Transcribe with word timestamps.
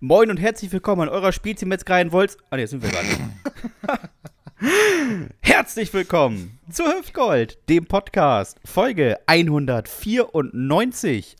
Moin 0.00 0.28
und 0.28 0.38
herzlich 0.38 0.72
willkommen 0.72 1.02
an 1.02 1.08
eurer 1.08 1.30
Spielziehmetzgerei 1.32 2.00
in 2.02 2.10
Wolz. 2.12 2.36
Ah, 2.50 2.56
ne, 2.56 2.66
sind 2.66 2.82
wir 2.82 2.90
gerade. 2.90 3.06
herzlich 5.40 5.94
willkommen 5.94 6.58
zu 6.68 6.82
Hüftgold, 6.84 7.60
dem 7.68 7.86
Podcast, 7.86 8.58
Folge 8.64 9.20
194. 9.26 11.36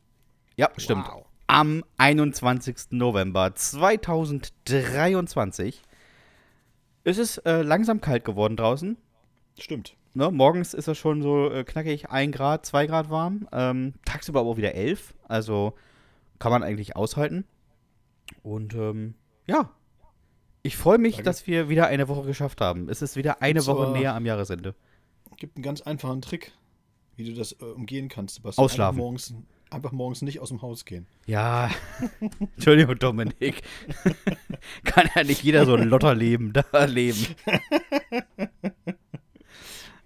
Ja, 0.57 0.71
stimmt. 0.77 1.05
Wow. 1.07 1.25
Am 1.49 1.83
21. 1.99 2.77
November 2.91 3.53
2023. 3.55 5.83
Es 7.03 7.19
ist 7.19 7.39
äh, 7.39 7.63
langsam 7.63 8.01
kalt 8.01 8.25
geworden 8.25 8.57
draußen. 8.57 8.97
Stimmt. 9.59 9.97
Ne, 10.15 10.31
morgens 10.31 10.75
ist 10.75 10.87
es 10.87 10.97
schon 10.97 11.23
so 11.23 11.51
äh, 11.51 11.65
knackig 11.65 12.09
1 12.09 12.33
Grad, 12.35 12.65
2 12.65 12.87
Grad 12.87 13.11
warm. 13.11 13.49
Ähm, 13.53 13.95
tagsüber 14.05 14.39
aber 14.41 14.51
auch 14.51 14.57
wieder 14.57 14.75
11. 14.75 15.13
Also 15.27 15.75
kann 16.39 16.53
man 16.53 16.63
eigentlich 16.63 16.95
aushalten. 16.95 17.45
Und 18.43 18.75
ähm, 18.75 19.15
ja, 19.47 19.71
ich 20.63 20.77
freue 20.77 20.99
mich, 20.99 21.17
Danke. 21.17 21.25
dass 21.25 21.47
wir 21.47 21.69
wieder 21.69 21.87
eine 21.89 22.09
Woche 22.09 22.27
geschafft 22.27 22.61
haben. 22.61 22.89
Es 22.89 23.03
ist 23.03 23.17
wieder 23.17 23.43
eine 23.43 23.65
Woche 23.67 23.87
aber- 23.89 23.99
näher 23.99 24.15
am 24.15 24.25
Jahresende. 24.27 24.75
Gibt 25.37 25.57
einen 25.57 25.63
ganz 25.65 25.81
einfachen 25.83 26.23
Trick, 26.23 26.53
wie 27.17 27.25
du 27.25 27.35
das 27.35 27.53
äh, 27.53 27.65
umgehen 27.65 28.09
kannst, 28.09 28.37
Sebastian. 28.37 28.65
Ausschlafen. 28.65 28.95
Einfach 28.97 29.03
morgens, 29.05 29.35
einfach 29.71 29.93
morgens 29.93 30.23
nicht 30.23 30.39
aus 30.41 30.49
dem 30.51 30.63
Haus 30.63 30.85
gehen. 30.85 31.07
Ja, 31.27 31.71
Entschuldigung, 32.57 32.99
Dominik. 32.99 33.63
Kann 34.85 35.09
ja 35.15 35.25
nicht 35.25 35.43
jeder 35.43 35.67
so 35.67 35.75
ein 35.75 35.89
Lotterleben 35.89 36.53
da 36.53 36.85
leben. 36.85 37.27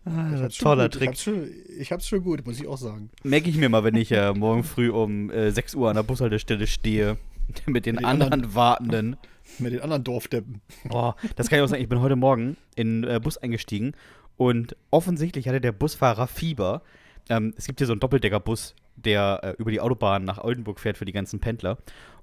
Ah, 0.04 0.48
toller 0.48 0.84
gut. 0.84 0.94
Trick. 0.94 1.02
Ich 1.02 1.08
hab's, 1.08 1.22
schon, 1.22 1.50
ich 1.78 1.92
hab's 1.92 2.08
schon 2.08 2.22
gut, 2.24 2.46
muss 2.46 2.58
ich 2.58 2.66
auch 2.66 2.78
sagen. 2.78 3.10
Merke 3.22 3.50
ich 3.50 3.56
mir 3.56 3.68
mal, 3.68 3.84
wenn 3.84 3.94
ich 3.94 4.10
äh, 4.10 4.32
morgen 4.32 4.64
früh 4.64 4.90
um 4.90 5.30
äh, 5.30 5.50
6 5.50 5.74
Uhr 5.74 5.90
an 5.90 5.96
der 5.96 6.02
Bushaltestelle 6.02 6.66
stehe. 6.66 7.18
Mit 7.66 7.86
den 7.86 7.96
die 7.96 8.04
anderen, 8.04 8.32
anderen- 8.32 8.54
Wartenden. 8.54 9.16
Mit 9.58 9.72
den 9.72 9.80
anderen 9.80 10.04
Dorfdeppen. 10.04 10.60
Oh, 10.90 11.12
das 11.36 11.48
kann 11.48 11.58
ich 11.58 11.64
auch 11.64 11.68
sagen. 11.68 11.82
Ich 11.82 11.88
bin 11.88 12.00
heute 12.00 12.16
Morgen 12.16 12.56
in 12.76 13.02
den 13.02 13.10
äh, 13.10 13.18
Bus 13.20 13.38
eingestiegen 13.38 13.92
und 14.36 14.76
offensichtlich 14.90 15.48
hatte 15.48 15.60
der 15.60 15.72
Busfahrer 15.72 16.26
Fieber. 16.26 16.82
Ähm, 17.30 17.54
es 17.56 17.66
gibt 17.66 17.80
hier 17.80 17.86
so 17.86 17.94
einen 17.94 18.00
Doppeldeckerbus, 18.00 18.74
der 18.96 19.40
äh, 19.42 19.50
über 19.58 19.70
die 19.70 19.80
Autobahn 19.80 20.24
nach 20.24 20.38
Oldenburg 20.44 20.78
fährt 20.80 20.98
für 20.98 21.06
die 21.06 21.12
ganzen 21.12 21.40
Pendler. 21.40 21.78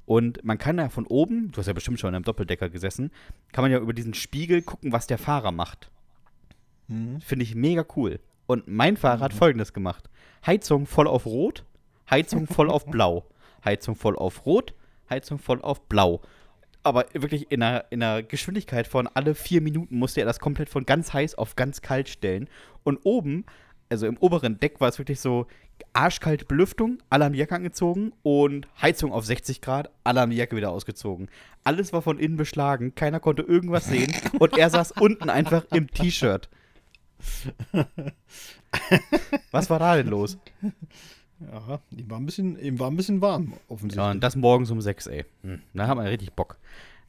Und 0.05 0.43
man 0.45 0.59
kann 0.59 0.77
ja 0.77 0.89
von 0.89 1.07
oben, 1.07 1.51
du 1.51 1.57
hast 1.57 1.65
ja 1.65 1.73
bestimmt 1.73 1.99
schon 1.99 2.09
in 2.09 2.15
einem 2.15 2.25
Doppeldecker 2.25 2.69
gesessen, 2.69 3.09
kann 3.51 3.63
man 3.63 3.71
ja 3.71 3.79
über 3.79 3.93
diesen 3.93 4.13
Spiegel 4.13 4.61
gucken, 4.61 4.91
was 4.91 5.07
der 5.07 5.17
Fahrer 5.17 5.51
macht. 5.51 5.89
Mhm. 6.87 7.21
Finde 7.21 7.43
ich 7.43 7.55
mega 7.55 7.83
cool. 7.95 8.19
Und 8.45 8.67
mein 8.67 8.97
Fahrer 8.97 9.21
hat 9.21 9.33
folgendes 9.33 9.73
gemacht: 9.73 10.09
Heizung 10.45 10.85
voll 10.85 11.07
auf 11.07 11.25
Rot, 11.25 11.63
Heizung 12.09 12.45
voll 12.45 12.69
auf 12.69 12.85
Blau, 12.91 13.25
Heizung 13.65 13.95
voll 13.95 14.15
auf 14.15 14.45
Rot, 14.45 14.75
Heizung 15.09 15.39
voll 15.39 15.61
auf 15.61 15.87
Blau. 15.87 16.21
Aber 16.83 17.05
wirklich 17.13 17.51
in 17.51 17.63
einer, 17.63 17.85
in 17.89 18.03
einer 18.03 18.21
Geschwindigkeit 18.21 18.87
von 18.87 19.07
alle 19.07 19.33
vier 19.33 19.61
Minuten 19.61 19.97
musste 19.97 20.19
er 20.19 20.25
das 20.25 20.39
komplett 20.39 20.69
von 20.69 20.85
ganz 20.85 21.13
heiß 21.13 21.35
auf 21.35 21.55
ganz 21.55 21.81
kalt 21.81 22.09
stellen. 22.09 22.47
Und 22.83 22.99
oben, 23.03 23.45
also 23.89 24.05
im 24.05 24.17
oberen 24.17 24.59
Deck, 24.59 24.79
war 24.79 24.89
es 24.89 24.99
wirklich 24.99 25.19
so 25.19 25.47
arschkalte 25.93 26.45
Belüftung, 26.45 26.99
alle 27.09 27.25
haben 27.25 27.33
die 27.33 27.39
Jacke 27.39 27.55
angezogen 27.55 28.13
und 28.21 28.67
Heizung 28.81 29.11
auf 29.11 29.25
60 29.25 29.61
Grad, 29.61 29.89
alle 30.03 30.21
haben 30.21 30.29
die 30.29 30.37
Jacke 30.37 30.55
wieder 30.55 30.71
ausgezogen. 30.71 31.29
Alles 31.63 31.93
war 31.93 32.01
von 32.01 32.19
innen 32.19 32.37
beschlagen, 32.37 32.95
keiner 32.95 33.19
konnte 33.19 33.43
irgendwas 33.43 33.85
sehen 33.85 34.13
und 34.39 34.57
er 34.57 34.69
saß 34.69 34.91
unten 34.93 35.29
einfach 35.29 35.65
im 35.71 35.89
T-Shirt. 35.89 36.49
Was 39.51 39.69
war 39.69 39.79
da 39.79 39.95
denn 39.95 40.07
los? 40.07 40.37
Ja, 41.51 41.79
ihm 41.95 42.09
war 42.09 42.19
ein 42.19 42.25
bisschen, 42.25 42.59
ihm 42.59 42.79
war 42.79 42.89
ein 42.89 42.95
bisschen 42.97 43.21
warm, 43.21 43.49
Ja, 43.51 43.57
offensichtlich. 43.67 44.11
und 44.11 44.21
das 44.23 44.35
morgens 44.35 44.71
um 44.71 44.81
6, 44.81 45.07
ey. 45.07 45.25
Hm, 45.43 45.61
da 45.73 45.87
hat 45.87 45.95
man 45.97 46.07
richtig 46.07 46.33
Bock. 46.33 46.57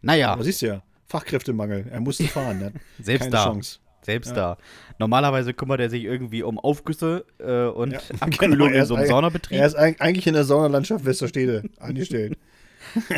Naja, 0.02 0.32
Aber 0.32 0.44
siehst 0.44 0.62
du 0.62 0.66
ja, 0.66 0.82
Fachkräftemangel. 1.06 1.86
Er 1.90 2.00
musste 2.00 2.24
fahren. 2.28 2.62
Hat 2.64 2.72
Selbst 3.00 3.20
keine 3.20 3.30
da. 3.30 3.44
Chance. 3.44 3.78
selbst 4.02 4.28
Ja. 4.30 4.34
da. 4.34 4.58
Normalerweise 4.98 5.52
kümmert 5.54 5.80
er 5.80 5.90
sich 5.90 6.04
irgendwie 6.04 6.42
um 6.42 6.58
Aufgüsse 6.58 7.24
äh, 7.38 7.66
und 7.66 7.92
Ja, 7.92 8.00
Abkühlung 8.20 8.50
genau, 8.52 8.64
er 8.66 8.74
in 8.76 8.82
ist 8.82 8.88
so 8.88 8.94
einem 8.96 9.06
Saunabetrieb. 9.08 9.58
Er 9.58 9.66
ist 9.66 9.78
eig- 9.78 10.00
eigentlich 10.00 10.26
in 10.26 10.34
der 10.34 10.44
Saunalandschaft 10.44 11.04
Westerstede 11.04 11.64
angestellt. 11.78 12.38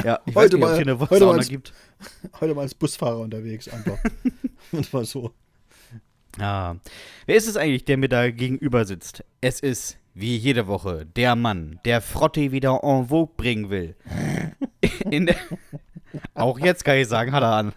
ja, 0.05 0.21
ich 0.25 0.35
heute 0.35 0.35
weiß 0.35 0.45
nicht, 0.53 0.55
ob 0.55 0.61
mal- 0.61 0.77
hier 0.77 0.83
eine 0.87 0.99
heute 1.01 1.19
Sauna 1.19 1.33
mal 1.33 1.39
ins- 1.39 1.49
gibt. 1.49 1.73
Heute 2.41 2.55
mal 2.55 2.63
als 2.63 2.75
Busfahrer 2.75 3.19
unterwegs 3.21 3.69
einfach. 3.69 3.99
Und 4.73 4.93
war 4.93 5.05
so. 5.05 5.33
Ja. 6.39 6.77
Wer 7.27 7.37
ist 7.37 7.49
es 7.49 7.57
eigentlich, 7.57 7.85
der 7.85 7.97
mir 7.97 8.09
da 8.09 8.31
gegenüber 8.31 8.85
sitzt? 8.85 9.25
Es 9.41 9.61
ist, 9.61 9.99
wie 10.19 10.37
jede 10.37 10.67
Woche, 10.67 11.07
der 11.07 11.37
Mann, 11.37 11.79
der 11.85 12.01
Frotte 12.01 12.51
wieder 12.51 12.81
en 12.83 13.07
vogue 13.09 13.35
bringen 13.37 13.71
will. 13.71 13.95
Der 15.05 15.37
auch 16.35 16.59
jetzt 16.59 16.85
kann 16.85 16.97
ich 16.97 17.09
sagen, 17.09 17.33
hat 17.33 17.43
er 17.43 17.53
an. 17.53 17.73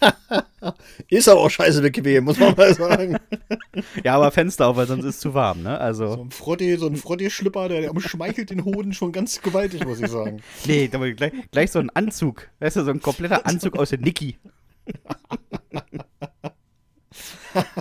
Ist 1.08 1.28
aber 1.28 1.40
auch 1.40 1.50
scheiße 1.50 1.82
bequem, 1.82 2.24
muss 2.24 2.38
man 2.38 2.54
mal 2.56 2.74
sagen. 2.74 3.18
Ja, 4.04 4.16
aber 4.16 4.30
Fenster 4.30 4.68
auf, 4.68 4.76
weil 4.76 4.86
sonst 4.86 5.04
ist 5.04 5.16
es 5.16 5.20
zu 5.20 5.34
warm, 5.34 5.62
ne? 5.62 5.74
So 5.74 5.80
Also, 5.80 6.22
ein 6.22 6.30
Frotti, 6.30 6.76
so 6.76 6.86
ein 6.86 6.96
Frotti-Schlipper, 6.96 7.68
der, 7.68 7.80
der 7.82 7.90
umschmeichelt 7.90 8.50
den 8.50 8.64
Hoden 8.64 8.92
schon 8.92 9.12
ganz 9.12 9.40
gewaltig, 9.40 9.84
muss 9.84 10.00
ich 10.00 10.08
sagen. 10.08 10.42
nee, 10.66 10.88
aber 10.92 11.10
gleich, 11.12 11.32
gleich 11.50 11.70
so 11.70 11.78
ein 11.78 11.90
Anzug. 11.90 12.48
Weißt 12.60 12.76
du, 12.76 12.84
so 12.84 12.90
ein 12.90 13.00
kompletter 13.00 13.46
Anzug 13.46 13.76
aus 13.78 13.90
der 13.90 13.98
Niki. 13.98 14.38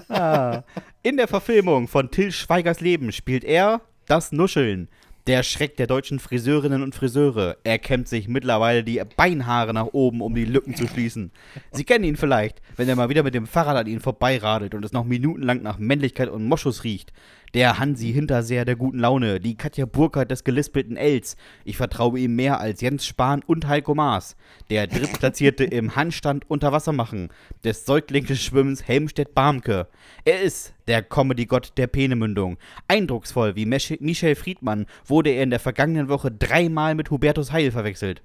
ah. 0.10 0.64
In 1.02 1.16
der 1.16 1.30
Verfilmung 1.30 1.88
von 1.88 2.12
Till 2.12 2.34
Schweigers 2.34 2.82
Leben 2.82 3.14
spielt 3.14 3.46
er 3.46 3.80
das 4.06 4.34
Nuscheln. 4.34 4.90
Der 5.28 5.44
Schreck 5.44 5.78
der 5.78 5.88
deutschen 5.88 6.20
Friseurinnen 6.20 6.84
und 6.84 6.94
Friseure. 6.94 7.56
Er 7.64 7.80
kämmt 7.80 8.10
sich 8.10 8.28
mittlerweile 8.28 8.84
die 8.84 9.02
Beinhaare 9.16 9.74
nach 9.74 9.88
oben, 9.94 10.20
um 10.20 10.36
die 10.36 10.44
Lücken 10.44 10.76
zu 10.76 10.90
schließen. 10.90 11.32
Sie 11.72 11.86
kennen 11.86 12.04
ihn 12.04 12.18
vielleicht, 12.18 12.62
wenn 12.76 12.90
er 12.90 12.98
mal 12.98 13.08
wieder 13.08 13.24
mit 13.24 13.34
dem 13.34 13.48
Fahrrad 13.48 13.78
an 13.78 13.88
ihnen 13.88 14.02
vorbeiradelt 14.02 14.76
und 14.76 14.84
es 14.84 14.92
noch 14.92 15.06
minutenlang 15.06 15.62
nach 15.62 15.78
Männlichkeit 15.78 16.28
und 16.28 16.44
Moschus 16.44 16.84
riecht. 16.84 17.14
Der 17.56 17.80
Hansi 17.80 18.14
Hinterseher 18.14 18.64
der 18.64 18.76
guten 18.76 19.00
Laune, 19.00 19.40
die 19.40 19.56
Katja 19.56 19.88
Burkhardt 19.88 20.30
des 20.30 20.44
gelispelten 20.44 20.98
Els. 20.98 21.36
Ich 21.66 21.78
vertraue 21.78 22.20
ihm 22.20 22.36
mehr 22.36 22.60
als 22.60 22.82
Jens 22.82 23.08
Spahn 23.08 23.42
und 23.44 23.68
Heiko 23.68 23.96
Maas. 23.96 24.36
Der 24.70 24.86
Drittplatzierte 24.86 25.64
im 25.64 25.96
Handstand 25.96 26.48
unter 26.48 26.72
Wasser 26.72 26.92
machen, 26.92 27.30
des 27.64 27.86
Säuglings 27.86 28.28
des 28.28 28.44
Schwimmens 28.44 28.88
Helmstedt-Barmke. 28.88 29.88
Er 30.26 30.42
ist 30.42 30.76
der 30.88 31.02
Comedy-Gott 31.02 31.74
der 31.78 31.88
Peenemündung. 31.88 32.58
Eindrucksvoll 32.88 33.56
wie 33.56 33.66
Michel 33.66 34.36
Friedmann 34.36 34.86
wurde 35.06 35.32
er 35.32 35.42
in 35.42 35.50
der 35.50 35.60
vergangenen 35.60 36.08
Woche 36.08 36.32
dreimal 36.32 36.94
mit 36.94 37.10
Hubertus 37.10 37.52
Heil 37.52 37.72
verwechselt. 37.72 38.22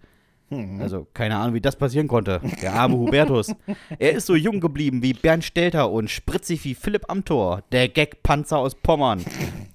Also, 0.51 1.07
keine 1.15 1.37
Ahnung, 1.37 1.55
wie 1.55 1.61
das 1.61 1.77
passieren 1.77 2.07
konnte. 2.07 2.41
Der 2.63 2.75
arme 2.75 2.97
Hubertus. 2.97 3.55
Er 3.99 4.13
ist 4.13 4.27
so 4.27 4.37
jung 4.37 4.61
geblieben 4.61 5.03
wie 5.03 5.13
Bernd 5.13 5.45
Stelter 5.45 5.91
und 5.91 6.11
spritzig 6.11 6.65
wie 6.65 6.75
Philipp 6.75 7.11
Amthor, 7.11 7.63
der 7.73 7.89
Gagpanzer 7.89 8.59
aus 8.59 8.75
Pommern. 8.75 9.25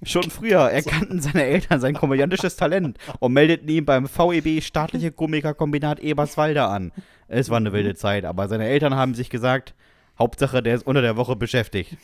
Schon 0.04 0.30
früher 0.30 0.60
erkannten 0.60 1.22
seine 1.22 1.44
Eltern 1.44 1.82
sein 1.82 1.96
komödiantisches 1.96 2.56
Talent 2.56 2.98
und 3.20 3.34
meldeten 3.34 3.68
ihn 3.68 3.86
beim 3.86 4.08
VEB 4.08 4.64
Staatliche 4.64 5.12
Komikerkombinat 5.12 6.00
Eberswalde 6.00 6.64
an. 6.64 6.92
Es 7.28 7.50
war 7.50 7.58
eine 7.58 7.74
wilde 7.74 7.96
Zeit, 7.96 8.26
aber 8.26 8.48
seine 8.48 8.68
Eltern 8.68 8.96
haben 8.96 9.16
sich 9.16 9.30
gesagt, 9.30 9.74
Hauptsache, 10.18 10.62
der 10.62 10.76
ist 10.76 10.86
unter 10.86 11.02
der 11.02 11.16
Woche 11.16 11.36
beschäftigt. 11.36 11.98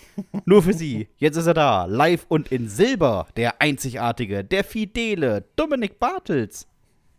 Nur 0.46 0.64
für 0.64 0.74
Sie. 0.74 1.09
Jetzt 1.18 1.36
ist 1.36 1.48
er 1.48 1.54
da. 1.54 1.86
Live 1.86 2.25
und 2.30 2.50
in 2.52 2.70
Silber. 2.70 3.28
Der 3.36 3.62
einzigartige, 3.62 4.44
der 4.44 4.64
fidele 4.64 5.44
Dominik 5.58 6.00
Bartels. 6.00 6.68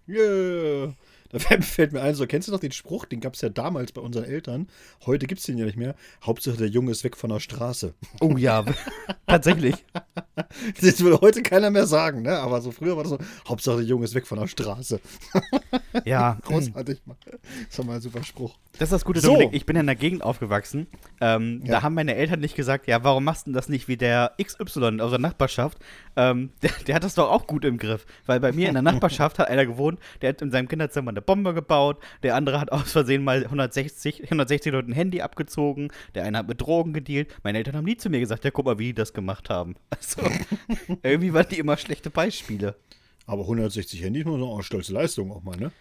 Yeah. 0.08 0.94
Da 1.50 1.60
fällt- 1.60 1.92
mir 1.92 2.00
ein, 2.02 2.14
so 2.14 2.26
kennst 2.26 2.48
du 2.48 2.52
noch 2.52 2.60
den 2.60 2.72
Spruch, 2.72 3.04
den 3.04 3.20
gab 3.20 3.34
es 3.34 3.40
ja 3.40 3.48
damals 3.48 3.92
bei 3.92 4.00
unseren 4.00 4.24
Eltern. 4.24 4.68
Heute 5.04 5.26
gibt 5.26 5.40
es 5.40 5.46
den 5.46 5.58
ja 5.58 5.64
nicht 5.66 5.76
mehr. 5.76 5.94
Hauptsache 6.24 6.56
der 6.56 6.68
Junge 6.68 6.90
ist 6.92 7.04
weg 7.04 7.16
von 7.16 7.30
der 7.30 7.40
Straße. 7.40 7.94
Oh 8.20 8.36
ja, 8.36 8.64
tatsächlich. 9.26 9.74
Das 10.80 11.00
würde 11.00 11.20
heute 11.20 11.42
keiner 11.42 11.70
mehr 11.70 11.86
sagen, 11.86 12.22
ne? 12.22 12.38
Aber 12.38 12.60
so 12.60 12.70
früher 12.70 12.96
war 12.96 13.04
das 13.04 13.10
so, 13.10 13.18
Hauptsache 13.48 13.76
der 13.78 13.86
Junge 13.86 14.04
ist 14.04 14.14
weg 14.14 14.26
von 14.26 14.38
der 14.38 14.46
Straße. 14.48 15.00
Ja, 16.04 16.38
Großartig. 16.42 17.00
Mann. 17.06 17.16
Das 17.68 17.78
war 17.78 17.84
mal 17.86 17.94
ein 17.94 18.00
super 18.02 18.22
Spruch. 18.22 18.54
das 18.72 18.82
ist 18.88 18.92
das 18.92 19.04
Gute, 19.04 19.20
So. 19.20 19.32
Dominik. 19.32 19.54
Ich 19.54 19.64
bin 19.64 19.76
in 19.76 19.86
der 19.86 19.94
Gegend 19.96 20.22
aufgewachsen. 20.22 20.86
Ähm, 21.22 21.62
Ja. 21.64 21.72
Da 21.76 21.82
haben 21.82 21.94
meine 21.94 22.14
Eltern 22.14 22.40
nicht 22.40 22.54
gesagt, 22.54 22.86
ja, 22.86 23.02
warum 23.02 23.24
machst 23.24 23.46
du 23.46 23.50
denn 23.50 23.54
das 23.54 23.68
nicht 23.70 23.88
wie 23.88 23.96
der 23.96 24.32
XY 24.42 25.00
aus 25.00 25.10
der 25.10 25.18
Nachbarschaft? 25.18 25.78
Ähm, 26.16 26.50
der, 26.62 26.70
der 26.86 26.94
hat 26.94 27.04
das 27.04 27.14
doch 27.14 27.30
auch 27.30 27.46
gut 27.46 27.64
im 27.64 27.78
Griff. 27.78 28.06
Weil 28.26 28.40
bei 28.40 28.52
mir 28.52 28.68
in 28.68 28.74
der 28.74 28.82
Nachbarschaft 28.90 29.38
hat 29.38 29.48
einer 29.48 29.66
gewohnt, 29.66 30.00
der 30.22 30.30
hat 30.30 30.42
in 30.42 30.50
seinem 30.50 30.68
Kinderzimmer 30.68 31.10
eine 31.10 31.22
Bombe 31.22 31.54
gebaut, 31.54 32.02
der 32.22 32.34
andere 32.34 32.60
hat 32.60 32.72
aus 32.72 32.92
Versehen 32.92 33.24
mal 33.24 33.44
160, 33.44 34.24
160 34.24 34.72
Leuten 34.72 34.90
ein 34.92 34.94
Handy 34.94 35.20
abgezogen, 35.20 35.90
der 36.14 36.24
eine 36.24 36.38
hat 36.38 36.48
mit 36.48 36.60
Drogen 36.60 36.92
gedealt. 36.92 37.34
Meine 37.42 37.58
Eltern 37.58 37.76
haben 37.76 37.84
nie 37.84 37.96
zu 37.96 38.10
mir 38.10 38.20
gesagt, 38.20 38.44
ja, 38.44 38.50
guck 38.50 38.66
mal, 38.66 38.78
wie 38.78 38.86
die 38.86 38.94
das 38.94 39.12
gemacht 39.12 39.50
haben. 39.50 39.74
Also, 39.96 40.22
irgendwie 41.02 41.32
waren 41.32 41.48
die 41.50 41.58
immer 41.58 41.76
schlechte 41.76 42.10
Beispiele. 42.10 42.76
Aber 43.26 43.42
160 43.42 44.02
Handys 44.02 44.24
muss 44.24 44.38
man 44.38 44.48
auch 44.48 44.54
eine 44.54 44.62
stolze 44.62 44.92
Leistung 44.92 45.32
auch 45.32 45.42
mal, 45.42 45.56
ne? 45.56 45.72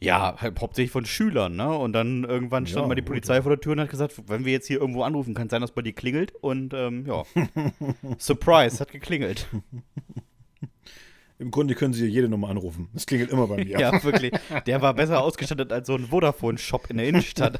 Ja, 0.00 0.36
halt 0.38 0.60
hauptsächlich 0.60 0.92
von 0.92 1.04
Schülern, 1.06 1.56
ne? 1.56 1.76
Und 1.76 1.92
dann 1.92 2.22
irgendwann 2.24 2.66
stand 2.66 2.82
Ja, 2.84 2.88
mal 2.88 2.94
die 2.94 3.00
gut, 3.02 3.08
Polizei 3.08 3.42
vor 3.42 3.50
der 3.50 3.60
Tür 3.60 3.72
und 3.72 3.80
hat 3.80 3.90
gesagt, 3.90 4.14
wenn 4.28 4.44
wir 4.44 4.52
jetzt 4.52 4.66
hier 4.68 4.80
irgendwo 4.80 5.02
anrufen, 5.02 5.34
kann 5.34 5.48
es 5.48 5.50
sein, 5.50 5.60
dass 5.60 5.72
bei 5.72 5.82
dir 5.82 5.92
klingelt. 5.92 6.32
Und 6.40 6.72
ähm, 6.72 7.04
ja, 7.06 7.24
Surprise, 8.18 8.78
hat 8.78 8.92
geklingelt. 8.92 9.48
Im 11.40 11.50
Grunde 11.52 11.74
können 11.74 11.92
Sie 11.94 12.06
jede 12.06 12.28
Nummer 12.28 12.48
anrufen. 12.48 12.88
Das 12.94 13.06
klingelt 13.06 13.30
immer 13.30 13.46
bei 13.46 13.64
mir. 13.64 13.64
Ja, 13.78 14.02
wirklich. 14.02 14.32
Der 14.66 14.82
war 14.82 14.94
besser 14.94 15.20
ausgestattet 15.22 15.72
als 15.72 15.86
so 15.86 15.94
ein 15.94 16.06
Vodafone-Shop 16.06 16.90
in 16.90 16.96
der 16.96 17.06
Innenstadt. 17.08 17.58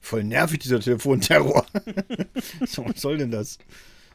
Voll 0.00 0.24
nervig, 0.24 0.58
dieser 0.60 0.80
Telefonterror. 0.80 1.64
so, 2.66 2.84
was 2.86 3.00
soll 3.00 3.16
denn 3.18 3.30
das? 3.30 3.58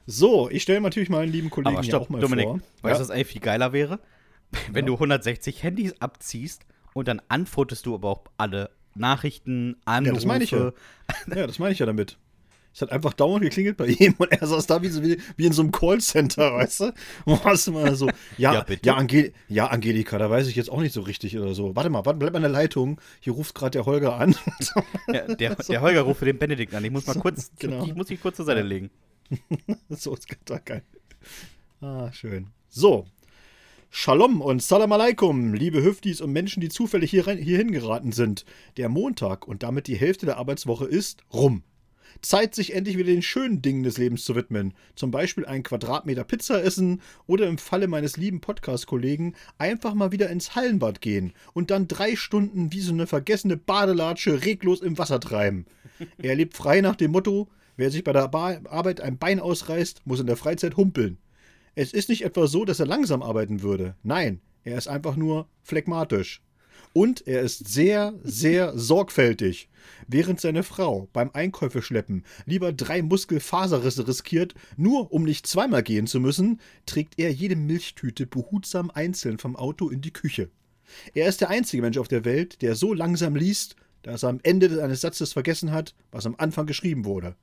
So, 0.06 0.50
ich 0.50 0.64
stelle 0.64 0.82
natürlich 0.82 1.10
meinen 1.10 1.32
lieben 1.32 1.50
Kollegen 1.50 1.76
Aber 1.76 1.84
stopp, 1.84 2.04
auch 2.04 2.10
mal 2.10 2.20
Dominik, 2.22 2.46
vor. 2.46 2.60
weißt 2.82 2.84
du, 2.84 2.88
ja? 2.90 3.00
was 3.00 3.10
eigentlich 3.10 3.28
viel 3.28 3.42
geiler 3.42 3.74
wäre? 3.74 4.00
Wenn 4.72 4.86
du 4.86 4.94
160 4.94 5.64
Handys 5.64 5.94
abziehst 6.02 6.66
und 6.94 7.08
dann 7.08 7.22
antwortest 7.28 7.86
du 7.86 7.96
aber 7.96 8.10
auch 8.10 8.24
alle 8.38 8.70
Nachrichten, 8.96 9.78
Anrufe. 9.86 10.14
das 10.16 10.26
meine 10.26 10.44
ich 10.44 10.52
ja. 10.52 10.72
ja, 11.36 11.48
das 11.48 11.60
meine 11.60 11.74
ich 11.74 11.80
ja 11.80 11.86
damit. 11.86 12.18
Es 12.76 12.82
hat 12.82 12.92
einfach 12.92 13.14
dauernd 13.14 13.44
geklingelt 13.44 13.78
bei 13.78 13.86
ihm 13.86 14.16
und 14.18 14.32
er 14.32 14.48
saß 14.48 14.66
da 14.66 14.82
wie, 14.82 14.88
so, 14.88 15.04
wie, 15.04 15.22
wie 15.38 15.46
in 15.46 15.54
so 15.54 15.62
einem 15.62 15.72
Callcenter, 15.72 16.56
weißt 16.56 16.80
du? 16.80 16.94
Und 17.26 17.44
hast 17.46 17.70
mal 17.70 17.96
so, 17.96 18.08
ja, 18.08 18.14
Ja, 18.38 18.54
ja, 18.56 18.62
bitte. 18.64 18.96
Angel 18.96 19.32
ja, 19.48 19.68
Angelika, 19.68 20.18
da 20.18 20.28
weiß 20.28 20.48
ich 20.48 20.56
jetzt 20.56 20.72
auch 20.72 20.82
nicht 20.82 20.92
so 20.92 21.02
richtig 21.02 21.38
oder 21.38 21.54
so. 21.54 21.76
Warte 21.76 21.92
mal, 21.92 22.04
warte, 22.04 22.18
bleib 22.18 22.34
mal 22.34 22.40
in 22.40 22.44
der 22.44 22.52
Leitung. 22.52 23.00
Hier 23.20 23.34
ruft 23.34 23.54
gerade 23.54 23.70
der 23.72 23.86
Holger 23.86 24.16
an. 24.16 24.36
Ja, 25.08 25.36
der, 25.36 25.56
der 25.56 25.82
Holger 25.82 26.02
ruft 26.02 26.18
für 26.20 26.26
den 26.26 26.40
Benedikt 26.40 26.74
an. 26.74 26.84
Ich 26.84 26.90
muss 26.90 27.06
mal 27.06 27.14
kurz, 27.14 27.52
Genau. 27.60 27.86
ich 27.86 27.94
muss 27.94 28.08
dich 28.08 28.20
kurz 28.20 28.38
zur 28.38 28.46
Seite 28.46 28.64
legen. 28.64 28.90
so 29.90 30.16
ist 30.16 30.28
total 30.28 30.62
geil. 30.66 30.84
Ah, 31.80 32.12
schön. 32.12 32.48
So. 32.70 33.06
Shalom 33.96 34.42
und 34.42 34.64
Salam 34.64 34.92
Alaikum, 34.92 35.54
liebe 35.54 35.84
Hüftis 35.84 36.20
und 36.20 36.32
Menschen, 36.32 36.62
die 36.62 36.70
zufällig 36.70 37.12
hier 37.12 37.28
rein, 37.28 37.38
hierhin 37.38 37.72
geraten 37.72 38.12
sind. 38.12 38.44
Der 38.76 38.90
Montag 38.90 39.48
und 39.48 39.62
damit 39.62 39.86
die 39.86 39.96
Hälfte 39.96 40.26
der 40.26 40.38
Arbeitswoche 40.38 40.86
ist 40.86 41.24
rum. 41.32 41.62
Zeit, 42.20 42.56
sich 42.56 42.74
endlich 42.74 42.98
wieder 42.98 43.12
den 43.12 43.22
schönen 43.22 43.62
Dingen 43.62 43.84
des 43.84 44.00
Lebens 44.00 44.26
zu 44.26 44.36
widmen. 44.36 44.74
Zum 44.96 45.12
Beispiel 45.12 45.46
einen 45.46 45.62
Quadratmeter 45.62 46.24
Pizza 46.24 46.64
essen 46.64 47.02
oder 47.28 47.48
im 47.48 47.60
Falle 47.60 47.88
meines 47.88 48.18
lieben 48.18 48.42
Podcast-Kollegen 48.42 49.36
einfach 49.60 49.94
mal 49.94 50.12
wieder 50.12 50.32
ins 50.32 50.56
Hallenbad 50.56 51.00
gehen 51.00 51.32
und 51.54 51.70
dann 51.70 51.88
drei 51.88 52.16
Stunden 52.16 52.74
wie 52.74 52.82
so 52.82 52.94
eine 52.94 53.06
vergessene 53.06 53.58
Badelatsche 53.58 54.44
reglos 54.44 54.82
im 54.82 54.98
Wasser 54.98 55.20
treiben. 55.20 55.68
Er 56.18 56.36
lebt 56.36 56.58
frei 56.58 56.82
nach 56.82 56.96
dem 56.96 57.12
Motto, 57.12 57.48
wer 57.78 57.92
sich 57.92 58.04
bei 58.04 58.12
der 58.12 58.34
Arbeit 58.34 59.02
ein 59.02 59.20
Bein 59.20 59.40
ausreißt, 59.40 60.02
muss 60.06 60.20
in 60.20 60.26
der 60.26 60.36
Freizeit 60.36 60.78
humpeln. 60.78 61.20
Es 61.76 61.92
ist 61.92 62.10
nicht 62.10 62.24
etwa 62.24 62.48
so, 62.48 62.66
dass 62.66 62.80
er 62.80 62.86
langsam 62.86 63.24
arbeiten 63.24 63.62
würde. 63.62 63.96
Nein, 64.04 64.42
er 64.64 64.78
ist 64.78 64.88
einfach 64.88 65.16
nur 65.16 65.48
phlegmatisch. 65.64 66.42
Und 66.94 67.26
er 67.26 67.42
ist 67.42 67.68
sehr, 67.68 68.14
sehr 68.24 68.74
sorgfältig. 68.78 69.70
Während 70.08 70.40
seine 70.40 70.62
Frau 70.62 71.10
beim 71.14 71.32
Einkäufe 71.34 71.82
schleppen 71.82 72.24
lieber 72.46 72.72
drei 72.72 73.02
Muskelfaserrisse 73.02 74.08
riskiert, 74.08 74.54
nur 74.78 75.12
um 75.12 75.24
nicht 75.24 75.48
zweimal 75.48 75.82
gehen 75.82 76.06
zu 76.06 76.20
müssen, 76.20 76.62
trägt 76.86 77.18
er 77.18 77.32
jede 77.32 77.56
Milchtüte 77.56 78.28
behutsam 78.28 78.92
einzeln 78.92 79.40
vom 79.40 79.56
Auto 79.56 79.90
in 79.90 80.02
die 80.02 80.14
Küche. 80.14 80.50
Er 81.16 81.28
ist 81.28 81.42
der 81.42 81.50
einzige 81.50 81.82
Mensch 81.82 81.98
auf 81.98 82.08
der 82.08 82.24
Welt, 82.24 82.62
der 82.62 82.76
so 82.76 82.94
langsam 82.94 83.36
liest, 83.36 83.76
dass 84.04 84.24
er 84.24 84.30
am 84.30 84.40
Ende 84.44 84.84
eines 84.84 85.02
Satzes 85.02 85.34
vergessen 85.34 85.72
hat, 85.72 85.96
was 86.12 86.28
am 86.28 86.36
Anfang 86.38 86.68
geschrieben 86.68 87.06
wurde. 87.06 87.36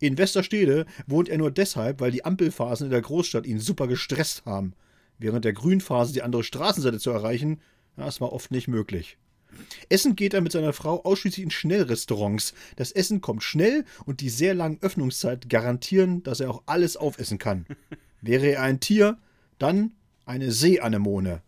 In 0.00 0.18
Westerstede 0.18 0.86
wohnt 1.06 1.28
er 1.28 1.38
nur 1.38 1.50
deshalb, 1.50 2.00
weil 2.00 2.10
die 2.10 2.24
Ampelphasen 2.24 2.86
in 2.86 2.90
der 2.90 3.02
Großstadt 3.02 3.46
ihn 3.46 3.58
super 3.58 3.86
gestresst 3.86 4.44
haben. 4.46 4.74
Während 5.18 5.44
der 5.44 5.52
Grünphase 5.52 6.12
die 6.12 6.22
andere 6.22 6.44
Straßenseite 6.44 6.98
zu 6.98 7.10
erreichen, 7.10 7.60
das 7.96 8.20
war 8.20 8.32
oft 8.32 8.50
nicht 8.50 8.68
möglich. 8.68 9.16
Essen 9.88 10.16
geht 10.16 10.34
er 10.34 10.40
mit 10.40 10.52
seiner 10.52 10.72
Frau 10.72 11.02
ausschließlich 11.04 11.44
in 11.44 11.50
Schnellrestaurants. 11.50 12.54
Das 12.76 12.90
Essen 12.90 13.20
kommt 13.20 13.42
schnell 13.42 13.84
und 14.04 14.20
die 14.20 14.28
sehr 14.28 14.54
langen 14.54 14.78
Öffnungszeiten 14.80 15.48
garantieren, 15.48 16.22
dass 16.24 16.40
er 16.40 16.50
auch 16.50 16.62
alles 16.66 16.96
aufessen 16.96 17.38
kann. 17.38 17.66
Wäre 18.20 18.46
er 18.46 18.62
ein 18.62 18.80
Tier, 18.80 19.18
dann 19.58 19.92
eine 20.26 20.50
Seeanemone. 20.50 21.42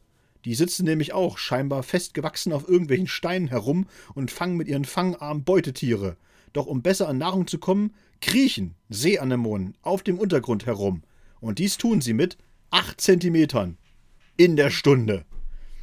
Die 0.44 0.54
sitzen 0.54 0.84
nämlich 0.84 1.12
auch 1.12 1.38
scheinbar 1.38 1.82
festgewachsen 1.82 2.52
auf 2.52 2.68
irgendwelchen 2.68 3.08
Steinen 3.08 3.48
herum 3.48 3.86
und 4.14 4.30
fangen 4.30 4.56
mit 4.56 4.68
ihren 4.68 4.84
Fangarmen 4.84 5.42
Beutetiere. 5.42 6.16
Doch 6.52 6.66
um 6.66 6.82
besser 6.82 7.08
an 7.08 7.18
Nahrung 7.18 7.48
zu 7.48 7.58
kommen, 7.58 7.92
kriechen 8.20 8.74
Seeanemonen 8.88 9.76
auf 9.82 10.02
dem 10.02 10.18
Untergrund 10.18 10.66
herum. 10.66 11.02
Und 11.40 11.58
dies 11.58 11.76
tun 11.76 12.00
sie 12.00 12.12
mit 12.12 12.38
8 12.70 13.00
Zentimetern 13.00 13.78
in 14.36 14.56
der 14.56 14.70
Stunde. 14.70 15.24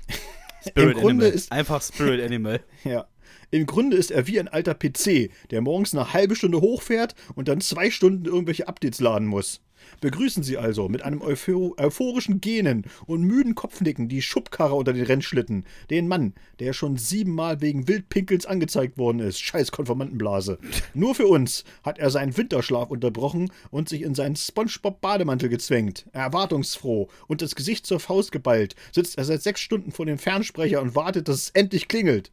Spirit 0.67 0.95
Im 0.95 1.01
Grunde 1.01 1.25
Animal. 1.25 1.29
ist 1.29 1.51
Einfach 1.51 1.81
Spirit 1.81 2.23
Animal. 2.23 2.63
ja. 2.83 3.07
Im 3.51 3.67
Grunde 3.67 3.97
ist 3.97 4.09
er 4.09 4.25
wie 4.27 4.39
ein 4.39 4.47
alter 4.47 4.73
PC, 4.73 5.29
der 5.51 5.61
morgens 5.61 5.93
eine 5.93 6.13
halbe 6.13 6.35
Stunde 6.35 6.59
hochfährt 6.59 7.13
und 7.35 7.47
dann 7.47 7.61
zwei 7.61 7.91
Stunden 7.91 8.25
irgendwelche 8.25 8.67
Updates 8.67 8.99
laden 8.99 9.27
muss. 9.27 9.61
Begrüßen 10.01 10.43
Sie 10.43 10.57
also 10.57 10.89
mit 10.89 11.01
einem 11.03 11.21
euphor 11.21 11.73
euphorischen 11.77 12.41
Gähnen 12.41 12.85
und 13.05 13.23
müden 13.23 13.55
Kopfnicken 13.55 14.07
die 14.07 14.21
Schubkarre 14.21 14.75
unter 14.75 14.93
den 14.93 15.05
Rennschlitten, 15.05 15.65
den 15.89 16.07
Mann, 16.07 16.33
der 16.59 16.73
schon 16.73 16.97
siebenmal 16.97 17.61
wegen 17.61 17.87
Wildpinkels 17.87 18.45
angezeigt 18.45 18.97
worden 18.97 19.19
ist. 19.19 19.39
Scheiß 19.39 19.71
Konformantenblase. 19.71 20.57
Nur 20.93 21.15
für 21.15 21.27
uns 21.27 21.63
hat 21.83 21.99
er 21.99 22.09
seinen 22.09 22.35
Winterschlaf 22.35 22.89
unterbrochen 22.89 23.51
und 23.71 23.89
sich 23.89 24.01
in 24.01 24.15
seinen 24.15 24.35
Spongebob-Bademantel 24.35 25.49
gezwängt. 25.49 26.05
Erwartungsfroh 26.13 27.09
und 27.27 27.41
das 27.41 27.55
Gesicht 27.55 27.85
zur 27.85 27.99
Faust 27.99 28.31
geballt, 28.31 28.75
sitzt 28.91 29.17
er 29.17 29.25
seit 29.25 29.41
sechs 29.41 29.61
Stunden 29.61 29.91
vor 29.91 30.05
dem 30.05 30.17
Fernsprecher 30.17 30.81
und 30.81 30.95
wartet, 30.95 31.27
dass 31.27 31.37
es 31.37 31.49
endlich 31.51 31.87
klingelt. 31.87 32.31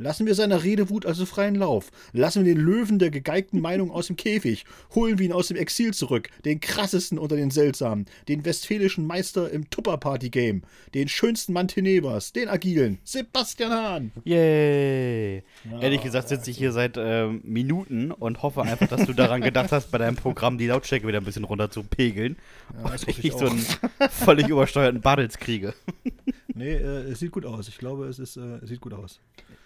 Lassen 0.00 0.24
wir 0.24 0.34
seiner 0.34 0.64
Redewut 0.64 1.04
also 1.04 1.26
freien 1.26 1.54
Lauf. 1.54 1.90
Lassen 2.14 2.42
wir 2.42 2.54
den 2.54 2.64
Löwen 2.64 2.98
der 2.98 3.10
gegeigten 3.10 3.60
Meinung 3.60 3.90
aus 3.90 4.06
dem 4.06 4.16
Käfig. 4.16 4.64
Holen 4.94 5.18
wir 5.18 5.26
ihn 5.26 5.32
aus 5.34 5.48
dem 5.48 5.58
Exil 5.58 5.92
zurück. 5.92 6.30
Den 6.46 6.58
krassesten 6.58 7.18
unter 7.18 7.36
den 7.36 7.50
Seltsamen. 7.50 8.06
Den 8.26 8.46
westfälischen 8.46 9.06
Meister 9.06 9.50
im 9.50 9.68
Tupper-Party-Game. 9.68 10.62
Den 10.94 11.08
schönsten 11.08 11.52
Mann 11.52 11.68
Tenebas. 11.68 12.32
Den 12.32 12.48
agilen. 12.48 12.98
Sebastian 13.04 13.72
Hahn. 13.72 14.12
Yay. 14.24 15.42
Ehrlich 15.82 16.00
gesagt 16.00 16.30
sitze 16.30 16.50
ich 16.50 16.56
hier 16.56 16.72
seit 16.72 16.96
ähm, 16.96 17.42
Minuten 17.44 18.10
und 18.10 18.42
hoffe 18.42 18.62
einfach, 18.62 18.88
dass 18.88 19.04
du 19.04 19.12
daran 19.12 19.42
gedacht 19.42 19.70
hast, 19.70 19.90
bei 19.90 19.98
deinem 19.98 20.16
Programm 20.16 20.56
die 20.56 20.66
Lautstärke 20.66 21.06
wieder 21.06 21.18
ein 21.18 21.24
bisschen 21.24 21.44
runter 21.44 21.70
zu 21.70 21.82
pegeln. 21.82 22.36
das 22.82 23.02
und 23.02 23.10
ich 23.10 23.18
ich 23.18 23.24
nicht 23.24 23.38
so 23.38 23.44
einen 23.44 23.66
völlig 24.10 24.48
übersteuerten 24.48 25.02
Badels 25.02 25.36
kriege. 25.36 25.74
Nee, 26.54 26.72
äh, 26.74 27.10
es 27.10 27.18
sieht 27.20 27.32
gut 27.32 27.46
aus. 27.46 27.68
Ich 27.68 27.78
glaube, 27.78 28.06
es, 28.06 28.18
ist, 28.18 28.36
äh, 28.36 28.58
sieht 28.62 28.80
gut 28.80 28.92
aus. 28.94 29.20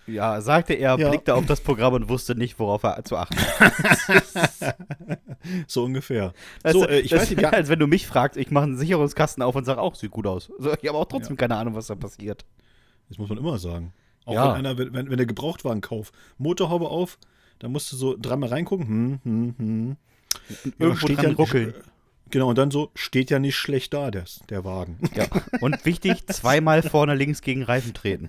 Ja, 0.06 0.40
sagte 0.40 0.74
er, 0.74 0.98
Ja. 0.98 1.08
blickte 1.08 1.34
auf 1.34 1.46
das 1.46 1.60
Programm 1.60 1.94
und 1.94 2.08
wusste 2.08 2.34
nicht, 2.34 2.58
worauf 2.58 2.82
er 2.82 3.02
zu 3.04 3.16
achten 3.16 3.36
hat. 3.38 4.76
So 5.66 5.84
ungefähr. 5.84 6.32
Weißt 6.62 6.74
so, 6.74 6.86
äh, 6.88 7.00
ich 7.00 7.10
das 7.10 7.22
weiß 7.22 7.30
nicht, 7.30 7.42
ja, 7.42 7.50
als 7.50 7.68
wenn 7.68 7.78
du 7.78 7.86
mich 7.86 8.06
fragst, 8.06 8.38
ich 8.38 8.50
mache 8.50 8.64
einen 8.64 8.78
Sicherungskasten 8.78 9.42
auf 9.42 9.54
und 9.54 9.64
sage 9.64 9.80
auch, 9.80 9.94
sieht 9.94 10.10
gut 10.10 10.26
aus. 10.26 10.50
So, 10.58 10.72
ich 10.72 10.88
habe 10.88 10.96
auch 10.98 11.04
trotzdem 11.04 11.36
keine 11.36 11.56
Ahnung, 11.56 11.74
was 11.74 11.88
da 11.88 11.94
passiert. 11.94 12.44
das 13.08 13.18
muss 13.18 13.28
man 13.28 13.36
immer 13.38 13.58
sagen. 13.58 13.92
Auch 14.24 14.32
Ja. 14.34 14.48
wenn 14.56 14.64
einer, 14.66 14.78
wenn, 14.78 14.94
wenn 15.10 15.16
der 15.18 15.26
Gebrauchtwagen 15.26 15.82
kauft, 15.82 16.14
Motorhaube 16.38 16.88
auf, 16.88 17.18
dann 17.58 17.72
musst 17.72 17.92
du 17.92 17.96
so 17.96 18.16
dreimal 18.18 18.48
reingucken. 18.48 18.86
Hm, 18.88 19.20
hm, 19.22 19.54
hm. 19.58 19.96
Irgendwo 20.78 20.96
steht 21.06 21.18
dran 21.18 21.30
ja- 21.32 21.36
ruckeln. 21.36 21.74
Genau, 22.34 22.48
und 22.48 22.58
dann 22.58 22.72
so, 22.72 22.90
steht 22.96 23.30
ja 23.30 23.38
nicht 23.38 23.54
schlecht 23.54 23.94
da, 23.94 24.10
der, 24.10 24.24
der 24.50 24.64
Wagen. 24.64 24.98
Ja. 25.14 25.28
Und 25.60 25.84
wichtig, 25.84 26.26
zweimal 26.32 26.82
vorne 26.82 27.14
links 27.14 27.42
gegen 27.42 27.62
Reifen 27.62 27.94
treten. 27.94 28.28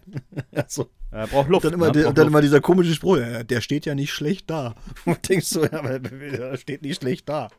also, 0.53 0.91
Er 1.09 1.25
braucht 1.25 1.49
Luft. 1.49 1.65
dann 1.65 1.73
immer, 1.73 1.91
ne? 1.91 2.03
Braucht 2.03 2.15
dann 2.19 2.27
immer 2.27 2.41
dieser 2.43 2.61
komische 2.61 2.93
Spruch, 2.93 3.17
ja, 3.17 3.41
der 3.41 3.61
steht 3.61 3.87
ja 3.87 3.95
nicht 3.95 4.13
schlecht 4.13 4.47
da. 4.47 4.75
Und 5.05 5.27
denkst 5.27 5.49
du, 5.49 5.63
ja, 5.63 5.73
aber 5.73 5.97
der 5.97 6.55
steht 6.57 6.83
nicht 6.83 7.01
schlecht 7.01 7.27
da. 7.27 7.49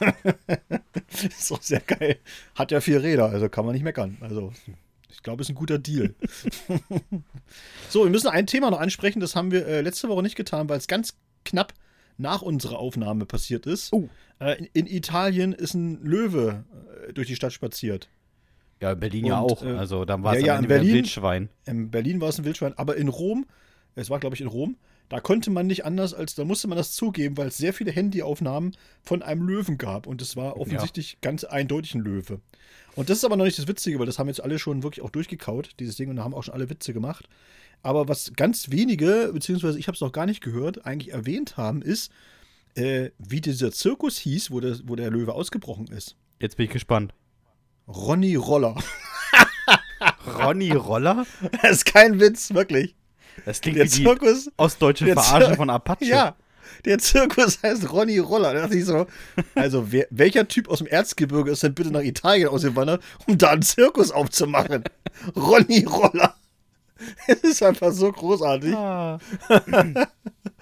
ist 1.38 1.52
auch 1.52 1.62
sehr 1.62 1.78
geil. 1.78 2.18
Hat 2.56 2.72
ja 2.72 2.80
vier 2.80 3.00
Räder, 3.00 3.26
also 3.26 3.48
kann 3.48 3.64
man 3.64 3.74
nicht 3.74 3.84
meckern. 3.84 4.16
Also, 4.22 4.52
ich 5.08 5.22
glaube, 5.22 5.42
ist 5.42 5.50
ein 5.50 5.54
guter 5.54 5.78
Deal. 5.78 6.16
so, 7.90 8.02
wir 8.02 8.10
müssen 8.10 8.26
ein 8.26 8.48
Thema 8.48 8.72
noch 8.72 8.80
ansprechen, 8.80 9.20
das 9.20 9.36
haben 9.36 9.52
wir 9.52 9.68
äh, 9.68 9.82
letzte 9.82 10.08
Woche 10.08 10.24
nicht 10.24 10.34
getan, 10.34 10.68
weil 10.68 10.78
es 10.78 10.88
ganz 10.88 11.14
knapp 11.44 11.72
nach 12.18 12.42
unserer 12.42 12.78
Aufnahme 12.78 13.26
passiert 13.26 13.66
ist. 13.66 13.92
Oh. 13.92 14.08
Äh, 14.38 14.58
in, 14.58 14.66
in 14.74 14.86
Italien 14.86 15.52
ist 15.52 15.74
ein 15.74 16.02
Löwe 16.02 16.64
äh, 17.08 17.12
durch 17.12 17.28
die 17.28 17.36
Stadt 17.36 17.52
spaziert. 17.52 18.08
Ja, 18.80 18.92
in 18.92 19.00
Berlin 19.00 19.26
ja 19.26 19.38
Und, 19.38 19.52
auch. 19.52 19.62
äh, 19.64 19.70
Also 19.72 20.04
dann 20.04 20.22
war 20.24 20.34
es 20.34 20.40
ja, 20.40 20.48
ja, 20.48 20.58
in 20.58 20.64
ein 20.64 20.68
Berlin- 20.68 20.94
Wildschwein. 20.94 21.48
In 21.66 21.90
Berlin 21.90 22.20
war 22.20 22.28
es 22.28 22.38
ein 22.38 22.44
Wildschwein, 22.44 22.76
aber 22.76 22.96
in 22.96 23.08
Rom, 23.08 23.46
es 23.94 24.10
war 24.10 24.18
glaube 24.20 24.34
ich 24.34 24.40
in 24.40 24.48
Rom, 24.48 24.76
da 25.08 25.20
konnte 25.20 25.50
man 25.50 25.66
nicht 25.66 25.84
anders 25.84 26.14
als, 26.14 26.34
da 26.34 26.44
musste 26.44 26.68
man 26.68 26.78
das 26.78 26.92
zugeben, 26.92 27.36
weil 27.36 27.48
es 27.48 27.58
sehr 27.58 27.74
viele 27.74 27.92
Handyaufnahmen 27.92 28.76
von 29.02 29.22
einem 29.22 29.46
Löwen 29.46 29.78
gab 29.78 30.06
und 30.06 30.22
es 30.22 30.36
war 30.36 30.56
offensichtlich 30.56 31.18
ganz 31.20 31.44
eindeutig 31.44 31.94
ein 31.94 32.00
Löwe. 32.00 32.40
Und 32.94 33.10
das 33.10 33.18
ist 33.18 33.24
aber 33.24 33.36
noch 33.36 33.44
nicht 33.44 33.58
das 33.58 33.68
Witzige, 33.68 33.98
weil 33.98 34.06
das 34.06 34.18
haben 34.18 34.28
jetzt 34.28 34.42
alle 34.42 34.58
schon 34.58 34.82
wirklich 34.82 35.04
auch 35.04 35.10
durchgekaut, 35.10 35.70
dieses 35.80 35.96
Ding, 35.96 36.10
und 36.10 36.16
da 36.16 36.24
haben 36.24 36.34
auch 36.34 36.42
schon 36.42 36.54
alle 36.54 36.68
Witze 36.70 36.92
gemacht. 36.92 37.28
Aber 37.82 38.08
was 38.08 38.32
ganz 38.36 38.70
wenige, 38.70 39.30
beziehungsweise 39.32 39.78
ich 39.78 39.88
habe 39.88 39.94
es 39.94 40.00
noch 40.00 40.12
gar 40.12 40.26
nicht 40.26 40.42
gehört, 40.42 40.86
eigentlich 40.86 41.12
erwähnt 41.12 41.56
haben, 41.56 41.82
ist, 41.82 42.12
äh, 42.74 43.10
wie 43.18 43.40
dieser 43.40 43.72
Zirkus 43.72 44.18
hieß, 44.18 44.50
wo 44.50 44.60
der, 44.60 44.78
wo 44.84 44.96
der 44.96 45.10
Löwe 45.10 45.34
ausgebrochen 45.34 45.88
ist. 45.88 46.16
Jetzt 46.40 46.56
bin 46.56 46.66
ich 46.66 46.72
gespannt. 46.72 47.14
Ronny 47.88 48.36
Roller. 48.36 48.76
Ronny 50.38 50.72
Roller? 50.72 51.26
das 51.62 51.72
ist 51.72 51.84
kein 51.86 52.20
Witz, 52.20 52.54
wirklich. 52.54 52.94
Das 53.44 53.60
klingt 53.60 53.78
Der 53.78 53.84
wie 53.86 53.88
die 53.90 54.04
Zirkus, 54.04 54.50
ostdeutsche 54.56 55.06
Verarsche 55.06 55.46
Zir- 55.48 55.56
von 55.56 55.70
Apache. 55.70 56.04
Ja, 56.04 56.36
der 56.84 56.98
Zirkus 56.98 57.62
heißt 57.62 57.90
Ronny 57.92 58.18
Roller. 58.18 58.54
Da 58.54 58.60
dachte 58.62 58.76
ich 58.76 58.84
so, 58.84 59.06
also 59.54 59.90
wer, 59.92 60.06
welcher 60.10 60.46
Typ 60.48 60.68
aus 60.68 60.78
dem 60.78 60.86
Erzgebirge 60.86 61.50
ist 61.50 61.62
denn 61.62 61.74
bitte 61.74 61.90
nach 61.90 62.02
Italien 62.02 62.48
ausgewandert, 62.48 63.02
um 63.26 63.38
da 63.38 63.50
einen 63.50 63.62
Zirkus 63.62 64.10
aufzumachen? 64.10 64.84
Ronny 65.36 65.84
Roller. 65.84 66.34
Es 67.26 67.40
ist 67.40 67.62
einfach 67.62 67.92
so 67.92 68.12
großartig. 68.12 68.74
Ah. 68.74 69.18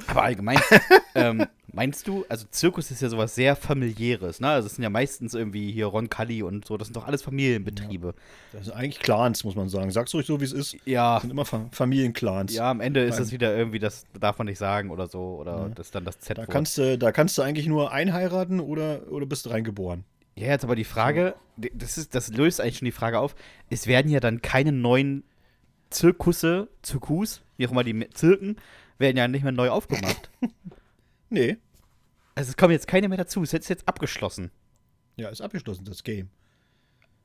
Aber 0.06 0.22
allgemein, 0.22 0.58
ähm, 1.14 1.46
meinst 1.72 2.06
du, 2.08 2.24
also 2.28 2.46
Zirkus 2.50 2.90
ist 2.90 3.02
ja 3.02 3.08
sowas 3.08 3.34
sehr 3.34 3.56
familiäres, 3.56 4.40
ne? 4.40 4.48
Also 4.48 4.66
es 4.66 4.76
sind 4.76 4.82
ja 4.82 4.90
meistens 4.90 5.34
irgendwie 5.34 5.72
hier 5.72 5.86
Ron 5.86 6.08
Cully 6.08 6.42
und 6.42 6.64
so, 6.64 6.76
das 6.76 6.88
sind 6.88 6.96
doch 6.96 7.06
alles 7.06 7.22
Familienbetriebe. 7.22 8.14
Das 8.52 8.66
sind 8.66 8.74
eigentlich 8.74 9.00
Clans, 9.00 9.44
muss 9.44 9.54
man 9.54 9.68
sagen. 9.68 9.90
Sag's 9.90 10.14
ruhig 10.14 10.26
so, 10.26 10.40
wie 10.40 10.44
es 10.44 10.52
ist. 10.52 10.76
Ja. 10.84 11.14
Das 11.14 11.22
sind 11.22 11.30
immer 11.30 11.44
Fa 11.44 11.66
Familienclans. 11.72 12.54
Ja, 12.54 12.70
am 12.70 12.80
Ende 12.80 13.04
ist 13.04 13.18
das 13.18 13.32
wieder 13.32 13.56
irgendwie, 13.56 13.78
das 13.78 14.06
darf 14.18 14.38
man 14.38 14.46
nicht 14.46 14.58
sagen 14.58 14.90
oder 14.90 15.06
so, 15.06 15.36
oder 15.40 15.70
das 15.74 15.88
ist 15.88 15.94
dann 15.94 16.04
das 16.04 16.18
Z. 16.20 16.38
Da 16.38 16.46
kannst, 16.46 16.78
du, 16.78 16.98
da 16.98 17.12
kannst 17.12 17.36
du 17.38 17.42
eigentlich 17.42 17.66
nur 17.66 17.92
einheiraten 17.92 18.60
oder, 18.60 19.10
oder 19.10 19.26
bist 19.26 19.46
du 19.46 19.50
reingeboren. 19.50 20.04
Ja, 20.36 20.46
jetzt 20.48 20.64
aber 20.64 20.76
die 20.76 20.84
Frage, 20.84 21.34
das, 21.56 21.98
ist, 21.98 22.14
das 22.14 22.28
löst 22.28 22.60
eigentlich 22.60 22.78
schon 22.78 22.86
die 22.86 22.92
Frage 22.92 23.18
auf, 23.18 23.34
es 23.68 23.86
werden 23.86 24.10
ja 24.10 24.20
dann 24.20 24.40
keine 24.40 24.72
neuen 24.72 25.24
Zirkusse, 25.90 26.68
Zirkus, 26.82 27.42
wie 27.56 27.66
auch 27.66 27.72
immer 27.72 27.84
die 27.84 28.08
Zirken, 28.10 28.56
werden 28.98 29.16
ja 29.16 29.28
nicht 29.28 29.42
mehr 29.42 29.52
neu 29.52 29.70
aufgemacht. 29.70 30.30
Nee. 31.30 31.56
also 32.34 32.50
es 32.50 32.56
kommen 32.56 32.72
jetzt 32.72 32.86
keine 32.88 33.08
mehr 33.08 33.18
dazu, 33.18 33.42
es 33.42 33.52
ist 33.52 33.68
jetzt 33.68 33.88
abgeschlossen. 33.88 34.50
Ja, 35.16 35.28
ist 35.28 35.40
abgeschlossen, 35.40 35.84
das 35.84 36.02
Game. 36.04 36.28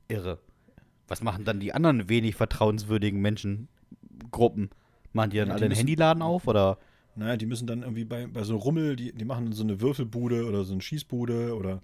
Irre. 0.07 0.39
Was 1.07 1.21
machen 1.21 1.45
dann 1.45 1.59
die 1.59 1.74
anderen 1.74 2.09
wenig 2.09 2.35
vertrauenswürdigen 2.35 3.21
Menschengruppen? 3.21 4.69
Machen 5.13 5.29
die 5.31 5.38
dann 5.38 5.47
Ja, 5.50 5.53
alle 5.53 5.63
einen 5.63 5.69
müssen- 5.69 5.79
Handyladen 5.79 6.21
auf 6.21 6.47
oder? 6.47 6.77
Naja, 7.15 7.38
die 7.38 7.45
müssen 7.45 7.65
dann 7.67 7.81
irgendwie 7.81 8.03
bei, 8.05 8.27
bei 8.27 8.43
so 8.43 8.57
Rummel, 8.57 8.95
die, 8.97 9.13
die 9.13 9.24
machen 9.25 9.53
so 9.53 9.63
eine 9.63 9.79
Würfelbude 9.79 10.45
oder 10.45 10.63
so 10.65 10.74
eine 10.74 10.81
Schießbude 10.81 11.55
oder. 11.55 11.81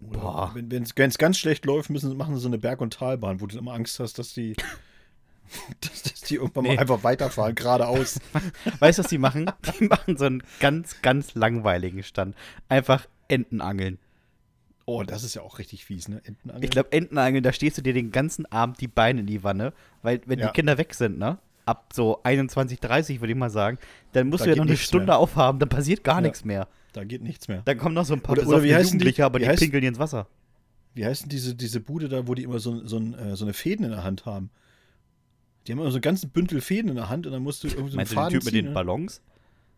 oder 0.00 0.20
Boah. 0.20 0.52
wenn 0.54 0.82
es 0.82 0.94
ganz 0.94 1.38
schlecht 1.38 1.64
läuft, 1.64 1.88
müssen, 1.90 2.16
machen 2.16 2.34
sie 2.34 2.40
so 2.40 2.48
eine 2.48 2.58
Berg- 2.58 2.80
und 2.80 2.92
Talbahn, 2.94 3.40
wo 3.40 3.46
du 3.46 3.56
immer 3.56 3.72
Angst 3.74 4.00
hast, 4.00 4.18
dass 4.18 4.34
die. 4.34 4.56
dass, 5.80 6.02
dass 6.02 6.20
die 6.22 6.36
irgendwann 6.36 6.64
Nee. 6.64 6.74
mal 6.74 6.80
einfach 6.80 7.02
weiterfahren, 7.04 7.54
geradeaus. 7.54 8.18
Weißt 8.80 8.98
du, 8.98 9.02
was 9.04 9.10
die 9.10 9.18
machen? 9.18 9.50
Die 9.80 9.84
machen 9.86 10.16
so 10.16 10.24
einen 10.24 10.42
ganz, 10.60 11.00
ganz 11.02 11.34
langweiligen 11.34 12.02
Stand. 12.02 12.34
Einfach 12.68 13.06
Enten 13.28 13.60
angeln. 13.60 13.98
Oh, 14.86 15.02
das 15.02 15.24
ist 15.24 15.34
ja 15.34 15.42
auch 15.42 15.58
richtig 15.58 15.84
fies, 15.86 16.08
ne? 16.08 16.20
Entenangeln. 16.24 16.62
Ich 16.62 16.70
glaube, 16.70 16.92
Entenangeln, 16.92 17.42
da 17.42 17.52
stehst 17.52 17.78
du 17.78 17.82
dir 17.82 17.94
den 17.94 18.10
ganzen 18.12 18.44
Abend 18.52 18.80
die 18.82 18.88
Beine 18.88 19.20
in 19.20 19.26
die 19.26 19.42
Wanne, 19.42 19.72
weil 20.02 20.20
wenn 20.26 20.38
Ja. 20.38 20.48
die 20.48 20.52
Kinder 20.52 20.76
weg 20.76 20.92
sind, 20.94 21.18
ne? 21.18 21.38
Ab 21.66 21.92
so 21.94 22.20
21, 22.22 22.80
30 22.80 23.20
würde 23.22 23.32
ich 23.32 23.38
mal 23.38 23.48
sagen, 23.48 23.78
dann 24.12 24.28
musst 24.28 24.42
Da 24.42 24.44
du 24.44 24.50
ja 24.50 24.56
noch 24.56 24.66
eine 24.66 24.76
Stunde 24.76 25.06
mehr. 25.06 25.16
aufhaben, 25.18 25.58
dann 25.58 25.70
passiert 25.70 26.04
gar 26.04 26.16
Ja. 26.16 26.20
nichts 26.22 26.44
mehr. 26.44 26.68
da 26.92 27.02
geht 27.02 27.22
nichts 27.22 27.48
mehr. 27.48 27.62
Dann 27.64 27.76
kommen 27.78 27.94
noch 27.94 28.04
so 28.04 28.12
ein 28.14 28.20
paar 28.20 28.36
Oder- 28.38 28.46
oder 28.46 28.62
wie 28.62 28.72
heißen 28.74 28.90
die- 28.98 29.04
Jugendliche, 29.04 29.24
aber 29.24 29.38
die 29.40 29.48
heißt- 29.48 29.58
pinkeln 29.58 29.82
ins 29.82 29.98
Wasser. 29.98 30.28
Wie 30.94 31.04
heißt 31.04 31.22
denn 31.22 31.28
diese, 31.30 31.54
diese 31.56 31.80
Bude 31.80 32.08
da, 32.08 32.28
wo 32.28 32.34
die 32.34 32.44
immer 32.44 32.60
so, 32.60 32.86
so, 32.86 32.98
äh, 33.00 33.34
so 33.34 33.44
eine 33.46 33.52
Fäden 33.54 33.84
in 33.86 33.90
der 33.90 34.04
Hand 34.04 34.26
haben? 34.26 34.50
Die 35.66 35.72
haben 35.72 35.78
immer 35.78 35.90
so 35.90 35.96
einen 35.96 36.02
ganzen 36.02 36.30
Bündel 36.30 36.60
Fäden 36.60 36.90
in 36.90 36.96
der 36.96 37.08
Hand 37.08 37.26
und 37.26 37.32
dann 37.32 37.42
musst 37.42 37.64
du 37.64 37.68
irgendwie 37.68 37.90
so 37.90 37.92
einen 37.92 37.96
Meinst 37.98 38.12
du 38.12 38.16
den 38.16 38.22
Faden 38.22 38.32
Typ 38.34 38.44
mit 38.44 38.52
ziehen, 38.52 38.64
den 38.64 38.68
ne? 38.70 38.74
Ballons? 38.74 39.22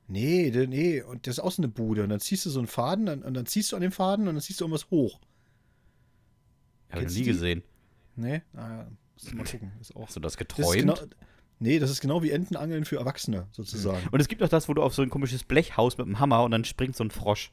Nee, 0.08 0.52
nee, 0.68 1.02
und 1.02 1.26
das 1.26 1.38
ist 1.38 1.40
auch 1.44 1.50
so 1.50 1.62
eine 1.62 1.68
Bude. 1.68 2.02
Und 2.04 2.10
dann 2.10 2.20
ziehst 2.20 2.46
du 2.46 2.50
so 2.50 2.60
einen 2.60 2.68
Faden 2.68 3.08
und, 3.08 3.24
und 3.24 3.34
dann 3.34 3.46
ziehst 3.46 3.72
du 3.72 3.76
an 3.76 3.82
dem 3.82 3.92
Faden 3.92 4.28
und 4.28 4.34
dann 4.34 4.42
ziehst 4.42 4.60
du 4.60 4.64
irgendwas 4.64 4.90
hoch. 4.90 5.18
Hab 6.90 7.00
ich 7.00 7.06
noch 7.06 7.12
nie 7.12 7.18
die? 7.18 7.24
gesehen. 7.24 7.62
Nee? 8.14 8.42
Ah, 8.54 8.86
musst 9.14 9.32
du 9.32 9.36
mal 9.36 9.44
gucken. 9.44 9.72
Ist 9.80 9.94
auch. 9.96 10.06
Hast 10.06 10.16
du 10.16 10.20
das 10.20 10.32
Das 10.32 10.38
geträumt? 10.38 10.76
genau, 10.76 10.96
nee, 11.58 11.78
das 11.78 11.90
ist 11.90 12.00
genau 12.00 12.22
wie 12.22 12.30
Entenangeln 12.30 12.84
für 12.84 12.96
Erwachsene, 12.96 13.46
sozusagen. 13.50 14.06
Und 14.10 14.20
es 14.20 14.28
gibt 14.28 14.42
auch 14.42 14.48
das, 14.48 14.68
wo 14.68 14.74
du 14.74 14.82
auf 14.82 14.94
so 14.94 15.02
ein 15.02 15.10
komisches 15.10 15.42
Blech 15.44 15.76
haust 15.76 15.98
mit 15.98 16.06
einem 16.06 16.20
Hammer 16.20 16.44
und 16.44 16.52
dann 16.52 16.64
springt 16.64 16.96
so 16.96 17.04
ein 17.04 17.10
Frosch. 17.10 17.52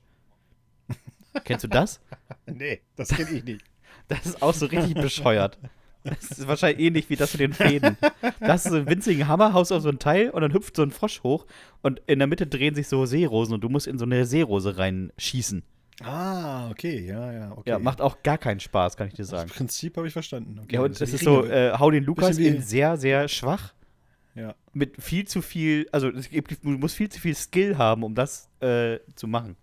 Kennst 1.44 1.64
du 1.64 1.68
das? 1.68 2.00
Nee, 2.46 2.82
das 2.96 3.10
kenne 3.10 3.32
ich 3.32 3.44
nicht. 3.44 3.66
Das 4.08 4.26
ist 4.26 4.42
auch 4.42 4.54
so 4.54 4.66
richtig 4.68 4.94
bescheuert. 4.96 5.58
Das 6.04 6.32
ist 6.32 6.48
wahrscheinlich 6.48 6.86
ähnlich 6.86 7.10
wie 7.10 7.16
das 7.16 7.34
mit 7.34 7.42
den 7.42 7.54
Fäden. 7.54 7.98
Da 8.40 8.48
hast 8.50 8.66
du 8.66 8.72
so 8.72 8.76
einen 8.78 8.90
winzigen 8.90 9.28
Hammer, 9.28 9.54
haust 9.54 9.72
auf 9.72 9.82
so 9.82 9.90
ein 9.90 10.00
Teil 10.00 10.30
und 10.32 10.42
dann 10.42 10.54
hüpft 10.54 10.76
so 10.76 10.84
ein 10.84 10.92
Frosch 10.92 11.24
hoch 11.24 11.46
und 11.82 12.02
in 12.08 12.20
der 12.20 12.28
Mitte 12.28 12.46
drehen 12.46 12.76
sich 12.76 12.88
so 12.88 13.06
Seerosen 13.06 13.54
und 13.56 13.62
du 13.62 13.70
musst 13.70 13.88
in 13.88 13.98
so 13.98 14.06
eine 14.06 14.26
Seerose 14.26 14.78
reinschießen. 14.78 15.64
Ah, 16.02 16.70
okay, 16.72 17.06
ja, 17.06 17.32
ja, 17.32 17.52
okay. 17.52 17.70
Ja, 17.70 17.80
macht 17.80 18.02
auch 18.02 18.22
gar 18.24 18.38
keinen 18.38 18.60
Spaß, 18.60 18.98
kann 18.98 19.08
ich 19.08 19.14
dir 19.14 19.22
Das 19.22 19.30
sagen. 19.30 19.50
Prinzip 19.50 19.96
habe 19.96 20.08
ich 20.08 20.14
verstanden. 20.14 20.60
Okay, 20.64 20.76
Ja, 20.76 20.82
und 20.82 20.92
das 20.92 21.00
das 21.00 21.14
ist 21.14 21.24
so, 21.24 21.46
äh, 21.46 21.72
hau 21.78 21.92
den 21.92 22.04
Lukas 22.04 22.38
in 22.38 22.62
sehr, 22.62 22.98
sehr 22.98 23.28
schwach. 23.28 23.74
ja. 24.36 24.56
Mit 24.74 25.02
viel 25.02 25.26
zu 25.28 25.42
viel, 25.44 25.88
also 25.92 26.12
gibt, 26.12 26.64
du 26.64 26.70
musst 26.70 26.96
viel 26.96 27.10
zu 27.10 27.20
viel 27.20 27.36
Skill 27.36 27.78
haben, 27.78 28.04
um 28.04 28.16
das 28.16 28.50
äh, 28.60 28.98
zu 29.16 29.28
machen. 29.28 29.56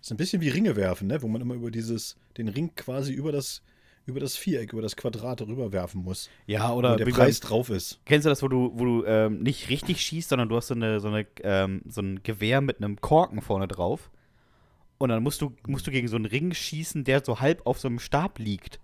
ist 0.00 0.10
ein 0.10 0.18
bisschen 0.18 0.42
wie 0.42 0.50
Ringe 0.50 0.76
werfen, 0.76 1.08
ne? 1.08 1.20
wo 1.22 1.26
man 1.26 1.40
immer 1.40 1.54
über 1.54 1.70
dieses, 1.70 2.16
den 2.36 2.48
Ring 2.48 2.72
quasi 2.76 3.14
über 3.14 3.32
das, 3.32 3.62
über 4.06 4.20
das 4.20 4.36
Viereck, 4.36 4.72
über 4.72 4.82
das 4.82 4.96
Quadrat 4.96 5.42
rüberwerfen 5.42 6.02
muss. 6.02 6.30
Ja, 6.46 6.70
Wo 6.70 6.76
oder 6.76 6.96
der 6.96 7.06
wie 7.06 7.10
Preis 7.10 7.40
drauf 7.40 7.70
ist. 7.70 8.00
Kennst 8.04 8.24
du 8.24 8.30
das, 8.30 8.42
wo 8.42 8.48
du, 8.48 8.70
wo 8.74 8.84
du 8.84 9.04
ähm, 9.04 9.42
nicht 9.42 9.68
richtig 9.68 10.00
schießt, 10.00 10.28
sondern 10.28 10.48
du 10.48 10.56
hast 10.56 10.68
so, 10.68 10.74
eine, 10.74 11.00
so, 11.00 11.08
eine, 11.08 11.26
ähm, 11.42 11.82
so 11.88 12.00
ein 12.00 12.22
Gewehr 12.22 12.60
mit 12.60 12.78
einem 12.78 13.00
Korken 13.00 13.42
vorne 13.42 13.66
drauf. 13.66 14.10
Und 14.98 15.10
dann 15.10 15.22
musst 15.22 15.42
du, 15.42 15.52
musst 15.66 15.86
du 15.86 15.90
gegen 15.90 16.08
so 16.08 16.16
einen 16.16 16.24
Ring 16.24 16.54
schießen, 16.54 17.04
der 17.04 17.22
so 17.24 17.40
halb 17.40 17.66
auf 17.66 17.80
so 17.80 17.88
einem 17.88 17.98
Stab 17.98 18.38
liegt. 18.38 18.80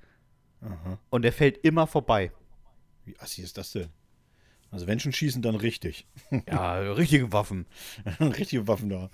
Aha. 0.61 0.99
Und 1.09 1.23
der 1.23 1.33
fällt 1.33 1.59
immer 1.65 1.87
vorbei. 1.87 2.33
Wie 3.05 3.19
assi 3.19 3.43
ist 3.43 3.57
das 3.57 3.73
denn? 3.73 3.89
Also 4.73 4.87
wenn 4.87 4.99
schon 4.99 5.13
schießen, 5.13 5.43
dann 5.43 5.55
richtig. 5.55 6.07
Ja, 6.49 6.79
richtige 6.79 7.31
Waffen. 7.33 7.67
Richtige 8.21 8.67
Waffen 8.67 8.89
da. 8.89 9.11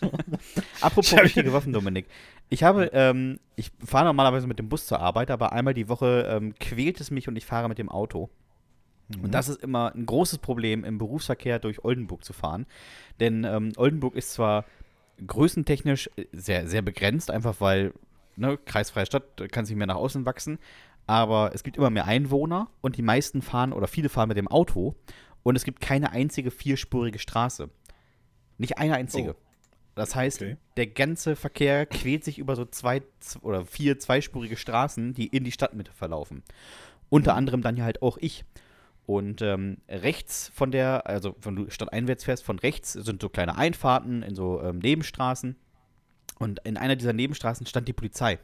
Apropos 0.80 1.12
richtige 1.14 1.52
Waffen, 1.52 1.72
Dominik. 1.72 2.06
Ich 2.52 2.62
habe, 2.62 2.90
ähm, 2.92 3.40
ich 3.56 3.70
fahre 3.82 4.04
normalerweise 4.04 4.46
mit 4.46 4.58
dem 4.58 4.68
Bus 4.68 4.84
zur 4.84 5.00
Arbeit, 5.00 5.30
aber 5.30 5.52
einmal 5.52 5.72
die 5.72 5.88
Woche 5.88 6.28
ähm, 6.28 6.54
quält 6.60 7.00
es 7.00 7.10
mich 7.10 7.26
und 7.26 7.36
ich 7.36 7.46
fahre 7.46 7.66
mit 7.66 7.78
dem 7.78 7.88
Auto. 7.88 8.28
Und 9.22 9.32
das 9.32 9.48
ist 9.48 9.62
immer 9.62 9.94
ein 9.94 10.04
großes 10.04 10.36
Problem, 10.38 10.84
im 10.84 10.98
Berufsverkehr 10.98 11.58
durch 11.58 11.82
Oldenburg 11.82 12.22
zu 12.22 12.34
fahren. 12.34 12.66
Denn 13.20 13.44
ähm, 13.44 13.72
Oldenburg 13.76 14.14
ist 14.16 14.34
zwar 14.34 14.66
größentechnisch 15.26 16.10
äh, 16.16 16.26
sehr, 16.32 16.68
sehr 16.68 16.82
begrenzt, 16.82 17.30
einfach 17.30 17.58
weil, 17.62 17.94
ne, 18.36 18.58
kreisfreie 18.58 19.06
Stadt, 19.06 19.50
kann 19.50 19.64
sich 19.64 19.74
mehr 19.74 19.86
nach 19.86 19.96
außen 19.96 20.26
wachsen. 20.26 20.58
Aber 21.06 21.52
es 21.54 21.62
gibt 21.62 21.78
immer 21.78 21.88
mehr 21.88 22.04
Einwohner 22.04 22.68
und 22.82 22.98
die 22.98 23.02
meisten 23.02 23.40
fahren 23.40 23.72
oder 23.72 23.86
viele 23.86 24.10
fahren 24.10 24.28
mit 24.28 24.36
dem 24.36 24.48
Auto. 24.48 24.94
Und 25.42 25.56
es 25.56 25.64
gibt 25.64 25.80
keine 25.80 26.12
einzige 26.12 26.50
vierspurige 26.50 27.18
Straße. 27.18 27.70
Nicht 28.58 28.76
eine 28.76 28.94
einzige. 28.94 29.36
Oh. 29.36 29.41
Das 29.94 30.14
heißt, 30.14 30.40
Okay. 30.40 30.56
der 30.76 30.86
ganze 30.86 31.36
Verkehr 31.36 31.86
quält 31.86 32.24
sich 32.24 32.38
über 32.38 32.56
so 32.56 32.64
zwei 32.64 33.02
oder 33.42 33.64
vier 33.66 33.98
zweispurige 33.98 34.56
Straßen, 34.56 35.12
die 35.14 35.26
in 35.26 35.44
die 35.44 35.52
Stadtmitte 35.52 35.92
verlaufen. 35.92 36.42
Unter 37.10 37.34
anderem 37.34 37.60
dann 37.62 37.76
ja 37.76 37.84
halt 37.84 38.00
auch 38.00 38.16
ich. 38.18 38.44
Und 39.04 39.42
ähm, 39.42 39.78
rechts 39.88 40.50
von 40.54 40.70
der, 40.70 41.06
also 41.06 41.36
wenn 41.42 41.56
du 41.56 41.68
stadteinwärts 41.70 42.24
fährst, 42.24 42.44
von 42.44 42.58
rechts 42.58 42.92
sind 42.92 43.20
so 43.20 43.28
kleine 43.28 43.56
Einfahrten 43.58 44.22
in 44.22 44.34
so 44.34 44.62
ähm, 44.62 44.78
Nebenstraßen. 44.78 45.56
Und 46.38 46.60
in 46.64 46.76
einer 46.76 46.96
dieser 46.96 47.12
Nebenstraßen 47.12 47.66
stand 47.66 47.88
die 47.88 47.92
Polizei. 47.92 48.38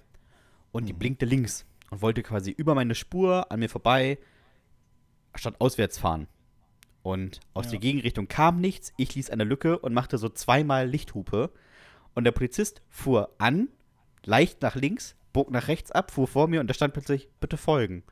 Und 0.73 0.87
die 0.87 0.93
blinkte 0.93 1.25
links 1.25 1.65
und 1.91 2.03
wollte 2.03 2.23
quasi 2.23 2.51
über 2.51 2.75
meine 2.75 2.95
Spur 2.95 3.51
an 3.51 3.61
mir 3.61 3.71
vorbei 3.71 4.19
stadtauswärts 5.35 5.99
fahren. 5.99 6.27
Und 7.09 7.41
aus 7.55 7.65
Ja. 7.67 7.71
der 7.71 7.81
Gegenrichtung 7.81 8.29
kam 8.29 8.61
nichts. 8.61 8.93
Ich 8.99 9.15
ließ 9.15 9.31
eine 9.31 9.45
Lücke 9.45 9.79
und 9.79 9.95
machte 9.95 10.19
so 10.19 10.29
zweimal 10.29 10.87
Lichthupe. 10.87 11.51
Und 12.15 12.25
der 12.25 12.33
Polizist 12.33 12.83
fuhr 12.91 13.35
an, 13.39 13.69
leicht 14.25 14.61
nach 14.61 14.75
links, 14.75 15.17
bog 15.33 15.51
nach 15.51 15.69
rechts 15.69 15.91
ab, 15.91 16.11
fuhr 16.11 16.27
vor 16.29 16.49
mir 16.49 16.61
und 16.61 16.69
da 16.69 16.75
stand 16.75 16.93
plötzlich, 16.93 17.31
bitte 17.41 17.57
folgen. 17.57 18.03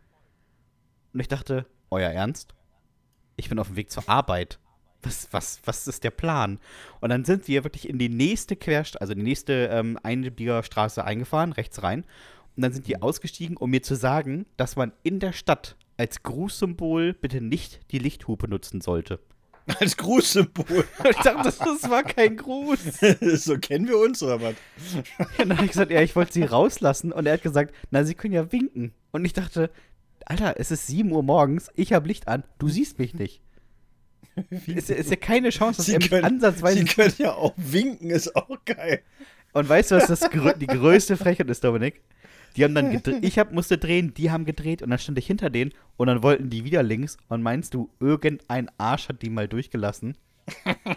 Und 1.13 1.21
ich 1.21 1.29
dachte, 1.29 1.67
euer 1.91 2.09
Ernst? 2.09 2.55
Ich 3.37 3.51
bin 3.51 3.59
auf 3.59 3.67
dem 3.67 3.77
Weg 3.77 3.91
zur 3.91 4.09
Arbeit. 4.09 4.59
Was, 5.03 5.29
was, 5.31 5.61
was 5.67 5.87
ist 5.87 6.03
der 6.03 6.11
Plan? 6.11 6.59
Und 7.01 7.11
dann 7.11 7.27
sind 7.27 7.49
wir 7.49 7.65
wirklich 7.65 7.91
in 7.91 7.99
die 7.99 8.09
nächste 8.09 8.57
Querstraße, 8.57 9.01
also 9.03 9.13
die 9.13 9.23
nächste 9.23 9.67
ähm, 9.71 9.99
Einbiegerstraße 10.03 11.05
eingefahren, 11.05 11.53
rechts 11.53 11.83
rein. 11.83 12.05
Und 12.57 12.63
dann 12.63 12.73
sind 12.73 12.87
die 12.87 13.03
ausgestiegen, 13.03 13.59
um 13.59 13.69
mir 13.69 13.83
zu 13.83 13.95
sagen, 13.95 14.47
dass 14.57 14.75
man 14.75 14.93
in 15.03 15.21
der 15.21 15.35
Stadt 15.35 15.77
als 15.97 16.23
Grußsymbol 16.23 17.15
bitte 17.15 17.41
nicht 17.41 17.81
die 17.91 17.99
Lichthupe 17.99 18.49
nutzen 18.49 18.81
sollte. 18.81 19.21
Als 19.81 19.97
Grußsymbol. 19.97 20.85
Ich 21.11 21.17
dachte, 21.17 21.43
das, 21.43 21.59
das 21.59 21.91
war 21.91 22.05
kein 22.05 22.37
Gruß. 22.37 22.79
so 23.45 23.59
kennen 23.59 23.89
wir 23.89 23.99
uns, 23.99 24.23
oder 24.23 24.41
was? 24.41 24.55
Dann 25.39 25.57
habe 25.57 25.65
ich 25.65 25.73
gesagt, 25.73 25.91
ja, 25.91 26.01
ich 26.03 26.15
wollte 26.15 26.33
sie 26.35 26.45
rauslassen. 26.45 27.11
Und 27.11 27.27
er 27.27 27.33
hat 27.33 27.43
gesagt, 27.43 27.75
na, 27.91 28.05
sie 28.05 28.15
können 28.15 28.35
ja 28.35 28.53
winken. 28.53 28.93
Und 29.11 29.25
ich 29.25 29.33
dachte, 29.33 29.71
Alter, 30.25 30.55
es 30.59 30.71
ist 30.71 30.87
7 30.87 31.11
Uhr 31.11 31.25
morgens, 31.25 31.71
ich 31.75 31.93
habe 31.93 32.07
Licht 32.07 32.29
an, 32.29 32.45
du 32.59 32.69
siehst 32.69 32.99
mich 33.01 33.15
nicht. 33.15 33.43
Ist, 34.67 34.89
ja- 34.89 34.97
ist 34.97 35.11
ja 35.11 35.17
keine 35.17 35.51
Chance, 35.51 35.79
dass 35.79 35.89
er 35.89 35.99
mich 35.99 36.25
ansatzweise. 36.25 36.79
Sie 36.79 36.85
können 36.85 37.15
ja 37.19 37.33
auch 37.35 37.55
winken, 37.57 38.11
ist 38.11 38.37
auch 38.37 38.59
geil. 38.65 39.01
Und 39.53 39.69
weißt 39.69 39.91
du, 39.91 39.97
was 39.97 40.07
das 40.07 40.21
die 40.61 40.67
größte 40.67 41.17
Frechheit 41.17 41.49
ist, 41.49 41.65
Dominik? 41.65 42.03
Die 42.57 42.65
haben 42.65 42.75
dann 42.75 42.91
gedreht, 42.91 43.19
ich 43.23 43.39
hab, 43.39 43.53
musste 43.53 43.79
drehen, 43.79 44.15
die 44.15 44.31
haben 44.31 44.45
gedreht 44.45 44.83
und 44.83 44.91
dann 44.91 44.99
stand 44.99 45.19
ich 45.19 45.27
hinter 45.27 45.51
denen 45.51 45.73
und 45.97 46.07
dann 46.07 46.23
wollten 46.23 46.51
die 46.51 46.65
wieder 46.65 46.83
links 46.83 47.17
und 47.29 47.43
meinst 47.43 47.75
du, 47.75 47.91
irgendein 48.01 48.71
Arsch 48.79 49.09
hat 49.09 49.23
die 49.23 49.31
mal 49.31 49.49
durchgelassen? 49.49 50.17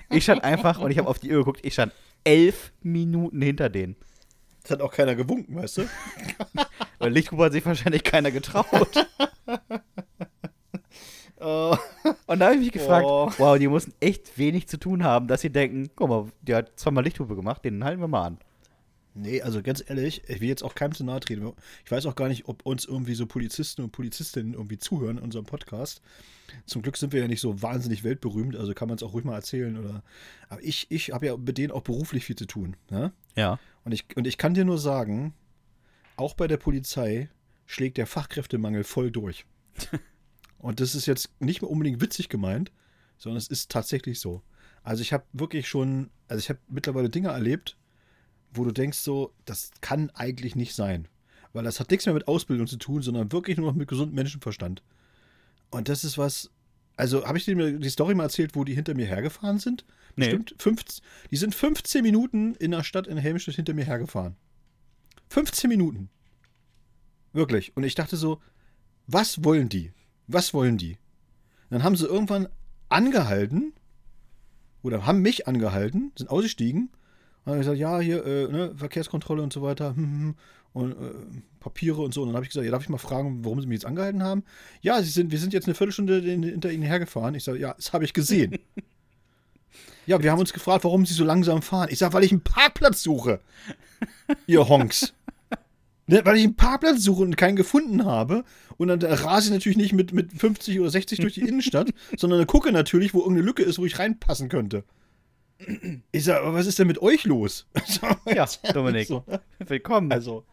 Ich 0.09 0.23
stand 0.23 0.43
einfach 0.43 0.79
und 0.79 0.91
ich 0.91 0.97
habe 0.97 1.07
auf 1.07 1.19
die 1.19 1.31
Uhr 1.31 1.39
geguckt, 1.39 1.61
ich 1.63 1.73
stand 1.73 1.91
elf 2.23 2.71
Minuten 2.81 3.41
hinter 3.41 3.69
denen. 3.69 3.95
Das 4.61 4.71
hat 4.71 4.81
auch 4.81 4.91
keiner 4.93 5.15
gewunken, 5.15 5.55
weißt 5.55 5.79
du? 5.79 5.81
Weil 6.99 7.11
Lichthupe 7.11 7.45
hat 7.45 7.53
sich 7.53 7.65
wahrscheinlich 7.65 8.03
keiner 8.03 8.31
getraut. 8.31 8.67
Oh. 11.41 11.73
Und 12.27 12.39
da 12.39 12.47
habe 12.47 12.55
ich 12.55 12.61
mich 12.61 12.71
gefragt, 12.73 13.05
Oh. 13.07 13.31
wow, 13.37 13.57
die 13.57 13.69
mussten 13.69 13.93
echt 14.01 14.37
wenig 14.37 14.67
zu 14.67 14.77
tun 14.77 15.05
haben, 15.05 15.27
dass 15.27 15.39
sie 15.39 15.49
denken, 15.49 15.89
guck 15.95 16.09
mal, 16.09 16.25
der 16.41 16.57
hat 16.57 16.77
zweimal 16.77 17.05
Lichthupe 17.05 17.33
gemacht, 17.35 17.63
den 17.63 17.81
halten 17.83 18.01
wir 18.01 18.09
mal 18.09 18.25
an. 18.27 18.39
Nee, 19.15 19.41
also 19.41 19.61
ganz 19.61 19.83
ehrlich, 19.85 20.23
ich 20.27 20.39
will 20.39 20.47
jetzt 20.47 20.63
auch 20.63 20.75
keinem 20.75 20.93
zu 20.93 21.03
nahe 21.03 21.19
treten. 21.19 21.51
Ich 21.83 21.91
weiß 21.91 22.05
auch 22.05 22.15
gar 22.15 22.27
nicht, 22.27 22.47
ob 22.47 22.65
uns 22.65 22.85
irgendwie 22.85 23.15
so 23.15 23.25
Polizisten 23.25 23.81
und 23.81 23.91
Polizistinnen 23.91 24.53
irgendwie 24.53 24.77
zuhören 24.77 25.17
in 25.17 25.23
unserem 25.23 25.45
Podcast. 25.45 26.01
Zum 26.65 26.81
Glück 26.81 26.95
sind 26.95 27.11
wir 27.11 27.21
ja 27.21 27.27
nicht 27.27 27.41
so 27.41 27.61
wahnsinnig 27.61 28.03
weltberühmt, 28.03 28.55
also 28.55 28.73
kann 28.73 28.87
man 28.87 28.97
es 28.97 29.03
auch 29.03 29.13
ruhig 29.13 29.25
mal 29.25 29.35
erzählen. 29.35 29.77
Oder, 29.77 30.03
aber 30.47 30.63
ich, 30.63 30.87
ich 30.89 31.11
habe 31.11 31.25
ja 31.25 31.37
mit 31.37 31.57
denen 31.57 31.71
auch 31.71 31.81
beruflich 31.81 32.25
viel 32.25 32.35
zu 32.35 32.45
tun. 32.45 32.75
Ne? 32.89 33.11
Ja. 33.35 33.59
Und, 33.83 33.93
ich, 33.93 34.05
und 34.15 34.27
ich 34.27 34.37
kann 34.37 34.53
dir 34.53 34.65
nur 34.65 34.77
sagen, 34.77 35.33
auch 36.15 36.35
bei 36.35 36.47
der 36.47 36.57
Polizei 36.57 37.29
schlägt 37.65 37.97
der 37.97 38.07
Fachkräftemangel 38.07 38.83
voll 38.83 39.11
durch. 39.11 39.45
und 40.59 40.79
das 40.79 40.95
ist 40.95 41.07
jetzt 41.07 41.29
nicht 41.39 41.61
mehr 41.61 41.71
unbedingt 41.71 42.01
witzig 42.01 42.29
gemeint, 42.29 42.71
sondern 43.17 43.37
es 43.37 43.47
ist 43.47 43.71
tatsächlich 43.71 44.19
so. 44.19 44.43
Also 44.83 45.01
ich 45.01 45.13
habe 45.13 45.25
wirklich 45.33 45.67
schon, 45.67 46.09
also 46.27 46.39
ich 46.39 46.49
habe 46.49 46.59
mittlerweile 46.67 47.09
Dinge 47.09 47.29
erlebt, 47.29 47.77
wo 48.51 48.63
du 48.63 48.71
denkst 48.71 48.97
so, 48.97 49.33
das 49.45 49.71
kann 49.81 50.09
eigentlich 50.11 50.55
nicht 50.55 50.75
sein. 50.75 51.07
Weil 51.53 51.63
das 51.63 51.79
hat 51.79 51.89
nichts 51.89 52.05
mehr 52.05 52.13
mit 52.13 52.27
Ausbildung 52.27 52.67
zu 52.67 52.77
tun, 52.77 53.01
sondern 53.01 53.31
wirklich 53.31 53.57
nur 53.57 53.67
noch 53.67 53.75
mit 53.75 53.87
gesundem 53.87 54.15
Menschenverstand. 54.15 54.83
Und 55.71 55.89
das 55.89 56.03
ist 56.03 56.17
was, 56.17 56.51
also 56.95 57.25
habe 57.25 57.37
ich 57.37 57.45
dir 57.45 57.79
die 57.79 57.89
Story 57.89 58.15
mal 58.15 58.23
erzählt, 58.23 58.55
wo 58.55 58.63
die 58.63 58.75
hinter 58.75 58.95
mir 58.95 59.05
hergefahren 59.05 59.59
sind? 59.59 59.85
Nee. 60.15 60.25
Bestimmt 60.25 60.55
15, 60.57 61.05
die 61.31 61.37
sind 61.37 61.55
15 61.55 62.03
Minuten 62.03 62.55
in 62.55 62.71
der 62.71 62.83
Stadt 62.83 63.07
in 63.07 63.17
Helmstedt 63.17 63.55
hinter 63.55 63.73
mir 63.73 63.85
hergefahren. 63.85 64.35
15 65.29 65.69
Minuten. 65.69 66.09
Wirklich. 67.33 67.75
Und 67.77 67.83
ich 67.83 67.95
dachte 67.95 68.17
so, 68.17 68.41
was 69.07 69.43
wollen 69.43 69.69
die? 69.69 69.91
Was 70.27 70.53
wollen 70.53 70.77
die? 70.77 70.97
Dann 71.69 71.83
haben 71.83 71.95
sie 71.95 72.05
irgendwann 72.05 72.47
angehalten 72.89 73.73
oder 74.81 75.05
haben 75.05 75.21
mich 75.21 75.47
angehalten, 75.47 76.11
sind 76.15 76.29
ausgestiegen 76.29 76.89
und 77.45 77.51
haben 77.51 77.59
gesagt, 77.59 77.77
ja, 77.77 77.99
hier, 77.99 78.25
äh, 78.25 78.47
ne, 78.47 78.73
Verkehrskontrolle 78.75 79.41
und 79.41 79.53
so 79.53 79.61
weiter, 79.61 79.95
hm, 79.95 80.03
hm, 80.03 80.21
hm, 80.21 80.35
und 80.73 80.91
äh, 80.91 80.95
Papiere 81.59 82.01
und 82.01 82.13
so. 82.13 82.21
Und 82.21 82.27
dann 82.29 82.35
habe 82.35 82.45
ich 82.45 82.51
gesagt, 82.51 82.65
ja, 82.65 82.71
darf 82.71 82.83
ich 82.83 82.89
mal 82.89 82.97
fragen, 82.97 83.43
warum 83.43 83.59
Sie 83.59 83.67
mich 83.67 83.77
jetzt 83.77 83.85
angehalten 83.85 84.23
haben? 84.23 84.43
Ja, 84.81 85.01
Sie 85.01 85.09
sind, 85.09 85.31
wir 85.31 85.39
sind 85.39 85.51
jetzt 85.53 85.65
eine 85.65 85.73
Viertelstunde 85.75 86.21
hin- 86.21 86.43
hinter 86.43 86.71
Ihnen 86.71 86.83
hergefahren. 86.83 87.35
Ich 87.35 87.43
sage, 87.43 87.59
ja, 87.59 87.73
das 87.73 87.91
habe 87.91 88.05
ich 88.05 88.13
gesehen. 88.13 88.59
ja, 90.05 90.21
wir 90.21 90.31
haben 90.31 90.39
uns 90.39 90.53
gefragt, 90.53 90.83
warum 90.83 91.05
Sie 91.05 91.13
so 91.13 91.23
langsam 91.23 91.61
fahren. 91.61 91.89
Ich 91.91 91.99
sage, 91.99 92.13
weil 92.13 92.23
ich 92.23 92.31
einen 92.31 92.41
Parkplatz 92.41 93.01
suche. 93.03 93.39
Ihr 94.47 94.67
Honks. 94.69 95.13
Ne, 96.07 96.21
weil 96.23 96.37
ich 96.37 96.43
einen 96.43 96.55
Parkplatz 96.55 97.03
suche 97.03 97.21
und 97.23 97.37
keinen 97.37 97.55
gefunden 97.55 98.05
habe. 98.05 98.43
Und 98.77 98.87
dann 98.87 99.01
rase 99.01 99.47
ich 99.47 99.53
natürlich 99.53 99.77
nicht 99.77 99.93
mit, 99.93 100.11
mit 100.13 100.31
50 100.33 100.79
oder 100.79 100.89
60 100.89 101.19
durch 101.19 101.35
die 101.35 101.41
Innenstadt, 101.41 101.89
sondern 102.17 102.47
gucke 102.47 102.71
natürlich, 102.71 103.13
wo 103.13 103.19
irgendeine 103.19 103.45
Lücke 103.45 103.61
ist, 103.63 103.77
wo 103.77 103.85
ich 103.85 103.99
reinpassen 103.99 104.49
könnte. 104.49 104.83
Ich 106.11 106.23
sage, 106.23 106.41
aber 106.41 106.53
was 106.53 106.67
ist 106.67 106.79
denn 106.79 106.87
mit 106.87 107.01
euch 107.01 107.25
los? 107.25 107.67
Ja, 108.33 108.45
Dominik. 108.73 109.07
So, 109.07 109.23
Willkommen. 109.59 110.11
also, 110.11 110.45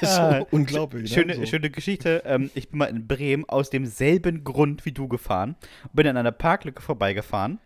Ah, 0.00 0.38
so 0.40 0.46
unglaublich. 0.50 1.12
Schöne, 1.12 1.34
ne? 1.34 1.40
so. 1.40 1.46
schöne 1.46 1.68
Geschichte. 1.70 2.22
Ähm, 2.24 2.50
ich 2.54 2.68
bin 2.70 2.78
mal 2.78 2.86
in 2.86 3.06
Bremen 3.06 3.44
aus 3.48 3.68
demselben 3.70 4.42
Grund 4.44 4.86
wie 4.86 4.92
du 4.92 5.08
gefahren. 5.08 5.56
Bin 5.92 6.06
an 6.06 6.16
einer 6.16 6.32
Parklücke 6.32 6.80
vorbeigefahren, 6.80 7.58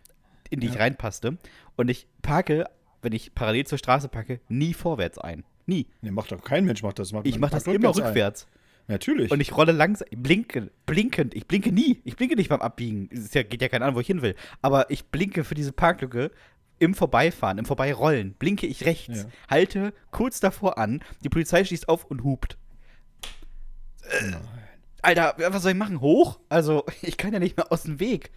in 0.49 0.59
die 0.59 0.67
ich 0.67 0.73
Ja. 0.73 0.79
reinpasste. 0.81 1.37
Und 1.77 1.89
ich 1.89 2.07
parke, 2.21 2.65
wenn 3.01 3.13
ich 3.13 3.33
parallel 3.35 3.65
zur 3.67 3.77
Straße 3.77 4.09
parke, 4.09 4.41
nie 4.49 4.73
vorwärts 4.73 5.17
ein. 5.17 5.45
Nie. 5.65 5.87
Nee, 6.01 6.11
macht 6.11 6.31
doch 6.33 6.43
kein 6.43 6.65
Mensch 6.65 6.83
macht 6.83 6.99
das. 6.99 7.13
Macht 7.13 7.25
Ich 7.25 7.35
man 7.35 7.41
mache 7.41 7.51
das 7.51 7.67
immer 7.67 7.95
rückwärts 7.95 8.45
ein. 8.45 8.58
Natürlich. 8.89 9.29
Und 9.31 9.39
ich 9.39 9.55
rolle 9.55 9.71
langsam, 9.71 10.07
blinke, 10.15 10.71
blinkend. 10.87 11.35
Ich 11.35 11.47
blinke 11.47 11.71
nie. 11.71 12.01
Ich 12.05 12.15
blinke 12.15 12.35
nicht 12.35 12.49
beim 12.49 12.59
Abbiegen. 12.61 13.07
Es 13.13 13.31
ja, 13.35 13.43
geht 13.43 13.61
ja 13.61 13.69
keiner 13.69 13.85
an, 13.85 13.93
wo 13.93 13.99
ich 13.99 14.07
hin 14.07 14.23
will. 14.23 14.35
Aber 14.63 14.89
ich 14.89 15.05
blinke 15.05 15.43
für 15.43 15.53
diese 15.53 15.71
Parklücke 15.71 16.31
im 16.79 16.95
Vorbeifahren, 16.95 17.59
im 17.59 17.65
Vorbeirollen. 17.65 18.33
Blinke 18.33 18.65
ich 18.65 18.85
rechts, 18.85 19.19
Ja. 19.23 19.25
halte 19.47 19.93
kurz 20.09 20.39
davor 20.39 20.79
an. 20.79 21.03
Die 21.23 21.29
Polizei 21.29 21.63
schließt 21.63 21.87
auf 21.87 22.05
und 22.05 22.23
hupt. 22.23 22.57
Nein. 24.21 24.37
Alter, 25.03 25.35
was 25.37 25.61
soll 25.61 25.73
ich 25.73 25.77
machen? 25.77 26.01
Hoch? 26.01 26.39
Also, 26.49 26.83
ich 27.03 27.17
kann 27.17 27.31
ja 27.31 27.39
nicht 27.39 27.57
mehr 27.57 27.71
aus 27.71 27.83
dem 27.83 27.99
Weg. 27.99 28.31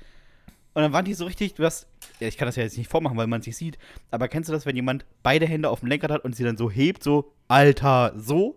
Und 0.74 0.82
dann 0.82 0.92
waren 0.92 1.06
die 1.06 1.14
so 1.14 1.24
richtig, 1.24 1.54
du 1.54 1.64
hast, 1.64 1.86
ja, 2.20 2.28
ich 2.28 2.36
kann 2.36 2.46
das 2.46 2.56
ja 2.56 2.62
jetzt 2.62 2.76
nicht 2.76 2.90
vormachen, 2.90 3.16
weil 3.16 3.26
man 3.26 3.40
es 3.40 3.46
nicht 3.46 3.56
sieht, 3.56 3.78
aber 4.10 4.28
kennst 4.28 4.48
du 4.48 4.52
das, 4.52 4.64
wenn 4.66 4.76
jemand 4.76 5.04
beide 5.22 5.46
Hände 5.46 5.68
auf 5.70 5.80
dem 5.80 5.88
Lenkrad 5.88 6.10
hat 6.10 6.24
und 6.24 6.36
sie 6.36 6.44
dann 6.44 6.56
so 6.56 6.70
hebt, 6.70 7.02
so, 7.02 7.32
Alter, 7.48 8.12
so? 8.16 8.56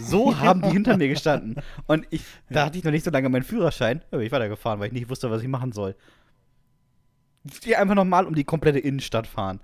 So 0.00 0.38
haben 0.40 0.62
die 0.62 0.70
hinter 0.70 0.96
mir 0.96 1.08
gestanden. 1.08 1.56
Und 1.86 2.06
ich, 2.10 2.22
da 2.50 2.66
hatte 2.66 2.78
ich 2.78 2.84
noch 2.84 2.90
nicht 2.92 3.04
so 3.04 3.10
lange 3.10 3.28
meinen 3.28 3.42
Führerschein, 3.42 4.02
da 4.10 4.16
bin 4.16 4.26
ich 4.26 4.32
weitergefahren, 4.32 4.80
weil 4.80 4.88
ich 4.88 4.92
nicht 4.92 5.08
wusste, 5.08 5.30
was 5.30 5.42
ich 5.42 5.48
machen 5.48 5.72
soll. 5.72 5.94
Die 7.64 7.76
einfach 7.76 7.94
nochmal 7.94 8.24
um 8.26 8.34
die 8.34 8.44
komplette 8.44 8.78
Innenstadt 8.78 9.26
fahren. 9.26 9.60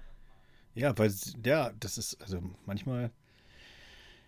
Ja, 0.74 0.96
weil, 0.98 1.12
ja, 1.44 1.70
das 1.80 1.98
ist, 1.98 2.20
also 2.22 2.42
manchmal. 2.66 3.10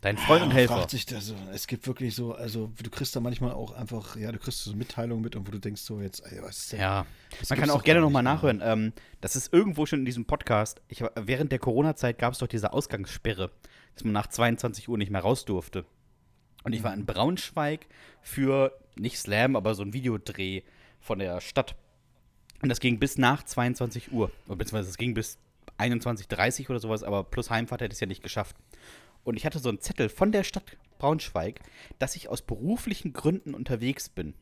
Dein 0.00 0.18
Freund 0.18 0.42
und 0.42 0.50
Ah, 0.50 0.54
Helfer. 0.54 0.76
fragt 0.78 0.90
sich 0.90 1.06
das 1.06 1.26
so. 1.28 1.36
Es 1.52 1.68
gibt 1.68 1.86
wirklich 1.86 2.16
so, 2.16 2.34
also 2.34 2.72
du 2.82 2.90
kriegst 2.90 3.14
da 3.14 3.20
manchmal 3.20 3.52
auch 3.52 3.70
einfach, 3.70 4.16
ja, 4.16 4.32
du 4.32 4.38
kriegst 4.38 4.64
so 4.64 4.74
Mitteilungen 4.74 5.22
mit 5.22 5.36
und 5.36 5.46
wo 5.46 5.52
du 5.52 5.60
denkst 5.60 5.82
so, 5.82 6.00
jetzt, 6.00 6.20
ey, 6.26 6.42
was 6.42 6.58
ist 6.58 6.72
denn? 6.72 6.80
Ja, 6.80 7.06
man 7.48 7.58
kann 7.60 7.70
auch 7.70 7.84
gerne 7.84 8.00
nochmal 8.00 8.24
nachhören. 8.24 8.60
Ähm, 8.64 8.92
das 9.20 9.36
ist 9.36 9.52
irgendwo 9.52 9.86
schon 9.86 10.00
in 10.00 10.04
diesem 10.04 10.24
Podcast. 10.24 10.82
Ich, 10.88 11.04
während 11.14 11.52
der 11.52 11.60
Corona-Zeit 11.60 12.18
gab 12.18 12.32
es 12.32 12.40
doch 12.40 12.48
diese 12.48 12.72
Ausgangssperre, 12.72 13.52
dass 13.94 14.04
man 14.04 14.12
nach 14.12 14.26
22 14.26 14.88
Uhr 14.88 14.98
nicht 14.98 15.10
mehr 15.10 15.20
raus 15.20 15.44
durfte. 15.44 15.84
Und 16.64 16.72
ich 16.72 16.82
war 16.82 16.94
in 16.94 17.06
Braunschweig 17.06 17.86
für, 18.20 18.78
nicht 18.94 19.18
Slam, 19.18 19.56
aber 19.56 19.74
so 19.74 19.82
ein 19.82 19.92
Videodreh 19.92 20.62
von 21.00 21.18
der 21.18 21.40
Stadt. 21.40 21.76
Und 22.62 22.68
das 22.68 22.80
ging 22.80 22.98
bis 22.98 23.18
nach 23.18 23.42
22 23.42 24.12
Uhr. 24.12 24.30
Beziehungsweise 24.46 24.88
es 24.88 24.96
ging 24.96 25.14
bis 25.14 25.38
21.30 25.78 26.70
oder 26.70 26.78
sowas, 26.78 27.02
aber 27.02 27.24
plus 27.24 27.50
Heimfahrt 27.50 27.80
hätte 27.80 27.92
ich 27.92 27.96
es 27.96 28.00
ja 28.00 28.06
nicht 28.06 28.22
geschafft. 28.22 28.56
Und 29.24 29.36
ich 29.36 29.46
hatte 29.46 29.58
so 29.58 29.68
einen 29.68 29.80
Zettel 29.80 30.08
von 30.08 30.32
der 30.32 30.44
Stadt 30.44 30.76
Braunschweig, 30.98 31.60
dass 31.98 32.16
ich 32.16 32.28
aus 32.28 32.42
beruflichen 32.42 33.12
Gründen 33.12 33.54
unterwegs 33.54 34.08
bin. 34.08 34.34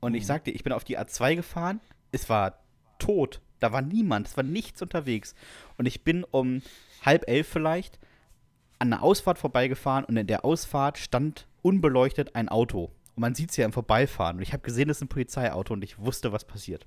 Und 0.00 0.14
ich 0.14 0.26
sagte, 0.26 0.50
ich 0.50 0.62
bin 0.62 0.72
auf 0.72 0.84
die 0.84 0.98
A2 0.98 1.36
gefahren, 1.36 1.80
es 2.12 2.28
war 2.28 2.58
tot, 2.98 3.40
da 3.60 3.72
war 3.72 3.82
niemand, 3.82 4.28
es 4.28 4.36
war 4.36 4.44
nichts 4.44 4.82
unterwegs. 4.82 5.34
Und 5.76 5.86
ich 5.86 6.02
bin 6.02 6.24
um 6.24 6.62
halb 7.04 7.28
elf 7.28 7.48
vielleicht 7.48 7.98
an 8.82 8.92
einer 8.92 9.02
Ausfahrt 9.02 9.38
vorbeigefahren 9.38 10.04
und 10.04 10.16
in 10.16 10.26
der 10.26 10.44
Ausfahrt 10.44 10.98
stand 10.98 11.46
unbeleuchtet 11.62 12.34
ein 12.34 12.48
Auto. 12.48 12.90
Und 13.14 13.20
man 13.20 13.34
sieht 13.36 13.50
es 13.50 13.56
ja 13.56 13.64
im 13.64 13.72
Vorbeifahren. 13.72 14.38
Und 14.38 14.42
ich 14.42 14.52
habe 14.52 14.64
gesehen, 14.64 14.88
das 14.88 14.98
ist 14.98 15.02
ein 15.02 15.08
Polizeiauto 15.08 15.72
und 15.72 15.84
ich 15.84 16.00
wusste, 16.00 16.32
was 16.32 16.44
passiert. 16.44 16.84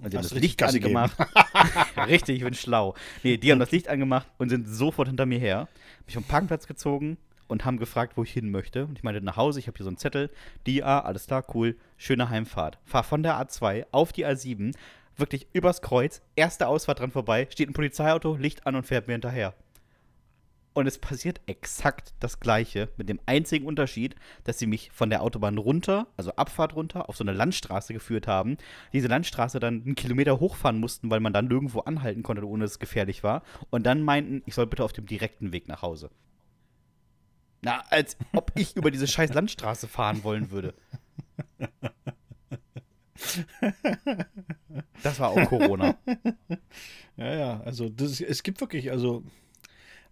Und 0.00 0.12
die 0.12 0.16
haben 0.16 0.24
das 0.24 0.34
Licht 0.34 0.58
Gas 0.58 0.72
gegeben. 0.72 0.96
angemacht. 0.96 1.16
richtig, 2.08 2.38
ich 2.38 2.42
bin 2.42 2.54
schlau. 2.54 2.94
Nee, 3.22 3.36
die 3.36 3.52
haben 3.52 3.60
das 3.60 3.70
Licht 3.70 3.88
angemacht 3.88 4.26
und 4.38 4.48
sind 4.48 4.68
sofort 4.68 5.06
hinter 5.06 5.24
mir 5.24 5.38
her. 5.38 5.68
Mich 6.04 6.14
vom 6.14 6.24
Parkplatz 6.24 6.66
gezogen 6.66 7.16
und 7.46 7.64
haben 7.64 7.78
gefragt, 7.78 8.16
wo 8.16 8.24
ich 8.24 8.32
hin 8.32 8.50
möchte. 8.50 8.86
Und 8.86 8.98
ich 8.98 9.04
meinte 9.04 9.20
nach 9.20 9.36
Hause, 9.36 9.60
ich 9.60 9.68
habe 9.68 9.76
hier 9.76 9.84
so 9.84 9.90
einen 9.90 9.98
Zettel. 9.98 10.30
Die 10.66 10.82
A, 10.82 10.98
alles 10.98 11.28
klar, 11.28 11.44
cool, 11.54 11.76
schöne 11.96 12.28
Heimfahrt. 12.30 12.78
Fahr 12.84 13.04
von 13.04 13.22
der 13.22 13.40
A2 13.40 13.86
auf 13.92 14.12
die 14.12 14.26
A7, 14.26 14.74
wirklich 15.16 15.46
übers 15.52 15.80
Kreuz, 15.80 16.22
erste 16.34 16.66
Ausfahrt 16.66 16.98
dran 16.98 17.12
vorbei, 17.12 17.46
steht 17.50 17.68
ein 17.68 17.74
Polizeiauto, 17.74 18.34
Licht 18.34 18.66
an 18.66 18.74
und 18.74 18.86
fährt 18.86 19.06
mir 19.06 19.12
hinterher. 19.12 19.54
Und 20.72 20.86
es 20.86 20.98
passiert 20.98 21.40
exakt 21.46 22.14
das 22.20 22.38
Gleiche, 22.38 22.88
mit 22.96 23.08
dem 23.08 23.18
einzigen 23.26 23.66
Unterschied, 23.66 24.14
dass 24.44 24.58
sie 24.58 24.66
mich 24.66 24.90
von 24.92 25.10
der 25.10 25.22
Autobahn 25.22 25.58
runter, 25.58 26.06
also 26.16 26.32
Abfahrt 26.36 26.76
runter, 26.76 27.08
auf 27.08 27.16
so 27.16 27.24
eine 27.24 27.32
Landstraße 27.32 27.92
geführt 27.92 28.28
haben. 28.28 28.56
Diese 28.92 29.08
Landstraße 29.08 29.58
dann 29.58 29.82
einen 29.82 29.94
Kilometer 29.96 30.38
hochfahren 30.38 30.78
mussten, 30.78 31.10
weil 31.10 31.18
man 31.18 31.32
dann 31.32 31.48
nirgendwo 31.48 31.80
anhalten 31.80 32.22
konnte, 32.22 32.46
ohne 32.46 32.64
dass 32.64 32.72
es 32.72 32.78
gefährlich 32.78 33.24
war. 33.24 33.42
Und 33.70 33.84
dann 33.84 34.02
meinten, 34.02 34.42
ich 34.46 34.54
soll 34.54 34.66
bitte 34.66 34.84
auf 34.84 34.92
dem 34.92 35.06
direkten 35.06 35.52
Weg 35.52 35.66
nach 35.66 35.82
Hause. 35.82 36.10
Na, 37.62 37.82
als 37.90 38.16
ob 38.32 38.52
ich 38.54 38.76
über 38.76 38.92
diese 38.92 39.08
scheiß 39.08 39.34
Landstraße 39.34 39.88
fahren 39.88 40.22
wollen 40.22 40.52
würde. 40.52 40.74
Das 45.02 45.18
war 45.18 45.30
auch 45.30 45.48
Corona. 45.48 45.96
Ja, 47.16 47.34
ja, 47.34 47.60
also 47.66 47.90
das, 47.90 48.18
es 48.22 48.42
gibt 48.42 48.62
wirklich, 48.62 48.90
also 48.90 49.22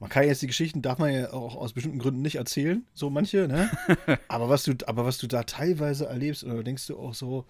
man 0.01 0.11
kann 0.11 0.27
jetzt 0.27 0.43
die 0.43 0.47
Geschichten, 0.47 0.83
darf 0.83 0.99
man 0.99 1.13
ja 1.13 1.33
auch 1.33 1.57
aus 1.57 1.73
bestimmten 1.73 1.99
Gründen 1.99 2.23
nicht 2.23 2.37
erzählen, 2.37 2.87
so 2.95 3.11
manche, 3.11 3.49
ne? 3.49 3.71
aber, 4.29 4.49
was 4.49 4.65
du, 4.65 4.75
aber 4.87 5.05
was 5.05 5.19
du 5.19 5.27
da 5.27 5.43
teilweise 5.43 6.07
erlebst, 6.07 6.45
oder 6.45 6.63
denkst 6.63 6.87
du 6.87 6.99
auch 6.99 7.15
so, 7.15 7.45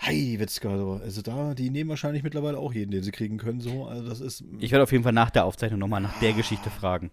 Hi, 0.00 0.38
Witzka, 0.40 0.76
so. 0.76 1.00
also 1.02 1.22
da, 1.22 1.54
die 1.54 1.70
nehmen 1.70 1.88
wahrscheinlich 1.88 2.22
mittlerweile 2.24 2.58
auch 2.58 2.72
jeden, 2.72 2.90
den 2.90 3.02
sie 3.02 3.12
kriegen 3.12 3.38
können, 3.38 3.60
so, 3.60 3.86
also 3.86 4.08
das 4.08 4.20
ist, 4.20 4.44
Ich 4.58 4.72
werde 4.72 4.82
auf 4.82 4.92
jeden 4.92 5.04
Fall 5.04 5.12
nach 5.12 5.30
der 5.30 5.44
Aufzeichnung 5.44 5.78
nochmal 5.78 6.00
nach 6.00 6.18
der 6.20 6.32
Geschichte 6.32 6.68
fragen. 6.70 7.10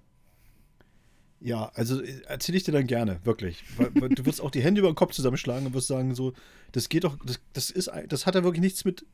ja, 1.40 1.72
also 1.76 2.02
erzähle 2.02 2.58
ich 2.58 2.64
dir 2.64 2.72
dann 2.72 2.88
gerne, 2.88 3.20
wirklich, 3.24 3.64
weil, 3.78 3.92
weil 3.96 4.10
du 4.10 4.26
wirst 4.26 4.42
auch 4.42 4.52
die 4.52 4.62
Hände 4.64 4.80
über 4.80 4.90
den 4.90 4.96
Kopf 4.96 5.14
zusammenschlagen 5.14 5.68
und 5.68 5.74
wirst 5.74 5.88
sagen 5.88 6.16
so, 6.16 6.34
das 6.72 6.90
geht 6.90 7.04
doch, 7.04 7.18
das, 7.26 7.40
das 7.54 7.70
ist, 7.70 7.92
das 8.08 8.26
hat 8.26 8.36
ja 8.36 8.44
wirklich 8.44 8.62
nichts 8.62 8.86
mit 8.86 9.06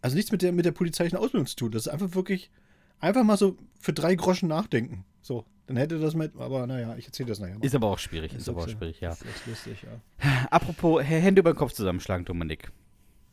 Also 0.00 0.14
nichts 0.16 0.30
mit 0.30 0.42
der, 0.42 0.52
mit 0.52 0.64
der 0.64 0.72
polizeilichen 0.72 1.18
Ausbildung 1.18 1.46
zu 1.46 1.56
tun. 1.56 1.70
Das 1.72 1.86
ist 1.86 1.92
einfach 1.92 2.14
wirklich, 2.14 2.50
einfach 3.00 3.24
mal 3.24 3.36
so 3.36 3.56
für 3.80 3.92
drei 3.92 4.14
Groschen 4.14 4.48
nachdenken. 4.48 5.04
So, 5.22 5.44
dann 5.66 5.76
hätte 5.76 5.98
das 5.98 6.14
mit, 6.14 6.32
aber 6.38 6.66
naja, 6.66 6.96
ich 6.96 7.06
erzähle 7.06 7.28
das 7.28 7.38
nachher 7.38 7.58
mal. 7.58 7.64
Ist 7.64 7.74
aber 7.74 7.88
auch 7.88 7.98
schwierig, 7.98 8.32
ist, 8.34 8.48
aber 8.48 8.62
auch 8.62 8.68
schwierig, 8.68 9.00
ja. 9.00 9.10
Ist 9.10 9.24
echt 9.26 9.46
lustig, 9.46 9.78
ja. 9.82 10.46
Apropos 10.50 11.02
Hände 11.02 11.40
über 11.40 11.52
den 11.52 11.58
Kopf 11.58 11.72
zusammenschlagen, 11.72 12.24
Dominik. 12.24 12.70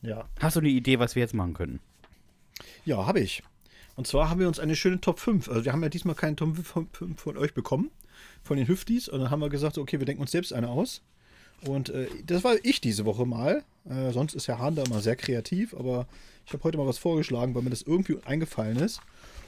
Ja, 0.02 0.28
Hast 0.40 0.56
du 0.56 0.60
eine 0.60 0.68
Idee, 0.68 0.98
was 0.98 1.14
wir 1.14 1.22
jetzt 1.22 1.34
machen 1.34 1.54
könnten? 1.54 1.80
ja 2.84 3.04
habe 3.06 3.20
ich. 3.20 3.42
Und 3.96 4.06
zwar 4.06 4.28
haben 4.28 4.40
wir 4.40 4.48
uns 4.48 4.60
eine 4.60 4.76
schöne 4.76 5.00
Top 5.00 5.18
5. 5.18 5.48
Also 5.48 5.64
wir 5.64 5.72
haben 5.72 5.82
ja 5.82 5.88
diesmal 5.88 6.14
keinen 6.14 6.36
Top 6.36 6.54
5 6.54 6.66
von, 6.68 6.88
von, 6.92 7.16
von 7.16 7.36
euch 7.38 7.54
bekommen, 7.54 7.90
von 8.42 8.56
den 8.58 8.68
Hüftis. 8.68 9.08
Und 9.08 9.20
dann 9.20 9.30
haben 9.30 9.40
wir 9.40 9.48
gesagt, 9.48 9.78
okay, 9.78 9.98
wir 9.98 10.06
denken 10.06 10.20
uns 10.20 10.30
selbst 10.30 10.52
eine 10.52 10.68
aus. 10.68 11.02
Und 11.62 11.88
äh, 11.88 12.06
das 12.24 12.44
war 12.44 12.56
ich 12.62 12.80
diese 12.82 13.06
Woche 13.06 13.24
mal. 13.24 13.64
Äh, 13.88 14.12
sonst 14.12 14.34
ist 14.34 14.48
Herr 14.48 14.58
Hahn 14.58 14.74
da 14.74 14.82
immer 14.82 15.00
sehr 15.00 15.16
kreativ, 15.16 15.74
aber 15.74 16.06
ich 16.44 16.52
habe 16.52 16.62
heute 16.64 16.76
mal 16.76 16.86
was 16.86 16.98
vorgeschlagen, 16.98 17.54
weil 17.54 17.62
mir 17.62 17.70
das 17.70 17.82
irgendwie 17.82 18.18
eingefallen 18.26 18.76
ist. 18.76 19.00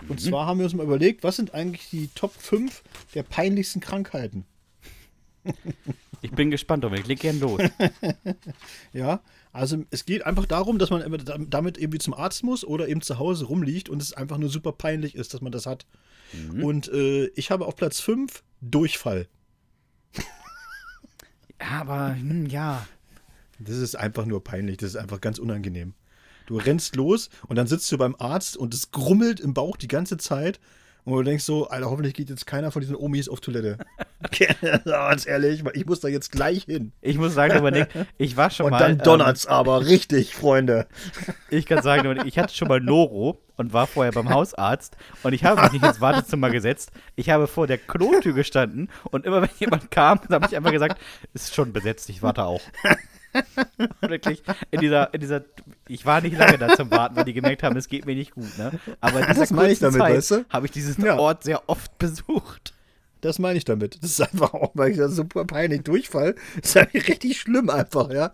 Und 0.09 0.21
zwar 0.21 0.47
haben 0.47 0.59
wir 0.59 0.65
uns 0.65 0.75
mal 0.75 0.85
überlegt, 0.85 1.25
was 1.25 1.37
sind 1.37 1.55
eigentlich 1.55 1.91
die 1.91 2.09
Top 2.15 2.33
5 2.33 2.83
der 3.15 3.23
peinlichsten 3.23 3.81
Krankheiten? 3.81 4.45
Ich 6.21 6.31
bin 6.33 6.51
gespannt, 6.51 6.85
Dominik. 6.85 7.07
Leg 7.07 7.21
gern 7.21 7.41
los. 7.41 7.61
Ja, 8.93 9.23
also 9.53 9.85
es 9.91 10.05
geht 10.05 10.25
einfach 10.25 10.47
darum, 10.47 10.79
dass 10.79 10.91
man 10.91 11.03
damit 11.49 11.79
irgendwie 11.79 11.99
zum 11.99 12.15
Arzt 12.15 12.43
muss 12.43 12.65
oder 12.65 12.89
eben 12.89 13.01
zu 13.01 13.19
Hause 13.19 13.47
rumliegt 13.47 13.89
und 13.89 14.03
es 14.03 14.13
einfach 14.13 14.39
nur 14.39 14.51
super 14.51 14.73
peinlich 14.73 15.15
ist, 15.15 15.35
dass 15.35 15.41
man 15.41 15.53
das 15.53 15.67
hat. 15.67 15.87
Und 16.61 16.89
äh, 16.89 17.27
ich 17.29 17.51
habe 17.51 17.67
auf 17.67 17.77
Platz 17.77 18.01
5 18.01 18.43
Durchfall. 18.61 19.29
Ja, 21.61 21.81
aber, 21.81 22.15
hm, 22.15 22.47
ja. 22.47 22.87
Das 23.59 23.77
ist 23.77 23.97
einfach 23.97 24.25
nur 24.27 24.45
peinlich, 24.45 24.77
das 24.77 24.91
ist 24.91 24.97
einfach 24.97 25.21
ganz 25.21 25.39
unangenehm. 25.39 25.95
Du 26.49 26.57
rennst 26.57 26.97
los 26.97 27.29
und 27.47 27.57
dann 27.57 27.67
sitzt 27.67 27.93
du 27.93 27.99
beim 27.99 28.17
Arzt 28.19 28.57
und 28.57 28.73
es 28.73 28.91
grummelt 28.91 29.39
im 29.39 29.53
Bauch 29.53 29.77
die 29.77 29.87
ganze 29.87 30.17
Zeit. 30.17 30.61
Und 31.05 31.15
du 31.15 31.23
denkst 31.23 31.45
so, 31.45 31.69
Alter, 31.69 31.91
hoffentlich 31.91 32.15
geht 32.15 32.31
jetzt 32.31 32.47
keiner 32.47 32.71
von 32.71 32.81
diesen 32.81 32.97
Omis 32.97 33.29
auf 33.29 33.41
Toilette. 33.41 33.77
Ganz 34.85 35.27
ehrlich, 35.27 35.63
ich 35.75 35.85
muss 35.85 36.01
da 36.01 36.09
jetzt 36.09 36.33
gleich 36.33 36.65
hin. 36.65 36.93
Ich 37.03 37.19
muss 37.19 37.35
sagen, 37.35 37.55
Dominik, 37.55 37.89
ich 38.17 38.39
war 38.39 38.51
schon 38.51 38.67
Und 38.67 38.73
mal. 38.73 38.79
dann 38.79 38.99
donnert's 38.99 39.47
aber 39.47 39.85
richtig, 39.87 40.35
Freunde. 40.35 40.87
Ähm, 41.27 41.35
ich 41.51 41.67
kann 41.67 41.83
sagen, 41.83 42.03
Dominik, 42.05 42.25
ich 42.27 42.39
hatte 42.39 42.55
schon 42.55 42.69
mal 42.69 42.81
Noro 42.81 43.39
und 43.57 43.75
war 43.75 43.87
vorher 43.87 44.13
beim 44.13 44.31
Hausarzt 44.31 44.97
und 45.23 45.35
ich 45.35 45.45
habe 45.45 45.61
mich 45.63 45.73
nicht 45.73 45.85
ins 45.85 46.01
Wartezimmer 46.01 46.49
gesetzt. 46.49 46.93
Ich 47.15 47.29
habe 47.29 47.47
vor 47.47 47.67
der 47.67 47.79
Klotür 47.79 48.33
gestanden 48.33 48.89
und 49.11 49.27
immer 49.27 49.43
wenn 49.43 49.51
jemand 49.59 49.91
kam, 49.91 50.19
habe 50.31 50.47
ich 50.47 50.57
einfach 50.57 50.73
gesagt, 50.73 50.99
ist 51.35 51.55
schon 51.55 51.75
besetzt, 51.75 52.09
ich 52.09 52.23
warte 52.23 52.45
auch. 52.45 52.63
Wirklich, 54.01 54.43
in 54.71 54.81
dieser, 54.81 55.13
in 55.15 55.21
dieser, 55.21 55.43
ich 55.89 56.05
war 56.07 56.21
nicht 56.21 56.37
lange 56.37 56.59
da 56.59 56.75
zum 56.77 56.91
Warten, 56.91 57.17
weil 57.17 57.25
die 57.25 57.33
gemerkt 57.33 57.63
haben, 57.63 57.77
es 57.77 57.89
geht 57.89 58.07
mir 58.07 58.15
nicht 58.15 58.33
gut, 58.35 58.57
ne? 58.59 58.73
Aber 59.01 59.21
in 59.21 59.27
dieser 59.27 59.41
Das 59.41 59.51
meine 59.51 59.73
ich 59.73 59.81
kurzen 59.81 59.99
damit, 59.99 60.01
Zeit 60.01 60.17
weißt 60.17 60.31
du? 60.33 60.45
habe 60.51 60.67
ich 60.67 60.73
diesen 60.73 61.05
Ja. 61.05 61.19
Ort 61.19 61.45
sehr 61.45 61.69
oft 61.69 61.97
besucht. 61.99 62.75
Das 63.21 63.39
meine 63.39 63.59
ich 63.59 63.65
damit. 63.65 64.03
Das 64.03 64.11
ist 64.13 64.21
einfach 64.21 64.55
auch 64.55 64.75
mal 64.75 64.93
super 65.11 65.45
peinlich. 65.45 65.83
Durchfall 65.83 66.35
ist 66.63 66.77
eigentlich 66.77 67.09
richtig 67.09 67.41
schlimm 67.41 67.69
einfach, 67.71 68.11
ja. 68.11 68.31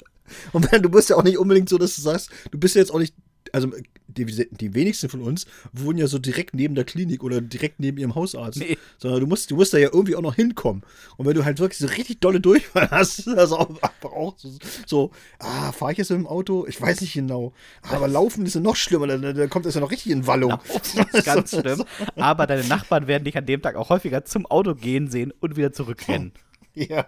Und 0.53 0.71
wenn 0.73 0.83
du 0.83 0.89
bist 0.89 1.11
ja 1.11 1.17
auch 1.17 1.23
nicht 1.23 1.39
unbedingt 1.39 1.69
so, 1.69 1.79
dass 1.79 1.97
du 1.97 2.03
sagst, 2.03 2.31
du 2.51 2.59
bist 2.59 2.75
ja 2.75 2.81
jetzt 2.81 2.91
auch 2.93 2.99
nicht, 2.99 3.15
also 3.55 3.71
die, 4.09 4.27
die 4.51 4.75
wenigsten 4.75 5.09
von 5.09 5.23
uns 5.23 5.47
wohnen 5.73 5.99
ja 5.99 6.07
so 6.07 6.19
direkt 6.19 6.55
neben 6.55 6.75
der 6.75 6.85
Klinik 6.85 7.23
oder 7.23 7.41
direkt 7.41 7.81
neben 7.81 7.99
ihrem 7.99 8.15
Hausarzt. 8.15 8.59
Nee. 8.59 8.77
Sondern 8.99 9.21
du 9.21 9.27
musst, 9.27 9.51
du 9.51 9.57
musst 9.57 9.73
da 9.73 9.79
ja 9.79 9.89
irgendwie 9.93 10.17
auch 10.17 10.23
noch 10.23 10.35
hinkommen. 10.35 10.83
Und 11.17 11.27
wenn 11.27 11.35
du 11.35 11.45
halt 11.45 11.61
wirklich 11.61 11.79
so 11.79 11.87
richtig 11.87 12.21
dolle 12.21 12.41
Durchfall 12.41 12.91
hast, 12.91 13.29
auch 13.39 13.71
einfach 13.71 14.13
auch 14.13 14.35
so, 14.37 14.51
so 14.87 15.11
ah, 15.39 15.73
fahre 15.73 15.93
ich 15.93 15.99
jetzt 15.99 16.11
mit 16.11 16.19
dem 16.19 16.27
Auto? 16.27 16.67
Ich 16.67 16.81
weiß 16.81 17.01
nicht 17.01 17.15
genau. 17.15 17.53
Aber 17.83 18.09
laufen 18.09 18.45
ist 18.45 18.55
ja 18.55 18.61
noch 18.61 18.77
schlimmer, 18.77 19.07
da, 19.07 19.19
da 19.33 19.47
kommt 19.47 19.67
das 19.67 19.75
ja 19.75 19.81
noch 19.81 19.91
richtig 19.91 20.13
in 20.13 20.27
Wallung. 20.27 20.59
Das 20.73 21.15
ist 21.15 21.25
ganz 21.25 21.51
schlimm. 21.59 21.85
Aber 22.17 22.47
deine 22.47 22.65
Nachbarn 22.65 23.07
werden 23.07 23.25
dich 23.25 23.37
an 23.37 23.47
dem 23.47 23.63
Tag 23.63 23.77
auch 23.77 23.89
häufiger 23.89 24.25
zum 24.25 24.47
Auto 24.47 24.75
gehen 24.75 25.09
sehen 25.09 25.33
und 25.41 25.57
wieder 25.57 25.73
zurückrennen. 25.73 26.33
Ja. 26.77 27.07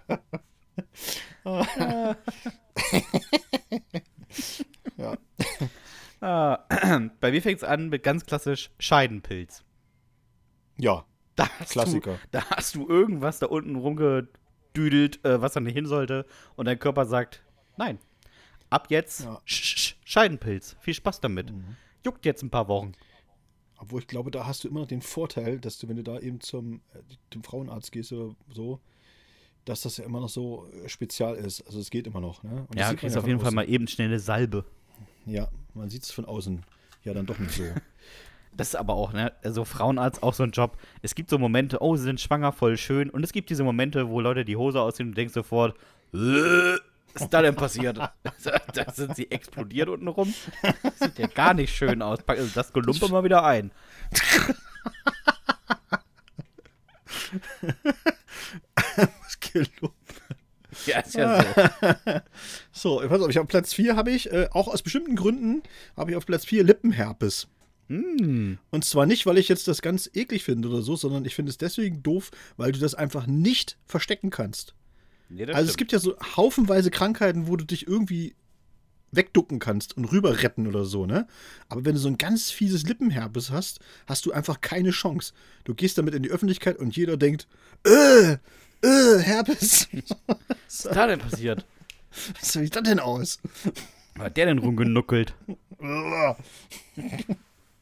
ja. 4.97 5.17
Ah, 6.21 6.65
bei 7.19 7.31
mir 7.31 7.41
fängt 7.41 7.57
es 7.57 7.63
an 7.63 7.89
mit 7.89 8.03
ganz 8.03 8.25
klassisch 8.25 8.71
Scheidenpilz. 8.79 9.63
Ja. 10.77 11.05
Da 11.35 11.47
hast 11.59 11.71
Klassiker. 11.71 12.13
Du, 12.13 12.19
da 12.31 12.45
hast 12.49 12.73
du 12.75 12.87
irgendwas 12.87 13.39
da 13.39 13.45
unten 13.47 13.75
rumgedüdelt, 13.75 15.23
äh, 15.23 15.39
was 15.41 15.53
da 15.53 15.59
nicht 15.59 15.75
hin 15.75 15.85
sollte. 15.85 16.25
Und 16.55 16.65
dein 16.65 16.79
Körper 16.79 17.05
sagt, 17.05 17.43
nein. 17.77 17.99
Ab 18.69 18.87
jetzt 18.89 19.21
Ja. 19.23 19.39
sch 19.45 19.77
sch 19.77 19.95
Scheidenpilz. 20.03 20.75
Viel 20.79 20.93
Spaß 20.95 21.21
damit. 21.21 21.53
Juckt 22.03 22.25
jetzt 22.25 22.41
ein 22.43 22.49
paar 22.49 22.67
Wochen. 22.67 22.93
Obwohl 23.77 24.01
ich 24.01 24.07
glaube, 24.07 24.31
da 24.31 24.47
hast 24.47 24.63
du 24.63 24.67
immer 24.67 24.79
noch 24.81 24.87
den 24.87 25.01
Vorteil, 25.03 25.59
dass 25.59 25.77
du, 25.77 25.87
wenn 25.87 25.97
du 25.97 26.03
da 26.03 26.19
eben 26.19 26.41
zum, 26.41 26.81
äh, 26.93 26.99
zum 27.31 27.43
Frauenarzt 27.43 27.91
gehst 27.91 28.11
oder 28.11 28.35
so, 28.51 28.81
dass 29.65 29.81
das 29.81 29.97
ja 29.97 30.05
immer 30.05 30.19
noch 30.19 30.29
so 30.29 30.67
äh, 30.83 30.89
spezial 30.89 31.35
ist. 31.35 31.61
Also 31.67 31.79
es 31.79 31.91
geht 31.91 32.07
immer 32.07 32.19
noch. 32.19 32.41
Ne? 32.41 32.65
Ja, 32.75 32.87
man 32.87 32.95
kriegst 32.97 33.15
auf 33.17 33.27
jeden 33.27 33.39
Fall 33.39 33.51
mal 33.51 33.69
eben 33.69 33.87
schnell 33.87 34.07
eine 34.07 34.19
Salbe. 34.19 34.65
Ja, 35.27 35.49
man 35.73 35.89
sieht 35.89 36.03
es 36.03 36.11
von 36.11 36.25
außen. 36.25 36.63
Ja, 37.03 37.13
dann 37.13 37.25
doch 37.25 37.37
nicht 37.37 37.53
so. 37.53 37.63
Das 38.55 38.69
ist 38.69 38.75
aber 38.75 38.95
auch, 38.95 39.13
ne, 39.13 39.33
also 39.43 39.65
Frauenarzt 39.65 40.23
auch 40.23 40.33
so 40.33 40.41
ein 40.41 40.49
Job. 40.49 40.79
Es 41.03 41.13
gibt 41.13 41.29
so 41.29 41.37
Momente, 41.37 41.79
oh, 41.79 41.95
sie 41.95 42.01
sind 42.01 42.19
schwanger, 42.19 42.51
voll 42.51 42.75
schön. 42.75 43.11
Und 43.11 43.23
es 43.23 43.31
gibt 43.31 43.51
diese 43.51 43.63
Momente, 43.63 44.09
wo 44.09 44.19
Leute 44.19 44.45
die 44.45 44.55
Hose 44.55 44.81
ausziehen 44.81 45.09
und 45.09 45.15
denkst 45.15 45.35
sofort, 45.35 45.75
"Äh, 46.11 46.17
was 46.17 47.21
ist 47.21 47.29
da 47.29 47.43
denn 47.43 47.55
passiert? 47.55 47.97
da 48.73 48.91
sind 48.91 49.15
sie 49.15 49.29
explodiert 49.29 49.89
unten 49.89 50.07
rum. 50.07 50.33
Sieht 50.95 51.19
ja 51.19 51.27
gar 51.27 51.53
nicht 51.53 51.75
schön 51.75 52.01
aus. 52.01 52.23
Pack 52.23 52.39
also 52.39 52.49
das 52.55 52.73
Gelumpe 52.73 53.07
mal 53.09 53.23
wieder 53.23 53.43
ein. 53.43 53.71
Das 58.95 59.39
Kilo. 59.39 59.93
Ja, 60.87 60.99
ist 60.99 61.15
ja 61.15 61.41
so. 61.43 62.19
So, 62.71 63.03
ich 63.03 63.09
weiß 63.09 63.19
nicht, 63.19 63.29
ich 63.31 63.37
habe 63.37 63.47
Platz 63.47 63.73
4 63.73 63.95
habe 63.95 64.11
ich, 64.11 64.31
äh, 64.31 64.47
auch 64.51 64.67
aus 64.67 64.81
bestimmten 64.81 65.15
Gründen, 65.15 65.63
habe 65.95 66.11
ich 66.11 66.17
auf 66.17 66.25
Platz 66.25 66.45
4 66.45 66.63
Lippenherpes. 66.63 67.47
Hm. 67.89 68.57
Und 68.69 68.85
zwar 68.85 69.05
nicht, 69.05 69.25
weil 69.25 69.37
ich 69.37 69.47
jetzt 69.47 69.67
das 69.67 69.81
ganz 69.81 70.09
eklig 70.13 70.43
finde 70.43 70.67
oder 70.67 70.81
so, 70.81 70.95
sondern 70.95 71.25
ich 71.25 71.35
finde 71.35 71.49
es 71.51 71.57
deswegen 71.57 72.03
doof, 72.03 72.31
weil 72.57 72.71
du 72.71 72.79
das 72.79 72.95
einfach 72.95 73.27
nicht 73.27 73.77
verstecken 73.85 74.29
kannst. 74.29 74.73
Nee, 75.29 75.43
Also 75.45 75.53
es 75.55 75.63
stimmt. 75.73 75.77
gibt 75.77 75.91
ja 75.93 75.99
so 75.99 76.15
haufenweise 76.35 76.91
Krankheiten, 76.91 77.47
wo 77.47 77.55
du 77.55 77.65
dich 77.65 77.87
irgendwie 77.87 78.35
wegducken 79.11 79.59
kannst 79.59 79.95
und 79.95 80.05
rüber 80.05 80.43
retten 80.43 80.67
oder 80.67 80.83
so, 80.83 81.05
ne? 81.05 81.27
Aber 81.69 81.85
wenn 81.85 81.95
du 81.95 81.99
so 81.99 82.09
ein 82.09 82.17
ganz 82.17 82.51
fieses 82.51 82.83
Lippenherpes 82.83 83.51
hast, 83.51 83.79
hast 84.05 84.25
du 84.25 84.33
einfach 84.33 84.59
keine 84.59 84.91
Chance. 84.91 85.33
Du 85.63 85.73
gehst 85.73 85.97
damit 85.97 86.13
in 86.13 86.23
die 86.23 86.29
Öffentlichkeit 86.29 86.77
und 86.77 86.95
jeder 86.95 87.15
denkt, 87.15 87.47
äh, 87.85 88.37
äh, 88.83 89.19
Herpes. 89.19 89.87
was 90.27 90.37
ist 90.67 90.85
da 90.85 91.07
denn 91.07 91.19
passiert? 91.19 91.65
Was 92.39 92.53
sieht 92.53 92.75
das 92.75 92.83
denn 92.83 92.99
aus? 92.99 93.39
Was 94.15 94.25
hat 94.25 94.37
der 94.37 94.47
denn 94.47 94.57
rumgenuckelt? 94.59 95.33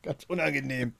Ganz 0.04 0.24
unangenehm. 0.28 0.94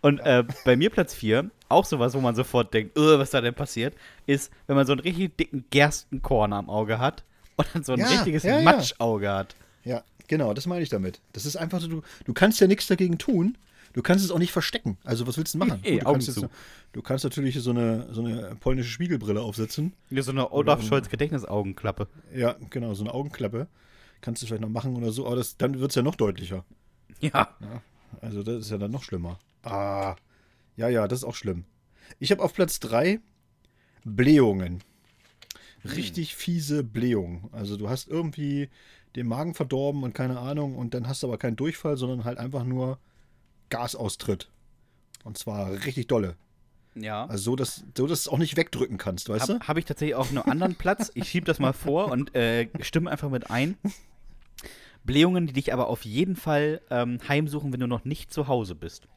Und 0.00 0.18
äh, 0.20 0.44
bei 0.64 0.76
mir 0.76 0.90
Platz 0.90 1.14
4, 1.14 1.48
auch 1.68 1.84
sowas, 1.84 2.14
wo 2.14 2.20
man 2.20 2.34
sofort 2.34 2.74
denkt, 2.74 2.96
"Äh, 2.98 3.18
was 3.18 3.30
da 3.30 3.40
denn 3.40 3.54
passiert, 3.54 3.94
ist, 4.26 4.50
wenn 4.66 4.74
man 4.76 4.84
so 4.86 4.92
einen 4.92 5.00
richtig 5.00 5.36
dicken 5.36 5.64
Gerstenkorn 5.70 6.52
am 6.52 6.68
Auge 6.68 6.98
hat 6.98 7.22
und 7.56 7.68
dann 7.72 7.84
so 7.84 7.92
ein 7.92 8.00
Ja, 8.00 8.08
richtiges 8.08 8.42
ja. 8.42 8.60
Matschauge 8.62 9.30
hat. 9.30 9.54
Ja, 9.84 10.02
genau, 10.26 10.54
das 10.54 10.66
meine 10.66 10.82
ich 10.82 10.88
damit. 10.88 11.20
Das 11.32 11.46
ist 11.46 11.54
einfach 11.56 11.80
so, 11.80 11.86
du, 11.86 12.02
du 12.24 12.32
kannst 12.34 12.58
ja 12.60 12.66
nichts 12.66 12.88
dagegen 12.88 13.18
tun. 13.18 13.56
Du 13.92 14.02
kannst 14.02 14.24
es 14.24 14.30
auch 14.30 14.38
nicht 14.38 14.52
verstecken. 14.52 14.96
Also, 15.04 15.26
was 15.26 15.36
willst 15.36 15.54
du 15.54 15.58
machen? 15.58 15.80
Nee, 15.84 15.92
Gut, 15.92 16.02
du, 16.02 16.06
Augen 16.06 16.12
kannst 16.14 16.28
jetzt, 16.28 16.40
zu. 16.40 16.48
du 16.92 17.02
kannst 17.02 17.24
natürlich 17.24 17.60
so 17.60 17.70
eine, 17.70 18.12
so 18.12 18.24
eine 18.24 18.56
polnische 18.56 18.90
Spiegelbrille 18.90 19.40
aufsetzen. 19.40 19.92
Hier 20.08 20.22
so 20.22 20.32
eine 20.32 20.50
Olaf 20.52 20.82
Scholz 20.82 21.08
Gedächtnisaugenklappe. 21.08 22.08
Ja, 22.34 22.56
genau, 22.70 22.94
so 22.94 23.04
eine 23.04 23.12
Augenklappe. 23.12 23.68
Kannst 24.20 24.42
du 24.42 24.46
vielleicht 24.46 24.62
noch 24.62 24.68
machen 24.68 24.96
oder 24.96 25.12
so, 25.12 25.26
aber 25.26 25.36
das, 25.36 25.56
dann 25.56 25.78
wird 25.80 25.90
es 25.90 25.96
ja 25.96 26.02
noch 26.02 26.14
deutlicher. 26.14 26.64
Ja. 27.20 27.48
Also, 28.20 28.42
das 28.42 28.62
ist 28.62 28.70
ja 28.70 28.78
dann 28.78 28.90
noch 28.90 29.02
schlimmer. 29.02 29.38
Ah, 29.62 30.16
ja, 30.76 30.88
ja, 30.88 31.06
das 31.08 31.20
ist 31.20 31.24
auch 31.24 31.34
schlimm. 31.34 31.64
Ich 32.18 32.30
habe 32.30 32.42
auf 32.42 32.54
Platz 32.54 32.80
3 32.80 33.20
Blähungen. 34.04 34.82
Richtig 35.84 36.34
fiese 36.36 36.84
Blähungen. 36.84 37.48
Also, 37.52 37.76
du 37.76 37.90
hast 37.90 38.08
irgendwie 38.08 38.70
den 39.16 39.26
Magen 39.26 39.54
verdorben 39.54 40.02
und 40.02 40.14
keine 40.14 40.38
Ahnung, 40.38 40.76
und 40.76 40.94
dann 40.94 41.06
hast 41.08 41.22
du 41.22 41.26
aber 41.26 41.36
keinen 41.38 41.56
Durchfall, 41.56 41.96
sondern 41.96 42.24
halt 42.24 42.38
einfach 42.38 42.64
nur 42.64 42.98
Gasaustritt. 43.72 44.48
Und 45.24 45.38
zwar 45.38 45.72
richtig 45.84 46.06
dolle. 46.06 46.36
Ja. 46.94 47.24
Also, 47.26 47.42
so, 47.44 47.56
dass, 47.56 47.84
so, 47.96 48.06
dass 48.06 48.24
du 48.24 48.28
es 48.28 48.28
auch 48.28 48.38
nicht 48.38 48.56
wegdrücken 48.56 48.98
kannst, 48.98 49.28
weißt 49.28 49.48
du? 49.48 49.54
Habe 49.54 49.68
hab 49.68 49.76
ich 49.78 49.86
tatsächlich 49.86 50.14
auf 50.14 50.30
einem 50.30 50.42
anderen 50.42 50.74
Platz. 50.74 51.10
Ich 51.14 51.28
schiebe 51.28 51.46
das 51.46 51.58
mal 51.58 51.72
vor 51.72 52.10
und 52.10 52.34
äh, 52.34 52.68
stimme 52.80 53.10
einfach 53.10 53.30
mit 53.30 53.50
ein. 53.50 53.76
Blähungen, 55.04 55.46
die 55.46 55.54
dich 55.54 55.72
aber 55.72 55.88
auf 55.88 56.04
jeden 56.04 56.36
Fall 56.36 56.80
ähm, 56.90 57.18
heimsuchen, 57.26 57.72
wenn 57.72 57.80
du 57.80 57.86
noch 57.86 58.04
nicht 58.04 58.32
zu 58.32 58.46
Hause 58.46 58.74
bist. 58.74 59.08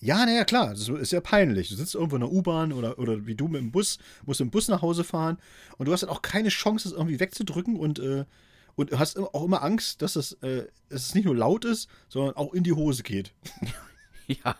Ja, 0.00 0.26
naja, 0.26 0.44
klar, 0.44 0.70
das 0.70 0.88
ist 0.88 1.12
ja 1.12 1.20
peinlich. 1.20 1.68
Du 1.68 1.76
sitzt 1.76 1.94
irgendwo 1.94 2.16
in 2.16 2.22
der 2.22 2.32
U-Bahn 2.32 2.72
oder, 2.72 2.98
oder 2.98 3.24
wie 3.26 3.36
du 3.36 3.46
mit 3.46 3.60
dem 3.60 3.70
Bus, 3.70 3.98
musst 4.26 4.40
im 4.40 4.50
Bus 4.50 4.66
nach 4.66 4.82
Hause 4.82 5.04
fahren 5.04 5.38
und 5.78 5.86
du 5.86 5.92
hast 5.92 6.02
dann 6.02 6.10
auch 6.10 6.22
keine 6.22 6.48
Chance, 6.48 6.88
das 6.88 6.98
irgendwie 6.98 7.20
wegzudrücken 7.20 7.76
und, 7.76 8.00
äh, 8.00 8.24
und 8.76 8.98
hast 8.98 9.18
auch 9.18 9.44
immer 9.44 9.62
Angst, 9.62 10.02
dass 10.02 10.16
es, 10.16 10.32
äh, 10.42 10.66
dass 10.88 11.06
es 11.06 11.14
nicht 11.14 11.24
nur 11.24 11.36
laut 11.36 11.64
ist, 11.64 11.88
sondern 12.08 12.36
auch 12.36 12.52
in 12.52 12.64
die 12.64 12.72
Hose 12.72 13.02
geht. 13.02 13.32
Ja. 14.28 14.54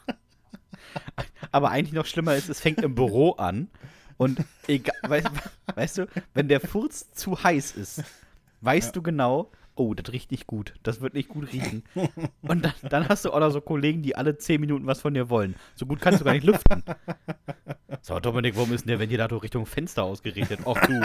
Aber 1.53 1.71
eigentlich 1.71 1.93
noch 1.93 2.05
schlimmer 2.05 2.35
ist, 2.35 2.49
es 2.49 2.61
fängt 2.61 2.81
im 2.83 2.97
Büro 2.97 3.31
an 3.31 3.69
und 4.17 4.41
egal, 4.67 4.97
weißt, 5.03 5.29
weißt 5.75 5.99
du, 5.99 6.07
wenn 6.35 6.49
der 6.49 6.61
Furz 6.61 7.13
zu 7.13 7.43
heiß 7.43 7.73
ist, 7.73 8.03
weißt 8.61 8.95
du 8.95 9.03
genau, 9.03 9.51
oh, 9.75 9.95
das 9.95 10.13
riecht 10.13 10.31
nicht 10.31 10.47
gut, 10.47 10.75
das 10.83 11.01
wird 11.01 11.15
nicht 11.15 11.29
gut 11.29 11.53
riechen. 11.53 11.85
Und 12.43 12.65
dann, 12.65 12.75
dann 12.89 13.09
hast 13.09 13.25
du 13.25 13.33
auch 13.33 13.41
noch 13.41 13.51
so 13.51 13.61
Kollegen, 13.61 14.03
die 14.03 14.17
alle 14.17 14.37
10 14.37 14.61
Minuten 14.61 14.87
was 14.87 15.01
von 15.01 15.15
dir 15.15 15.31
wollen. 15.31 15.55
So 15.75 15.87
gut 15.87 16.01
kannst 16.01 16.21
du 16.21 16.25
gar 16.25 16.35
nicht 16.35 16.45
lüften. 16.45 16.83
So, 18.03 18.19
Dominik, 18.21 18.57
warum 18.57 18.73
ist 18.73 18.83
denn 18.83 18.89
der 18.89 18.99
Ventilator 18.99 19.43
Richtung 19.43 19.65
Fenster 19.67 20.05
ausgerichtet? 20.05 20.61
Ach 20.67 20.87
du, 20.87 21.01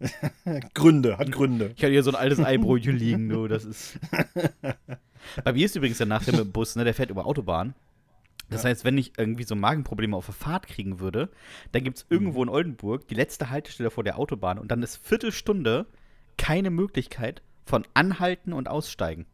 Gründe, 0.74 1.18
hat 1.18 1.30
Gründe. 1.32 1.72
ich 1.76 1.82
hatte 1.82 1.92
hier 1.92 2.02
so 2.02 2.10
ein 2.10 2.16
altes 2.16 2.40
Eibrötchen 2.40 2.96
liegen, 2.96 3.28
du, 3.28 3.48
das 3.48 3.64
ist. 3.64 3.98
Bei 5.44 5.52
mir 5.52 5.66
ist 5.66 5.76
übrigens 5.76 5.98
der 5.98 6.06
Nachteil 6.06 6.32
mit 6.36 6.44
dem 6.44 6.52
Bus, 6.52 6.76
ne, 6.76 6.84
der 6.84 6.94
fährt 6.94 7.10
über 7.10 7.26
Autobahn. 7.26 7.74
Das 8.48 8.64
heißt, 8.64 8.84
wenn 8.84 8.98
ich 8.98 9.12
irgendwie 9.16 9.44
so 9.44 9.54
Magenprobleme 9.54 10.16
auf 10.16 10.26
der 10.26 10.34
Fahrt 10.34 10.66
kriegen 10.66 10.98
würde, 10.98 11.28
dann 11.70 11.84
gibt 11.84 11.98
es 11.98 12.06
irgendwo 12.10 12.42
in 12.42 12.48
Oldenburg 12.48 13.06
die 13.06 13.14
letzte 13.14 13.48
Haltestelle 13.50 13.90
vor 13.90 14.02
der 14.02 14.18
Autobahn 14.18 14.58
und 14.58 14.72
dann 14.72 14.82
ist 14.82 14.96
Viertelstunde 15.06 15.86
keine 16.36 16.70
Möglichkeit 16.70 17.42
von 17.64 17.86
Anhalten 17.94 18.52
und 18.52 18.66
Aussteigen. 18.66 19.26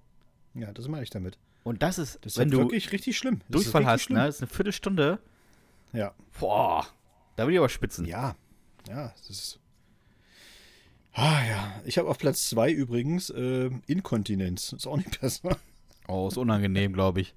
Ja, 0.53 0.71
das 0.73 0.89
meine 0.89 1.03
ich 1.03 1.09
damit. 1.11 1.39
Und 1.63 1.83
das 1.83 1.99
ist, 1.99 2.19
Das 2.25 2.33
ist 2.35 2.39
wenn 2.39 2.49
halt 2.51 2.55
du 2.55 2.59
wirklich 2.59 2.93
richtig 2.93 3.17
schlimm. 3.17 3.41
Das 3.49 3.63
ist 3.63 3.73
Durchfall 3.73 3.87
hast, 3.87 4.03
schlimm. 4.03 4.19
ne, 4.19 4.29
ist 4.29 4.43
eine 4.43 4.49
Viertelstunde, 4.49 5.19
Ja, 5.95 6.13
boah, 6.39 6.87
da 7.37 7.45
würde 7.45 7.55
ich 7.55 7.59
aber 7.59 7.69
spitzen. 7.71 8.05
ja, 8.05 8.37
ja, 8.89 9.15
das 9.17 9.31
ist. 9.31 9.61
Ah 11.19 11.43
ja, 11.49 11.81
ich 11.87 11.97
habe 11.97 12.11
auf 12.11 12.19
Platz 12.19 12.51
zwei 12.51 12.71
übrigens 12.71 13.31
äh, 13.31 13.71
Inkontinenz. 13.87 14.75
Ist 14.75 14.87
auch 14.87 14.99
nicht 14.99 15.19
besser. 15.19 15.57
Oh, 16.09 16.29
ist 16.29 16.37
unangenehm, 16.37 16.93
glaube 16.93 17.21
ich. 17.21 17.35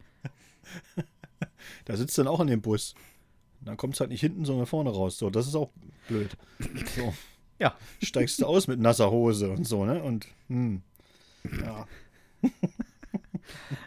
Da 1.85 1.95
sitzt 1.95 2.17
dann 2.17 2.27
auch 2.27 2.41
in 2.41 2.47
dem 2.47 2.61
Bus. 2.61 2.93
Dann 3.61 3.77
kommt 3.77 3.93
es 3.93 4.01
halt 4.01 4.09
nicht 4.09 4.19
hinten, 4.19 4.43
sondern 4.43 4.65
vorne 4.65 4.89
raus. 4.89 5.17
So, 5.17 5.29
das 5.29 5.47
ist 5.47 5.55
auch 5.55 5.71
blöd. 6.07 6.35
So, 6.95 7.13
Ja, 7.59 7.77
steigst 8.03 8.39
du 8.39 8.45
aus 8.45 8.67
mit 8.67 8.79
nasser 8.79 9.09
Hose 9.09 9.49
und 9.49 9.65
so, 9.65 9.85
ne? 9.85 10.03
Und, 10.03 10.27
hm. 10.47 10.81
Ja. 11.61 11.87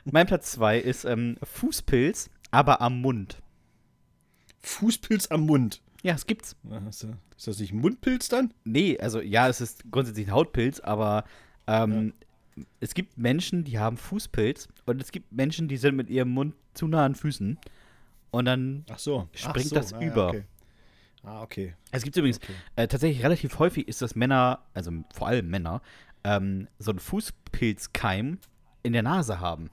mein 0.04 0.26
Platz 0.26 0.52
2 0.52 0.78
ist 0.78 1.04
ähm, 1.04 1.36
Fußpilz, 1.42 2.30
aber 2.50 2.80
am 2.80 3.00
Mund. 3.00 3.42
Fußpilz 4.62 5.28
am 5.28 5.42
Mund. 5.42 5.82
Ja, 6.02 6.14
es 6.14 6.26
gibt's. 6.26 6.56
Ist 6.88 7.04
das- 7.04 7.10
ist 7.36 7.46
das 7.46 7.58
nicht 7.58 7.72
ein 7.72 7.78
Mundpilz 7.80 8.28
dann? 8.28 8.52
Nee, 8.64 8.98
also 8.98 9.20
ja, 9.20 9.48
es 9.48 9.60
ist 9.60 9.90
grundsätzlich 9.90 10.28
ein 10.28 10.32
Hautpilz, 10.32 10.80
aber 10.80 11.24
ähm, 11.66 12.12
es 12.80 12.94
gibt 12.94 13.16
Menschen, 13.18 13.64
die 13.64 13.78
haben 13.78 13.96
Fußpilz 13.96 14.68
und 14.86 15.00
es 15.00 15.12
gibt 15.12 15.32
Menschen, 15.32 15.68
die 15.68 15.76
sind 15.76 15.96
mit 15.96 16.10
ihrem 16.10 16.30
Mund 16.30 16.54
zu 16.74 16.86
nah 16.88 17.04
an 17.04 17.14
Füßen. 17.14 17.58
Und 18.30 18.44
dann, 18.46 18.84
Ach 18.90 18.98
so. 18.98 19.28
Springt 19.32 19.66
Ach 19.66 19.70
so. 19.70 19.74
das 19.76 19.92
ah, 19.92 20.00
ja, 20.00 20.06
über. 20.10 20.28
Okay. 20.28 20.44
Ah, 21.24 21.42
okay. 21.42 21.74
es 21.92 22.02
gibt 22.02 22.16
übrigens 22.16 22.38
Okay. 22.38 22.52
äh, 22.74 22.88
tatsächlich 22.88 23.22
relativ 23.22 23.58
häufig 23.60 23.86
ist, 23.86 24.02
dass 24.02 24.16
Männer, 24.16 24.58
also 24.74 24.90
vor 25.14 25.28
allem 25.28 25.48
Männer, 25.50 25.80
ähm, 26.24 26.66
so 26.80 26.90
einen 26.90 26.98
Fußpilzkeim 26.98 28.38
in 28.82 28.92
der 28.92 29.02
Nase 29.02 29.38
haben. 29.38 29.70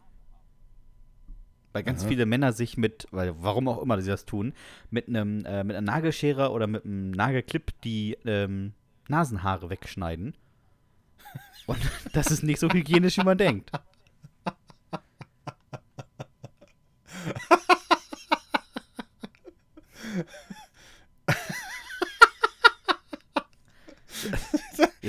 Weil 1.79 1.85
ganz 1.85 2.01
Aha. 2.01 2.09
viele 2.09 2.25
Männer 2.25 2.51
sich 2.51 2.75
mit, 2.75 3.07
weil 3.11 3.41
warum 3.41 3.69
auch 3.69 3.81
immer 3.81 4.01
sie 4.01 4.09
das 4.09 4.25
tun, 4.25 4.51
mit 4.91 5.07
einem 5.07 5.45
äh, 5.45 5.63
mit 5.63 5.77
einer 5.77 5.89
Nagelschere 5.89 6.51
oder 6.51 6.67
mit 6.67 6.83
einem 6.83 7.11
Nagelclip 7.11 7.71
die 7.85 8.17
ähm, 8.25 8.73
Nasenhaare 9.07 9.69
wegschneiden. 9.69 10.33
Und 11.67 11.79
das 12.11 12.31
ist 12.31 12.43
nicht 12.43 12.59
so 12.59 12.67
hygienisch, 12.69 13.17
wie 13.17 13.23
man 13.23 13.37
denkt. 13.37 13.71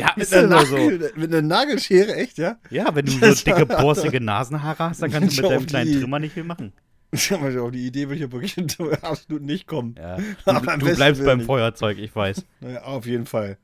ja, 0.01 0.13
Mit 0.17 0.25
ist 0.25 0.35
einer, 0.35 0.45
immer 0.45 0.67
so. 0.67 0.77
Mit 0.77 1.33
einer 1.33 1.43
Nagelschere, 1.43 2.15
echt, 2.17 2.39
ja? 2.39 2.59
Ja, 2.71 2.95
wenn 2.95 3.07
du 3.07 3.13
so 3.35 3.45
dicke, 3.45 3.67
borstige 3.67 4.21
Nasenhaare 4.21 4.91
hast, 4.91 5.03
dann 5.03 5.11
kannst 5.11 5.39
du 5.39 5.43
mit 5.43 5.51
deinem 5.51 5.67
kleinen 5.67 6.01
Trimmer 6.01 6.19
nicht 6.19 6.35
viel 6.35 6.45
machen. 6.45 6.73
Auf 7.13 7.71
die 7.73 7.87
Idee 7.87 8.09
will 8.09 8.15
ich 8.17 8.23
ja 8.23 8.31
wirklich 8.31 8.57
absolut 9.03 9.43
nicht 9.43 9.67
kommen. 9.67 9.97
Ja. 9.99 10.17
Du, 10.17 10.77
du 10.79 10.95
bleibst 10.95 11.25
beim 11.25 11.39
nicht. 11.39 11.47
Feuerzeug, 11.47 11.99
ich 11.99 12.15
weiß. 12.15 12.45
Naja, 12.61 12.83
auf 12.83 13.05
jeden 13.05 13.27
Fall. 13.27 13.59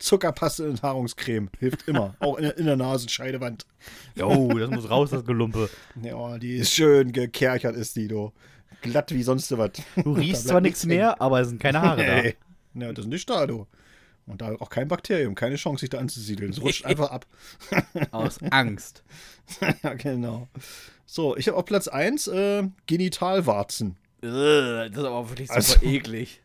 Zuckerpaste 0.00 0.68
und 0.68 0.82
Nahrungscreme 0.82 1.48
hilft 1.58 1.86
immer. 1.88 2.14
auch 2.20 2.36
in 2.36 2.44
der, 2.44 2.58
in 2.58 2.66
der 2.66 2.76
Nasenscheidewand. 2.76 3.66
Jo, 4.14 4.48
das 4.58 4.70
muss 4.70 4.90
raus, 4.90 5.10
das 5.10 5.24
Gelumpe. 5.24 5.68
Ja, 6.02 6.38
die 6.38 6.56
ist 6.56 6.72
schön 6.72 7.12
gekerchert, 7.12 7.76
ist 7.76 7.96
die, 7.96 8.08
du. 8.08 8.32
Glatt 8.80 9.12
wie 9.12 9.22
sonst 9.22 9.56
was. 9.56 9.70
Du 9.96 10.14
Da 10.14 10.20
riechst 10.20 10.48
zwar 10.48 10.60
nichts 10.60 10.86
mehr, 10.86 11.20
aber 11.20 11.40
es 11.40 11.48
sind 11.48 11.60
keine 11.60 11.82
Haare 11.82 12.02
Nee. 12.02 12.36
Ja, 12.74 12.92
das 12.92 13.06
ist 13.06 13.10
nicht 13.10 13.28
da, 13.28 13.46
du. 13.46 13.66
Und 14.28 14.42
da 14.42 14.54
auch 14.60 14.68
kein 14.70 14.88
Bakterium, 14.88 15.34
keine 15.34 15.56
Chance, 15.56 15.80
sich 15.80 15.90
da 15.90 15.98
anzusiedeln. 15.98 16.50
Es 16.50 16.60
rutscht 16.60 16.84
einfach 16.86 17.10
ab. 17.10 17.26
Aus 18.12 18.38
Angst. 18.50 19.02
ja, 19.82 19.94
genau. 19.94 20.48
So, 21.06 21.36
ich 21.36 21.48
habe 21.48 21.56
auf 21.56 21.64
Platz 21.64 21.88
1 21.88 22.26
äh, 22.28 22.64
Genitalwarzen. 22.86 23.96
Das 24.20 24.90
ist 24.90 24.98
aber 24.98 25.28
wirklich 25.30 25.48
super 25.48 25.56
Also- 25.56 25.82
eklig. 25.82 26.42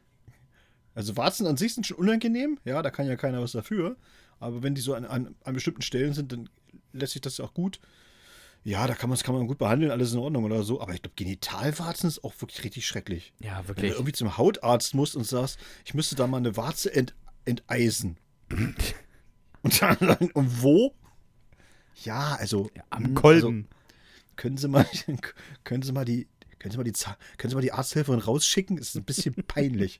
Also 0.96 1.18
Warzen 1.18 1.48
an 1.48 1.58
sich 1.58 1.74
sind 1.74 1.88
schon 1.88 1.98
unangenehm, 1.98 2.60
ja, 2.66 2.84
da 2.84 2.92
kann 2.92 3.08
ja 3.08 3.16
keiner 3.16 3.42
was 3.42 3.54
dafür. 3.54 3.96
Aber 4.40 4.62
wenn 4.62 4.76
die 4.76 4.82
so 4.82 4.94
an, 4.94 5.06
an, 5.06 5.34
an 5.44 5.54
bestimmten 5.56 5.82
Stellen 5.82 6.14
sind, 6.14 6.32
dann 6.32 6.50
lässt 6.92 7.14
sich 7.14 7.22
das 7.22 7.38
ja 7.40 7.46
auch 7.46 7.54
gut. 7.56 7.80
Ja, 8.64 8.86
da 8.86 8.94
kann 8.94 9.10
man 9.10 9.18
es 9.18 9.24
kann 9.24 9.34
man 9.36 9.48
gut 9.48 9.58
behandeln, 9.58 9.92
alles 9.92 10.14
in 10.14 10.20
Ordnung 10.20 10.44
oder 10.44 10.62
so. 10.64 10.80
Aber 10.82 10.94
ich 10.94 11.02
glaube, 11.02 11.16
Genitalwarzen 11.16 12.08
ist 12.08 12.24
auch 12.24 12.34
wirklich 12.40 12.64
richtig 12.64 12.86
schrecklich. 12.86 13.34
Ja, 13.40 13.58
Wenn 13.58 13.62
du 13.64 13.68
wirklich. 13.70 13.92
irgendwie 13.94 14.12
zum 14.14 14.38
Hautarzt 14.38 14.94
musst 14.94 15.16
und 15.16 15.24
sagst, 15.26 15.58
ich 15.84 15.96
müsste 15.96 16.16
da 16.16 16.28
mal 16.28 16.38
eine 16.38 16.56
Warze 16.56 16.94
ent, 16.94 17.16
enteisen. 17.46 18.18
und 19.62 19.82
dann, 19.82 19.98
und 20.34 20.62
wo? 20.62 20.94
Ja, 22.04 22.36
also 22.40 22.70
Am 22.90 23.06
hm, 23.06 23.16
Kolben. 23.16 23.68
Also, 23.70 24.34
können 24.36 24.58
Sie 24.58 24.68
mal, 24.68 24.86
können 25.64 25.84
Sie 25.84 25.92
mal 25.92 26.06
die, 26.06 26.28
können 26.60 26.72
Sie 26.72 26.78
mal 26.78 26.84
die, 26.84 26.94
können 27.38 27.50
Sie 27.50 27.56
mal 27.56 27.62
die 27.62 27.72
Arzthelferin 27.72 28.20
rausschicken? 28.20 28.78
Ist 28.78 28.96
ein 28.96 29.04
bisschen 29.04 29.34
peinlich. 29.48 30.00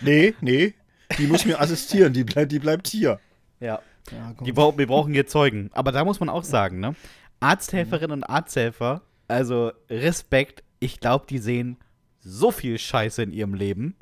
nee, 0.00 0.34
nee, 0.40 0.74
die 1.18 1.26
muss 1.26 1.44
mir 1.44 1.60
assistieren. 1.60 2.12
Die 2.12 2.24
bleibt, 2.24 2.52
die 2.52 2.58
bleibt 2.58 2.88
hier. 2.88 3.20
ja. 3.60 3.80
Ja. 4.12 4.34
Die 4.44 4.52
brau 4.52 4.78
wir 4.78 4.86
brauchen 4.86 5.12
hier 5.12 5.26
Zeugen. 5.26 5.68
Aber 5.72 5.90
da 5.90 6.04
muss 6.04 6.20
man 6.20 6.28
auch 6.28 6.44
sagen, 6.44 6.78
ne? 6.78 6.94
Arzthelferinnen 7.40 8.12
und 8.12 8.22
Arzthelfer, 8.22 9.02
also 9.26 9.72
Respekt, 9.90 10.62
ich 10.78 11.00
glaube, 11.00 11.26
die 11.28 11.38
sehen 11.38 11.76
so 12.20 12.52
viel 12.52 12.78
Scheiße 12.78 13.24
in 13.24 13.32
ihrem 13.32 13.54
Leben. 13.54 13.96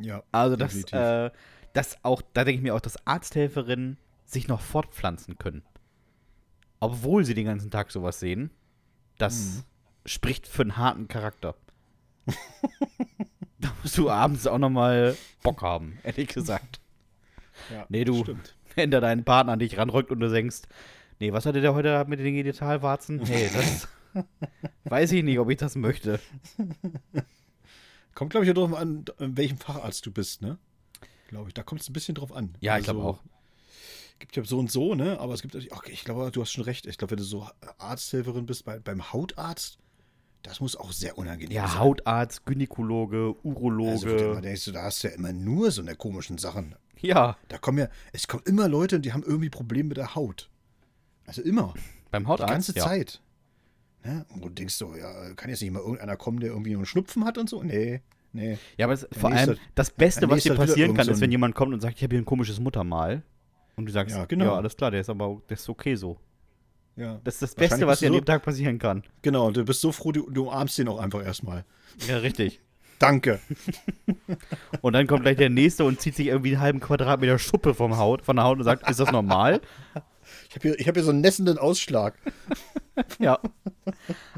ja, 0.00 0.22
Also, 0.30 0.54
definitiv. 0.54 0.92
äh, 0.92 1.30
dass 1.74 2.02
auch, 2.02 2.22
da 2.32 2.44
denke 2.44 2.56
ich 2.58 2.62
mir 2.62 2.74
auch, 2.74 2.80
dass 2.80 3.06
Arzthelferinnen 3.06 3.98
sich 4.24 4.48
noch 4.48 4.60
fortpflanzen 4.62 5.36
können. 5.38 5.62
Obwohl 6.80 7.24
sie 7.24 7.34
den 7.34 7.44
ganzen 7.46 7.70
Tag 7.70 7.90
sowas 7.90 8.18
sehen. 8.20 8.50
Das 9.18 9.34
Mhm. 9.56 9.62
spricht 10.06 10.46
für 10.48 10.62
einen 10.62 10.76
harten 10.76 11.06
Charakter. 11.08 11.54
da 13.58 13.72
musst 13.82 13.96
du 13.98 14.10
abends 14.10 14.46
auch 14.46 14.58
noch 14.58 14.70
mal 14.70 15.16
Bock 15.42 15.62
haben, 15.62 15.98
ehrlich 16.02 16.28
gesagt. 16.28 16.80
ja, 17.70 17.86
nee, 17.90 18.04
du- 18.04 18.22
Stimmt. 18.22 18.56
Wenn 18.76 18.90
da 18.90 19.00
dein 19.00 19.24
Partner 19.24 19.52
an 19.52 19.58
dich 19.60 19.78
ranrückt 19.78 20.10
und 20.10 20.18
du 20.18 20.28
denkst, 20.28 20.62
nee, 21.20 21.32
was 21.32 21.46
hatte 21.46 21.60
der 21.60 21.74
heute 21.74 22.04
mit 22.08 22.18
den 22.18 22.34
Genitalwarzen? 22.34 23.18
Nee, 23.18 23.48
das 23.54 23.86
weiß 24.84 25.12
ich 25.12 25.22
nicht, 25.22 25.38
ob 25.38 25.48
ich 25.50 25.58
das 25.58 25.76
möchte. 25.76 26.18
Kommt, 28.14 28.30
glaube 28.30 28.44
ich, 28.44 28.48
ja 28.48 28.54
drauf 28.54 28.74
an, 28.74 29.04
welchem 29.18 29.58
Facharzt 29.58 30.04
du 30.06 30.10
bist, 30.12 30.42
ne? 30.42 30.58
Glaube 31.28 31.48
ich. 31.48 31.54
Da 31.54 31.62
kommt 31.62 31.80
es 31.80 31.88
ein 31.88 31.92
bisschen 31.92 32.14
drauf 32.14 32.32
an. 32.32 32.54
Ja, 32.60 32.78
ich 32.78 32.84
glaube 32.84 33.00
Also, 33.00 33.10
auch. 33.10 33.22
Gibt 34.20 34.36
ja 34.36 34.44
so 34.44 34.58
und 34.58 34.70
so, 34.70 34.94
ne? 34.94 35.18
Aber 35.18 35.34
es 35.34 35.42
gibt 35.42 35.54
natürlich, 35.54 35.72
okay, 35.74 35.90
ich 35.92 36.04
glaube, 36.04 36.30
du 36.30 36.40
hast 36.40 36.52
schon 36.52 36.64
recht. 36.64 36.86
Ich 36.86 36.98
glaube, 36.98 37.12
wenn 37.12 37.18
du 37.18 37.24
so 37.24 37.46
Arzthelferin 37.78 38.46
bist 38.46 38.64
bei, 38.64 38.78
beim 38.78 39.12
Hautarzt, 39.12 39.78
das 40.42 40.60
muss 40.60 40.76
auch 40.76 40.92
sehr 40.92 41.18
unangenehm 41.18 41.50
Ja, 41.56 41.66
sein. 41.68 41.78
Hautarzt, 41.80 42.44
Gynäkologe, 42.46 43.34
Also, 43.34 43.40
Urologe. 43.42 44.34
da 44.34 44.40
denkst 44.40 44.64
du, 44.66 44.72
da 44.72 44.82
hast 44.84 45.02
du 45.02 45.08
ja 45.08 45.14
immer 45.14 45.32
nur 45.32 45.70
so 45.70 45.82
eine 45.82 45.96
komischen 45.96 46.38
Sachen. 46.38 46.76
ja, 47.00 47.36
Da 47.48 47.58
kommen 47.58 47.78
ja, 47.78 47.88
es 48.12 48.28
kommen 48.28 48.44
immer 48.46 48.68
Leute, 48.68 49.00
die 49.00 49.12
haben 49.12 49.22
irgendwie 49.24 49.50
Probleme 49.50 49.88
mit 49.88 49.96
der 49.96 50.14
Haut. 50.14 50.48
Also 51.26 51.42
immer. 51.42 51.74
beim 52.10 52.24
Die 52.24 52.28
Hautarzt. 52.28 52.52
ganze 52.52 52.74
ja. 52.76 52.84
Zeit. 52.84 53.20
Ne? 54.04 54.24
Und 54.28 54.42
du 54.44 54.48
denkst 54.50 54.74
so, 54.74 54.94
ja, 54.94 55.34
kann 55.34 55.48
jetzt 55.50 55.60
nicht 55.62 55.70
mal 55.72 55.80
irgendeiner 55.80 56.16
kommen, 56.16 56.38
der 56.40 56.50
irgendwie 56.50 56.74
einen 56.74 56.86
Schnupfen 56.86 57.24
hat 57.24 57.36
und 57.38 57.48
so? 57.50 57.62
Nee, 57.62 58.02
nee. 58.34 58.58
Ja, 58.76 58.84
aber 58.86 58.92
es, 58.92 59.08
vor 59.18 59.32
allem, 59.32 59.56
das 59.74 59.90
Beste, 59.90 60.28
was 60.28 60.42
dir 60.42 60.54
passieren 60.54 60.92
kann, 60.94 61.08
ist, 61.08 61.20
wenn 61.22 61.30
jemand 61.30 61.54
kommt 61.54 61.72
und 61.72 61.80
sagt, 61.80 61.96
ich 61.96 62.02
habe 62.02 62.14
hier 62.14 62.22
ein 62.22 62.26
komisches 62.26 62.60
Muttermal. 62.60 63.22
Und 63.76 63.86
du 63.86 63.92
sagst, 63.92 64.14
Ja, 64.14 64.20
ja, 64.20 64.26
genau. 64.26 64.54
alles 64.54 64.76
klar, 64.76 64.90
der 64.90 65.00
ist 65.00 65.08
aber, 65.10 65.40
der 65.48 65.56
ist 65.56 65.68
okay 65.68 65.94
so. 65.96 66.18
Ja. 66.96 67.20
Das 67.24 67.34
ist 67.34 67.42
das 67.42 67.54
Beste, 67.56 67.86
was 67.88 67.98
dir 68.00 68.06
an 68.08 68.12
so- 68.12 68.20
dem 68.20 68.24
Tag 68.26 68.42
passieren 68.44 68.78
kann. 68.78 69.02
Genau, 69.22 69.50
du 69.50 69.64
bist 69.64 69.80
so 69.80 69.90
froh, 69.90 70.12
du, 70.12 70.30
du 70.30 70.42
umarmst 70.48 70.78
den 70.78 70.86
auch 70.88 70.98
einfach 71.00 71.24
erstmal. 71.24 71.64
Ja, 72.06 72.18
richtig. 72.18 72.60
Danke. 73.00 73.40
Und 74.80 74.92
dann 74.92 75.06
kommt 75.08 75.22
gleich 75.22 75.36
der 75.36 75.50
nächste 75.50 75.84
und 75.84 76.00
zieht 76.00 76.14
sich 76.14 76.28
irgendwie 76.28 76.50
einen 76.52 76.60
halben 76.60 76.80
Quadratmeter 76.80 77.38
Schuppe 77.38 77.74
vom 77.74 77.96
Haut, 77.96 78.22
von 78.24 78.36
der 78.36 78.44
Haut 78.44 78.58
und 78.58 78.64
sagt, 78.64 78.88
ist 78.88 79.00
das 79.00 79.10
normal? 79.10 79.60
Ich 80.54 80.56
habe 80.56 80.68
hier, 80.68 80.78
ich 80.80 80.86
hab 80.88 80.94
hier 80.94 81.02
so 81.02 81.10
einen 81.10 81.20
nässenden 81.20 81.58
Ausschlag. 81.58 82.14
Ja. 83.18 83.40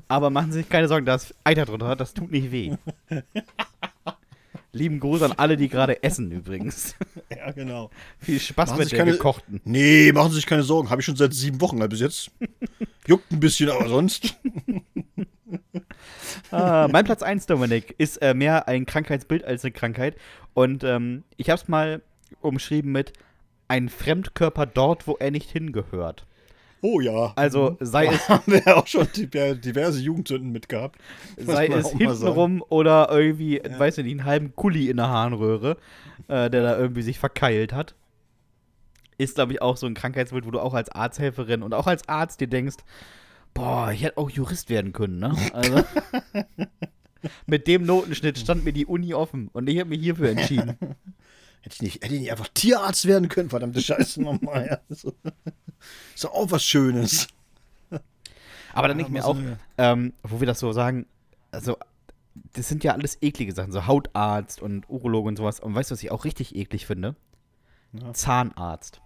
Aber 0.08 0.30
machen 0.30 0.50
Sie 0.50 0.60
sich 0.60 0.68
keine 0.70 0.88
Sorgen, 0.88 1.04
da 1.04 1.16
ist 1.16 1.34
Eiter 1.44 1.66
drunter, 1.66 1.94
das 1.94 2.14
tut 2.14 2.30
nicht 2.30 2.50
weh. 2.50 2.74
Lieben 4.72 4.98
Gruß 4.98 5.20
an 5.22 5.32
alle, 5.32 5.58
die 5.58 5.68
gerade 5.68 6.02
essen 6.02 6.30
übrigens. 6.32 6.94
Ja, 7.34 7.50
genau. 7.50 7.90
Viel 8.18 8.40
Spaß 8.40 8.70
Machen 8.70 8.78
mit 8.78 8.92
der 8.92 8.98
keine- 8.98 9.12
gekochten. 9.12 9.60
Nee, 9.64 10.10
machen 10.12 10.30
Sie 10.30 10.36
sich 10.36 10.46
keine 10.46 10.62
Sorgen. 10.62 10.88
Habe 10.88 11.00
ich 11.02 11.04
schon 11.04 11.16
seit 11.16 11.34
sieben 11.34 11.60
Wochen 11.60 11.78
bis 11.88 12.00
jetzt. 12.00 12.30
Juckt 13.06 13.30
ein 13.30 13.40
bisschen, 13.40 13.68
aber 13.70 13.88
sonst. 13.88 14.36
Ah, 16.50 16.88
mein 16.90 17.04
Platz 17.04 17.22
1, 17.22 17.44
Dominik, 17.46 17.94
ist 17.98 18.18
äh, 18.22 18.32
mehr 18.32 18.68
ein 18.68 18.86
Krankheitsbild 18.86 19.44
als 19.44 19.64
eine 19.64 19.72
Krankheit. 19.72 20.16
Und 20.54 20.82
ähm, 20.82 21.24
ich 21.36 21.50
habe 21.50 21.60
es 21.60 21.68
mal 21.68 22.00
umschrieben 22.40 22.90
mit 22.92 23.12
ein 23.68 23.88
Fremdkörper 23.88 24.66
dort, 24.66 25.06
wo 25.06 25.16
er 25.18 25.30
nicht 25.30 25.50
hingehört. 25.50 26.26
Oh 26.82 27.00
ja. 27.00 27.32
Also 27.36 27.76
sei 27.80 28.06
es, 28.06 28.28
haben 28.28 28.52
wir 28.52 28.62
ja 28.64 28.76
auch 28.76 28.86
schon 28.86 29.06
diver- 29.06 29.54
diverse 29.54 30.00
Jugendsünden 30.00 30.52
mitgehabt. 30.52 31.00
Sei 31.36 31.66
es 31.68 31.90
hintenrum 31.90 32.62
oder 32.68 33.08
irgendwie, 33.10 33.60
weiß 33.78 33.98
ich 33.98 34.04
nicht, 34.04 34.12
einen 34.20 34.24
halben 34.24 34.54
Kuli 34.54 34.88
in 34.90 34.98
der 34.98 35.08
Harnröhre, 35.08 35.78
äh, 36.28 36.50
der 36.50 36.62
da 36.62 36.78
irgendwie 36.78 37.02
sich 37.02 37.18
verkeilt 37.18 37.72
hat. 37.72 37.94
Ist, 39.18 39.36
glaube 39.36 39.52
ich, 39.52 39.62
auch 39.62 39.78
so 39.78 39.86
ein 39.86 39.94
Krankheitsbild, 39.94 40.46
wo 40.46 40.50
du 40.50 40.60
auch 40.60 40.74
als 40.74 40.90
Arzthelferin 40.90 41.62
und 41.62 41.72
auch 41.72 41.86
als 41.86 42.06
Arzt 42.08 42.40
dir 42.40 42.48
denkst, 42.48 42.76
boah, 43.54 43.90
ich 43.90 44.02
hätte 44.02 44.18
auch 44.18 44.28
Jurist 44.28 44.68
werden 44.68 44.92
können, 44.92 45.18
ne? 45.18 45.34
Also, 45.54 45.82
mit 47.46 47.66
dem 47.66 47.86
Notenschnitt 47.86 48.38
stand 48.38 48.64
mir 48.64 48.74
die 48.74 48.84
Uni 48.84 49.14
offen 49.14 49.48
und 49.54 49.68
ich 49.68 49.78
habe 49.80 49.88
mich 49.88 50.00
hierfür 50.00 50.28
entschieden. 50.28 50.76
Hätte 51.66 51.74
ich, 51.74 51.82
nicht, 51.82 52.04
hätte 52.04 52.14
ich 52.14 52.20
nicht 52.20 52.30
einfach 52.30 52.46
Tierarzt 52.54 53.06
werden 53.06 53.28
können, 53.28 53.50
verdammte 53.50 53.82
Scheiße 53.82 54.22
nochmal. 54.22 54.66
Ja. 54.70 54.78
So. 54.96 55.12
Ist 56.14 56.22
doch 56.22 56.32
auch 56.32 56.50
was 56.52 56.64
Schönes. 56.64 57.26
Aber 58.72 58.86
dann 58.86 58.98
denke 58.98 59.10
ich 59.10 59.12
mir 59.12 59.24
auch, 59.24 59.36
ähm, 59.76 60.12
wo 60.22 60.38
wir 60.38 60.46
das 60.46 60.60
so 60.60 60.70
sagen, 60.70 61.06
also, 61.50 61.76
das 62.52 62.68
sind 62.68 62.84
ja 62.84 62.92
alles 62.92 63.18
eklige 63.20 63.52
Sachen, 63.52 63.72
so 63.72 63.88
Hautarzt 63.88 64.62
und 64.62 64.88
Urologe 64.88 65.26
und 65.26 65.36
sowas. 65.36 65.58
Und 65.58 65.74
weißt 65.74 65.90
du, 65.90 65.94
was 65.94 66.02
ich 66.04 66.12
auch 66.12 66.24
richtig 66.24 66.54
eklig 66.54 66.86
finde? 66.86 67.16
Ja. 67.92 68.12
Zahnarzt. 68.12 69.00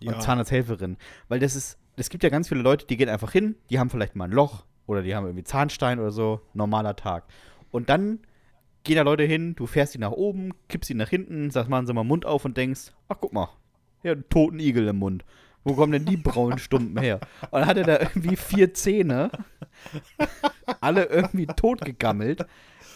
Ja. 0.00 0.12
und 0.14 0.22
Zahnarzthelferin. 0.22 0.98
Weil 1.26 1.40
das 1.40 1.56
ist, 1.56 1.78
es 1.96 2.10
gibt 2.10 2.22
ja 2.22 2.30
ganz 2.30 2.48
viele 2.48 2.62
Leute, 2.62 2.86
die 2.86 2.96
gehen 2.96 3.08
einfach 3.08 3.32
hin, 3.32 3.56
die 3.70 3.80
haben 3.80 3.90
vielleicht 3.90 4.14
mal 4.14 4.26
ein 4.26 4.32
Loch 4.32 4.66
oder 4.86 5.02
die 5.02 5.16
haben 5.16 5.26
irgendwie 5.26 5.44
Zahnstein 5.44 5.98
oder 5.98 6.12
so, 6.12 6.42
normaler 6.54 6.94
Tag. 6.94 7.24
Und 7.72 7.88
dann 7.88 8.20
gehen 8.84 8.96
da 8.96 9.02
Leute 9.02 9.24
hin, 9.24 9.54
du 9.54 9.66
fährst 9.66 9.92
sie 9.92 9.98
nach 9.98 10.12
oben, 10.12 10.52
kippst 10.68 10.88
sie 10.88 10.94
nach 10.94 11.08
hinten, 11.08 11.50
sagst, 11.50 11.70
machen 11.70 11.86
sie 11.86 11.92
mal 11.92 12.04
Mund 12.04 12.26
auf 12.26 12.44
und 12.44 12.56
denkst, 12.56 12.92
ach 13.08 13.16
guck 13.20 13.32
mal, 13.32 13.48
ja, 14.02 14.12
einen 14.12 14.28
toten 14.28 14.58
Igel 14.58 14.88
im 14.88 14.96
Mund. 14.96 15.24
Wo 15.64 15.74
kommen 15.74 15.92
denn 15.92 16.04
die 16.04 16.16
braunen 16.16 16.58
Stumpen 16.58 16.98
her? 16.98 17.20
Und 17.50 17.60
dann 17.60 17.66
hat 17.66 17.76
er 17.76 17.84
da 17.84 18.00
irgendwie 18.00 18.36
vier 18.36 18.74
Zähne, 18.74 19.30
alle 20.80 21.04
irgendwie 21.04 21.46
totgegammelt. 21.46 22.46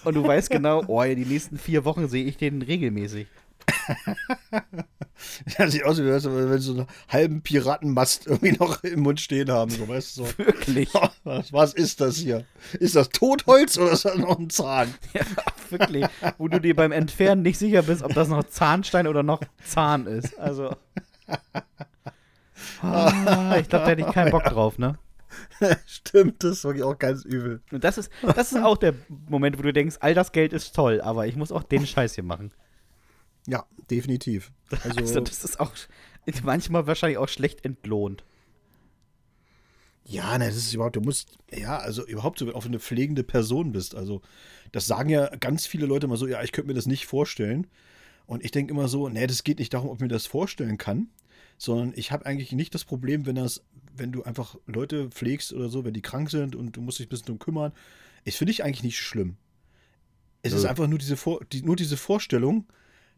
Und 0.04 0.14
du 0.14 0.26
weißt 0.26 0.50
genau, 0.50 0.82
oh, 0.88 1.02
die 1.02 1.24
nächsten 1.24 1.58
vier 1.58 1.84
Wochen 1.84 2.08
sehe 2.08 2.24
ich 2.24 2.36
den 2.36 2.62
regelmäßig. 2.62 3.28
Ja, 5.58 5.68
sieht 5.68 5.84
aus, 5.84 5.98
wie 5.98 6.04
wenn 6.04 6.58
sie 6.58 6.66
so 6.66 6.72
einen 6.72 6.86
halben 7.08 7.42
Piratenmast 7.42 8.26
irgendwie 8.26 8.52
noch 8.52 8.84
im 8.84 9.00
Mund 9.00 9.20
stehen 9.20 9.50
haben. 9.50 9.70
So, 9.70 9.88
weißt 9.88 10.18
du, 10.18 10.24
so. 10.24 10.38
Wirklich. 10.38 10.88
Was, 11.24 11.52
was 11.52 11.74
ist 11.74 12.00
das 12.00 12.16
hier? 12.16 12.44
Ist 12.78 12.96
das 12.96 13.08
Totholz 13.08 13.78
oder 13.78 13.92
ist 13.92 14.04
das 14.04 14.16
noch 14.16 14.38
ein 14.38 14.50
Zahn? 14.50 14.92
Ja, 15.14 15.22
wirklich. 15.70 16.04
Wo 16.38 16.48
du 16.48 16.60
dir 16.60 16.76
beim 16.76 16.92
Entfernen 16.92 17.42
nicht 17.42 17.58
sicher 17.58 17.82
bist, 17.82 18.02
ob 18.02 18.12
das 18.12 18.28
noch 18.28 18.44
Zahnstein 18.44 19.06
oder 19.06 19.22
noch 19.22 19.40
Zahn 19.64 20.06
ist. 20.06 20.38
Also. 20.38 20.76
Ah, 22.82 23.56
ich 23.58 23.68
glaube, 23.68 23.84
da 23.84 23.90
hätte 23.90 24.02
ich 24.02 24.12
keinen 24.12 24.30
Bock 24.30 24.44
drauf, 24.44 24.78
ne? 24.78 24.98
Stimmt, 25.86 26.42
das 26.42 26.52
ist 26.52 26.64
wirklich 26.64 26.82
auch 26.84 26.98
ganz 26.98 27.24
übel. 27.24 27.60
Und 27.70 27.84
das 27.84 27.96
ist, 27.96 28.10
das 28.22 28.52
ist 28.52 28.62
auch 28.62 28.76
der 28.76 28.94
Moment, 29.28 29.58
wo 29.58 29.62
du 29.62 29.72
denkst, 29.72 29.96
all 30.00 30.14
das 30.14 30.32
Geld 30.32 30.52
ist 30.52 30.74
toll, 30.74 31.00
aber 31.00 31.26
ich 31.26 31.36
muss 31.36 31.52
auch 31.52 31.62
den 31.62 31.86
Scheiß 31.86 32.14
hier 32.14 32.24
machen. 32.24 32.50
Ja, 33.46 33.66
definitiv. 33.90 34.52
Also, 34.82 34.98
Also, 35.00 35.20
das 35.20 35.44
ist 35.44 35.60
auch 35.60 35.72
manchmal 36.42 36.86
wahrscheinlich 36.86 37.18
auch 37.18 37.28
schlecht 37.28 37.64
entlohnt. 37.64 38.24
ja, 40.04 40.38
ne, 40.38 40.46
das 40.46 40.56
ist 40.56 40.72
überhaupt, 40.72 40.96
du 40.96 41.00
musst, 41.00 41.36
ja, 41.52 41.78
also 41.78 42.06
überhaupt 42.06 42.38
so, 42.38 42.46
wenn 42.46 42.52
du 42.52 42.58
auch 42.58 42.64
eine 42.64 42.78
pflegende 42.78 43.24
Person 43.24 43.72
bist. 43.72 43.94
Also, 43.94 44.22
das 44.72 44.86
sagen 44.86 45.08
ja 45.08 45.28
ganz 45.36 45.66
viele 45.66 45.86
Leute 45.86 46.06
immer 46.06 46.16
so, 46.16 46.26
ja, 46.28 46.42
ich 46.42 46.52
könnte 46.52 46.68
mir 46.68 46.74
das 46.74 46.86
nicht 46.86 47.06
vorstellen. 47.06 47.66
Und 48.26 48.44
ich 48.44 48.50
denke 48.50 48.72
immer 48.72 48.88
so, 48.88 49.08
nee, 49.08 49.26
das 49.26 49.44
geht 49.44 49.58
nicht 49.60 49.72
darum, 49.74 49.88
ob 49.90 49.96
ich 49.96 50.02
mir 50.02 50.08
das 50.08 50.26
vorstellen 50.26 50.78
kann, 50.78 51.08
sondern 51.58 51.92
ich 51.96 52.10
habe 52.12 52.26
eigentlich 52.26 52.52
nicht 52.52 52.74
das 52.74 52.84
Problem, 52.84 53.24
wenn 53.26 53.36
das, 53.36 53.64
wenn 53.96 54.12
du 54.12 54.24
einfach 54.24 54.56
Leute 54.66 55.10
pflegst 55.10 55.52
oder 55.52 55.68
so, 55.68 55.84
wenn 55.84 55.94
die 55.94 56.02
krank 56.02 56.30
sind 56.30 56.56
und 56.56 56.76
du 56.76 56.80
musst 56.80 56.98
dich 56.98 57.06
ein 57.06 57.10
bisschen 57.10 57.26
drum 57.26 57.38
kümmern. 57.38 57.72
Ich 58.24 58.36
finde 58.36 58.50
ich 58.52 58.64
eigentlich 58.64 58.82
nicht 58.84 58.98
schlimm. 59.00 59.36
Es 60.42 60.52
Nö. 60.52 60.58
ist 60.58 60.64
einfach 60.64 60.86
nur 60.88 60.98
diese, 60.98 61.16
Vor 61.16 61.40
die, 61.52 61.62
nur 61.62 61.76
diese 61.76 61.96
Vorstellung, 61.96 62.66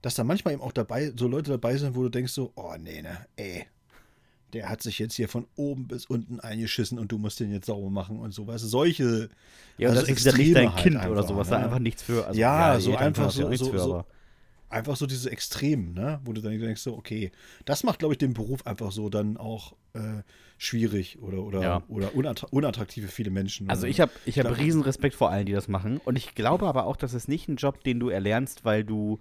dass 0.02 0.14
da 0.14 0.24
manchmal 0.24 0.54
eben 0.54 0.62
auch 0.62 0.72
dabei, 0.72 1.12
so 1.16 1.26
Leute 1.28 1.50
dabei 1.50 1.76
sind, 1.76 1.94
wo 1.96 2.02
du 2.02 2.08
denkst 2.08 2.32
so, 2.32 2.52
oh 2.54 2.74
nee, 2.78 3.02
ne, 3.02 3.26
ey, 3.36 3.66
der 4.52 4.68
hat 4.70 4.82
sich 4.82 4.98
jetzt 4.98 5.14
hier 5.14 5.28
von 5.28 5.46
oben 5.56 5.88
bis 5.88 6.06
unten 6.06 6.40
eingeschissen 6.40 6.98
und 6.98 7.12
du 7.12 7.18
musst 7.18 7.38
den 7.40 7.52
jetzt 7.52 7.66
sauber 7.66 7.90
machen 7.90 8.18
und 8.18 8.32
so, 8.32 8.46
du, 8.64 8.68
solche, 8.68 9.28
Ja, 9.76 9.90
Also 9.90 10.00
das 10.00 10.08
ist 10.10 10.24
ja 10.24 10.32
nicht 10.36 10.56
dein 10.56 10.72
halt 10.74 10.82
Kind 10.82 10.96
oder 10.96 11.04
einfach, 11.10 11.28
sowas, 11.28 11.50
ne? 11.50 11.56
da 11.56 11.62
einfach 11.64 11.78
nichts 11.80 12.02
für. 12.02 12.26
Also, 12.26 12.40
Ja, 12.40 12.80
so 12.80 12.90
jeder 12.90 13.00
einfach 13.02 13.24
ja 13.24 13.30
so- 13.30 13.64
so- 13.64 13.70
für, 13.72 13.78
so- 13.78 14.04
einfach 14.70 14.96
so 14.96 15.06
diese 15.06 15.30
Extremen, 15.30 15.94
ne, 15.94 16.20
wo 16.24 16.32
du 16.32 16.40
dann 16.42 16.58
denkst 16.58 16.80
so, 16.82 16.96
okay, 16.96 17.30
das 17.64 17.84
macht, 17.84 17.98
glaube 17.98 18.14
ich, 18.14 18.18
den 18.18 18.34
Beruf 18.34 18.66
einfach 18.66 18.90
so 18.92 19.08
dann 19.10 19.36
auch 19.36 19.74
äh, 19.94 20.22
schwierig 20.58 21.18
oder, 21.20 21.38
oder, 21.42 21.62
Ja. 21.62 21.82
oder 21.88 22.14
unattra 22.14 22.46
unattraktiv 22.50 23.04
für 23.06 23.10
viele 23.12 23.30
Menschen. 23.30 23.68
Also 23.70 23.82
oder- 23.82 23.90
ich 23.90 24.00
habe 24.00 24.12
ich 24.26 24.38
hab 24.38 24.56
riesen 24.58 24.82
Respekt 24.82 25.14
vor 25.14 25.30
allen, 25.30 25.46
die 25.46 25.52
das 25.52 25.68
machen. 25.68 25.98
Und 26.04 26.16
ich 26.16 26.34
glaube 26.34 26.66
aber 26.66 26.84
auch, 26.86 26.96
das 26.96 27.14
ist 27.14 27.28
nicht 27.28 27.48
ein 27.48 27.56
Job, 27.56 27.82
den 27.84 27.98
du 28.00 28.08
erlernst, 28.10 28.64
weil 28.64 28.84
du, 28.84 29.18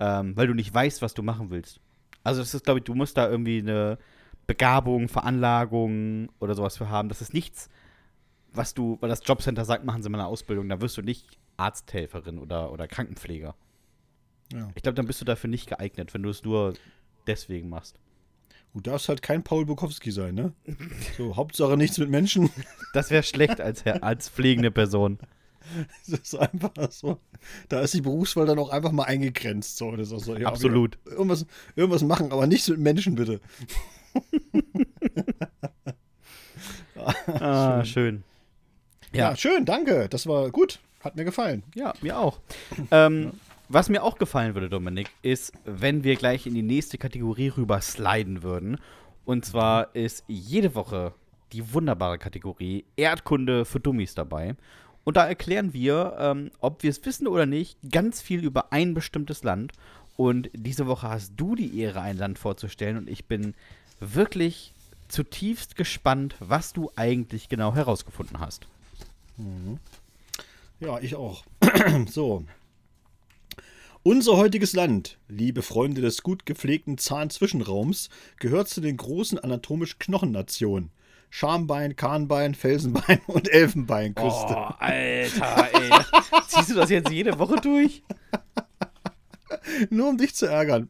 ähm, 0.00 0.36
weil 0.36 0.46
du 0.46 0.54
nicht 0.54 0.72
weißt, 0.72 1.02
was 1.02 1.14
du 1.14 1.22
machen 1.22 1.50
willst. 1.50 1.80
Also 2.22 2.40
das 2.40 2.54
ist, 2.54 2.64
glaube 2.64 2.80
ich, 2.80 2.84
du 2.84 2.94
musst 2.94 3.16
da 3.16 3.28
irgendwie 3.28 3.58
eine 3.58 3.98
Begabung, 4.46 5.08
Veranlagung 5.08 6.30
oder 6.40 6.54
sowas 6.54 6.76
für 6.76 6.88
haben. 6.88 7.08
Das 7.08 7.20
ist 7.20 7.34
nichts, 7.34 7.68
was 8.52 8.74
du, 8.74 8.98
weil 9.00 9.08
das 9.08 9.22
Jobcenter 9.24 9.64
sagt, 9.64 9.84
machen 9.84 10.02
sie 10.02 10.08
mal 10.08 10.18
eine 10.18 10.28
Ausbildung, 10.28 10.68
da 10.68 10.80
wirst 10.80 10.96
du 10.96 11.02
nicht 11.02 11.38
Arzthelferin 11.56 12.38
oder, 12.38 12.72
oder 12.72 12.88
Krankenpfleger. 12.88 13.54
ja. 14.52 14.68
Ich 14.74 14.82
glaube, 14.82 14.96
dann 14.96 15.06
bist 15.06 15.20
du 15.20 15.24
dafür 15.24 15.50
nicht 15.50 15.68
geeignet, 15.68 16.14
wenn 16.14 16.22
du 16.22 16.30
es 16.30 16.44
nur 16.44 16.74
deswegen 17.26 17.68
machst. 17.68 17.98
Du 18.74 18.80
darfst 18.80 19.08
halt 19.08 19.22
kein 19.22 19.44
Paul 19.44 19.66
Bukowski 19.66 20.10
sein, 20.10 20.34
ne? 20.34 20.52
So, 21.16 21.36
Hauptsache 21.36 21.76
nichts 21.76 21.98
mit 21.98 22.10
Menschen. 22.10 22.50
Das 22.92 23.10
wäre 23.10 23.24
schlecht 23.24 23.60
als, 23.60 23.84
als 23.84 24.28
pflegende 24.28 24.70
Person. 24.70 25.18
Das 26.08 26.20
ist 26.20 26.34
einfach 26.34 26.72
so. 26.90 27.18
Da 27.68 27.80
ist 27.80 27.94
die 27.94 28.00
Berufswahl 28.00 28.46
dann 28.46 28.58
auch 28.58 28.70
einfach 28.70 28.92
mal 28.92 29.04
eingegrenzt. 29.04 29.76
So, 29.76 29.92
das 29.96 30.08
ist 30.08 30.12
auch 30.12 30.20
so, 30.20 30.36
ja, 30.36 30.48
Absolut. 30.48 30.98
Irgendwas, 31.06 31.46
irgendwas 31.76 32.02
machen, 32.02 32.32
aber 32.32 32.46
nichts 32.46 32.68
mit 32.68 32.78
Menschen, 32.78 33.14
bitte. 33.14 33.40
Ah, 37.26 37.84
schön. 37.84 38.22
Ja. 39.12 39.30
Ja, 39.30 39.36
schön, 39.36 39.64
danke. 39.64 40.08
Das 40.08 40.26
war 40.26 40.50
gut. 40.50 40.80
Hat 41.00 41.16
mir 41.16 41.24
gefallen. 41.24 41.62
Ja, 41.74 41.92
mir 42.00 42.18
auch. 42.18 42.40
Ähm, 42.90 43.32
was 43.68 43.88
mir 43.88 44.02
auch 44.02 44.18
gefallen 44.18 44.54
würde, 44.54 44.68
Dominik, 44.70 45.10
ist, 45.22 45.52
wenn 45.64 46.02
wir 46.02 46.16
gleich 46.16 46.46
in 46.46 46.54
die 46.54 46.62
nächste 46.62 46.98
Kategorie 46.98 47.48
rüber 47.48 47.80
sliden 47.80 48.42
würden. 48.42 48.78
Und 49.24 49.44
zwar 49.44 49.94
ist 49.94 50.24
jede 50.28 50.74
Woche 50.74 51.12
die 51.52 51.72
wunderbare 51.72 52.18
Kategorie 52.18 52.84
Erdkunde 52.96 53.64
für 53.64 53.80
Dummies 53.80 54.14
dabei. 54.14 54.56
Und 55.04 55.16
da 55.16 55.26
erklären 55.26 55.72
wir, 55.74 56.16
ähm, 56.18 56.50
ob 56.60 56.82
wir 56.82 56.90
es 56.90 57.04
wissen 57.04 57.26
oder 57.26 57.46
nicht, 57.46 57.78
ganz 57.90 58.22
viel 58.22 58.42
über 58.42 58.72
ein 58.72 58.94
bestimmtes 58.94 59.42
Land. 59.42 59.72
Und 60.16 60.48
diese 60.52 60.86
Woche 60.86 61.08
hast 61.08 61.32
du 61.36 61.54
die 61.54 61.78
Ehre, 61.78 62.00
ein 62.00 62.16
Land 62.16 62.38
vorzustellen. 62.38 62.96
Und 62.96 63.10
ich 63.10 63.26
bin 63.26 63.54
wirklich 64.00 64.72
zutiefst 65.08 65.76
gespannt, 65.76 66.36
was 66.40 66.72
du 66.72 66.90
eigentlich 66.96 67.48
genau 67.48 67.74
herausgefunden 67.74 68.40
hast. 68.40 68.66
Ja, 70.80 70.98
ich 71.00 71.14
auch. 71.14 71.44
so. 72.10 72.44
Unser 74.02 74.36
heutiges 74.36 74.74
Land, 74.74 75.18
liebe 75.28 75.62
Freunde 75.62 76.02
des 76.02 76.22
gut 76.22 76.44
gepflegten 76.44 76.98
Zahnzwischenraums, 76.98 78.10
gehört 78.38 78.68
zu 78.68 78.80
den 78.80 78.96
großen 78.96 79.38
anatomisch 79.38 79.98
Knochennationen. 79.98 80.90
Schambein, 81.34 81.96
Kahnbein, 81.96 82.54
Felsenbein 82.54 83.18
und 83.26 83.50
Elfenbeinküste. 83.50 84.54
Oh, 84.56 84.70
Alter, 84.78 85.68
ey. 85.72 85.90
Ziehst 86.46 86.70
du 86.70 86.74
das 86.76 86.90
jetzt 86.90 87.10
jede 87.10 87.36
Woche 87.40 87.56
durch? 87.56 88.04
Nur 89.90 90.10
um 90.10 90.16
dich 90.16 90.32
zu 90.36 90.46
ärgern. 90.46 90.86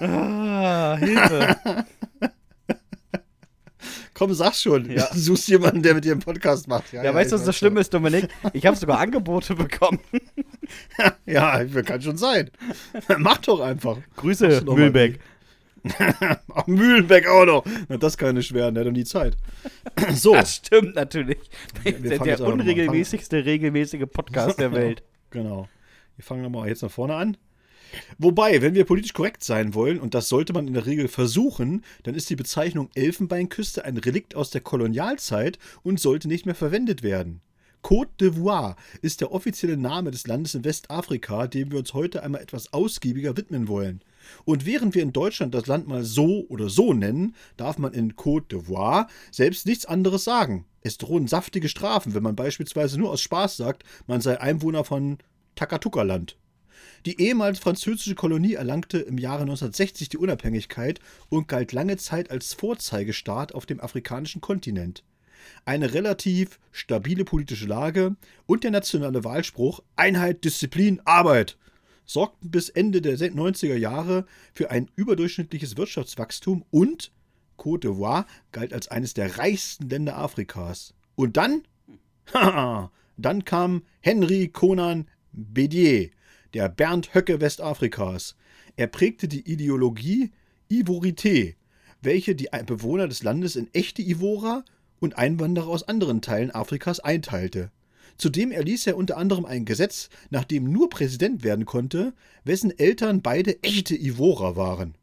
Ah, 0.00 0.96
Hilfe. 0.96 1.86
Komm, 4.12 4.34
sag's 4.34 4.62
schon. 4.62 4.90
Ja. 4.90 5.08
Du 5.12 5.18
suchst 5.20 5.46
jemanden, 5.46 5.80
der 5.80 5.94
mit 5.94 6.04
dir 6.04 6.10
einen 6.10 6.20
Podcast 6.20 6.66
macht. 6.66 6.92
Ja, 6.92 7.14
weißt 7.14 7.30
du, 7.30 7.36
was 7.36 7.44
das 7.44 7.56
Schlimme 7.56 7.78
ist, 7.78 7.94
Dominik? 7.94 8.28
Ich 8.54 8.66
habe 8.66 8.76
sogar 8.76 8.98
Angebote 8.98 9.54
bekommen. 9.54 10.00
Ja, 11.26 11.64
kann 11.64 12.02
schon 12.02 12.16
sein. 12.16 12.50
Mach 13.18 13.38
doch 13.38 13.60
einfach. 13.60 13.98
Grüße, 14.16 14.62
Mühlbeck. 14.62 15.20
Ach, 16.54 16.66
Mühlenbeck 16.66 17.26
auch 17.28 17.44
noch. 17.46 17.64
Na, 17.88 17.96
das 17.96 18.16
kann 18.16 18.34
nicht 18.36 18.52
werden, 18.54 18.74
der 18.74 18.82
hat 18.84 18.88
doch 18.88 18.92
nie 18.96 19.04
Zeit. 19.04 19.36
So. 20.14 20.32
Das 20.34 20.56
stimmt 20.56 20.94
natürlich. 20.94 21.38
Wir- 21.82 22.02
wir 22.02 22.18
der 22.18 22.38
mal 22.40 22.52
unregelmäßigste, 22.52 23.44
regelmäßige 23.44 24.04
Podcast 24.12 24.58
der 24.60 24.72
Welt. 24.72 25.02
Genau. 25.30 25.68
Wir 26.16 26.24
fangen 26.24 26.42
nochmal 26.42 26.68
jetzt 26.68 26.82
nach 26.82 26.90
vorne 26.90 27.14
an. 27.14 27.36
Wobei, 28.18 28.60
wenn 28.60 28.74
wir 28.74 28.84
politisch 28.84 29.14
korrekt 29.14 29.42
sein 29.42 29.72
wollen, 29.74 29.98
und 29.98 30.14
das 30.14 30.28
sollte 30.28 30.52
man 30.52 30.66
in 30.68 30.74
der 30.74 30.84
Regel 30.86 31.08
versuchen, 31.08 31.84
dann 32.02 32.14
ist 32.14 32.28
die 32.28 32.36
Bezeichnung 32.36 32.90
Elfenbeinküste 32.94 33.84
ein 33.84 33.96
Relikt 33.96 34.34
aus 34.34 34.50
der 34.50 34.60
Kolonialzeit 34.60 35.58
und 35.82 35.98
sollte 35.98 36.28
nicht 36.28 36.44
mehr 36.44 36.54
verwendet 36.54 37.02
werden. 37.02 37.40
Côte 37.82 38.08
d'Ivoire 38.20 38.74
ist 39.02 39.20
der 39.20 39.32
offizielle 39.32 39.76
Name 39.76 40.10
des 40.10 40.26
Landes 40.26 40.54
in 40.54 40.64
Westafrika, 40.64 41.46
dem 41.46 41.70
wir 41.70 41.78
uns 41.78 41.94
heute 41.94 42.22
einmal 42.22 42.42
etwas 42.42 42.72
ausgiebiger 42.72 43.36
widmen 43.36 43.68
wollen. 43.68 44.02
Und 44.44 44.66
während 44.66 44.94
wir 44.94 45.02
in 45.02 45.12
Deutschland 45.12 45.54
das 45.54 45.66
Land 45.66 45.88
mal 45.88 46.04
so 46.04 46.46
oder 46.48 46.68
so 46.68 46.92
nennen, 46.92 47.34
darf 47.56 47.78
man 47.78 47.92
in 47.92 48.14
Côte 48.14 48.48
d'Ivoire 48.48 49.06
selbst 49.30 49.66
nichts 49.66 49.86
anderes 49.86 50.24
sagen. 50.24 50.64
Es 50.80 50.98
drohen 50.98 51.26
saftige 51.26 51.68
Strafen, 51.68 52.14
wenn 52.14 52.22
man 52.22 52.36
beispielsweise 52.36 52.98
nur 52.98 53.10
aus 53.10 53.20
Spaß 53.20 53.56
sagt, 53.56 53.84
man 54.06 54.20
sei 54.20 54.40
Einwohner 54.40 54.84
von 54.84 55.18
Takatuka-Land. 55.54 56.36
Die 57.06 57.20
ehemals 57.20 57.58
französische 57.58 58.14
Kolonie 58.14 58.54
erlangte 58.54 58.98
im 58.98 59.18
Jahre 59.18 59.42
1960 59.42 60.08
die 60.08 60.18
Unabhängigkeit 60.18 61.00
und 61.28 61.48
galt 61.48 61.72
lange 61.72 61.96
Zeit 61.96 62.30
als 62.30 62.54
Vorzeigestaat 62.54 63.54
auf 63.54 63.66
dem 63.66 63.80
afrikanischen 63.80 64.40
Kontinent. 64.40 65.04
Eine 65.64 65.94
relativ 65.94 66.58
stabile 66.72 67.24
politische 67.24 67.66
Lage 67.66 68.16
und 68.46 68.64
der 68.64 68.70
nationale 68.70 69.24
Wahlspruch 69.24 69.80
Einheit, 69.96 70.44
Disziplin, 70.44 71.00
Arbeit 71.04 71.56
sorgten 72.08 72.50
bis 72.50 72.70
Ende 72.70 73.00
der 73.00 73.16
90er 73.18 73.76
Jahre 73.76 74.24
für 74.54 74.70
ein 74.70 74.90
überdurchschnittliches 74.96 75.76
Wirtschaftswachstum 75.76 76.64
und 76.70 77.12
Côte 77.58 77.88
d'Ivoire 77.88 78.24
galt 78.50 78.72
als 78.72 78.88
eines 78.88 79.14
der 79.14 79.38
reichsten 79.38 79.88
Länder 79.88 80.16
Afrikas. 80.16 80.94
Und 81.14 81.36
dann? 81.36 81.62
Haha, 82.32 82.90
dann 83.16 83.44
kam 83.44 83.82
Henry 84.00 84.48
Conan 84.48 85.06
Bédier, 85.32 86.10
der 86.54 86.68
Bernd 86.68 87.14
Höcke 87.14 87.40
Westafrikas. 87.40 88.36
Er 88.76 88.86
prägte 88.86 89.28
die 89.28 89.50
Ideologie 89.50 90.32
Ivorité, 90.70 91.56
welche 92.00 92.34
die 92.34 92.48
Bewohner 92.64 93.08
des 93.08 93.22
Landes 93.22 93.56
in 93.56 93.68
echte 93.74 94.02
Ivorer 94.02 94.64
und 95.00 95.18
Einwanderer 95.18 95.68
aus 95.68 95.86
anderen 95.86 96.22
Teilen 96.22 96.52
Afrikas 96.52 97.00
einteilte. 97.00 97.70
Zudem 98.18 98.50
erließ 98.50 98.88
er 98.88 98.96
unter 98.96 99.16
anderem 99.16 99.44
ein 99.44 99.64
Gesetz, 99.64 100.10
nach 100.30 100.44
dem 100.44 100.64
nur 100.64 100.90
Präsident 100.90 101.44
werden 101.44 101.64
konnte, 101.64 102.12
wessen 102.44 102.76
Eltern 102.76 103.22
beide 103.22 103.62
echte 103.62 103.94
Ivorer 103.94 104.56
waren. 104.56 104.96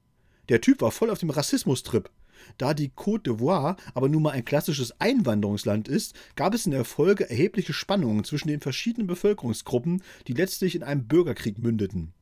Der 0.49 0.61
Typ 0.61 0.81
war 0.81 0.91
voll 0.91 1.09
auf 1.09 1.19
dem 1.19 1.29
Rassismustrip. 1.29 2.09
Da 2.57 2.73
die 2.73 2.89
Côte 2.89 3.23
d'Ivoire 3.23 3.77
aber 3.93 4.09
nun 4.09 4.23
mal 4.23 4.31
ein 4.31 4.45
klassisches 4.45 4.99
Einwanderungsland 4.99 5.87
ist, 5.87 6.13
gab 6.35 6.53
es 6.53 6.65
in 6.65 6.73
der 6.73 6.85
Folge 6.85 7.29
erhebliche 7.29 7.73
Spannungen 7.73 8.23
zwischen 8.25 8.49
den 8.49 8.59
verschiedenen 8.59 9.07
Bevölkerungsgruppen, 9.07 10.03
die 10.27 10.33
letztlich 10.33 10.75
in 10.75 10.83
einem 10.83 11.07
Bürgerkrieg 11.07 11.57
mündeten. 11.57 12.13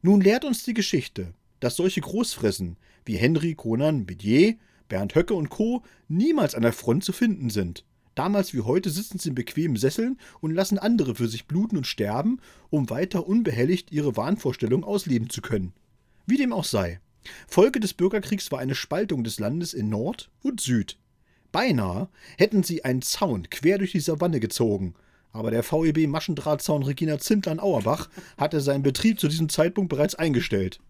Nun 0.00 0.20
lehrt 0.20 0.44
uns 0.44 0.64
die 0.64 0.74
Geschichte, 0.74 1.34
dass 1.58 1.76
solche 1.76 2.00
Großfressen 2.00 2.76
wie 3.04 3.16
Henry 3.16 3.54
Conan 3.54 4.06
Bédier, 4.06 4.56
Bernd 4.88 5.14
Höcke 5.14 5.34
und 5.34 5.50
Co. 5.50 5.82
niemals 6.08 6.54
an 6.54 6.62
der 6.62 6.72
Front 6.72 7.04
zu 7.04 7.12
finden 7.12 7.50
sind. 7.50 7.84
Damals 8.14 8.52
wie 8.54 8.60
heute 8.60 8.90
sitzen 8.90 9.18
sie 9.18 9.30
in 9.30 9.34
bequemen 9.34 9.76
Sesseln 9.76 10.18
und 10.40 10.52
lassen 10.52 10.78
andere 10.78 11.14
für 11.14 11.28
sich 11.28 11.46
bluten 11.46 11.76
und 11.76 11.86
sterben, 11.86 12.40
um 12.68 12.90
weiter 12.90 13.26
unbehelligt 13.26 13.92
ihre 13.92 14.16
Wahnvorstellungen 14.16 14.84
ausleben 14.84 15.30
zu 15.30 15.40
können. 15.40 15.72
Wie 16.26 16.36
dem 16.36 16.52
auch 16.52 16.64
sei. 16.64 17.00
Folge 17.46 17.80
des 17.80 17.94
Bürgerkriegs 17.94 18.50
war 18.50 18.58
eine 18.58 18.74
Spaltung 18.74 19.24
des 19.24 19.38
Landes 19.38 19.74
in 19.74 19.88
Nord 19.88 20.30
und 20.42 20.60
Süd. 20.60 20.98
Beinahe 21.52 22.08
hätten 22.38 22.62
sie 22.62 22.84
einen 22.84 23.02
Zaun 23.02 23.48
quer 23.50 23.78
durch 23.78 23.92
die 23.92 24.00
Savanne 24.00 24.40
gezogen, 24.40 24.94
aber 25.32 25.50
der 25.50 25.62
VEB 25.62 26.08
Maschendrahtzaun 26.08 26.82
Regina 26.82 27.18
Zindlan-Auerbach 27.18 28.08
hatte 28.36 28.60
seinen 28.60 28.82
Betrieb 28.82 29.20
zu 29.20 29.28
diesem 29.28 29.48
Zeitpunkt 29.48 29.88
bereits 29.90 30.14
eingestellt. 30.14 30.80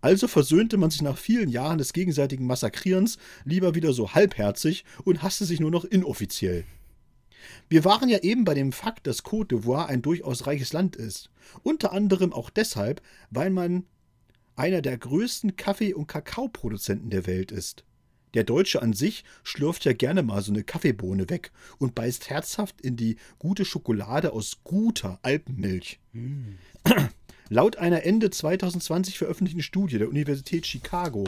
Also 0.00 0.28
versöhnte 0.28 0.76
man 0.76 0.90
sich 0.90 1.02
nach 1.02 1.18
vielen 1.18 1.48
Jahren 1.48 1.78
des 1.78 1.92
gegenseitigen 1.92 2.46
Massakrierens 2.46 3.18
lieber 3.44 3.74
wieder 3.74 3.92
so 3.92 4.14
halbherzig 4.14 4.84
und 5.04 5.22
hasste 5.22 5.44
sich 5.44 5.60
nur 5.60 5.70
noch 5.70 5.84
inoffiziell. 5.84 6.64
Wir 7.68 7.84
waren 7.84 8.08
ja 8.08 8.18
eben 8.18 8.44
bei 8.44 8.54
dem 8.54 8.72
Fakt, 8.72 9.06
dass 9.06 9.24
Côte 9.24 9.48
d'Ivoire 9.48 9.86
ein 9.86 10.02
durchaus 10.02 10.46
reiches 10.46 10.72
Land 10.72 10.96
ist. 10.96 11.30
Unter 11.62 11.92
anderem 11.92 12.32
auch 12.32 12.50
deshalb, 12.50 13.02
weil 13.30 13.50
man 13.50 13.84
einer 14.56 14.82
der 14.82 14.98
größten 14.98 15.56
Kaffee- 15.56 15.94
und 15.94 16.06
Kakaoproduzenten 16.06 17.10
der 17.10 17.26
Welt 17.26 17.52
ist. 17.52 17.84
Der 18.34 18.44
Deutsche 18.44 18.82
an 18.82 18.92
sich 18.92 19.24
schlürft 19.44 19.84
ja 19.84 19.92
gerne 19.92 20.22
mal 20.22 20.42
so 20.42 20.52
eine 20.52 20.62
Kaffeebohne 20.62 21.30
weg 21.30 21.52
und 21.78 21.94
beißt 21.94 22.28
herzhaft 22.28 22.80
in 22.80 22.96
die 22.96 23.16
gute 23.38 23.64
Schokolade 23.64 24.32
aus 24.32 24.58
guter 24.62 25.18
Alpenmilch. 25.22 26.00
Laut 27.48 27.76
einer 27.76 28.02
Ende 28.02 28.30
2020 28.30 29.18
veröffentlichten 29.18 29.62
Studie 29.62 29.98
der 29.98 30.08
Universität 30.08 30.66
Chicago 30.66 31.24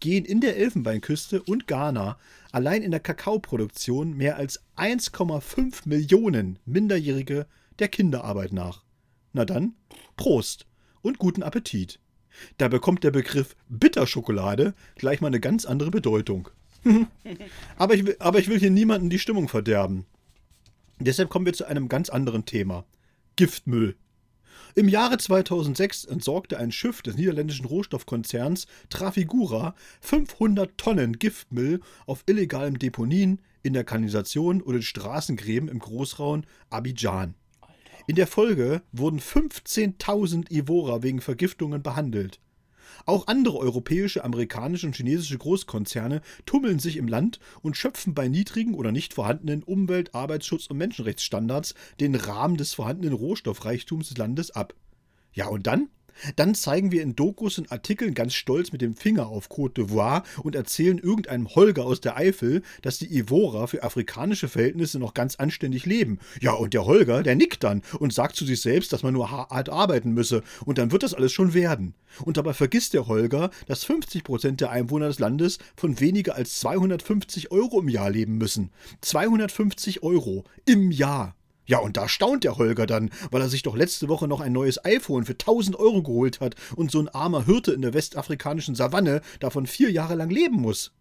gehen 0.00 0.24
in 0.24 0.40
der 0.40 0.56
Elfenbeinküste 0.56 1.42
und 1.42 1.66
Ghana 1.66 2.18
allein 2.52 2.82
in 2.82 2.90
der 2.90 3.00
Kakaoproduktion 3.00 4.16
mehr 4.16 4.36
als 4.36 4.62
1,5 4.76 5.86
Millionen 5.86 6.58
Minderjährige 6.64 7.46
der 7.78 7.88
Kinderarbeit 7.88 8.52
nach. 8.52 8.82
Na 9.34 9.44
dann, 9.44 9.74
Prost 10.16 10.66
und 11.02 11.18
guten 11.18 11.42
Appetit. 11.42 12.00
Da 12.56 12.68
bekommt 12.68 13.04
der 13.04 13.10
Begriff 13.10 13.54
Bitterschokolade 13.68 14.74
gleich 14.96 15.20
mal 15.20 15.26
eine 15.26 15.40
ganz 15.40 15.66
andere 15.66 15.90
Bedeutung. 15.90 16.48
aber, 17.76 17.94
ich 17.94 18.06
will, 18.06 18.16
aber 18.20 18.38
ich 18.38 18.48
will 18.48 18.58
hier 18.58 18.70
niemanden 18.70 19.10
die 19.10 19.18
Stimmung 19.18 19.48
verderben. 19.48 20.06
Deshalb 20.98 21.28
kommen 21.28 21.44
wir 21.44 21.52
zu 21.52 21.66
einem 21.66 21.88
ganz 21.88 22.08
anderen 22.08 22.46
Thema. 22.46 22.84
Giftmüll. 23.36 23.96
Im 24.78 24.88
Jahre 24.88 25.18
2006 25.18 26.04
entsorgte 26.04 26.56
ein 26.56 26.70
Schiff 26.70 27.02
des 27.02 27.16
niederländischen 27.16 27.66
Rohstoffkonzerns 27.66 28.68
Trafigura 28.90 29.74
500 30.02 30.78
Tonnen 30.78 31.18
Giftmüll 31.18 31.80
auf 32.06 32.22
illegalen 32.26 32.78
Deponien 32.78 33.40
in 33.64 33.72
der 33.72 33.82
Kanalisation 33.82 34.62
oder 34.62 34.78
den 34.78 34.82
Straßengräben 34.82 35.68
im 35.68 35.80
Großraum 35.80 36.44
Abidjan. 36.70 37.34
In 38.06 38.14
der 38.14 38.28
Folge 38.28 38.82
wurden 38.92 39.18
15.000 39.18 40.52
Ivorer 40.52 41.02
wegen 41.02 41.20
Vergiftungen 41.20 41.82
behandelt. 41.82 42.38
Auch 43.06 43.26
andere 43.26 43.58
europäische, 43.58 44.24
amerikanische 44.24 44.86
und 44.86 44.96
chinesische 44.96 45.38
Großkonzerne 45.38 46.20
tummeln 46.46 46.78
sich 46.78 46.96
im 46.96 47.08
Land 47.08 47.40
und 47.62 47.76
schöpfen 47.76 48.14
bei 48.14 48.28
niedrigen 48.28 48.74
oder 48.74 48.92
nicht 48.92 49.14
vorhandenen 49.14 49.62
Umwelt-, 49.62 50.14
Arbeitsschutz- 50.14 50.68
und 50.68 50.78
Menschenrechtsstandards 50.78 51.74
den 52.00 52.14
Rahmen 52.14 52.56
des 52.56 52.74
vorhandenen 52.74 53.14
Rohstoffreichtums 53.14 54.08
des 54.08 54.18
Landes 54.18 54.50
ab. 54.50 54.74
Ja, 55.32 55.48
und 55.48 55.66
dann? 55.66 55.88
Dann 56.36 56.54
zeigen 56.54 56.92
wir 56.92 57.02
in 57.02 57.16
Dokus 57.16 57.58
und 57.58 57.72
Artikeln 57.72 58.14
ganz 58.14 58.34
stolz 58.34 58.72
mit 58.72 58.82
dem 58.82 58.96
Finger 58.96 59.28
auf 59.28 59.48
Côte 59.48 59.74
d'Ivoire 59.74 60.22
und 60.42 60.54
erzählen 60.54 60.98
irgendeinem 60.98 61.48
Holger 61.54 61.84
aus 61.84 62.00
der 62.00 62.16
Eifel, 62.16 62.62
dass 62.82 62.98
die 62.98 63.16
Ivorer 63.16 63.68
für 63.68 63.82
afrikanische 63.82 64.48
Verhältnisse 64.48 64.98
noch 64.98 65.14
ganz 65.14 65.36
anständig 65.36 65.86
leben. 65.86 66.18
Ja, 66.40 66.52
und 66.52 66.74
der 66.74 66.84
Holger, 66.84 67.22
der 67.22 67.36
nickt 67.36 67.64
dann 67.64 67.82
und 67.98 68.12
sagt 68.12 68.36
zu 68.36 68.44
sich 68.44 68.60
selbst, 68.60 68.92
dass 68.92 69.02
man 69.02 69.14
nur 69.14 69.30
hart 69.30 69.68
arbeiten 69.68 70.12
müsse 70.12 70.42
und 70.64 70.78
dann 70.78 70.92
wird 70.92 71.02
das 71.02 71.14
alles 71.14 71.32
schon 71.32 71.54
werden. 71.54 71.94
Und 72.24 72.36
dabei 72.36 72.52
vergisst 72.52 72.94
der 72.94 73.06
Holger, 73.06 73.50
dass 73.66 73.84
50 73.84 74.24
Prozent 74.24 74.60
der 74.60 74.70
Einwohner 74.70 75.08
des 75.08 75.18
Landes 75.18 75.58
von 75.76 76.00
weniger 76.00 76.34
als 76.34 76.60
250 76.60 77.50
Euro 77.52 77.80
im 77.80 77.88
Jahr 77.88 78.10
leben 78.10 78.38
müssen. 78.38 78.70
250 79.00 80.02
Euro 80.02 80.44
im 80.64 80.90
Jahr. 80.90 81.37
Ja, 81.68 81.80
und 81.80 81.98
da 81.98 82.08
staunt 82.08 82.44
der 82.44 82.56
Holger 82.56 82.86
dann, 82.86 83.10
weil 83.30 83.42
er 83.42 83.50
sich 83.50 83.62
doch 83.62 83.76
letzte 83.76 84.08
Woche 84.08 84.26
noch 84.26 84.40
ein 84.40 84.52
neues 84.52 84.82
iPhone 84.86 85.26
für 85.26 85.34
1000 85.34 85.76
Euro 85.76 86.02
geholt 86.02 86.40
hat 86.40 86.54
und 86.76 86.90
so 86.90 86.98
ein 86.98 87.10
armer 87.10 87.44
Hirte 87.44 87.72
in 87.72 87.82
der 87.82 87.92
westafrikanischen 87.92 88.74
Savanne 88.74 89.20
davon 89.38 89.66
vier 89.66 89.90
Jahre 89.90 90.14
lang 90.14 90.30
leben 90.30 90.56
muss. 90.56 90.92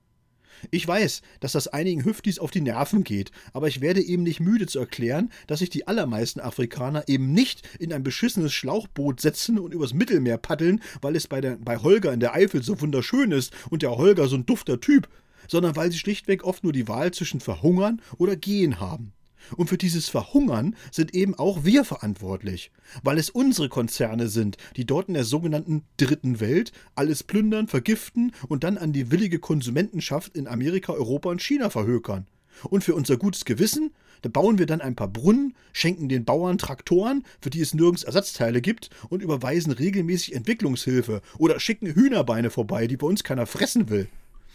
Ich 0.70 0.86
weiß, 0.86 1.22
dass 1.40 1.54
das 1.54 1.70
einigen 1.70 2.04
Hüftis 2.04 2.38
auf 2.38 2.52
die 2.52 2.60
Nerven 2.60 3.06
geht, 3.06 3.32
aber 3.54 3.70
ich 3.70 3.80
werde 3.80 4.02
eben 4.02 4.24
nicht 4.24 4.42
müde 4.42 4.68
zu 4.68 4.80
erklären, 4.80 5.32
dass 5.46 5.60
sich 5.60 5.70
die 5.70 5.88
allermeisten 5.88 6.42
Afrikaner 6.42 7.08
eben 7.08 7.32
nicht 7.32 7.66
in 7.80 7.94
ein 7.94 8.04
beschissenes 8.04 8.52
Schlauchboot 8.52 9.22
setzen 9.22 9.60
und 9.60 9.74
übers 9.74 9.94
Mittelmeer 9.94 10.38
paddeln, 10.38 10.82
weil 11.00 11.16
es 11.16 11.28
bei, 11.28 11.40
der, 11.40 11.56
bei 11.56 11.78
Holger 11.78 12.12
in 12.12 12.20
der 12.20 12.34
Eifel 12.34 12.62
so 12.62 12.82
wunderschön 12.82 13.32
ist 13.32 13.54
und 13.70 13.84
der 13.84 13.96
Holger 13.96 14.28
so 14.28 14.36
ein 14.36 14.46
dufter 14.46 14.82
Typ, 14.82 15.08
sondern 15.48 15.78
weil 15.78 15.94
sie 15.94 16.00
schlichtweg 16.00 16.44
oft 16.44 16.66
nur 16.66 16.74
die 16.74 16.90
Wahl 16.90 17.14
zwischen 17.14 17.40
verhungern 17.40 18.02
oder 18.18 18.36
gehen 18.36 18.82
haben. 18.82 19.14
Und 19.56 19.68
für 19.68 19.78
dieses 19.78 20.10
Verhungern 20.10 20.76
sind 20.92 21.14
eben 21.14 21.36
auch 21.36 21.64
wir 21.64 21.86
verantwortlich, 21.86 22.72
weil 23.04 23.18
es 23.18 23.30
unsere 23.30 23.70
Konzerne 23.70 24.28
sind, 24.28 24.58
die 24.76 24.86
dort 24.86 25.08
in 25.08 25.14
der 25.14 25.24
sogenannten 25.24 25.84
Dritten 25.98 26.40
Welt 26.40 26.72
alles 26.96 27.24
plündern, 27.24 27.68
vergiften 27.68 28.34
und 28.48 28.64
dann 28.64 28.78
an 28.78 28.94
die 28.94 29.12
willige 29.12 29.40
Konsumentenschaft 29.40 30.36
in 30.36 30.48
Amerika, 30.48 30.94
Europa 30.94 31.30
und 31.30 31.42
China 31.42 31.70
verhökern. 31.70 32.28
Und 32.64 32.84
für 32.84 32.96
unser 32.96 33.18
gutes 33.18 33.46
Gewissen, 33.46 33.92
da 34.22 34.30
bauen 34.30 34.58
wir 34.58 34.66
dann 34.66 34.82
ein 34.82 34.96
paar 34.96 35.08
Brunnen, 35.08 35.56
schenken 35.74 36.10
den 36.10 36.26
Bauern 36.26 36.58
Traktoren, 36.58 37.24
für 37.40 37.50
die 37.50 37.62
es 37.62 37.74
nirgends 37.74 38.04
Ersatzteile 38.04 38.62
gibt, 38.62 38.90
und 39.10 39.22
überweisen 39.22 39.72
regelmäßig 39.72 40.34
Entwicklungshilfe 40.34 41.22
oder 41.38 41.60
schicken 41.60 41.94
Hühnerbeine 41.94 42.50
vorbei, 42.50 42.88
die 42.88 42.98
bei 42.98 43.08
uns 43.08 43.24
keiner 43.24 43.46
fressen 43.46 43.90
will. 43.90 44.08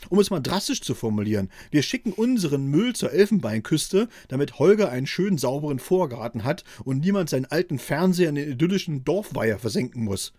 Um 0.09 0.19
es 0.19 0.31
mal 0.31 0.41
drastisch 0.41 0.81
zu 0.81 0.95
formulieren, 0.95 1.51
wir 1.71 1.83
schicken 1.83 2.13
unseren 2.13 2.67
Müll 2.67 2.95
zur 2.95 3.13
Elfenbeinküste, 3.13 4.09
damit 4.29 4.59
Holger 4.59 4.91
einen 4.91 5.07
schönen 5.07 5.39
sauberen 5.39 5.79
Vorgarten 5.79 6.45
hat 6.45 6.65
und 6.85 7.01
niemand 7.01 7.31
seinen 7.31 7.47
alten 7.47 7.79
Fernseher 7.79 8.29
in 8.29 8.35
den 8.35 8.53
idyllischen 8.53 9.05
Dorfweiher 9.05 9.59
versenken 9.59 10.05
muss. 10.05 10.33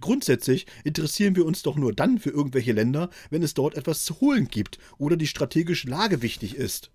Grundsätzlich 0.00 0.66
interessieren 0.82 1.36
wir 1.36 1.46
uns 1.46 1.62
doch 1.62 1.76
nur 1.76 1.92
dann 1.92 2.18
für 2.18 2.30
irgendwelche 2.30 2.72
Länder, 2.72 3.10
wenn 3.30 3.42
es 3.42 3.54
dort 3.54 3.76
etwas 3.76 4.04
zu 4.04 4.20
holen 4.20 4.48
gibt 4.48 4.78
oder 4.98 5.16
die 5.16 5.26
strategische 5.26 5.88
Lage 5.88 6.20
wichtig 6.20 6.56
ist. 6.56 6.90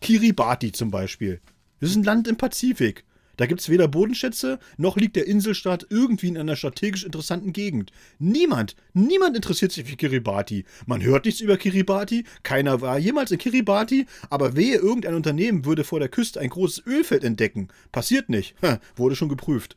Kiribati 0.00 0.72
zum 0.72 0.90
Beispiel. 0.90 1.40
Das 1.80 1.90
ist 1.90 1.96
ein 1.96 2.04
Land 2.04 2.28
im 2.28 2.36
Pazifik. 2.36 3.04
Da 3.36 3.46
gibt 3.46 3.60
es 3.60 3.68
weder 3.68 3.88
Bodenschätze, 3.88 4.58
noch 4.76 4.96
liegt 4.96 5.16
der 5.16 5.26
Inselstaat 5.26 5.86
irgendwie 5.88 6.28
in 6.28 6.38
einer 6.38 6.56
strategisch 6.56 7.04
interessanten 7.04 7.52
Gegend. 7.52 7.92
Niemand, 8.18 8.76
niemand 8.92 9.36
interessiert 9.36 9.72
sich 9.72 9.86
für 9.86 9.96
Kiribati. 9.96 10.64
Man 10.86 11.02
hört 11.02 11.24
nichts 11.24 11.40
über 11.40 11.56
Kiribati, 11.56 12.24
keiner 12.42 12.80
war 12.80 12.98
jemals 12.98 13.30
in 13.30 13.38
Kiribati, 13.38 14.06
aber 14.30 14.56
wehe, 14.56 14.76
irgendein 14.76 15.14
Unternehmen 15.14 15.64
würde 15.64 15.84
vor 15.84 15.98
der 15.98 16.08
Küste 16.08 16.40
ein 16.40 16.50
großes 16.50 16.86
Ölfeld 16.86 17.24
entdecken. 17.24 17.68
Passiert 17.90 18.28
nicht. 18.28 18.54
Ha, 18.62 18.80
wurde 18.96 19.16
schon 19.16 19.28
geprüft. 19.28 19.76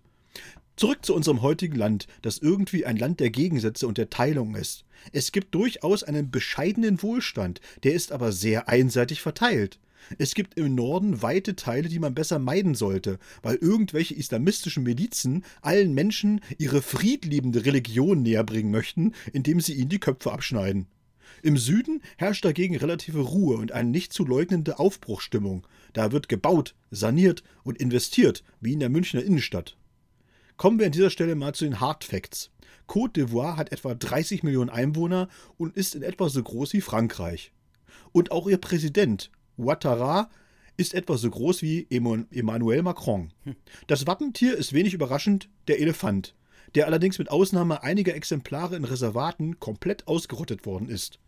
Zurück 0.75 1.05
zu 1.05 1.15
unserem 1.15 1.41
heutigen 1.41 1.77
Land, 1.77 2.07
das 2.21 2.39
irgendwie 2.39 2.85
ein 2.85 2.97
Land 2.97 3.21
der 3.21 3.29
Gegensätze 3.29 3.87
und 3.87 3.97
der 3.97 4.09
Teilung 4.09 4.55
ist. 4.55 4.83
Es 5.13 5.31
gibt 5.31 5.55
durchaus 5.55 6.03
einen 6.03 6.31
bescheidenen 6.31 7.01
Wohlstand, 7.01 7.61
der 7.83 7.93
ist 7.93 8.11
aber 8.11 8.33
sehr 8.33 8.67
einseitig 8.67 9.21
verteilt. 9.21 9.79
Es 10.17 10.33
gibt 10.33 10.57
im 10.57 10.75
Norden 10.75 11.21
weite 11.21 11.55
Teile, 11.55 11.89
die 11.89 11.99
man 11.99 12.13
besser 12.13 12.39
meiden 12.39 12.75
sollte, 12.75 13.19
weil 13.41 13.55
irgendwelche 13.55 14.15
islamistischen 14.15 14.83
Milizen 14.83 15.43
allen 15.61 15.93
Menschen 15.93 16.41
ihre 16.57 16.81
friedliebende 16.81 17.65
Religion 17.65 18.21
näherbringen 18.21 18.71
möchten, 18.71 19.13
indem 19.33 19.59
sie 19.59 19.73
ihnen 19.73 19.89
die 19.89 19.99
Köpfe 19.99 20.31
abschneiden. 20.31 20.87
Im 21.41 21.57
Süden 21.57 22.01
herrscht 22.17 22.45
dagegen 22.45 22.75
relative 22.75 23.19
Ruhe 23.19 23.57
und 23.57 23.71
eine 23.71 23.89
nicht 23.89 24.13
zu 24.13 24.25
leugnende 24.25 24.79
Aufbruchsstimmung. 24.79 25.67
Da 25.93 26.11
wird 26.11 26.29
gebaut, 26.29 26.75
saniert 26.91 27.43
und 27.63 27.77
investiert, 27.77 28.43
wie 28.61 28.73
in 28.73 28.79
der 28.79 28.89
Münchner 28.89 29.23
Innenstadt. 29.23 29.77
Kommen 30.57 30.79
wir 30.79 30.85
an 30.85 30.91
dieser 30.91 31.09
Stelle 31.09 31.35
mal 31.35 31.53
zu 31.53 31.65
den 31.65 31.79
Hard 31.79 32.03
Facts. 32.03 32.51
Côte 32.87 33.13
d'Ivoire 33.13 33.57
hat 33.57 33.71
etwa 33.71 33.93
30 33.93 34.43
Millionen 34.43 34.69
Einwohner 34.69 35.27
und 35.57 35.75
ist 35.75 35.95
in 35.95 36.03
etwa 36.03 36.29
so 36.29 36.41
groß 36.41 36.73
wie 36.73 36.81
Frankreich. 36.81 37.51
Und 38.11 38.31
auch 38.31 38.47
ihr 38.47 38.57
Präsident, 38.57 39.31
Ouattara 39.57 40.29
ist 40.77 40.93
etwa 40.93 41.17
so 41.17 41.29
groß 41.29 41.61
wie 41.61 41.87
Emmanuel 41.89 42.81
Macron. 42.83 43.31
Das 43.87 44.07
Wappentier 44.07 44.55
ist 44.55 44.73
wenig 44.73 44.93
überraschend 44.93 45.49
der 45.67 45.79
Elefant, 45.79 46.35
der 46.75 46.85
allerdings 46.85 47.17
mit 47.17 47.29
Ausnahme 47.29 47.83
einiger 47.83 48.15
Exemplare 48.15 48.75
in 48.75 48.83
Reservaten 48.83 49.59
komplett 49.59 50.07
ausgerottet 50.07 50.65
worden 50.65 50.89
ist. 50.89 51.19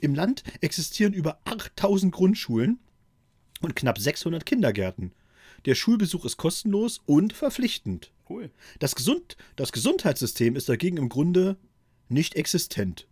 Im 0.00 0.14
Land 0.14 0.42
existieren 0.60 1.14
über 1.14 1.40
8000 1.44 2.12
Grundschulen 2.12 2.78
und 3.62 3.74
knapp 3.74 3.98
600 3.98 4.44
Kindergärten. 4.44 5.12
Der 5.64 5.74
Schulbesuch 5.74 6.24
ist 6.26 6.36
kostenlos 6.36 7.00
und 7.06 7.32
verpflichtend. 7.32 8.12
Cool. 8.28 8.50
Das, 8.78 8.94
Gesund 8.94 9.36
das 9.56 9.72
Gesundheitssystem 9.72 10.56
ist 10.56 10.68
dagegen 10.68 10.98
im 10.98 11.08
Grunde 11.08 11.56
nicht 12.08 12.34
existent. 12.34 13.06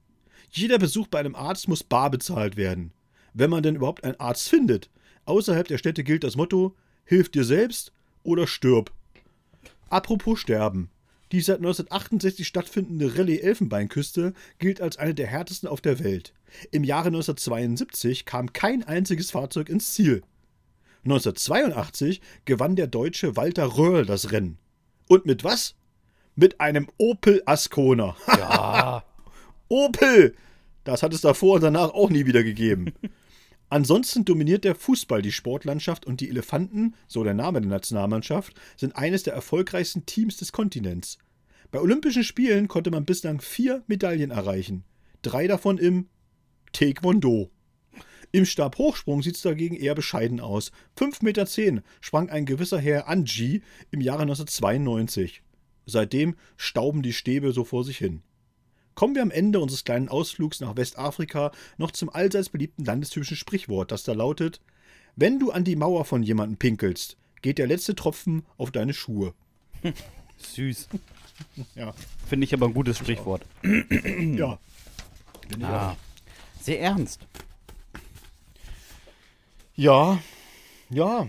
Jeder 0.50 0.78
Besuch 0.78 1.08
bei 1.08 1.18
einem 1.18 1.34
Arzt 1.34 1.68
muss 1.68 1.82
bar 1.82 2.10
bezahlt 2.10 2.56
werden 2.56 2.92
wenn 3.38 3.50
man 3.50 3.62
denn 3.62 3.76
überhaupt 3.76 4.04
einen 4.04 4.18
Arzt 4.20 4.48
findet. 4.48 4.90
Außerhalb 5.24 5.66
der 5.68 5.78
Städte 5.78 6.04
gilt 6.04 6.24
das 6.24 6.36
Motto: 6.36 6.74
Hilf 7.04 7.28
dir 7.28 7.44
selbst 7.44 7.92
oder 8.22 8.46
stirb. 8.46 8.92
Apropos 9.88 10.38
Sterben. 10.40 10.90
Die 11.32 11.40
seit 11.40 11.58
1968 11.58 12.46
stattfindende 12.46 13.16
Rallye-Elfenbeinküste 13.16 14.32
gilt 14.58 14.80
als 14.80 14.96
eine 14.96 15.14
der 15.14 15.26
härtesten 15.26 15.68
auf 15.68 15.80
der 15.80 16.02
Welt. 16.02 16.32
Im 16.70 16.84
Jahre 16.84 17.08
1972 17.08 18.24
kam 18.24 18.52
kein 18.52 18.82
einziges 18.82 19.30
Fahrzeug 19.30 19.68
ins 19.68 19.92
Ziel. 19.92 20.22
1982 21.04 22.22
gewann 22.44 22.76
der 22.76 22.86
Deutsche 22.86 23.36
Walter 23.36 23.76
Röhrl 23.76 24.06
das 24.06 24.32
Rennen. 24.32 24.58
Und 25.06 25.26
mit 25.26 25.44
was? 25.44 25.74
Mit 26.34 26.60
einem 26.60 26.88
Opel 26.96 27.42
Ascona. 27.44 28.16
Ja. 28.26 29.04
Opel! 29.68 30.34
Das 30.84 31.02
hat 31.02 31.12
es 31.12 31.20
davor 31.20 31.56
und 31.56 31.62
danach 31.62 31.90
auch 31.90 32.08
nie 32.08 32.24
wieder 32.24 32.42
gegeben. 32.42 32.94
Ansonsten 33.70 34.24
dominiert 34.24 34.64
der 34.64 34.74
Fußball 34.74 35.20
die 35.20 35.32
Sportlandschaft 35.32 36.06
und 36.06 36.20
die 36.20 36.30
Elefanten, 36.30 36.94
so 37.06 37.22
der 37.22 37.34
Name 37.34 37.60
der 37.60 37.70
Nationalmannschaft, 37.70 38.54
sind 38.76 38.96
eines 38.96 39.24
der 39.24 39.34
erfolgreichsten 39.34 40.06
Teams 40.06 40.38
des 40.38 40.52
Kontinents. 40.52 41.18
Bei 41.70 41.80
Olympischen 41.80 42.24
Spielen 42.24 42.68
konnte 42.68 42.90
man 42.90 43.04
bislang 43.04 43.40
vier 43.42 43.82
Medaillen 43.86 44.30
erreichen. 44.30 44.84
Drei 45.20 45.46
davon 45.46 45.76
im 45.76 46.08
Taekwondo. 46.72 47.50
Im 48.32 48.46
Stabhochsprung 48.46 49.22
sieht 49.22 49.36
es 49.36 49.42
dagegen 49.42 49.76
eher 49.76 49.94
bescheiden 49.94 50.40
aus. 50.40 50.70
5,10 50.98 51.24
Meter 51.24 51.82
sprang 52.00 52.30
ein 52.30 52.46
gewisser 52.46 52.78
Herr 52.78 53.08
Anji 53.08 53.62
im 53.90 54.00
Jahre 54.00 54.22
1992. 54.22 55.42
Seitdem 55.84 56.36
stauben 56.56 57.02
die 57.02 57.14
Stäbe 57.14 57.52
so 57.52 57.64
vor 57.64 57.84
sich 57.84 57.98
hin 57.98 58.22
kommen 58.98 59.14
wir 59.14 59.22
am 59.22 59.30
Ende 59.30 59.60
unseres 59.60 59.84
kleinen 59.84 60.08
Ausflugs 60.08 60.58
nach 60.58 60.74
Westafrika 60.74 61.52
noch 61.76 61.92
zum 61.92 62.10
allseits 62.10 62.48
beliebten 62.48 62.84
landestypischen 62.84 63.36
Sprichwort, 63.36 63.92
das 63.92 64.02
da 64.02 64.12
lautet: 64.12 64.60
Wenn 65.14 65.38
du 65.38 65.52
an 65.52 65.62
die 65.62 65.76
Mauer 65.76 66.04
von 66.04 66.24
jemandem 66.24 66.56
pinkelst, 66.56 67.16
geht 67.40 67.58
der 67.58 67.68
letzte 67.68 67.94
Tropfen 67.94 68.44
auf 68.56 68.72
deine 68.72 68.92
Schuhe. 68.92 69.34
Süß. 70.38 70.88
Ja. 71.76 71.94
Finde 72.26 72.42
ich 72.42 72.52
aber 72.52 72.66
ein 72.66 72.74
gutes 72.74 72.98
Sprichwort. 72.98 73.42
ja. 73.62 74.58
Ah. 75.62 75.94
Sehr 76.60 76.80
ernst. 76.80 77.20
Ja. 79.76 80.18
Ja. 80.90 81.28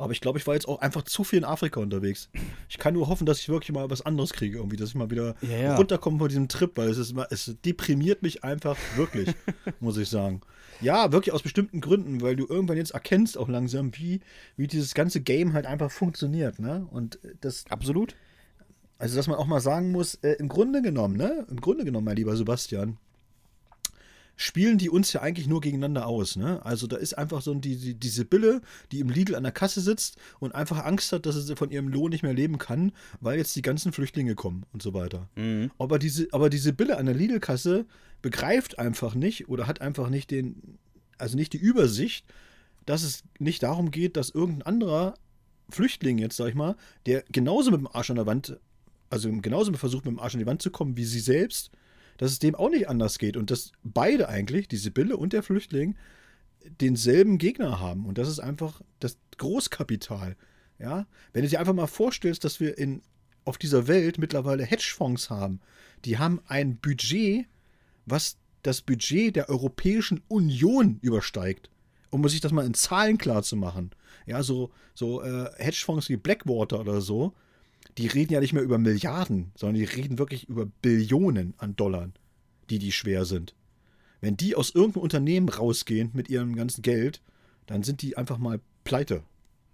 Aber 0.00 0.12
ich 0.12 0.20
glaube, 0.20 0.38
ich 0.38 0.46
war 0.46 0.54
jetzt 0.54 0.66
auch 0.66 0.80
einfach 0.80 1.02
zu 1.02 1.24
viel 1.24 1.38
in 1.40 1.44
Afrika 1.44 1.80
unterwegs. 1.80 2.30
Ich 2.68 2.78
kann 2.78 2.94
nur 2.94 3.08
hoffen, 3.08 3.26
dass 3.26 3.38
ich 3.40 3.48
wirklich 3.48 3.72
mal 3.72 3.90
was 3.90 4.00
anderes 4.04 4.32
kriege, 4.32 4.58
irgendwie, 4.58 4.76
dass 4.76 4.90
ich 4.90 4.94
mal 4.94 5.10
wieder 5.10 5.34
Ja, 5.42 5.56
ja. 5.58 5.76
runterkomme 5.76 6.18
von 6.18 6.28
diesem 6.28 6.48
Trip, 6.48 6.70
weil 6.76 6.88
es, 6.88 6.98
ist, 6.98 7.10
immer- 7.12 7.26
es 7.30 7.54
deprimiert 7.64 8.22
mich 8.22 8.42
einfach 8.42 8.76
wirklich, 8.96 9.28
muss 9.80 9.96
ich 9.98 10.08
sagen. 10.08 10.40
Ja, 10.80 11.12
wirklich 11.12 11.34
aus 11.34 11.42
bestimmten 11.42 11.80
Gründen, 11.82 12.22
weil 12.22 12.36
du 12.36 12.46
irgendwann 12.48 12.78
jetzt 12.78 12.92
erkennst 12.92 13.36
auch 13.36 13.48
langsam, 13.48 13.90
wie, 13.96 14.20
wie 14.56 14.66
dieses 14.66 14.94
ganze 14.94 15.20
Game 15.20 15.52
halt 15.52 15.66
einfach 15.66 15.90
funktioniert, 15.90 16.58
ne? 16.58 16.86
Und 16.90 17.18
das, 17.42 17.64
Absolut. 17.68 18.14
also 18.98 19.14
dass 19.16 19.26
man 19.26 19.36
auch 19.36 19.46
mal 19.46 19.60
sagen 19.60 19.92
muss, 19.92 20.14
äh, 20.16 20.32
im 20.38 20.48
Grunde 20.48 20.80
genommen, 20.80 21.16
ne? 21.18 21.46
Im 21.50 21.60
Grunde 21.60 21.84
genommen, 21.84 22.06
mein 22.06 22.16
lieber 22.16 22.34
Sebastian, 22.36 22.96
spielen 24.40 24.78
die 24.78 24.88
uns 24.88 25.12
ja 25.12 25.20
eigentlich 25.20 25.46
nur 25.46 25.60
gegeneinander 25.60 26.06
aus, 26.06 26.36
ne? 26.36 26.64
Also 26.64 26.86
da 26.86 26.96
ist 26.96 27.12
einfach 27.18 27.42
so 27.42 27.52
die, 27.52 27.76
die, 27.76 27.94
die 27.94 28.08
Sibylle, 28.08 28.62
die 28.90 29.00
im 29.00 29.10
Lidl 29.10 29.34
an 29.34 29.42
der 29.42 29.52
Kasse 29.52 29.82
sitzt 29.82 30.16
und 30.38 30.54
einfach 30.54 30.82
Angst 30.82 31.12
hat, 31.12 31.26
dass 31.26 31.34
sie 31.34 31.56
von 31.56 31.70
ihrem 31.70 31.88
Lohn 31.88 32.10
nicht 32.10 32.22
mehr 32.22 32.32
leben 32.32 32.56
kann, 32.56 32.92
weil 33.20 33.36
jetzt 33.36 33.54
die 33.54 33.60
ganzen 33.60 33.92
Flüchtlinge 33.92 34.34
kommen 34.34 34.64
und 34.72 34.80
so 34.80 34.94
weiter. 34.94 35.28
Mhm. 35.36 35.70
Aber 35.78 35.98
diese, 35.98 36.26
aber 36.32 36.48
die 36.48 36.56
Sibylle 36.56 36.96
an 36.96 37.04
der 37.04 37.14
Lidl-Kasse 37.14 37.84
begreift 38.22 38.78
einfach 38.78 39.14
nicht 39.14 39.50
oder 39.50 39.66
hat 39.66 39.82
einfach 39.82 40.08
nicht 40.08 40.30
den, 40.30 40.78
also 41.18 41.36
nicht 41.36 41.52
die 41.52 41.58
Übersicht, 41.58 42.24
dass 42.86 43.02
es 43.02 43.24
nicht 43.38 43.62
darum 43.62 43.90
geht, 43.90 44.16
dass 44.16 44.30
irgendein 44.30 44.62
anderer 44.62 45.14
Flüchtling 45.68 46.16
jetzt, 46.16 46.38
sag 46.38 46.48
ich 46.48 46.54
mal, 46.54 46.76
der 47.04 47.24
genauso 47.30 47.70
mit 47.70 47.80
dem 47.80 47.88
Arsch 47.88 48.08
an 48.08 48.16
der 48.16 48.26
Wand, 48.26 48.58
also 49.10 49.30
genauso 49.30 49.70
versucht, 49.74 50.06
mit 50.06 50.14
dem 50.14 50.18
Arsch 50.18 50.34
an 50.34 50.40
die 50.40 50.46
Wand 50.46 50.62
zu 50.62 50.70
kommen 50.70 50.96
wie 50.96 51.04
sie 51.04 51.20
selbst, 51.20 51.70
dass 52.20 52.32
es 52.32 52.38
dem 52.38 52.54
auch 52.54 52.68
nicht 52.68 52.86
anders 52.86 53.18
geht 53.18 53.38
und 53.38 53.50
dass 53.50 53.72
beide 53.82 54.28
eigentlich, 54.28 54.68
die 54.68 54.76
Sibylle 54.76 55.16
und 55.16 55.32
der 55.32 55.42
Flüchtling, 55.42 55.96
denselben 56.82 57.38
Gegner 57.38 57.80
haben. 57.80 58.04
Und 58.04 58.18
das 58.18 58.28
ist 58.28 58.40
einfach 58.40 58.82
das 58.98 59.16
Großkapital. 59.38 60.36
Ja? 60.78 61.06
Wenn 61.32 61.44
du 61.44 61.48
dir 61.48 61.58
einfach 61.58 61.72
mal 61.72 61.86
vorstellst, 61.86 62.44
dass 62.44 62.60
wir 62.60 62.76
in, 62.76 63.00
auf 63.46 63.56
dieser 63.56 63.88
Welt 63.88 64.18
mittlerweile 64.18 64.64
Hedgefonds 64.64 65.30
haben, 65.30 65.60
die 66.04 66.18
haben 66.18 66.42
ein 66.46 66.76
Budget, 66.76 67.46
was 68.04 68.36
das 68.60 68.82
Budget 68.82 69.34
der 69.34 69.48
Europäischen 69.48 70.20
Union 70.28 70.98
übersteigt. 71.00 71.70
Um 72.10 72.28
sich 72.28 72.42
das 72.42 72.52
mal 72.52 72.66
in 72.66 72.74
Zahlen 72.74 73.16
klar 73.16 73.42
zu 73.42 73.56
machen. 73.56 73.92
Ja, 74.26 74.42
so, 74.42 74.70
so 74.92 75.22
äh, 75.22 75.50
Hedgefonds 75.56 76.10
wie 76.10 76.18
Blackwater 76.18 76.80
oder 76.80 77.00
so, 77.00 77.32
die 77.98 78.06
reden 78.06 78.32
ja 78.32 78.40
nicht 78.40 78.52
mehr 78.52 78.62
über 78.62 78.78
Milliarden, 78.78 79.52
sondern 79.54 79.76
die 79.76 79.84
reden 79.84 80.18
wirklich 80.18 80.48
über 80.48 80.66
Billionen 80.66 81.54
an 81.58 81.76
Dollar, 81.76 82.10
die 82.68 82.78
die 82.78 82.92
schwer 82.92 83.24
sind. 83.24 83.54
Wenn 84.20 84.36
die 84.36 84.54
aus 84.54 84.74
irgendeinem 84.74 85.02
Unternehmen 85.02 85.48
rausgehen 85.48 86.10
mit 86.12 86.28
ihrem 86.28 86.54
ganzen 86.54 86.82
Geld, 86.82 87.22
dann 87.66 87.82
sind 87.82 88.02
die 88.02 88.16
einfach 88.16 88.38
mal 88.38 88.60
pleite. 88.84 89.22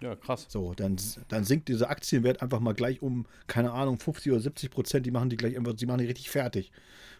Ja, 0.00 0.14
krass. 0.14 0.46
So, 0.48 0.74
dann, 0.74 0.96
dann 1.28 1.44
sinkt 1.44 1.68
dieser 1.68 1.88
Aktienwert 1.88 2.42
einfach 2.42 2.60
mal 2.60 2.74
gleich 2.74 3.00
um, 3.00 3.24
keine 3.46 3.72
Ahnung, 3.72 3.98
50 3.98 4.32
oder 4.32 4.40
70 4.40 4.70
Prozent. 4.70 5.06
Die 5.06 5.10
machen 5.10 5.30
die 5.30 5.36
gleich 5.36 5.56
einfach, 5.56 5.72
die 5.72 5.86
machen 5.86 6.00
die 6.00 6.06
richtig 6.06 6.28
fertig. 6.28 6.70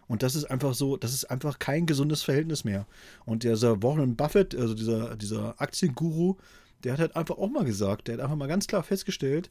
Und 0.07 0.23
das 0.23 0.35
ist 0.35 0.45
einfach 0.45 0.73
so, 0.73 0.95
das 0.95 1.13
ist 1.13 1.25
einfach 1.25 1.59
kein 1.59 1.85
gesundes 1.85 2.21
Verhältnis 2.21 2.63
mehr. 2.63 2.85
Und 3.25 3.43
dieser 3.43 3.81
Warren 3.81 4.15
Buffett, 4.15 4.55
also 4.55 4.73
dieser, 4.73 5.15
dieser 5.17 5.59
Aktienguru, 5.59 6.37
der 6.83 6.93
hat 6.93 6.99
halt 6.99 7.15
einfach 7.15 7.37
auch 7.37 7.49
mal 7.49 7.65
gesagt, 7.65 8.07
der 8.07 8.15
hat 8.15 8.21
einfach 8.21 8.37
mal 8.37 8.47
ganz 8.47 8.67
klar 8.67 8.83
festgestellt, 8.83 9.49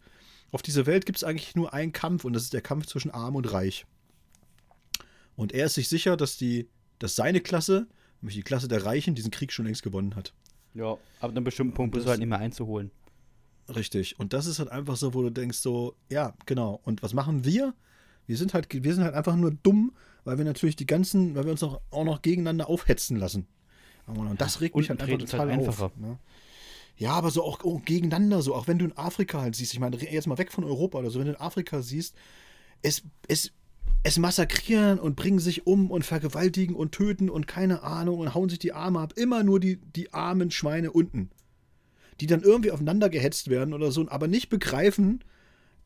auf 0.53 0.63
dieser 0.63 0.87
Welt 0.87 1.07
gibt 1.07 1.19
es 1.19 1.25
eigentlich 1.25 1.55
nur 1.55 1.73
einen 1.73 1.93
Kampf 1.93 2.25
und 2.25 2.33
das 2.33 2.45
ist 2.45 2.53
der 2.53 2.61
Kampf 2.61 2.87
zwischen 2.87 3.11
Arm 3.11 3.37
und 3.37 3.53
Reich. 3.53 3.87
Und 5.35 5.53
er 5.53 5.67
ist 5.67 5.75
sich 5.75 5.89
sicher, 5.89 6.17
dass 6.17 6.37
die, 6.37 6.69
dass 6.99 7.17
seine 7.17 7.41
Klasse, 7.41 7.87
nämlich 8.21 8.37
die 8.37 8.43
Klasse 8.43 8.69
der 8.69 8.85
Reichen, 8.85 9.15
diesen 9.15 9.31
Krieg 9.31 9.53
schon 9.53 9.67
längst 9.67 9.83
gewonnen 9.83 10.17
hat. 10.17 10.33
Ja, 10.75 10.97
ab 11.21 11.31
einem 11.31 11.45
bestimmten 11.45 11.75
Punkt 11.75 11.95
bist 11.95 12.07
du 12.07 12.11
halt 12.11 12.21
nicht 12.21 12.29
mehr 12.29 12.39
einzuholen. 12.39 12.91
Richtig. 13.75 14.19
Und 14.19 14.33
das 14.33 14.47
ist 14.47 14.59
halt 14.59 14.71
einfach 14.71 14.97
so, 14.97 15.15
wo 15.15 15.23
du 15.23 15.31
denkst, 15.31 15.59
so, 15.59 15.97
ja, 16.09 16.35
genau. 16.47 16.81
Und 16.85 17.03
was 17.03 17.15
machen 17.15 17.45
wir? 17.45 17.75
Wir 18.27 18.37
sind 18.37 18.55
halt, 18.55 18.69
wir 18.71 18.95
sind 18.95 19.05
halt 19.05 19.15
einfach 19.15 19.37
nur 19.37 19.51
dumm, 19.51 19.93
weil 20.25 20.39
wir 20.39 20.45
natürlich 20.45 20.77
die 20.77 20.87
ganzen, 20.87 21.35
weil 21.35 21.45
wir 21.45 21.53
uns 21.53 21.63
auch, 21.63 21.81
auch 21.91 22.05
noch 22.05 22.23
gegeneinander 22.23 22.69
aufhetzen 22.69 23.17
lassen. 23.17 23.47
Und 24.07 24.41
das 24.41 24.61
regt 24.61 24.77
mich 24.77 24.89
halt 24.89 25.03
einfach 25.03 25.19
total 25.19 25.51
halt 25.51 25.69
auf. 25.69 25.97
Ne? 25.97 26.19
Ja, 26.97 27.13
aber 27.13 27.31
so 27.31 27.43
auch 27.43 27.61
oh, 27.63 27.81
gegeneinander, 27.85 28.41
so 28.43 28.55
auch 28.55 28.69
wenn 28.69 28.79
du 28.79 28.87
in 28.87 28.97
Afrika 28.97 29.41
halt 29.41 29.55
siehst, 29.55 29.75
ich 29.75 29.81
meine, 29.81 29.97
jetzt 29.97 30.27
mal 30.27 30.39
weg 30.39 30.53
von 30.53 30.65
Europa 30.65 30.99
oder 30.99 31.11
so, 31.11 31.19
wenn 31.19 31.27
du 31.27 31.33
in 31.33 31.41
Afrika 31.41 31.83
siehst, 31.83 32.15
es, 32.83 33.03
es, 33.29 33.53
es 34.03 34.19
massakrieren 34.19 34.99
und 34.99 35.17
bringen 35.17 35.39
sich 35.39 35.67
um 35.67 35.91
und 35.91 36.05
vergewaltigen 36.05 36.75
und 36.75 36.93
töten 36.93 37.29
und 37.29 37.47
keine 37.47 37.83
Ahnung 37.83 38.21
und 38.21 38.35
hauen 38.35 38.49
sich 38.49 38.59
die 38.59 38.73
Arme 38.73 39.01
ab. 39.01 39.13
Immer 39.17 39.43
nur 39.43 39.61
die, 39.61 39.77
die 39.77 40.15
armen 40.15 40.51
Schweine 40.51 40.91
unten 40.91 41.31
die 42.21 42.27
dann 42.27 42.43
irgendwie 42.43 42.71
aufeinander 42.71 43.09
gehetzt 43.09 43.49
werden 43.51 43.75
oder 43.75 43.93
so, 43.93 44.07
aber 44.09 44.29
nicht 44.29 44.49
begreifen, 44.49 45.21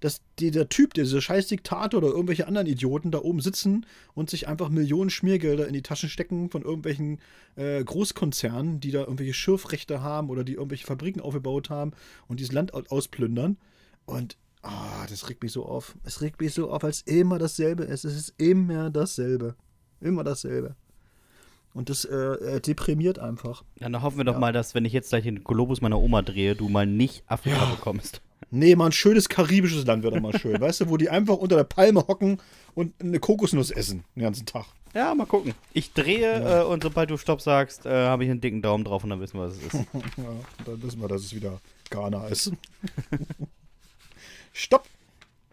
dass 0.01 0.23
dieser 0.39 0.69
Typ, 0.69 0.95
dieser 0.95 1.21
scheiß 1.21 1.49
Diktator 1.49 1.99
oder 1.99 2.09
irgendwelche 2.09 2.47
anderen 2.47 2.67
Idioten 2.67 3.11
da 3.11 3.19
oben 3.19 3.41
sitzen 3.41 3.87
und 4.15 4.31
sich 4.31 4.49
einfach 4.49 4.71
Millionen 4.71 5.11
Schmiergelder 5.11 5.67
in 5.67 5.75
die 5.75 5.83
Taschen 5.83 6.09
stecken 6.09 6.51
von 6.51 6.63
irgendwelchen 6.63 7.21
äh, 7.57 7.85
Großkonzernen, 7.85 8.81
die 8.81 8.91
da 8.91 9.01
irgendwelche 9.01 9.35
Schürfrechte 9.35 10.03
haben 10.03 10.31
oder 10.31 10.43
die 10.43 10.55
irgendwelche 10.55 10.87
Fabriken 10.87 11.21
aufgebaut 11.21 11.71
haben 11.71 11.93
und 12.29 12.41
dieses 12.41 12.53
Land 12.53 12.73
ausplündern. 12.73 13.59
Und 14.07 14.39
ah, 14.63 15.07
das 15.09 15.29
regt 15.29 15.43
mich 15.43 15.53
so 15.53 15.67
auf. 15.67 15.95
Es 16.03 16.23
regt 16.23 16.41
mich 16.41 16.55
so 16.55 16.71
auf, 16.71 16.83
als 16.83 17.03
immer 17.03 17.39
dasselbe 17.39 17.85
ist. 17.85 18.05
Es 18.05 18.17
ist 18.17 18.35
immer 18.39 18.91
dasselbe. 18.91 19.55
Immer 20.01 20.25
dasselbe. 20.25 20.77
Und 21.73 21.91
das 21.91 22.05
äh, 22.05 22.17
äh, 22.17 22.61
deprimiert 22.61 23.19
einfach. 23.19 23.65
Ja, 23.79 23.89
dann 23.89 24.03
hoffen 24.03 24.17
wir 24.17 24.25
doch 24.25 24.33
ja. 24.35 24.41
mal, 24.41 24.53
dass, 24.53 24.75
wenn 24.75 24.85
ich 24.85 24.93
jetzt 24.93 25.11
gleich 25.11 25.25
den 25.25 25.45
Globus 25.45 25.83
meiner 25.83 26.01
Oma 26.01 26.23
drehe, 26.23 26.57
du 26.57 26.69
mal 26.69 26.87
nicht 26.87 27.23
Afrika 27.27 27.59
ja. 27.59 27.67
bekommst. 27.67 28.23
Nee, 28.51 28.75
mal 28.75 28.87
ein 28.87 28.93
schönes 28.93 29.29
karibisches 29.29 29.87
Land 29.87 30.03
wäre 30.03 30.15
doch 30.15 30.21
mal 30.21 30.39
schön, 30.39 30.61
weißt 30.61 30.83
du, 30.83 30.89
wo 30.89 30.97
die 30.97 31.09
einfach 31.09 31.37
unter 31.37 31.57
der 31.57 31.65
Palme 31.65 32.07
hocken 32.07 32.39
und 32.75 32.95
eine 33.01 33.21
Kokosnuss 33.21 33.71
essen 33.71 34.05
den 34.17 34.23
ganzen 34.23 34.47
Tag. 34.47 34.67
Ja, 34.93 35.15
mal 35.15 35.27
gucken. 35.27 35.55
Ich 35.73 35.93
drehe 35.93 36.41
ja. 36.41 36.63
äh, 36.63 36.65
und 36.65 36.83
sobald 36.83 37.11
du 37.11 37.17
Stopp 37.17 37.41
sagst, 37.41 37.87
äh, 37.87 38.07
habe 38.07 38.25
ich 38.25 38.31
einen 38.31 38.41
dicken 38.41 38.61
Daumen 38.61 38.83
drauf 38.85 39.05
und 39.05 39.11
dann 39.11 39.21
wissen 39.21 39.39
wir, 39.39 39.47
was 39.47 39.57
es 39.57 39.63
ist. 39.63 39.75
ja, 40.17 40.33
dann 40.65 40.83
wissen 40.83 41.01
wir, 41.01 41.09
dass 41.09 41.23
es 41.23 41.33
wieder 41.35 41.61
Ghana 41.91 42.27
ist. 42.27 42.53
Stopp! 44.53 44.89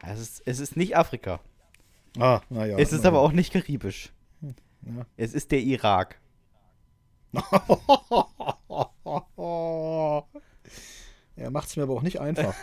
Es 0.04 0.20
ist, 0.20 0.42
es 0.46 0.60
ist 0.60 0.76
nicht 0.76 0.98
Afrika. 0.98 1.40
Ah, 2.18 2.42
naja. 2.50 2.78
Es 2.80 2.94
ist 2.94 3.04
na 3.04 3.10
aber 3.10 3.20
auch 3.20 3.32
nicht 3.32 3.54
karibisch. 3.54 4.12
Ja. 4.42 5.06
Es 5.18 5.34
ist 5.34 5.52
der 5.52 5.60
Irak. 5.60 6.20
Er 11.38 11.52
macht 11.52 11.70
es 11.70 11.78
mir 11.78 11.84
aber 11.84 11.94
auch 11.94 12.02
nicht 12.02 12.20
einfach. 12.20 12.56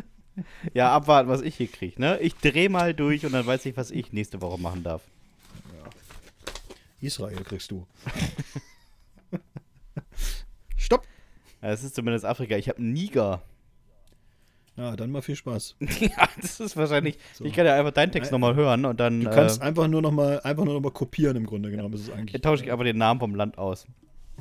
ja, 0.74 0.90
abwarten, 0.90 1.28
was 1.28 1.42
ich 1.42 1.56
hier 1.56 1.68
kriege. 1.68 2.00
Ne? 2.00 2.18
Ich 2.20 2.34
drehe 2.36 2.70
mal 2.70 2.94
durch 2.94 3.24
und 3.26 3.32
dann 3.32 3.46
weiß 3.46 3.66
ich, 3.66 3.76
was 3.76 3.90
ich 3.90 4.12
nächste 4.12 4.40
Woche 4.40 4.58
machen 4.60 4.82
darf. 4.82 5.02
Ja. 5.76 5.90
Israel 7.00 7.44
kriegst 7.44 7.70
du. 7.70 7.86
Stopp! 10.76 11.06
Es 11.60 11.84
ist 11.84 11.94
zumindest 11.94 12.24
Afrika. 12.24 12.56
Ich 12.56 12.68
habe 12.68 12.82
Niger. 12.82 13.42
Ja, 14.76 14.94
dann 14.94 15.10
mal 15.10 15.22
viel 15.22 15.34
Spaß. 15.34 15.76
ja, 16.00 16.28
das 16.40 16.60
ist 16.60 16.76
wahrscheinlich. 16.76 17.18
So. 17.34 17.44
Ich 17.44 17.52
kann 17.52 17.66
ja 17.66 17.74
einfach 17.74 17.90
deinen 17.90 18.12
Text 18.12 18.30
nochmal 18.30 18.54
hören 18.54 18.84
und 18.84 19.00
dann. 19.00 19.20
Du 19.20 19.28
kannst 19.28 19.60
äh, 19.60 19.64
einfach 19.64 19.88
nur 19.88 20.00
nochmal 20.00 20.40
einfach 20.42 20.64
nur 20.64 20.74
noch 20.74 20.80
mal 20.80 20.92
kopieren 20.92 21.36
im 21.36 21.46
Grunde 21.46 21.70
genommen. 21.70 21.94
Ist 21.94 22.10
eigentlich, 22.10 22.32
dann 22.32 22.42
tausche 22.42 22.64
ich 22.64 22.72
aber 22.72 22.84
den 22.84 22.96
Namen 22.96 23.18
vom 23.18 23.34
Land 23.34 23.58
aus. 23.58 23.86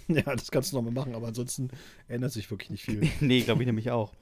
Ja, 0.15 0.35
das 0.35 0.51
kannst 0.51 0.71
du 0.71 0.77
nochmal 0.77 0.93
machen, 0.93 1.15
aber 1.15 1.27
ansonsten 1.27 1.69
ändert 2.07 2.31
sich 2.31 2.49
wirklich 2.49 2.69
nicht 2.69 2.85
viel. 2.85 3.09
nee, 3.19 3.41
glaube 3.41 3.61
ich 3.61 3.65
nämlich 3.65 3.91
auch. 3.91 4.13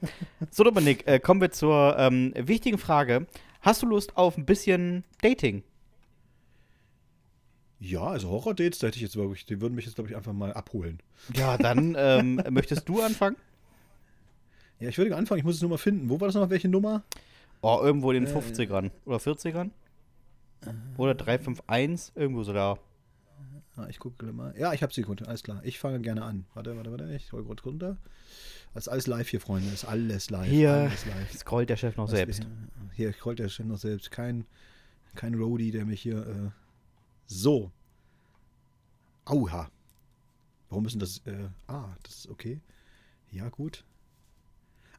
So, 0.50 0.64
Dominik, 0.64 1.06
äh, 1.06 1.20
kommen 1.20 1.40
wir 1.40 1.52
zur 1.52 1.96
ähm, 1.98 2.32
wichtigen 2.36 2.78
Frage. 2.78 3.26
Hast 3.60 3.82
du 3.82 3.86
Lust 3.86 4.16
auf 4.16 4.36
ein 4.36 4.46
bisschen 4.46 5.04
Dating? 5.22 5.62
Ja, 7.78 8.04
also 8.04 8.30
Horror-Dates, 8.30 8.78
da 8.78 8.86
hätte 8.86 8.96
ich 8.96 9.02
jetzt 9.02 9.16
wirklich, 9.16 9.44
die 9.44 9.60
würden 9.60 9.74
mich 9.74 9.84
jetzt, 9.84 9.94
glaube 9.94 10.10
ich, 10.10 10.16
einfach 10.16 10.32
mal 10.32 10.52
abholen. 10.52 11.00
Ja, 11.34 11.58
dann 11.58 11.94
ähm, 11.98 12.42
möchtest 12.50 12.88
du 12.88 13.02
anfangen? 13.02 13.36
Ja, 14.80 14.88
ich 14.88 14.98
würde 14.98 15.16
anfangen, 15.16 15.38
ich 15.38 15.44
muss 15.44 15.56
es 15.56 15.60
nur 15.62 15.70
mal 15.70 15.78
finden. 15.78 16.08
Wo 16.08 16.20
war 16.20 16.28
das 16.28 16.34
nochmal? 16.34 16.50
Welche 16.50 16.68
Nummer? 16.68 17.02
Oh, 17.60 17.78
irgendwo 17.82 18.12
in 18.12 18.24
den 18.24 18.34
äh, 18.34 18.38
50ern. 18.38 18.90
Oder 19.04 19.18
40ern? 19.18 19.70
Äh, 20.64 20.70
oder 20.96 21.14
351, 21.14 22.16
irgendwo 22.16 22.42
so 22.42 22.52
da. 22.52 22.78
Ah, 23.76 23.86
ich 23.90 23.98
gucke 23.98 24.24
mal. 24.32 24.54
Ja, 24.58 24.72
ich 24.72 24.82
habe 24.82 24.92
sie 24.92 25.02
gefunden, 25.02 25.26
alles 25.26 25.42
klar. 25.42 25.60
Ich 25.62 25.78
fange 25.78 26.00
gerne 26.00 26.24
an. 26.24 26.46
Warte, 26.54 26.76
warte, 26.76 26.90
warte, 26.90 27.14
ich 27.14 27.30
hole 27.32 27.44
kurz 27.44 27.64
runter. 27.64 27.98
Das 28.72 28.84
ist 28.84 28.88
alles 28.88 29.06
live 29.06 29.28
hier, 29.28 29.40
Freunde. 29.40 29.70
Das 29.70 29.82
ist 29.82 29.88
alles 29.88 30.30
live. 30.30 30.48
Hier 30.50 30.72
alles 30.72 31.04
live. 31.06 31.32
scrollt 31.32 31.68
der 31.68 31.76
Chef 31.76 31.96
noch 31.96 32.04
Was 32.04 32.12
selbst. 32.12 32.42
Hier, 32.42 32.48
hier 32.94 33.12
scrollt 33.12 33.38
der 33.38 33.48
Chef 33.48 33.66
noch 33.66 33.78
selbst. 33.78 34.10
Kein, 34.10 34.46
kein 35.14 35.34
Roadie, 35.34 35.70
der 35.70 35.84
mich 35.84 36.00
hier. 36.00 36.26
Äh 36.26 36.50
so. 37.26 37.70
Auha. 39.26 39.70
Warum 40.70 40.84
müssen 40.84 40.98
das. 40.98 41.18
Äh 41.26 41.48
ah, 41.66 41.94
das 42.02 42.16
ist 42.16 42.28
okay. 42.28 42.60
Ja, 43.30 43.48
gut. 43.50 43.84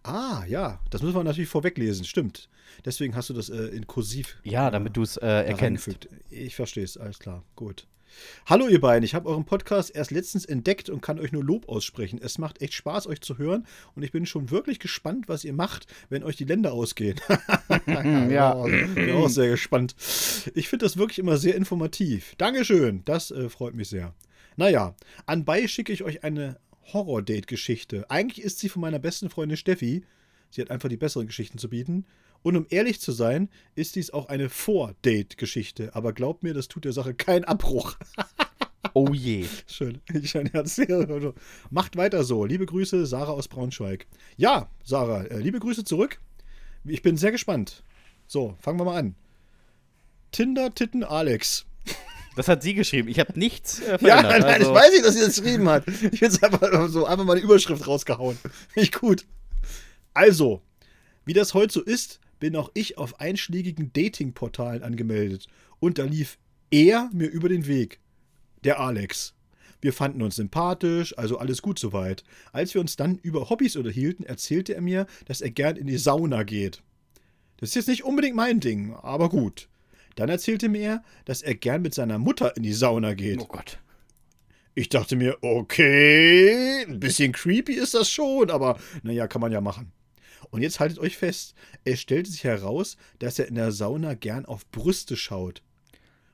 Ah, 0.03 0.45
ja, 0.47 0.79
das 0.89 1.01
müssen 1.01 1.15
wir 1.15 1.23
natürlich 1.23 1.49
vorweglesen, 1.49 2.05
stimmt. 2.05 2.49
Deswegen 2.85 3.15
hast 3.15 3.29
du 3.29 3.33
das 3.33 3.49
äh, 3.49 3.67
in 3.67 3.87
kursiv. 3.87 4.37
Ja, 4.43 4.71
damit 4.71 4.95
du 4.95 5.01
es 5.01 5.17
äh, 5.17 5.25
erkennst. 5.25 6.07
Ich 6.29 6.55
verstehe 6.55 6.83
es, 6.83 6.97
alles 6.97 7.19
klar, 7.19 7.43
gut. 7.55 7.87
Hallo 8.45 8.67
ihr 8.67 8.81
beiden, 8.81 9.03
ich 9.03 9.15
habe 9.15 9.29
euren 9.29 9.45
Podcast 9.45 9.95
erst 9.95 10.11
letztens 10.11 10.45
entdeckt 10.45 10.89
und 10.89 11.01
kann 11.01 11.19
euch 11.19 11.31
nur 11.31 11.43
Lob 11.43 11.67
aussprechen. 11.69 12.19
Es 12.21 12.37
macht 12.37 12.61
echt 12.61 12.73
Spaß, 12.73 13.07
euch 13.07 13.21
zu 13.21 13.37
hören 13.37 13.65
und 13.95 14.03
ich 14.03 14.11
bin 14.11 14.25
schon 14.25 14.51
wirklich 14.51 14.79
gespannt, 14.79 15.27
was 15.27 15.43
ihr 15.43 15.53
macht, 15.53 15.87
wenn 16.09 16.23
euch 16.23 16.35
die 16.35 16.45
Länder 16.45 16.73
ausgehen. 16.73 17.19
ja, 17.87 18.53
bin 18.53 19.11
auch 19.11 19.29
sehr 19.29 19.49
gespannt. 19.49 19.95
Ich 20.53 20.69
finde 20.69 20.85
das 20.85 20.97
wirklich 20.97 21.19
immer 21.19 21.37
sehr 21.37 21.55
informativ. 21.55 22.35
Dankeschön, 22.37 23.03
das 23.05 23.31
äh, 23.31 23.49
freut 23.49 23.75
mich 23.75 23.89
sehr. 23.89 24.13
Naja, 24.55 24.95
anbei 25.25 25.67
schicke 25.67 25.93
ich 25.93 26.03
euch 26.03 26.23
eine 26.23 26.59
Horror-Date-Geschichte. 26.93 28.09
Eigentlich 28.09 28.43
ist 28.43 28.59
sie 28.59 28.69
von 28.69 28.81
meiner 28.81 28.99
besten 28.99 29.29
Freundin 29.29 29.57
Steffi. 29.57 30.03
Sie 30.49 30.61
hat 30.61 30.71
einfach 30.71 30.89
die 30.89 30.97
besseren 30.97 31.27
Geschichten 31.27 31.57
zu 31.57 31.69
bieten. 31.69 32.05
Und 32.47 32.55
um 32.55 32.65
ehrlich 32.69 33.01
zu 33.01 33.11
sein, 33.11 33.49
ist 33.75 33.97
dies 33.97 34.11
auch 34.11 34.29
eine 34.29 34.47
Vor-Date-Geschichte. 34.47 35.93
Aber 35.95 36.13
glaubt 36.13 36.43
mir, 36.43 36.53
das 36.53 36.69
tut 36.69 36.85
der 36.85 36.93
Sache 36.93 37.13
keinen 37.13 37.43
Abbruch. 37.43 37.97
oh 38.93 39.09
je. 39.11 39.45
Schön. 39.67 39.99
Ich 40.13 40.33
erzähle. 40.33 41.33
Macht 41.71 41.97
weiter 41.97 42.23
so. 42.23 42.45
Liebe 42.45 42.65
Grüße, 42.65 43.05
Sarah 43.05 43.33
aus 43.33 43.49
Braunschweig. 43.49 44.07
Ja, 44.37 44.71
Sarah, 44.85 45.23
äh, 45.23 45.39
liebe 45.39 45.59
Grüße 45.59 45.83
zurück. 45.83 46.21
Ich 46.85 47.01
bin 47.01 47.17
sehr 47.17 47.33
gespannt. 47.33 47.83
So, 48.27 48.55
fangen 48.61 48.79
wir 48.79 48.85
mal 48.85 48.97
an. 48.97 49.15
Tinder 50.31 50.73
Titten 50.73 51.03
Alex. 51.03 51.65
Das 52.37 52.47
hat 52.47 52.63
sie 52.63 52.75
geschrieben. 52.75 53.09
Ich 53.09 53.19
habe 53.19 53.37
nichts 53.37 53.81
äh, 53.81 53.97
Ja, 53.99 54.21
nein, 54.21 54.41
also. 54.41 54.69
ich 54.69 54.73
weiß 54.73 54.91
nicht, 54.93 55.03
dass 55.03 55.15
sie 55.15 55.19
das 55.25 55.35
geschrieben 55.35 55.67
hat. 55.67 55.83
Ich 56.13 56.21
habe 56.21 56.65
einfach 56.65 56.87
so 56.87 57.05
einfach 57.05 57.25
mal 57.25 57.33
eine 57.33 57.41
Überschrift 57.41 57.85
rausgehauen. 57.85 58.37
Ich 58.73 58.93
gut. 58.93 59.25
Also, 60.13 60.61
wie 61.25 61.33
das 61.33 61.53
heute 61.53 61.73
so 61.73 61.81
ist, 61.81 62.21
bin 62.39 62.55
auch 62.55 62.71
ich 62.73 62.97
auf 62.97 63.19
einschlägigen 63.19 63.91
Datingportalen 63.93 64.83
angemeldet. 64.83 65.47
Und 65.79 65.97
da 65.97 66.03
lief 66.05 66.37
er 66.71 67.09
mir 67.13 67.27
über 67.27 67.49
den 67.49 67.67
Weg. 67.67 67.99
Der 68.63 68.79
Alex. 68.79 69.33
Wir 69.79 69.93
fanden 69.93 70.23
uns 70.23 70.35
sympathisch, 70.35 71.17
also 71.17 71.37
alles 71.37 71.61
gut 71.61 71.77
soweit. 71.77 72.23
Als 72.51 72.73
wir 72.73 72.81
uns 72.81 72.95
dann 72.95 73.17
über 73.19 73.49
Hobbys 73.49 73.75
unterhielten, 73.75 74.25
erzählte 74.25 74.73
er 74.73 74.81
mir, 74.81 75.05
dass 75.25 75.41
er 75.41 75.51
gern 75.51 75.75
in 75.75 75.87
die 75.87 75.97
Sauna 75.97 76.43
geht. 76.43 76.81
Das 77.57 77.69
ist 77.69 77.75
jetzt 77.75 77.87
nicht 77.87 78.03
unbedingt 78.03 78.35
mein 78.35 78.59
Ding, 78.59 78.93
aber 78.93 79.29
gut. 79.29 79.69
Dann 80.15 80.29
erzählte 80.29 80.67
mir 80.67 80.81
er, 80.81 81.03
dass 81.25 81.43
er 81.43 81.53
gern 81.53 81.83
mit 81.83 81.93
seiner 81.93 82.17
Mutter 82.17 82.57
in 82.57 82.63
die 82.63 82.73
Sauna 82.73 83.13
geht. 83.13 83.39
Oh 83.39 83.45
Gott. 83.45 83.79
Ich 84.73 84.89
dachte 84.89 85.15
mir, 85.15 85.37
okay, 85.41 86.83
ein 86.87 86.99
bisschen 86.99 87.31
creepy 87.31 87.73
ist 87.73 87.93
das 87.93 88.09
schon, 88.09 88.49
aber 88.51 88.79
naja, 89.03 89.27
kann 89.27 89.41
man 89.41 89.51
ja 89.51 89.61
machen. 89.61 89.91
Und 90.49 90.61
jetzt 90.61 90.79
haltet 90.79 90.99
euch 90.99 91.17
fest, 91.17 91.55
es 91.83 91.99
stellte 91.99 92.31
sich 92.31 92.43
heraus, 92.43 92.97
dass 93.19 93.39
er 93.39 93.47
in 93.47 93.55
der 93.55 93.71
Sauna 93.71 94.13
gern 94.13 94.45
auf 94.45 94.69
Brüste 94.71 95.17
schaut. 95.17 95.61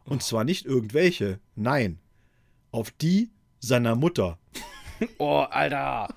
Und 0.05 0.17
oh. 0.17 0.25
zwar 0.25 0.43
nicht 0.43 0.65
irgendwelche, 0.65 1.39
nein, 1.55 1.99
auf 2.71 2.91
die 2.91 3.31
seiner 3.59 3.95
Mutter. 3.95 4.39
Oh, 5.17 5.39
Alter. 5.39 6.07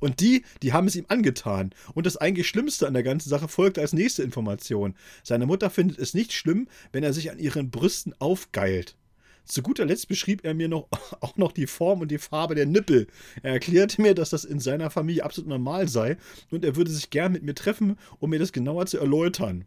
Und 0.00 0.18
die, 0.18 0.44
die 0.62 0.72
haben 0.72 0.88
es 0.88 0.96
ihm 0.96 1.06
angetan. 1.08 1.72
Und 1.94 2.06
das 2.06 2.16
eigentlich 2.16 2.48
Schlimmste 2.48 2.88
an 2.88 2.94
der 2.94 3.04
ganzen 3.04 3.30
Sache 3.30 3.46
folgt 3.46 3.78
als 3.78 3.92
nächste 3.92 4.24
Information. 4.24 4.96
Seine 5.22 5.46
Mutter 5.46 5.70
findet 5.70 5.98
es 5.98 6.12
nicht 6.12 6.32
schlimm, 6.32 6.68
wenn 6.90 7.04
er 7.04 7.12
sich 7.12 7.30
an 7.30 7.38
ihren 7.38 7.70
Brüsten 7.70 8.12
aufgeilt. 8.18 8.96
Zu 9.44 9.62
guter 9.62 9.84
Letzt 9.84 10.08
beschrieb 10.08 10.44
er 10.44 10.54
mir 10.54 10.68
noch, 10.68 10.88
auch 11.20 11.36
noch 11.36 11.52
die 11.52 11.66
Form 11.66 12.00
und 12.00 12.10
die 12.10 12.18
Farbe 12.18 12.54
der 12.54 12.66
Nippel. 12.66 13.06
Er 13.42 13.52
erklärte 13.52 14.00
mir, 14.00 14.14
dass 14.14 14.30
das 14.30 14.44
in 14.44 14.60
seiner 14.60 14.90
Familie 14.90 15.24
absolut 15.24 15.48
normal 15.48 15.88
sei 15.88 16.16
und 16.50 16.64
er 16.64 16.76
würde 16.76 16.90
sich 16.90 17.10
gern 17.10 17.32
mit 17.32 17.42
mir 17.42 17.54
treffen, 17.54 17.98
um 18.18 18.30
mir 18.30 18.38
das 18.38 18.52
genauer 18.52 18.86
zu 18.86 18.98
erläutern. 18.98 19.64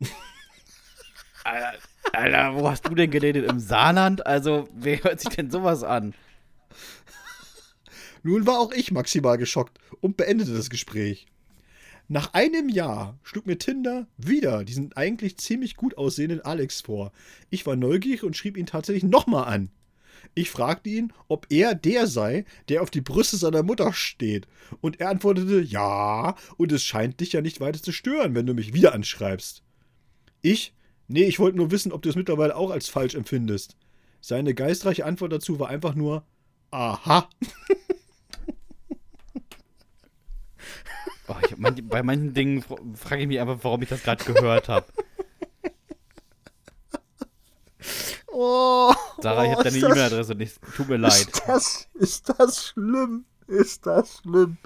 Alter, 1.44 1.78
Alter, 2.12 2.54
wo 2.54 2.68
hast 2.68 2.86
du 2.86 2.94
denn 2.94 3.10
geredet? 3.10 3.50
Im 3.50 3.58
Saarland? 3.58 4.26
Also, 4.26 4.68
wer 4.74 5.02
hört 5.02 5.20
sich 5.20 5.30
denn 5.30 5.50
sowas 5.50 5.82
an? 5.82 6.14
Nun 8.22 8.46
war 8.46 8.58
auch 8.58 8.72
ich 8.72 8.90
maximal 8.90 9.38
geschockt 9.38 9.78
und 10.00 10.16
beendete 10.16 10.52
das 10.52 10.68
Gespräch. 10.68 11.26
Nach 12.10 12.32
einem 12.32 12.70
Jahr 12.70 13.18
schlug 13.22 13.46
mir 13.46 13.58
Tinder 13.58 14.06
wieder 14.16 14.64
diesen 14.64 14.94
eigentlich 14.94 15.36
ziemlich 15.36 15.76
gut 15.76 15.98
aussehenden 15.98 16.40
Alex 16.40 16.80
vor. 16.80 17.12
Ich 17.50 17.66
war 17.66 17.76
neugierig 17.76 18.22
und 18.22 18.34
schrieb 18.34 18.56
ihn 18.56 18.64
tatsächlich 18.64 19.04
nochmal 19.04 19.44
an. 19.44 19.70
Ich 20.34 20.50
fragte 20.50 20.88
ihn, 20.88 21.12
ob 21.28 21.46
er 21.50 21.74
der 21.74 22.06
sei, 22.06 22.46
der 22.70 22.82
auf 22.82 22.90
die 22.90 23.02
Brüste 23.02 23.36
seiner 23.36 23.62
Mutter 23.62 23.92
steht. 23.92 24.48
Und 24.80 25.00
er 25.00 25.10
antwortete, 25.10 25.60
ja, 25.60 26.34
und 26.56 26.72
es 26.72 26.82
scheint 26.82 27.20
dich 27.20 27.32
ja 27.34 27.42
nicht 27.42 27.60
weiter 27.60 27.82
zu 27.82 27.92
stören, 27.92 28.34
wenn 28.34 28.46
du 28.46 28.54
mich 28.54 28.72
wieder 28.72 28.94
anschreibst. 28.94 29.62
Ich, 30.40 30.74
nee, 31.08 31.24
ich 31.24 31.38
wollte 31.38 31.58
nur 31.58 31.70
wissen, 31.70 31.92
ob 31.92 32.00
du 32.00 32.08
es 32.08 32.16
mittlerweile 32.16 32.56
auch 32.56 32.70
als 32.70 32.88
falsch 32.88 33.16
empfindest. 33.16 33.76
Seine 34.22 34.54
geistreiche 34.54 35.04
Antwort 35.04 35.32
dazu 35.32 35.60
war 35.60 35.68
einfach 35.68 35.94
nur, 35.94 36.24
aha. 36.70 37.28
Oh, 41.28 41.34
ich, 41.46 41.56
manch, 41.58 41.86
bei 41.86 42.02
manchen 42.02 42.32
Dingen 42.34 42.64
frage 42.94 43.22
ich 43.22 43.28
mich 43.28 43.38
einfach, 43.40 43.58
warum 43.62 43.82
ich 43.82 43.88
das 43.88 44.02
gerade 44.02 44.24
gehört 44.24 44.68
habe. 44.68 44.86
Oh, 48.30 48.92
Sarah, 49.20 49.44
ich 49.44 49.50
oh, 49.50 49.52
habe 49.52 49.64
deine 49.64 49.76
ist 49.76 49.82
das- 49.82 49.90
E-Mail-Adresse 49.92 50.34
nicht. 50.34 50.58
Tut 50.76 50.88
mir 50.88 50.96
leid. 50.96 51.12
Ist 51.12 51.42
das, 51.46 51.88
ist 51.94 52.28
das 52.38 52.66
schlimm? 52.66 53.24
Ist 53.46 53.86
das 53.86 54.18
schlimm? 54.18 54.56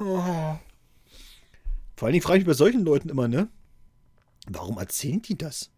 Oh. 0.00 0.56
Vor 1.96 2.06
allen 2.06 2.12
Dingen 2.12 2.22
frage 2.22 2.38
ich 2.40 2.46
mich 2.46 2.52
bei 2.52 2.58
solchen 2.58 2.84
Leuten 2.84 3.08
immer, 3.08 3.28
ne? 3.28 3.48
Warum 4.48 4.78
erzählen 4.78 5.22
die 5.22 5.38
das? 5.38 5.70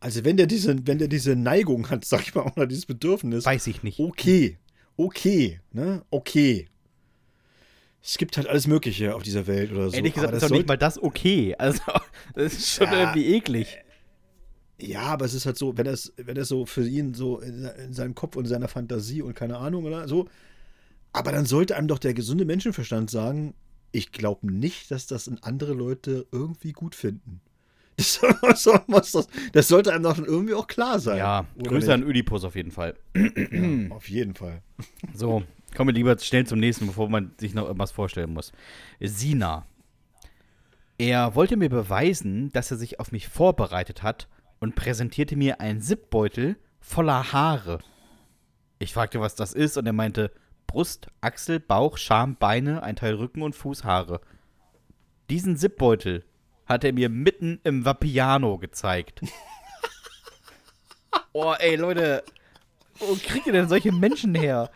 Also 0.00 0.24
wenn 0.24 0.36
der 0.36 0.46
diese, 0.46 0.86
wenn 0.86 0.98
der 0.98 1.08
diese 1.08 1.36
Neigung 1.36 1.88
hat, 1.88 2.04
sag 2.06 2.22
ich 2.22 2.34
mal, 2.34 2.50
oder 2.56 2.66
dieses 2.66 2.86
Bedürfnis, 2.86 3.44
Weiß 3.46 3.66
ich 3.68 3.82
nicht. 3.82 4.00
okay, 4.00 4.58
okay, 4.96 5.60
ne? 5.72 6.04
Okay. 6.10 6.68
Es 8.06 8.18
gibt 8.18 8.36
halt 8.36 8.46
alles 8.46 8.68
Mögliche 8.68 9.14
auf 9.16 9.22
dieser 9.24 9.46
Welt 9.48 9.72
oder 9.72 9.90
so. 9.90 9.96
Ehrlich 9.96 10.14
gesagt 10.14 10.28
aber 10.28 10.36
ist 10.36 10.42
das 10.44 10.50
doch 10.50 10.56
nicht 10.56 10.68
mal 10.68 10.78
das 10.78 11.02
okay. 11.02 11.54
Also, 11.58 11.82
das 12.34 12.52
ist 12.54 12.70
schon 12.74 12.86
Ja. 12.86 13.00
irgendwie 13.00 13.34
eklig. 13.34 13.78
Ja, 14.78 15.02
aber 15.02 15.24
es 15.24 15.34
ist 15.34 15.44
halt 15.46 15.56
so, 15.56 15.76
wenn 15.76 15.86
es, 15.86 16.12
wenn 16.16 16.36
es 16.36 16.48
so 16.48 16.66
für 16.66 16.86
ihn 16.86 17.14
so 17.14 17.40
in, 17.40 17.64
in 17.64 17.92
seinem 17.94 18.14
Kopf 18.14 18.36
und 18.36 18.44
in 18.44 18.50
seiner 18.50 18.68
Fantasie 18.68 19.22
und 19.22 19.34
keine 19.34 19.56
Ahnung 19.56 19.84
oder 19.86 20.06
so. 20.06 20.28
Aber 21.12 21.32
dann 21.32 21.46
sollte 21.46 21.76
einem 21.76 21.88
doch 21.88 21.98
der 21.98 22.14
gesunde 22.14 22.44
Menschenverstand 22.44 23.10
sagen, 23.10 23.54
ich 23.90 24.12
glaube 24.12 24.52
nicht, 24.52 24.90
dass 24.90 25.06
das 25.06 25.30
andere 25.42 25.72
Leute 25.72 26.26
irgendwie 26.30 26.72
gut 26.72 26.94
finden. 26.94 27.40
Das, 27.96 29.10
das, 29.12 29.28
das 29.52 29.68
sollte 29.68 29.92
einem 29.94 30.02
doch 30.02 30.18
irgendwie 30.18 30.52
auch 30.52 30.66
klar 30.66 31.00
sein. 31.00 31.16
Ja, 31.16 31.46
Grüße 31.62 31.92
an 31.94 32.02
Ödipus 32.02 32.44
auf 32.44 32.54
jeden 32.54 32.70
Fall. 32.70 32.94
Ja, 33.16 33.94
auf 33.96 34.08
jeden 34.10 34.34
Fall. 34.34 34.60
So, 35.14 35.42
kommen 35.76 35.88
wir 35.88 35.94
lieber 35.94 36.18
schnell 36.18 36.46
zum 36.46 36.58
nächsten, 36.58 36.86
bevor 36.86 37.08
man 37.08 37.32
sich 37.38 37.54
noch 37.54 37.66
irgendwas 37.66 37.92
vorstellen 37.92 38.32
muss. 38.32 38.52
Sina. 38.98 39.66
Er 40.98 41.34
wollte 41.34 41.56
mir 41.56 41.68
beweisen, 41.68 42.50
dass 42.52 42.70
er 42.70 42.78
sich 42.78 42.98
auf 42.98 43.12
mich 43.12 43.28
vorbereitet 43.28 44.02
hat 44.02 44.28
und 44.58 44.74
präsentierte 44.74 45.36
mir 45.36 45.60
einen 45.60 45.82
Zipbeutel 45.82 46.56
voller 46.80 47.32
Haare. 47.32 47.80
Ich 48.78 48.94
fragte, 48.94 49.20
was 49.20 49.34
das 49.34 49.52
ist, 49.52 49.76
und 49.76 49.86
er 49.86 49.92
meinte 49.92 50.32
Brust, 50.66 51.08
Achsel, 51.20 51.60
Bauch, 51.60 51.98
Scham, 51.98 52.36
Beine, 52.36 52.82
ein 52.82 52.96
Teil 52.96 53.14
Rücken 53.14 53.42
und 53.42 53.54
Fußhaare. 53.54 54.22
Diesen 55.28 55.58
Zipbeutel 55.58 56.24
hat 56.64 56.84
er 56.84 56.94
mir 56.94 57.10
mitten 57.10 57.60
im 57.64 57.84
Vapiano 57.84 58.56
gezeigt. 58.56 59.20
oh, 61.32 61.54
ey, 61.58 61.76
Leute, 61.76 62.24
wo 62.98 63.14
kriegt 63.22 63.46
ihr 63.46 63.52
denn 63.52 63.68
solche 63.68 63.92
Menschen 63.92 64.34
her? 64.34 64.70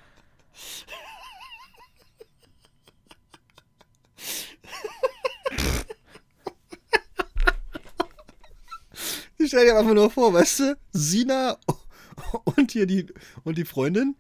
Ich 9.39 9.49
stell 9.49 9.65
dir 9.65 9.79
einfach 9.79 9.95
nur 9.95 10.11
vor, 10.11 10.33
weißt 10.35 10.61
du, 10.61 10.77
Sina 10.93 11.57
und 12.57 12.73
hier 12.73 12.87
die, 12.87 13.07
und 13.45 13.57
die 13.57 13.65
Freundin, 13.65 14.17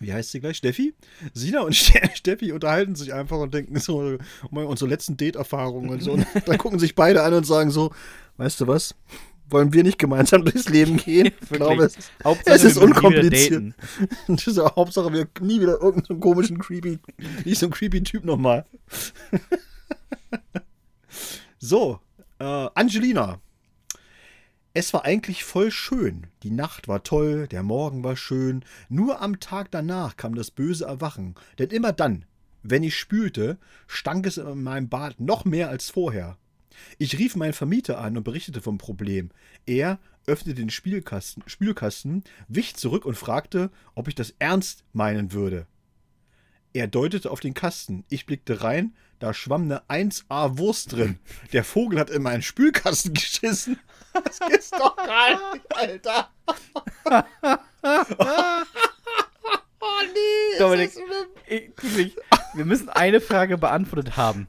wie 0.00 0.12
heißt 0.12 0.30
sie 0.30 0.40
gleich? 0.40 0.56
Steffi? 0.56 0.94
Sina 1.34 1.60
und 1.60 1.74
Ste- 1.74 2.08
Steffi 2.14 2.52
unterhalten 2.52 2.94
sich 2.94 3.12
einfach 3.12 3.38
und 3.38 3.52
denken 3.52 3.78
so 3.80 4.16
unsere 4.50 4.88
letzten 4.88 5.16
Date-Erfahrungen 5.16 5.90
und 5.90 6.02
so. 6.02 6.12
Und 6.12 6.26
dann 6.46 6.56
gucken 6.58 6.78
sich 6.78 6.94
beide 6.94 7.22
an 7.22 7.34
und 7.34 7.44
sagen 7.44 7.70
so, 7.70 7.92
weißt 8.36 8.60
du 8.60 8.66
was? 8.68 8.94
Wollen 9.50 9.72
wir 9.72 9.82
nicht 9.82 9.98
gemeinsam 9.98 10.44
durchs 10.44 10.68
Leben 10.68 10.96
gehen? 10.96 11.32
Ich 11.40 11.50
glaube, 11.50 11.84
es 11.84 11.96
ist, 11.96 12.10
es 12.44 12.64
ist 12.64 12.78
unkompliziert. 12.78 13.52
daten. 13.52 13.74
das 14.28 14.46
ist 14.46 14.56
ja 14.56 14.74
Hauptsache, 14.74 15.12
wir 15.12 15.28
nie 15.40 15.60
wieder 15.60 15.80
irgendeinen 15.80 16.20
komischen, 16.20 16.58
creepy, 16.58 16.98
nicht 17.44 17.58
so 17.58 17.66
ein 17.66 17.72
creepy 17.72 18.02
Typ 18.02 18.24
nochmal. 18.24 18.66
so, 21.58 22.00
äh, 22.38 22.68
Angelina. 22.74 23.40
Es 24.74 24.92
war 24.92 25.04
eigentlich 25.04 25.44
voll 25.44 25.72
schön. 25.72 26.28
Die 26.42 26.50
Nacht 26.50 26.86
war 26.86 27.02
toll, 27.02 27.48
der 27.48 27.62
Morgen 27.62 28.04
war 28.04 28.16
schön. 28.16 28.64
Nur 28.88 29.20
am 29.20 29.40
Tag 29.40 29.70
danach 29.70 30.16
kam 30.16 30.34
das 30.34 30.50
böse 30.50 30.84
Erwachen. 30.84 31.34
Denn 31.58 31.70
immer 31.70 31.92
dann, 31.92 32.26
wenn 32.62 32.82
ich 32.82 32.96
spülte, 32.96 33.58
stank 33.88 34.26
es 34.26 34.36
in 34.36 34.62
meinem 34.62 34.88
Bad 34.88 35.18
noch 35.18 35.44
mehr 35.44 35.68
als 35.68 35.90
vorher. 35.90 36.36
Ich 36.98 37.18
rief 37.18 37.36
meinen 37.36 37.52
Vermieter 37.52 37.98
an 37.98 38.16
und 38.16 38.24
berichtete 38.24 38.60
vom 38.60 38.78
Problem. 38.78 39.30
Er 39.66 39.98
öffnete 40.26 40.60
den 40.60 40.70
Spielkasten, 40.70 41.42
Spülkasten, 41.46 42.22
wich 42.48 42.76
zurück 42.76 43.04
und 43.04 43.16
fragte, 43.16 43.70
ob 43.94 44.08
ich 44.08 44.14
das 44.14 44.34
ernst 44.38 44.84
meinen 44.92 45.32
würde. 45.32 45.66
Er 46.74 46.86
deutete 46.86 47.30
auf 47.30 47.40
den 47.40 47.54
Kasten. 47.54 48.04
Ich 48.08 48.26
blickte 48.26 48.62
rein, 48.62 48.94
da 49.18 49.34
schwamm 49.34 49.62
eine 49.62 49.82
1A 49.88 50.58
Wurst 50.58 50.92
drin. 50.92 51.18
Der 51.52 51.64
Vogel 51.64 51.98
hat 51.98 52.10
in 52.10 52.22
meinen 52.22 52.42
Spülkasten 52.42 53.14
geschissen. 53.14 53.78
Das 54.12 54.38
ist 54.50 54.72
doch 54.72 54.96
geil, 54.96 55.38
Alter. 55.70 56.30
oh 59.80 60.00
nee, 60.14 60.58
Dominik, 60.58 60.90
ist 60.90 60.98
das 60.98 61.04
schlimm. 61.04 61.26
ich, 61.46 61.82
wirklich, 61.82 62.16
wir 62.54 62.64
müssen 62.64 62.88
eine 62.88 63.20
Frage 63.20 63.58
beantwortet 63.58 64.16
haben. 64.16 64.46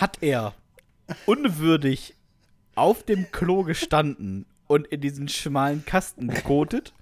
Hat 0.00 0.18
er 0.22 0.54
unwürdig 1.26 2.14
auf 2.74 3.02
dem 3.04 3.30
Klo 3.32 3.64
gestanden 3.64 4.46
und 4.66 4.86
in 4.86 5.00
diesen 5.00 5.28
schmalen 5.28 5.84
Kasten 5.84 6.28
gekotet? 6.28 6.94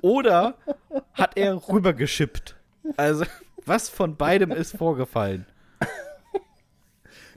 Oder 0.00 0.54
hat 1.12 1.36
er 1.36 1.68
rübergeschippt? 1.68 2.56
Also, 2.96 3.24
was 3.66 3.88
von 3.88 4.16
beidem 4.16 4.50
ist 4.52 4.76
vorgefallen? 4.76 5.44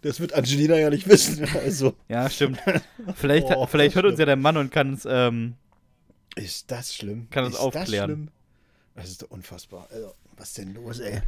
Das 0.03 0.19
wird 0.19 0.33
Angelina 0.33 0.77
ja 0.77 0.89
nicht 0.89 1.07
wissen. 1.07 1.45
Also, 1.55 1.93
Ja, 2.07 2.27
stimmt. 2.29 2.59
Vielleicht, 3.15 3.47
Oh, 3.55 3.67
vielleicht 3.67 3.95
hört 3.95 4.05
uns 4.05 4.13
stimmt. 4.13 4.19
ja 4.19 4.25
der 4.27 4.35
Mann 4.35 4.57
und 4.57 4.71
kann 4.71 4.93
es, 4.93 5.05
ähm, 5.07 5.55
ist 6.35 6.71
das 6.71 6.95
schlimm? 6.95 7.27
Kann 7.29 7.45
uns 7.45 7.55
ist 7.55 7.59
aufklären. 7.61 7.85
Das, 7.89 8.05
schlimm? 8.05 8.29
das 8.95 9.09
ist 9.09 9.21
doch 9.21 9.29
unfassbar. 9.29 9.87
Also, 9.91 10.13
was 10.37 10.47
ist 10.49 10.57
denn 10.57 10.73
los, 10.73 10.99
ey? 10.99 11.21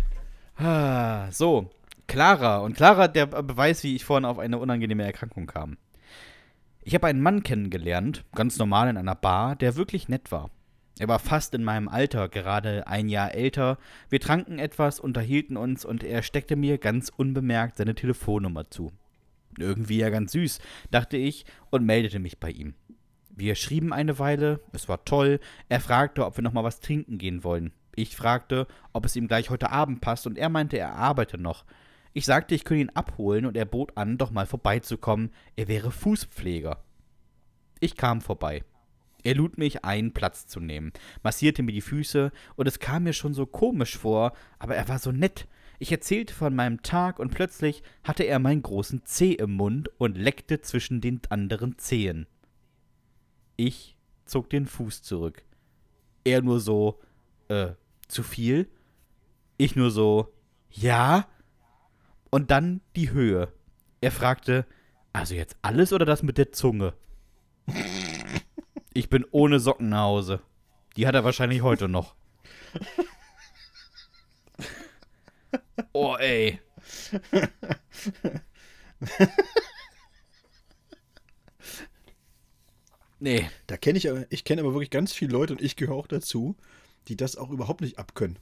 Ah, 0.58 1.32
so, 1.32 1.70
Clara. 2.08 2.58
Und 2.58 2.76
Clara, 2.76 3.08
der 3.08 3.26
Beweis, 3.28 3.84
wie 3.84 3.95
ich 3.95 4.06
vorhin 4.06 4.26
auf 4.26 4.39
eine 4.39 4.58
unangenehme 4.58 5.04
Erkrankung 5.04 5.47
kam. 5.47 5.78
Ich 6.82 6.93
habe 6.93 7.08
einen 7.08 7.22
Mann 7.22 7.43
kennengelernt, 7.43 8.26
ganz 8.36 8.58
normal 8.58 8.89
in 8.89 8.97
einer 8.97 9.16
Bar, 9.16 9.56
der 9.56 9.76
wirklich 9.76 10.10
nett 10.10 10.32
war. 10.32 10.49
Er 10.99 11.08
war 11.08 11.20
fast 11.20 11.56
in 11.56 11.64
meinem 11.64 11.88
Alter, 11.88 12.30
gerade 12.30 12.86
ein 12.88 13.10
Jahr 13.10 13.34
älter. 13.34 13.78
Wir 14.10 14.20
tranken 14.20 14.60
etwas, 14.60 14.99
unterhielten 14.99 15.58
uns 15.58 15.86
und 15.86 16.04
er 16.04 16.22
steckte 16.22 16.56
mir 16.56 16.78
ganz 16.78 17.10
unbemerkt 17.16 17.78
seine 17.78 17.95
Telefonnummer 17.95 18.70
zu. 18.70 18.91
Irgendwie 19.58 19.97
ja 19.97 20.10
ganz 20.10 20.34
süß, 20.34 20.60
dachte 20.91 21.18
ich 21.18 21.45
und 21.72 21.86
meldete 21.86 22.20
mich 22.20 22.39
bei 22.39 22.51
ihm. 22.51 22.76
Wir 23.36 23.56
schrieben 23.56 23.93
eine 23.93 24.20
Weile, 24.20 24.60
es 24.74 24.88
war 24.88 25.06
toll. 25.06 25.39
Er 25.70 25.80
fragte, 25.80 26.26
ob 26.26 26.38
wir 26.38 26.43
noch 26.43 26.54
mal 26.54 26.64
was 26.64 26.82
trinken 26.82 27.18
gehen 27.18 27.43
wollen. 27.43 27.72
Ich 27.95 28.16
fragte, 28.16 28.68
ob 28.91 29.06
es 29.06 29.16
ihm 29.16 29.28
gleich 29.28 29.49
heute 29.49 29.72
Abend 29.72 30.01
passt 30.01 30.28
und 30.28 30.38
er 30.38 30.49
meinte, 30.49 30.78
er 30.78 30.95
arbeite 30.95 31.38
noch. 31.38 31.66
Ich 32.14 32.26
sagte, 32.26 32.53
ich 32.53 32.64
könne 32.64 32.82
ihn 32.82 32.89
abholen 32.89 33.45
und 33.45 33.57
er 33.57 33.66
bot 33.66 33.97
an, 33.97 34.18
doch 34.18 34.32
mal 34.32 34.45
vorbeizukommen. 34.45 35.32
Er 35.55 35.68
wäre 35.68 35.91
Fußpfleger. 35.91 36.84
Ich 37.80 37.97
kam 37.97 38.22
vorbei. 38.22 38.64
Er 39.24 39.36
lud 39.36 39.57
mich 39.57 39.84
ein, 39.86 40.14
Platz 40.14 40.47
zu 40.47 40.59
nehmen, 40.59 40.91
massierte 41.24 41.64
mir 41.64 41.72
die 41.72 41.82
Füße 41.82 42.32
und 42.55 42.68
es 42.68 42.80
kam 42.80 43.03
mir 43.03 43.14
schon 43.14 43.34
so 43.34 43.45
komisch 43.45 43.97
vor, 43.97 44.34
aber 44.59 44.76
er 44.76 44.88
war 44.89 44.99
so 44.99 45.11
nett. 45.11 45.47
Ich 45.80 45.91
erzählte 45.91 46.34
von 46.34 46.53
meinem 46.53 46.82
Tag 46.84 47.20
und 47.20 47.32
plötzlich 47.32 47.84
hatte 48.03 48.24
er 48.24 48.39
meinen 48.39 48.61
großen 48.61 49.05
Zeh 49.05 49.34
im 49.34 49.53
Mund 49.53 49.89
und 49.97 50.18
leckte 50.18 50.61
zwischen 50.61 51.01
den 51.01 51.22
anderen 51.30 51.78
Zehen. 51.78 52.28
Ich 53.55 53.97
zog 54.26 54.49
den 54.49 54.66
Fuß 54.66 55.03
zurück. 55.03 55.43
Er 56.26 56.41
nur 56.41 56.59
so, 56.59 56.99
äh, 57.47 57.72
zu 58.07 58.24
viel? 58.24 58.70
Ich 59.57 59.76
nur 59.76 59.91
so, 59.91 60.34
ja? 60.70 61.28
Und 62.34 62.50
dann 62.50 62.82
die 62.96 63.12
Höhe. 63.12 63.54
Er 64.02 64.12
fragte, 64.12 64.66
also 65.14 65.36
jetzt 65.36 65.56
alles 65.62 65.94
oder 65.94 66.04
das 66.04 66.24
mit 66.24 66.40
der 66.40 66.52
Zunge? 66.52 66.96
Ich 68.92 69.08
bin 69.08 69.24
ohne 69.30 69.60
Socken 69.60 69.90
nach 69.90 70.06
Hause. 70.06 70.42
Die 70.98 71.06
hat 71.06 71.14
er 71.14 71.24
wahrscheinlich 71.24 71.62
heute 71.62 71.88
noch. 71.88 72.16
Oh, 75.92 76.16
ey. 76.16 76.60
Nee. 83.20 83.48
Da 83.68 83.78
kenne 83.78 84.00
ich 84.00 84.10
ich 84.30 84.44
kenne 84.44 84.62
aber 84.62 84.74
wirklich 84.74 84.90
ganz 84.90 85.14
viele 85.14 85.34
Leute 85.34 85.54
und 85.54 85.62
ich 85.62 85.76
gehöre 85.76 85.96
auch 85.96 86.08
dazu, 86.08 86.56
die 87.08 87.16
das 87.16 87.36
auch 87.36 87.52
überhaupt 87.52 87.82
nicht 87.82 88.00
abkönnen. 88.00 88.40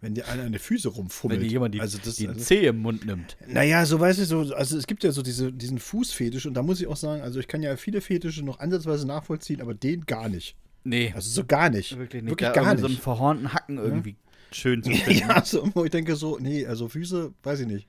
Wenn 0.00 0.14
dir 0.14 0.28
einer 0.28 0.44
an 0.44 0.52
die 0.52 0.58
Füße 0.60 0.88
rumfummelt. 0.88 1.40
Wenn 1.40 1.46
dir 1.46 1.52
jemand 1.52 1.74
die, 1.74 1.80
also 1.80 1.98
das, 2.02 2.16
die 2.16 2.28
also, 2.28 2.38
Zeh 2.40 2.66
im 2.66 2.78
Mund 2.78 3.04
nimmt. 3.04 3.36
Naja, 3.48 3.84
so 3.84 3.98
weißt 3.98 4.20
du, 4.20 4.24
so, 4.24 4.54
also 4.54 4.78
es 4.78 4.86
gibt 4.86 5.02
ja 5.02 5.10
so 5.10 5.22
diese, 5.22 5.52
diesen 5.52 5.78
Fußfetisch 5.80 6.46
und 6.46 6.54
da 6.54 6.62
muss 6.62 6.80
ich 6.80 6.86
auch 6.86 6.96
sagen, 6.96 7.22
also 7.22 7.40
ich 7.40 7.48
kann 7.48 7.62
ja 7.64 7.76
viele 7.76 8.00
Fetische 8.00 8.44
noch 8.44 8.60
ansatzweise 8.60 9.06
nachvollziehen, 9.06 9.60
aber 9.60 9.74
den 9.74 10.06
gar 10.06 10.28
nicht. 10.28 10.56
Nee. 10.84 11.12
Also 11.16 11.30
so 11.30 11.44
gar 11.44 11.68
nicht. 11.68 11.98
Wirklich 11.98 12.22
nicht. 12.22 12.30
Wirklich 12.30 12.48
Da 12.48 12.54
gar 12.54 12.64
irgendwie 12.64 12.82
nicht. 12.82 12.90
so 12.90 12.94
einen 12.94 13.02
verhornten 13.02 13.52
Hacken 13.52 13.78
irgendwie 13.78 14.16
schön 14.52 14.82
zu 14.84 14.90
finden. 14.92 15.18
ja, 15.18 15.44
so, 15.44 15.68
wo 15.74 15.84
ich 15.84 15.90
denke 15.90 16.14
so, 16.14 16.38
nee, 16.38 16.64
also 16.64 16.88
Füße, 16.88 17.32
weiß 17.42 17.60
ich 17.60 17.66
nicht. 17.66 17.88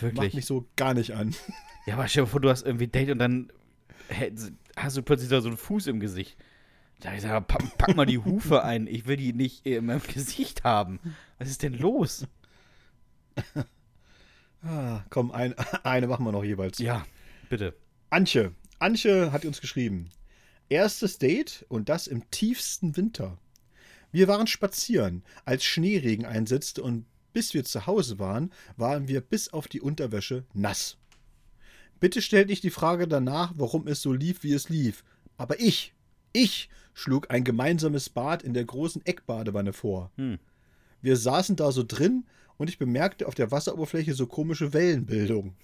Macht 0.00 0.14
Wirklich. 0.14 0.34
mich 0.34 0.46
so 0.46 0.66
gar 0.76 0.94
nicht 0.94 1.14
an. 1.14 1.34
Ja, 1.86 1.94
aber 1.94 2.06
stell 2.06 2.24
dir 2.24 2.28
vor, 2.30 2.40
du 2.40 2.48
hast 2.48 2.64
irgendwie 2.64 2.86
Date 2.86 3.10
und 3.10 3.18
dann 3.18 3.50
hast 4.76 4.96
du 4.96 5.02
plötzlich 5.02 5.28
da 5.30 5.40
so 5.40 5.48
einen 5.48 5.56
Fuß 5.56 5.88
im 5.88 5.98
Gesicht. 5.98 6.36
Da 7.00 7.08
hab 7.08 7.16
ich 7.16 7.22
gesagt, 7.22 7.48
pack, 7.48 7.78
pack 7.78 7.96
mal 7.96 8.06
die 8.06 8.18
Hufe 8.18 8.62
ein. 8.64 8.86
Ich 8.86 9.06
will 9.06 9.16
die 9.16 9.32
nicht 9.32 9.66
in 9.66 9.86
meinem 9.86 10.02
Gesicht 10.02 10.64
haben. 10.64 11.00
Was 11.38 11.48
ist 11.48 11.62
denn 11.62 11.74
los? 11.74 12.26
Ah, 14.62 15.02
komm, 15.08 15.30
ein, 15.30 15.54
eine 15.84 16.06
machen 16.06 16.26
wir 16.26 16.32
noch 16.32 16.44
jeweils. 16.44 16.78
Ja, 16.78 17.06
bitte. 17.48 17.74
Antje. 18.10 18.54
Antje 18.78 19.32
hat 19.32 19.46
uns 19.46 19.60
geschrieben. 19.62 20.10
Erstes 20.68 21.18
Date 21.18 21.64
und 21.68 21.88
das 21.88 22.06
im 22.06 22.30
tiefsten 22.30 22.96
Winter. 22.96 23.38
Wir 24.12 24.28
waren 24.28 24.46
spazieren, 24.46 25.22
als 25.44 25.64
Schneeregen 25.64 26.26
einsetzte 26.26 26.82
und 26.82 27.06
bis 27.32 27.54
wir 27.54 27.64
zu 27.64 27.86
Hause 27.86 28.18
waren, 28.18 28.52
waren 28.76 29.08
wir 29.08 29.20
bis 29.20 29.48
auf 29.48 29.68
die 29.68 29.80
Unterwäsche 29.80 30.44
nass. 30.52 30.98
Bitte 32.00 32.20
stellt 32.20 32.48
nicht 32.48 32.64
die 32.64 32.70
Frage 32.70 33.08
danach, 33.08 33.52
warum 33.56 33.86
es 33.86 34.02
so 34.02 34.12
lief, 34.12 34.42
wie 34.42 34.52
es 34.52 34.68
lief. 34.68 35.04
Aber 35.36 35.60
ich, 35.60 35.94
ich 36.32 36.68
schlug 36.94 37.30
ein 37.30 37.44
gemeinsames 37.44 38.08
Bad 38.08 38.42
in 38.42 38.54
der 38.54 38.64
großen 38.64 39.04
Eckbadewanne 39.04 39.72
vor. 39.72 40.10
Hm. 40.16 40.38
Wir 41.02 41.16
saßen 41.16 41.56
da 41.56 41.72
so 41.72 41.82
drin 41.86 42.24
und 42.58 42.68
ich 42.68 42.78
bemerkte 42.78 43.26
auf 43.26 43.34
der 43.34 43.50
Wasseroberfläche 43.50 44.14
so 44.14 44.26
komische 44.26 44.72
Wellenbildung. 44.72 45.54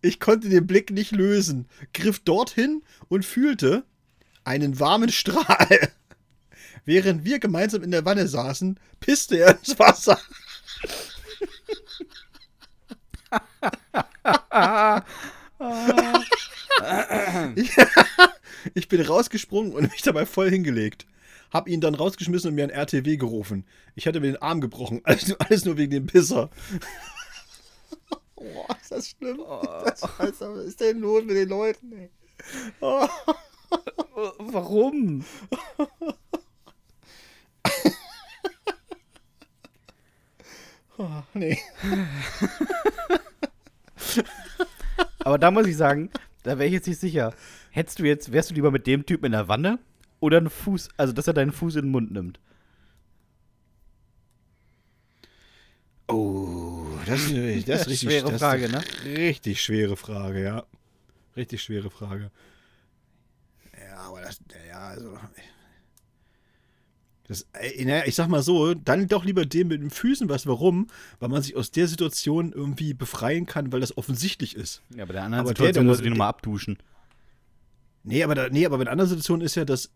Ich 0.00 0.20
konnte 0.20 0.48
den 0.48 0.66
Blick 0.66 0.90
nicht 0.90 1.10
lösen, 1.10 1.66
griff 1.92 2.20
dorthin 2.20 2.82
und 3.08 3.24
fühlte 3.24 3.84
einen 4.44 4.78
warmen 4.78 5.10
Strahl. 5.10 5.92
Während 6.88 7.24
wir 7.26 7.38
gemeinsam 7.38 7.82
in 7.82 7.90
der 7.90 8.06
Wanne 8.06 8.26
saßen, 8.26 8.80
pisste 8.98 9.36
er 9.38 9.58
ins 9.58 9.78
Wasser. 9.78 10.18
ich, 17.56 17.76
ich 18.74 18.88
bin 18.88 19.02
rausgesprungen 19.02 19.74
und 19.74 19.90
mich 19.92 20.00
dabei 20.00 20.24
voll 20.24 20.48
hingelegt. 20.50 21.06
Hab 21.52 21.68
ihn 21.68 21.82
dann 21.82 21.94
rausgeschmissen 21.94 22.48
und 22.48 22.54
mir 22.54 22.64
ein 22.64 22.70
RTW 22.70 23.18
gerufen. 23.18 23.66
Ich 23.94 24.06
hatte 24.06 24.20
mir 24.20 24.32
den 24.32 24.40
Arm 24.42 24.62
gebrochen. 24.62 25.02
Alles, 25.04 25.28
nur- 25.28 25.40
alles 25.42 25.66
nur 25.66 25.76
wegen 25.76 25.90
dem 25.92 26.06
Pisser. 26.06 26.48
Oh, 28.34 28.64
ist 28.80 28.92
das 28.92 29.08
schlimm. 29.10 29.42
Das 29.84 30.00
weiß, 30.02 30.40
was 30.40 30.64
ist 30.64 30.80
denn 30.80 31.00
los 31.00 31.22
mit 31.24 31.36
den 31.36 31.50
Leuten? 31.50 31.92
Ey? 31.92 32.08
Oh. 32.80 33.06
Warum? 34.38 35.22
Oh, 40.98 41.22
nee. 41.32 41.58
Aber 45.20 45.38
da 45.38 45.50
muss 45.50 45.66
ich 45.66 45.76
sagen, 45.76 46.10
da 46.42 46.58
wäre 46.58 46.66
ich 46.66 46.72
jetzt 46.72 46.88
nicht 46.88 47.00
sicher. 47.00 47.32
Hättest 47.70 48.00
du 48.00 48.04
jetzt, 48.04 48.32
wärst 48.32 48.50
du 48.50 48.54
lieber 48.54 48.70
mit 48.70 48.86
dem 48.86 49.06
Typen 49.06 49.26
in 49.26 49.32
der 49.32 49.48
Wanne 49.48 49.78
oder 50.18 50.38
einen 50.38 50.50
Fuß, 50.50 50.88
also 50.96 51.12
dass 51.12 51.28
er 51.28 51.34
deinen 51.34 51.52
Fuß 51.52 51.76
in 51.76 51.82
den 51.82 51.90
Mund 51.92 52.10
nimmt? 52.10 52.40
Oh, 56.08 56.86
das 57.06 57.30
ist, 57.30 57.32
das 57.68 57.82
ist 57.82 57.88
richtig 57.88 58.10
Schwere 58.10 58.30
das 58.32 58.40
Frage, 58.40 58.64
ist 58.64 58.72
ne? 58.72 58.82
Richtig 59.04 59.62
schwere 59.62 59.96
Frage, 59.96 60.42
ja. 60.42 60.64
Richtig 61.36 61.62
schwere 61.62 61.90
Frage. 61.90 62.32
Ja, 63.78 63.98
aber 63.98 64.22
das, 64.22 64.40
ja, 64.68 64.88
also. 64.88 65.16
Das, 67.28 67.46
ey, 67.52 67.84
naja, 67.84 68.04
ich 68.06 68.14
sag 68.14 68.28
mal 68.28 68.42
so, 68.42 68.72
dann 68.74 69.06
doch 69.06 69.24
lieber 69.24 69.44
den 69.44 69.68
mit 69.68 69.80
den 69.82 69.90
Füßen. 69.90 70.28
Was, 70.30 70.46
warum? 70.46 70.86
Weil 71.20 71.28
man 71.28 71.42
sich 71.42 71.54
aus 71.56 71.70
der 71.70 71.86
Situation 71.86 72.52
irgendwie 72.52 72.94
befreien 72.94 73.44
kann, 73.46 73.70
weil 73.70 73.80
das 73.80 73.96
offensichtlich 73.98 74.56
ist. 74.56 74.82
Ja, 74.96 75.04
bei 75.04 75.12
der 75.12 75.24
anderen 75.24 75.40
Aber 75.40 75.48
Situation 75.50 75.84
der- 75.84 75.90
musst 75.90 76.00
du 76.00 76.04
die 76.04 76.10
nochmal 76.10 76.28
abduschen. 76.30 76.78
Nee, 78.02 78.24
aber, 78.24 78.34
da, 78.34 78.48
nee, 78.48 78.64
aber 78.64 78.78
bei 78.78 78.84
der 78.84 78.92
anderen 78.92 79.08
Situation 79.10 79.42
ist 79.42 79.54
ja 79.56 79.64
das. 79.66 79.90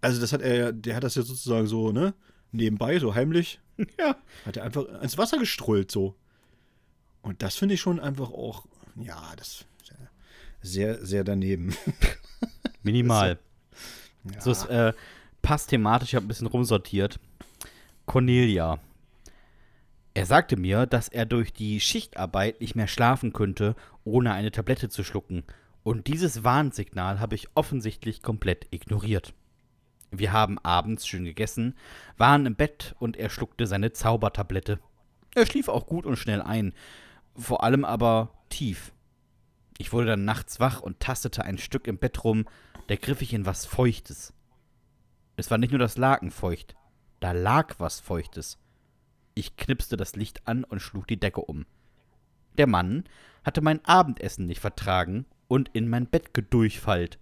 Also, 0.00 0.20
das 0.20 0.32
hat 0.32 0.42
er 0.42 0.72
der 0.72 0.96
hat 0.96 1.04
das 1.04 1.14
ja 1.14 1.22
sozusagen 1.22 1.66
so, 1.68 1.92
ne? 1.92 2.14
Nebenbei, 2.52 2.98
so 2.98 3.14
heimlich. 3.14 3.60
Ja. 3.98 4.16
Hat 4.46 4.56
er 4.56 4.64
einfach 4.64 4.86
ins 5.02 5.18
Wasser 5.18 5.38
gestrollt, 5.38 5.90
so. 5.90 6.16
Und 7.22 7.42
das 7.42 7.56
finde 7.56 7.74
ich 7.74 7.80
schon 7.80 8.00
einfach 8.00 8.30
auch, 8.30 8.64
ja, 8.96 9.34
das 9.36 9.66
ist 9.82 9.94
sehr, 10.62 11.04
sehr 11.04 11.24
daneben. 11.24 11.74
Minimal. 12.82 13.38
Ja. 14.32 14.40
So, 14.40 14.50
es 14.50 14.64
äh, 14.64 14.92
passt 15.46 15.70
thematisch, 15.70 16.08
ich 16.08 16.14
habe 16.16 16.26
ein 16.26 16.28
bisschen 16.28 16.48
rumsortiert. 16.48 17.20
Cornelia. 18.04 18.80
Er 20.12 20.26
sagte 20.26 20.56
mir, 20.56 20.86
dass 20.86 21.06
er 21.06 21.24
durch 21.24 21.52
die 21.52 21.78
Schichtarbeit 21.78 22.60
nicht 22.60 22.74
mehr 22.74 22.88
schlafen 22.88 23.32
könnte, 23.32 23.76
ohne 24.02 24.32
eine 24.32 24.50
Tablette 24.50 24.88
zu 24.88 25.04
schlucken. 25.04 25.44
Und 25.84 26.08
dieses 26.08 26.42
Warnsignal 26.42 27.20
habe 27.20 27.36
ich 27.36 27.46
offensichtlich 27.54 28.22
komplett 28.22 28.66
ignoriert. 28.72 29.34
Wir 30.10 30.32
haben 30.32 30.58
abends 30.64 31.06
schön 31.06 31.24
gegessen, 31.24 31.76
waren 32.16 32.44
im 32.44 32.56
Bett 32.56 32.96
und 32.98 33.16
er 33.16 33.30
schluckte 33.30 33.68
seine 33.68 33.92
Zaubertablette. 33.92 34.80
Er 35.36 35.46
schlief 35.46 35.68
auch 35.68 35.86
gut 35.86 36.06
und 36.06 36.16
schnell 36.16 36.42
ein, 36.42 36.74
vor 37.36 37.62
allem 37.62 37.84
aber 37.84 38.30
tief. 38.48 38.92
Ich 39.78 39.92
wurde 39.92 40.06
dann 40.06 40.24
nachts 40.24 40.58
wach 40.58 40.80
und 40.80 40.98
tastete 40.98 41.44
ein 41.44 41.58
Stück 41.58 41.86
im 41.86 41.98
Bett 41.98 42.24
rum, 42.24 42.46
da 42.88 42.96
griff 42.96 43.22
ich 43.22 43.32
in 43.32 43.46
was 43.46 43.64
Feuchtes. 43.64 44.32
Es 45.36 45.50
war 45.50 45.58
nicht 45.58 45.70
nur 45.70 45.78
das 45.78 45.98
Laken 45.98 46.30
feucht, 46.30 46.74
da 47.20 47.32
lag 47.32 47.74
was 47.78 48.00
Feuchtes. 48.00 48.58
Ich 49.34 49.56
knipste 49.56 49.98
das 49.98 50.16
Licht 50.16 50.46
an 50.48 50.64
und 50.64 50.80
schlug 50.80 51.06
die 51.06 51.20
Decke 51.20 51.42
um. 51.42 51.66
Der 52.56 52.66
Mann 52.66 53.04
hatte 53.44 53.60
mein 53.60 53.84
Abendessen 53.84 54.46
nicht 54.46 54.60
vertragen 54.60 55.26
und 55.46 55.68
in 55.74 55.90
mein 55.90 56.06
Bett 56.06 56.32
gedurchfallt. 56.32 57.18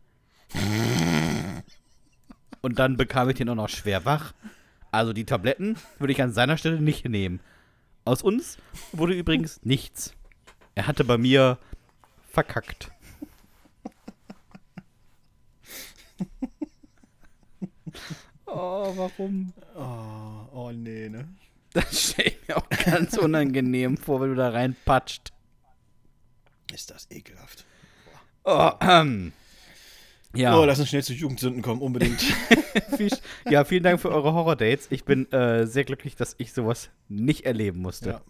Und 2.63 2.79
dann 2.79 2.97
bekam 2.97 3.29
ich 3.29 3.37
den 3.37 3.49
auch 3.49 3.57
noch 3.57 3.69
schwer 3.69 4.05
wach. 4.05 4.33
Also 4.93 5.13
die 5.13 5.27
Tabletten 5.27 5.77
würde 5.99 6.13
ich 6.13 6.23
an 6.23 6.33
seiner 6.33 6.57
Stelle 6.57 6.81
nicht 6.81 7.05
nehmen. 7.09 7.41
Aus 8.05 8.23
uns 8.23 8.59
wurde 8.93 9.15
übrigens 9.15 9.61
nichts. 9.65 10.15
Er 10.77 10.87
hatte 10.87 11.05
bei 11.05 11.19
mir 11.19 11.59
verkackt. 12.31 12.93
Oh, 18.47 18.93
warum? 18.97 19.53
Oh, 19.77 20.49
oh 20.53 20.71
nee, 20.73 21.09
ne? 21.09 21.29
Das 21.73 22.11
stelle 22.11 22.29
ich 22.29 22.49
mir 22.49 22.57
auch 22.57 22.69
ganz 22.69 23.17
unangenehm 23.17 23.97
vor, 23.97 24.21
wenn 24.21 24.29
du 24.31 24.35
da 24.37 24.51
reinpatscht. 24.51 25.33
Ist 26.73 26.91
das 26.91 27.11
ekelhaft. 27.11 27.65
Oh, 28.45 28.71
ähm. 28.81 29.33
Ja. 30.35 30.59
Oh, 30.59 30.65
lass 30.65 30.79
uns 30.81 30.89
schnell 30.89 31.03
zu 31.03 31.13
Jugendsünden 31.13 31.63
kommen, 31.63 31.81
unbedingt. 31.81 32.23
Ja, 33.49 33.65
vielen 33.65 33.85
Dank 33.85 34.01
für 34.01 34.11
eure 34.11 34.33
Horror-Dates. 34.33 34.89
Ich 34.91 35.05
bin 35.05 35.31
äh, 35.31 35.65
sehr 35.67 35.85
glücklich, 35.85 36.17
dass 36.17 36.35
ich 36.39 36.53
sowas 36.53 36.91
nicht 37.09 37.45
erleben 37.47 37.81
musste. 37.81 38.11
ja. 38.11 38.21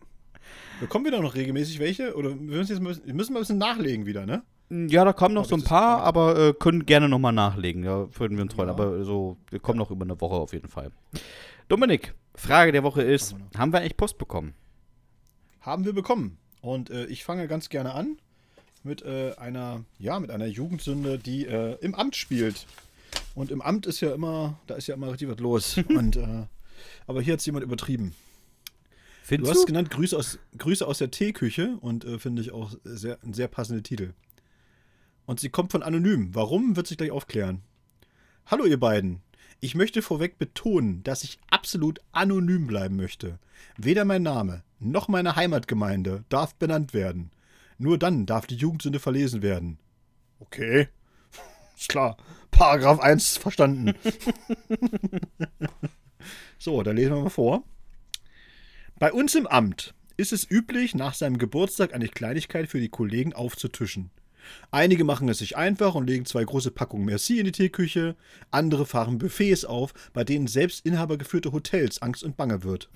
Bekommen 0.81 1.07
wir 1.07 1.13
da 1.13 1.21
noch 1.21 1.35
regelmäßig 1.35 1.79
welche? 1.79 2.15
Oder 2.15 2.31
wir 2.31 2.37
müssen, 2.37 2.73
jetzt 2.85 3.07
wir 3.07 3.15
müssen 3.15 3.33
mal 3.33 3.39
ein 3.39 3.43
bisschen 3.43 3.59
nachlegen 3.59 4.05
wieder, 4.05 4.27
ne? 4.27 4.43
Ja, 4.71 5.05
da 5.05 5.13
kommen 5.13 5.35
noch 5.35 5.45
so 5.45 5.55
ein 5.55 5.63
paar, 5.63 6.03
aber 6.03 6.39
äh, 6.39 6.53
können 6.55 6.87
gerne 6.87 7.09
nochmal 7.09 7.33
nachlegen. 7.33 7.85
Ja, 7.85 8.09
würden 8.19 8.37
wir 8.37 8.43
uns 8.43 8.55
freuen. 8.55 8.69
Ja. 8.69 8.75
Aber 8.75 9.05
so, 9.05 9.37
wir 9.51 9.61
kommen 9.61 9.79
noch 9.79 9.91
über 9.91 10.05
eine 10.05 10.21
Woche 10.21 10.35
auf 10.35 10.53
jeden 10.53 10.69
Fall. 10.69 10.91
Dominik, 11.69 12.15
Frage 12.35 12.73
der 12.73 12.83
Woche 12.83 13.03
ist: 13.03 13.35
Haben 13.57 13.73
wir 13.73 13.81
eigentlich 13.81 13.97
Post 13.97 14.19
bekommen? 14.19 14.55
Haben 15.61 15.85
wir 15.85 15.93
bekommen. 15.93 16.39
Und 16.61 16.91
äh, 16.91 17.07
ich 17.07 17.25
fange 17.25 17.47
ganz 17.47 17.69
gerne 17.69 17.95
an 17.95 18.17
mit 18.83 19.03
äh, 19.03 19.35
einer, 19.37 19.85
ja, 19.99 20.19
mit 20.21 20.31
einer 20.31 20.47
Jugendsünde, 20.47 21.19
die 21.19 21.47
äh, 21.47 21.77
im 21.81 21.95
Amt 21.95 22.17
spielt. 22.17 22.67
Und 23.35 23.51
im 23.51 23.63
Amt 23.63 23.87
ist 23.87 24.01
ja 24.01 24.15
immer, 24.15 24.59
da 24.67 24.75
ist 24.75 24.87
ja 24.87 24.95
immer 24.95 25.11
richtig 25.11 25.29
was 25.29 25.39
los. 25.39 25.79
Und, 25.89 26.17
äh, 26.17 26.47
aber 27.07 27.23
hier 27.23 27.35
hat 27.35 27.41
es 27.41 27.47
jemand 27.47 27.65
übertrieben. 27.65 28.15
Du 28.75 29.29
Findest 29.29 29.53
hast 29.53 29.63
du? 29.63 29.67
genannt 29.67 29.91
Grüße 29.91 30.17
aus, 30.17 30.39
Grüße 30.59 30.87
aus 30.87 30.99
der 30.99 31.11
Teeküche 31.11 31.79
und 31.81 32.05
äh, 32.05 32.19
finde 32.19 32.43
ich 32.43 32.53
auch 32.53 32.73
sehr, 32.85 33.19
ein 33.23 33.33
sehr 33.33 33.49
passender 33.49 33.83
Titel. 33.83 34.13
Und 35.27 35.41
sie 35.41 35.49
kommt 35.49 35.73
von 35.73 35.83
Anonym. 35.83 36.35
Warum, 36.35 36.77
wird 36.77 36.87
sich 36.87 36.99
gleich 36.99 37.11
aufklären. 37.11 37.63
Hallo 38.47 38.65
ihr 38.65 38.79
beiden. 38.79 39.23
Ich 39.61 39.75
möchte 39.75 40.03
vorweg 40.03 40.39
betonen, 40.39 41.03
dass 41.03 41.25
ich 41.25 41.39
absolut 41.51 42.01
anonym 42.13 42.67
bleiben 42.67 42.97
möchte. 42.97 43.39
Weder 43.77 44.05
mein 44.05 44.23
Name 44.23 44.63
noch 44.85 45.09
meine 45.09 45.35
Heimatgemeinde 45.37 46.25
darf 46.29 46.55
benannt 46.57 46.93
werden. 46.93 47.31
Nur 47.79 47.99
dann 47.99 48.27
darf 48.27 48.47
die 48.47 48.57
Jugendsünde 48.57 49.01
verlesen 49.01 49.43
werden. 49.43 49.79
Okay. 50.41 50.89
Ist 51.77 51.89
klar. 51.89 52.17
Paragraph 52.51 53.01
1 53.01 53.39
verstanden. 53.39 53.95
so, 56.59 56.83
dann 56.83 56.97
lesen 56.97 57.15
wir 57.15 57.23
mal 57.23 57.31
vor. 57.31 57.65
Bei 58.99 59.13
uns 59.13 59.35
im 59.35 59.47
Amt 59.47 59.95
ist 60.17 60.33
es 60.33 60.49
üblich, 60.49 60.95
nach 60.95 61.15
seinem 61.15 61.39
Geburtstag 61.39 61.93
eine 61.95 62.09
Kleinigkeit 62.09 62.69
für 62.69 62.79
die 62.79 62.91
Kollegen 62.91 63.33
aufzutischen. 63.33 64.11
Einige 64.71 65.05
machen 65.05 65.29
es 65.29 65.39
sich 65.39 65.57
einfach 65.57 65.95
und 65.95 66.07
legen 66.07 66.27
zwei 66.27 66.45
große 66.45 66.71
Packungen 66.71 67.05
Merci 67.05 67.39
in 67.39 67.45
die 67.45 67.53
Teeküche, 67.53 68.17
andere 68.51 68.87
fahren 68.87 69.19
Buffets 69.19 69.65
auf, 69.65 69.95
bei 70.13 70.25
denen 70.25 70.47
selbst 70.47 70.85
inhabergeführte 70.85 71.53
Hotels 71.53 72.03
Angst 72.03 72.25
und 72.25 72.37
Bange 72.37 72.63
wird. 72.63 72.91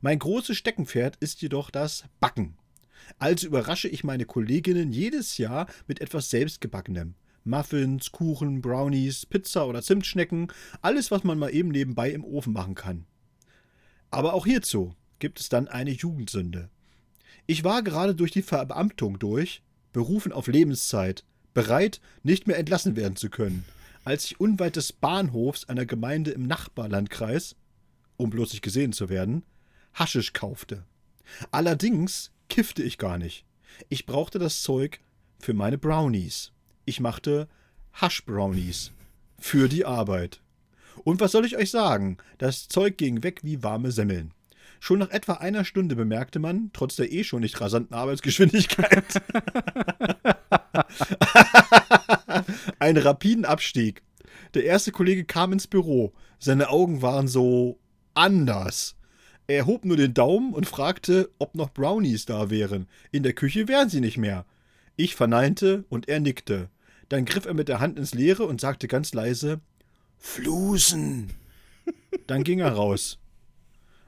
Mein 0.00 0.18
großes 0.18 0.56
Steckenpferd 0.56 1.16
ist 1.16 1.42
jedoch 1.42 1.70
das 1.70 2.04
Backen. 2.20 2.56
Also 3.18 3.46
überrasche 3.46 3.88
ich 3.88 4.04
meine 4.04 4.24
Kolleginnen 4.24 4.92
jedes 4.92 5.38
Jahr 5.38 5.66
mit 5.86 6.00
etwas 6.00 6.30
selbstgebackenem. 6.30 7.14
Muffins, 7.44 8.12
Kuchen, 8.12 8.60
Brownies, 8.60 9.26
Pizza 9.26 9.66
oder 9.66 9.82
Zimtschnecken, 9.82 10.52
alles, 10.82 11.10
was 11.10 11.24
man 11.24 11.38
mal 11.38 11.52
eben 11.54 11.70
nebenbei 11.70 12.10
im 12.10 12.24
Ofen 12.24 12.52
machen 12.52 12.74
kann. 12.74 13.06
Aber 14.10 14.34
auch 14.34 14.46
hierzu 14.46 14.94
gibt 15.18 15.40
es 15.40 15.48
dann 15.48 15.68
eine 15.68 15.90
Jugendsünde. 15.90 16.70
Ich 17.46 17.64
war 17.64 17.82
gerade 17.82 18.14
durch 18.14 18.30
die 18.30 18.42
Verbeamtung 18.42 19.18
durch, 19.18 19.62
berufen 19.92 20.32
auf 20.32 20.46
Lebenszeit, 20.46 21.24
bereit, 21.54 22.00
nicht 22.22 22.46
mehr 22.46 22.58
entlassen 22.58 22.96
werden 22.96 23.16
zu 23.16 23.30
können, 23.30 23.64
als 24.04 24.24
ich 24.24 24.40
unweit 24.40 24.76
des 24.76 24.92
Bahnhofs 24.92 25.64
einer 25.64 25.86
Gemeinde 25.86 26.30
im 26.30 26.46
Nachbarlandkreis, 26.46 27.56
um 28.16 28.30
bloß 28.30 28.52
nicht 28.52 28.62
gesehen 28.62 28.92
zu 28.92 29.08
werden, 29.08 29.42
Haschisch 29.94 30.32
kaufte. 30.32 30.84
Allerdings 31.50 32.30
kiffte 32.48 32.82
ich 32.82 32.98
gar 32.98 33.18
nicht. 33.18 33.44
Ich 33.88 34.06
brauchte 34.06 34.38
das 34.38 34.62
Zeug 34.62 35.00
für 35.38 35.54
meine 35.54 35.78
Brownies. 35.78 36.52
Ich 36.84 37.00
machte 37.00 37.48
Haschbrownies 37.92 38.92
für 39.38 39.68
die 39.68 39.84
Arbeit. 39.84 40.40
Und 41.04 41.20
was 41.20 41.32
soll 41.32 41.46
ich 41.46 41.56
euch 41.56 41.70
sagen? 41.70 42.18
Das 42.38 42.68
Zeug 42.68 42.98
ging 42.98 43.22
weg 43.22 43.40
wie 43.42 43.62
warme 43.62 43.90
Semmeln. 43.90 44.32
Schon 44.82 44.98
nach 44.98 45.10
etwa 45.10 45.34
einer 45.34 45.64
Stunde 45.66 45.94
bemerkte 45.94 46.38
man, 46.38 46.70
trotz 46.72 46.96
der 46.96 47.12
eh 47.12 47.22
schon 47.22 47.42
nicht 47.42 47.60
rasanten 47.60 47.94
Arbeitsgeschwindigkeit, 47.94 49.04
einen 52.78 52.96
rapiden 52.96 53.44
Abstieg. 53.44 54.02
Der 54.54 54.64
erste 54.64 54.90
Kollege 54.90 55.24
kam 55.24 55.52
ins 55.52 55.66
Büro. 55.66 56.14
Seine 56.38 56.70
Augen 56.70 57.02
waren 57.02 57.28
so 57.28 57.78
anders. 58.14 58.96
Er 59.46 59.66
hob 59.66 59.84
nur 59.84 59.98
den 59.98 60.14
Daumen 60.14 60.54
und 60.54 60.66
fragte, 60.66 61.30
ob 61.38 61.54
noch 61.54 61.72
Brownies 61.74 62.24
da 62.24 62.48
wären. 62.48 62.88
In 63.12 63.22
der 63.22 63.34
Küche 63.34 63.68
wären 63.68 63.90
sie 63.90 64.00
nicht 64.00 64.16
mehr. 64.16 64.46
Ich 64.96 65.14
verneinte 65.14 65.84
und 65.90 66.08
er 66.08 66.20
nickte. 66.20 66.70
Dann 67.10 67.26
griff 67.26 67.44
er 67.44 67.54
mit 67.54 67.68
der 67.68 67.80
Hand 67.80 67.98
ins 67.98 68.14
Leere 68.14 68.44
und 68.44 68.62
sagte 68.62 68.88
ganz 68.88 69.12
leise: 69.12 69.60
Flusen. 70.16 71.32
Dann 72.26 72.44
ging 72.44 72.60
er 72.60 72.72
raus. 72.72 73.19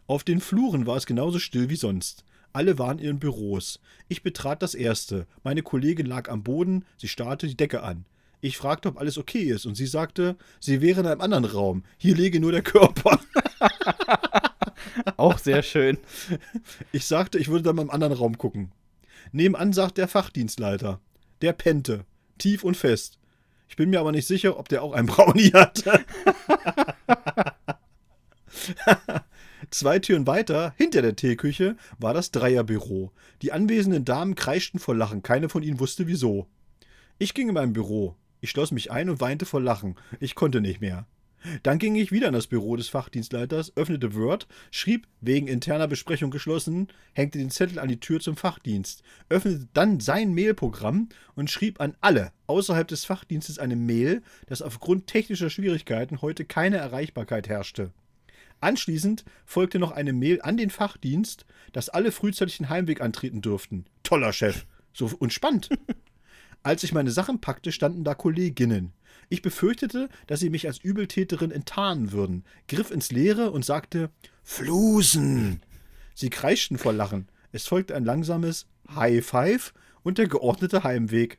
Auf 0.07 0.25
den 0.25 0.41
Fluren 0.41 0.87
war 0.87 0.97
es 0.97 1.07
genauso 1.07 1.39
still 1.39 1.69
wie 1.71 1.77
sonst. 1.77 2.25
Alle 2.53 2.79
waren 2.79 2.99
in 2.99 3.05
ihren 3.05 3.19
Büros. 3.19 3.81
Ich 4.09 4.23
betrat 4.23 4.63
das 4.63 4.75
erste. 4.75 5.27
Meine 5.43 5.63
Kollegin 5.63 6.07
lag 6.07 6.29
am 6.29 6.43
Boden, 6.43 6.85
sie 6.97 7.09
starrte 7.09 7.47
die 7.47 7.57
Decke 7.57 7.83
an. 7.83 8.05
Ich 8.41 8.57
fragte, 8.57 8.89
ob 8.89 8.99
alles 8.99 9.19
okay 9.19 9.45
ist, 9.45 9.67
und 9.67 9.77
sie 9.77 9.87
sagte, 9.87 10.37
sie 10.59 10.81
wäre 10.81 11.01
in 11.01 11.07
einem 11.07 11.21
anderen 11.21 11.45
Raum. 11.45 11.85
Hier 11.97 12.17
liege 12.17 12.41
nur 12.41 12.53
der 12.53 12.63
Körper. 12.63 13.21
Auch 15.17 15.39
sehr 15.39 15.63
schön. 15.63 15.99
Ich 16.91 17.07
sagte, 17.07 17.39
ich 17.39 17.49
würde 17.49 17.63
dann 17.63 17.77
mal 17.77 17.83
im 17.83 17.91
anderen 17.91 18.13
Raum 18.13 18.37
gucken. 18.37 18.73
Nebenan 19.31 19.73
sagt 19.73 19.97
der 19.97 20.09
Fachdienstleiter. 20.09 21.01
Der 21.41 21.53
pennte. 21.53 22.05
Tief 22.39 22.65
und 22.65 22.77
fest. 22.77 23.19
Ich 23.69 23.77
bin 23.77 23.91
mir 23.91 24.01
aber 24.01 24.13
nicht 24.13 24.27
sicher, 24.27 24.59
ob 24.59 24.69
der 24.69 24.83
auch 24.83 24.93
einen 24.93 25.07
Brownie 25.07 25.53
hatte. 25.53 26.05
Zwei 29.73 30.01
Türen 30.01 30.27
weiter, 30.27 30.75
hinter 30.77 31.01
der 31.01 31.17
Teeküche, 31.17 31.79
war 31.99 32.13
das 32.13 32.31
Dreierbüro. 32.31 33.11
Die 33.41 33.53
anwesenden 33.53 34.05
Damen 34.05 34.35
kreischten 34.35 34.79
vor 34.79 34.95
Lachen. 34.95 35.23
Keine 35.23 35.49
von 35.49 35.63
ihnen 35.63 35.81
wusste 35.81 36.07
wieso. 36.07 36.47
Ich 37.19 37.33
ging 37.33 37.49
in 37.49 37.55
mein 37.55 37.73
Büro. 37.73 38.15
Ich 38.43 38.51
schloss 38.51 38.71
mich 38.71 38.91
ein 38.91 39.09
und 39.09 39.23
weinte 39.23 39.47
vor 39.47 39.63
Lachen. 39.63 39.97
Ich 40.21 40.35
konnte 40.35 40.61
nicht 40.61 40.83
mehr. 40.83 41.07
Dann 41.63 41.79
ging 41.79 41.95
ich 41.95 42.13
wieder 42.13 42.29
in 42.29 42.35
das 42.35 42.49
Büro 42.49 42.77
des 42.77 42.91
Fachdienstleiters, 42.91 43.73
öffnete 43.75 44.15
Word, 44.15 44.47
schrieb 44.71 45.09
wegen 45.23 45.49
interner 45.49 45.89
Besprechung 45.89 46.31
geschlossen, 46.31 46.89
hängte 47.15 47.39
den 47.39 47.51
Zettel 47.51 47.79
an 47.79 47.89
die 47.89 47.99
Tür 47.99 48.21
zum 48.21 48.37
Fachdienst, 48.37 49.03
öffnete 49.31 49.69
dann 49.73 50.01
sein 50.01 50.35
Mailprogramm 50.35 51.09
und 51.35 51.51
schrieb 51.51 51.81
an 51.81 51.97
alle 52.03 52.33
außerhalb 52.47 52.87
des 52.87 53.07
Fachdienstes 53.07 53.59
eine 53.59 53.77
Mail, 53.77 54.21
dass 54.49 54.61
aufgrund 54.61 55.07
technischer 55.07 55.49
Schwierigkeiten 55.49 56.21
heute 56.21 56.45
keine 56.45 56.77
Erreichbarkeit 56.77 57.49
herrschte. 57.49 57.91
Anschließend 58.63 59.25
folgte 59.45 59.81
noch 59.81 59.91
eine 59.91 60.13
Mail 60.13 60.41
an 60.41 60.57
den 60.57 60.71
Fachdienst, 60.71 61.47
dass 61.73 61.89
alle 61.89 62.13
frühzeitig 62.13 62.59
den 62.59 62.69
Heimweg 62.69 63.01
antreten 63.01 63.43
dürften. 63.43 63.87
Toller 64.05 64.33
Chef. 64.33 64.67
So 64.93 65.11
entspannt. 65.21 65.69
Als 66.63 66.85
ich 66.85 66.93
meine 66.93 67.11
Sachen 67.11 67.41
packte, 67.41 67.73
standen 67.73 68.05
da 68.05 68.15
Kolleginnen. 68.15 68.93
Ich 69.29 69.43
befürchtete, 69.43 70.09
dass 70.29 70.39
sie 70.39 70.51
mich 70.51 70.69
als 70.69 70.79
Übeltäterin 70.79 71.51
enttarnen 71.51 72.13
würden, 72.13 72.45
griff 72.69 72.93
ins 72.93 73.11
Leere 73.11 73.51
und 73.51 73.65
sagte: 73.65 74.11
Flusen! 74.45 75.63
Sie 76.15 76.31
kreischten 76.31 76.79
vor 76.79 76.93
Lachen. 76.93 77.29
Es 77.51 77.67
folgte 77.67 77.97
ein 77.97 78.05
langsames 78.05 78.69
High 78.95 79.27
Five 79.27 79.75
und 80.05 80.19
der 80.19 80.29
geordnete 80.29 80.85
Heimweg. 80.85 81.39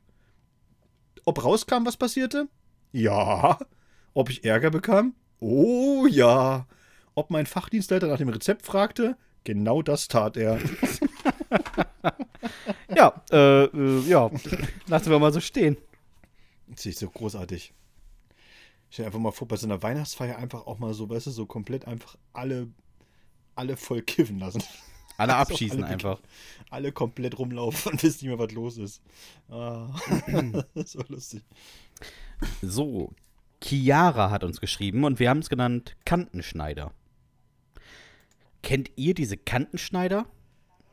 Ob 1.23 1.43
rauskam, 1.43 1.85
was 1.85 1.95
passierte? 1.95 2.49
Ja. 2.91 3.59
Ob 4.13 4.29
ich 4.29 4.43
Ärger 4.43 4.71
bekam? 4.71 5.15
Oh 5.39 6.05
ja. 6.09 6.67
Ob 7.15 7.29
mein 7.29 7.45
Fachdienstleiter 7.45 8.07
nach 8.07 8.17
dem 8.17 8.29
Rezept 8.29 8.65
fragte? 8.65 9.17
Genau 9.43 9.81
das 9.81 10.07
tat 10.07 10.37
er. 10.37 10.59
Ja, 12.95 13.23
äh, 13.31 13.65
äh, 13.65 13.99
ja. 14.07 14.31
Lassen 14.87 15.09
wir 15.09 15.19
mal 15.19 15.33
so 15.33 15.39
stehen. 15.39 15.77
Das 16.67 16.85
ist 16.85 16.99
so 16.99 17.09
großartig. 17.09 17.73
Stell 18.89 19.03
dir 19.03 19.07
einfach 19.07 19.19
mal 19.19 19.31
vor, 19.31 19.47
bei 19.47 19.55
so 19.55 19.67
einer 19.67 19.81
Weihnachtsfeier 19.81 20.37
einfach 20.37 20.67
auch 20.67 20.79
mal 20.79 20.93
so, 20.93 21.09
weißt 21.09 21.27
du, 21.27 21.31
so 21.31 21.45
komplett 21.45 21.87
einfach 21.87 22.15
alle, 22.33 22.67
alle 23.55 23.77
voll 23.77 24.01
kiffen 24.01 24.39
lassen. 24.39 24.63
Alle 25.17 25.35
abschießen 25.37 25.83
alle 25.83 25.93
einfach. 25.93 26.21
Alle 26.69 26.91
komplett 26.91 27.37
rumlaufen 27.39 27.93
und 27.93 28.03
wissen 28.03 28.25
nicht 28.25 28.37
mehr, 28.37 28.39
was 28.39 28.53
los 28.53 28.77
ist. 28.77 29.01
Ah, 29.49 29.89
so 30.75 31.03
lustig. 31.07 31.43
So, 32.61 33.13
Chiara 33.61 34.29
hat 34.29 34.43
uns 34.43 34.59
geschrieben 34.59 35.03
und 35.03 35.19
wir 35.19 35.29
haben 35.29 35.39
es 35.39 35.49
genannt 35.49 35.95
Kantenschneider. 36.05 36.91
Kennt 38.63 38.89
ihr 38.95 39.13
diese 39.13 39.37
Kantenschneider? 39.37 40.25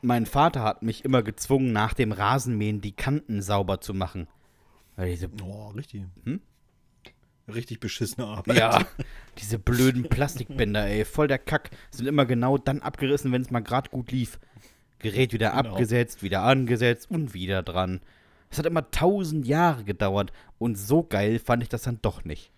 Mein 0.02 0.26
Vater 0.26 0.62
hat 0.62 0.82
mich 0.82 1.04
immer 1.04 1.22
gezwungen, 1.22 1.72
nach 1.72 1.94
dem 1.94 2.12
Rasenmähen 2.12 2.80
die 2.80 2.92
Kanten 2.92 3.42
sauber 3.42 3.80
zu 3.80 3.94
machen. 3.94 4.28
Weil 4.96 5.10
diese, 5.10 5.30
Oh, 5.42 5.68
richtig. 5.68 6.02
Hm? 6.24 6.40
Richtig 7.48 7.80
beschissene 7.80 8.26
Arbeit. 8.26 8.56
ja, 8.58 8.84
diese 9.38 9.58
blöden 9.58 10.08
Plastikbänder, 10.08 10.86
ey, 10.86 11.04
voll 11.04 11.26
der 11.26 11.38
Kack, 11.38 11.70
sind 11.90 12.06
immer 12.06 12.24
genau 12.26 12.58
dann 12.58 12.80
abgerissen, 12.80 13.32
wenn 13.32 13.42
es 13.42 13.50
mal 13.50 13.60
gerade 13.60 13.90
gut 13.90 14.12
lief. 14.12 14.38
Gerät 15.00 15.32
wieder 15.32 15.50
Genau. 15.50 15.70
abgesetzt, 15.70 16.22
wieder 16.22 16.42
angesetzt 16.42 17.10
und 17.10 17.34
wieder 17.34 17.62
dran. 17.62 18.00
Es 18.50 18.58
hat 18.58 18.66
immer 18.66 18.90
tausend 18.90 19.46
Jahre 19.46 19.84
gedauert 19.84 20.32
und 20.58 20.76
so 20.76 21.02
geil 21.02 21.38
fand 21.38 21.62
ich 21.62 21.68
das 21.68 21.82
dann 21.82 21.98
doch 22.02 22.24
nicht. 22.24 22.52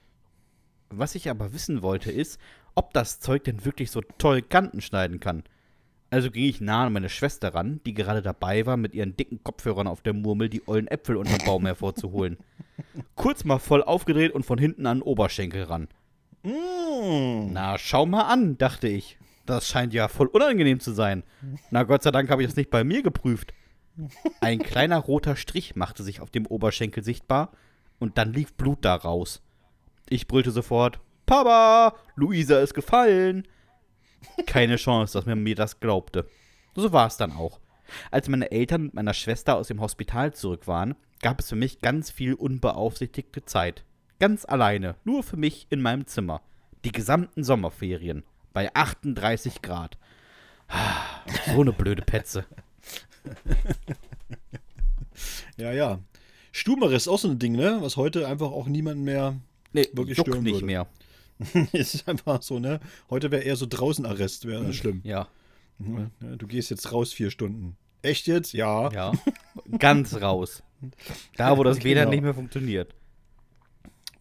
Was 0.91 1.15
ich 1.15 1.31
aber 1.31 1.53
wissen 1.55 1.81
wollte 1.83 2.11
ist, 2.11 2.39
ob 2.75 2.93
das 2.93 3.21
Zeug 3.21 3.45
denn 3.45 3.65
wirklich 3.65 3.91
so 3.91 4.01
toll 4.19 4.43
Kanten 4.43 4.81
schneiden 4.81 5.21
kann. 5.21 5.45
Also 6.11 6.31
ging 6.31 6.45
ich 6.45 6.61
nah 6.61 6.87
an 6.87 6.93
meine 6.93 7.09
Schwester 7.09 7.55
ran, 7.55 7.81
die 7.87 7.95
gerade 7.95 8.21
dabei 8.21 8.67
war, 8.67 8.77
mit 8.77 8.95
ihren 8.95 9.17
dicken 9.17 9.43
Kopfhörern 9.43 9.87
auf 9.87 10.03
der 10.03 10.13
Murmel 10.13 10.51
die 10.51 10.69
ollen 10.69 10.87
Äpfel 10.87 11.17
unterm 11.17 11.39
Baum 11.47 11.65
hervorzuholen. 11.65 12.37
Kurz 13.15 13.45
mal 13.45 13.59
voll 13.59 13.83
aufgedreht 13.83 14.33
und 14.33 14.45
von 14.45 14.59
hinten 14.59 14.87
an 14.87 14.99
den 14.99 15.03
Oberschenkel 15.03 15.65
ran. 15.65 15.89
Mm. 16.43 17.53
Na, 17.53 17.79
schau 17.79 18.05
mal 18.05 18.25
an, 18.25 18.59
dachte 18.59 18.89
ich. 18.89 19.17
Das 19.47 19.69
scheint 19.69 19.95
ja 19.95 20.09
voll 20.09 20.27
unangenehm 20.27 20.81
zu 20.81 20.93
sein. 20.93 21.23
Na, 21.71 21.83
Gott 21.85 22.03
sei 22.03 22.11
Dank 22.11 22.31
habe 22.31 22.43
ich 22.43 22.49
das 22.49 22.57
nicht 22.57 22.71
bei 22.71 22.85
mir 22.85 23.03
geprüft. 23.03 23.55
Ein 24.41 24.59
kleiner 24.59 24.99
roter 24.99 25.37
Strich 25.37 25.77
machte 25.77 26.03
sich 26.03 26.21
auf 26.21 26.31
dem 26.31 26.47
Oberschenkel 26.47 27.03
sichtbar 27.03 27.53
und 27.99 28.19
dann 28.19 28.33
lief 28.33 28.55
Blut 28.55 28.85
da 28.85 28.95
raus. 28.95 29.43
Ich 30.09 30.27
brüllte 30.27 30.51
sofort: 30.51 31.01
Papa, 31.33 31.97
Luisa 32.15 32.61
ist 32.61 32.75
gefallen. 32.75 33.49
Keine 34.45 34.77
Chance, 34.77 35.15
dass 35.15 35.25
man 35.25 35.43
mir 35.43 35.55
das 35.55 35.81
glaubte. 35.81 36.29
So 36.75 36.93
war 36.93 37.07
es 37.07 37.17
dann 37.17 37.33
auch. 37.33 37.59
Als 38.11 38.29
meine 38.29 38.51
Eltern 38.51 38.83
mit 38.83 38.93
meiner 38.93 39.15
Schwester 39.15 39.57
aus 39.57 39.69
dem 39.69 39.81
Hospital 39.81 40.35
zurück 40.35 40.67
waren, 40.67 40.95
gab 41.23 41.41
es 41.41 41.49
für 41.49 41.57
mich 41.57 41.81
ganz 41.81 42.11
viel 42.11 42.35
unbeaufsichtigte 42.35 43.47
Zeit. 43.47 43.83
Ganz 44.21 44.45
alleine, 44.45 44.97
nur 45.05 45.23
für 45.23 45.39
mich 45.39 45.69
in 45.71 45.81
meinem 45.81 46.07
Zimmer. 46.07 46.43
Die 46.85 46.93
gesamten 46.93 47.45
Sommerferien. 47.45 48.25
Bei 48.53 48.75
38 48.75 49.63
Grad. 49.63 49.97
So 51.55 51.63
eine 51.63 51.73
blöde 51.73 52.03
Petze. 52.03 52.45
Ja, 55.57 55.73
ja. 55.73 55.99
Stubenarrest 56.51 57.07
ist 57.07 57.09
auch 57.09 57.19
so 57.19 57.29
ein 57.29 57.39
Ding, 57.39 57.53
ne? 57.53 57.79
Was 57.81 57.97
heute 57.97 58.29
einfach 58.29 58.51
auch 58.51 58.67
niemanden 58.67 59.05
mehr 59.05 59.37
Nee, 59.73 59.89
Wirklich 59.93 60.19
juckt 60.19 60.29
stören 60.29 60.45
nicht 60.45 60.55
würde. 60.57 60.67
mehr. 60.67 60.87
Es 61.73 61.95
ist 61.95 62.09
einfach 62.09 62.43
so, 62.43 62.59
ne? 62.59 62.81
Heute 63.11 63.31
wäre 63.31 63.43
eher 63.43 63.57
so 63.57 63.67
Draußenarrest, 63.67 64.47
wäre 64.47 64.65
das 64.65 64.77
schlimm. 64.77 65.01
Ja, 65.05 65.29
Ja, 65.79 66.37
Du 66.37 66.47
gehst 66.47 66.71
jetzt 66.71 66.93
raus 66.93 67.13
vier 67.13 67.31
Stunden. 67.31 67.77
Echt 68.03 68.27
jetzt? 68.27 68.53
Ja. 68.53 68.91
ja. 68.93 69.13
Ganz 69.79 70.21
raus. 70.21 70.63
Da, 71.37 71.57
wo 71.57 71.63
das 71.63 71.79
WLAN 71.85 71.95
Genau. 72.05 72.11
nicht 72.11 72.23
mehr 72.23 72.35
funktioniert. 72.35 72.95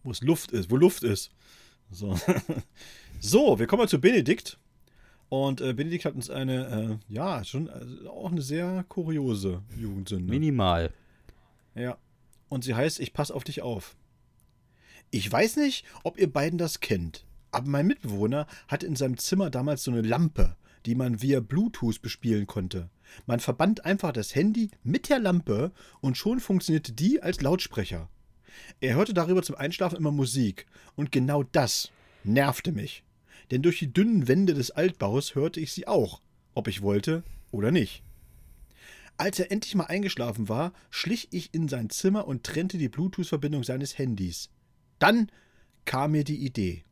Wo 0.04 0.10
es 0.10 0.20
Luft 0.22 0.52
ist, 0.52 0.70
wo 0.70 0.76
Luft 0.76 1.02
ist. 1.02 1.32
So, 1.90 2.16
so 3.20 3.58
wir 3.58 3.66
kommen 3.66 3.82
mal 3.82 3.88
zu 3.88 4.00
Benedikt. 4.00 4.58
Und 5.28 5.60
äh, 5.60 5.72
Benedikt 5.72 6.04
hat 6.04 6.14
uns 6.14 6.28
eine, 6.30 6.98
äh, 7.08 7.12
ja, 7.12 7.42
schon 7.42 7.68
äh, 7.68 8.06
auch 8.08 8.30
eine 8.30 8.42
sehr 8.42 8.84
kuriose 8.88 9.62
Jugendsünde. 9.78 10.30
Minimal. 10.30 10.92
Ja. 11.74 11.96
Und 12.48 12.64
sie 12.64 12.74
heißt, 12.74 13.00
ich 13.00 13.12
pass 13.14 13.30
auf 13.30 13.42
dich 13.44 13.62
auf. 13.62 13.96
Ich 15.14 15.30
weiß 15.30 15.56
nicht, 15.56 15.84
ob 16.04 16.18
ihr 16.18 16.32
beiden 16.32 16.58
das 16.58 16.80
kennt, 16.80 17.26
aber 17.50 17.68
mein 17.68 17.86
Mitbewohner 17.86 18.46
hatte 18.66 18.86
in 18.86 18.96
seinem 18.96 19.18
Zimmer 19.18 19.50
damals 19.50 19.84
so 19.84 19.90
eine 19.90 20.00
Lampe, 20.00 20.56
die 20.86 20.94
man 20.94 21.20
via 21.20 21.40
Bluetooth 21.40 22.00
bespielen 22.00 22.46
konnte. 22.46 22.88
Man 23.26 23.38
verband 23.38 23.84
einfach 23.84 24.12
das 24.12 24.34
Handy 24.34 24.70
mit 24.82 25.10
der 25.10 25.18
Lampe 25.18 25.72
und 26.00 26.16
schon 26.16 26.40
funktionierte 26.40 26.92
die 26.92 27.22
als 27.22 27.42
Lautsprecher. 27.42 28.08
Er 28.80 28.94
hörte 28.94 29.12
darüber 29.12 29.42
zum 29.42 29.56
Einschlafen 29.56 29.98
immer 29.98 30.12
Musik 30.12 30.64
und 30.96 31.12
genau 31.12 31.42
das 31.42 31.92
nervte 32.24 32.72
mich. 32.72 33.04
Denn 33.50 33.60
durch 33.60 33.80
die 33.80 33.92
dünnen 33.92 34.28
Wände 34.28 34.54
des 34.54 34.70
Altbaus 34.70 35.34
hörte 35.34 35.60
ich 35.60 35.74
sie 35.74 35.86
auch, 35.86 36.22
ob 36.54 36.68
ich 36.68 36.80
wollte 36.80 37.22
oder 37.50 37.70
nicht. 37.70 38.02
Als 39.18 39.38
er 39.38 39.52
endlich 39.52 39.74
mal 39.74 39.84
eingeschlafen 39.84 40.48
war, 40.48 40.72
schlich 40.88 41.28
ich 41.32 41.52
in 41.52 41.68
sein 41.68 41.90
Zimmer 41.90 42.26
und 42.26 42.44
trennte 42.44 42.78
die 42.78 42.88
Bluetooth-Verbindung 42.88 43.62
seines 43.62 43.98
Handys. 43.98 44.48
Dann 45.02 45.32
kam 45.84 46.12
mir 46.12 46.22
die 46.22 46.46
Idee. 46.46 46.84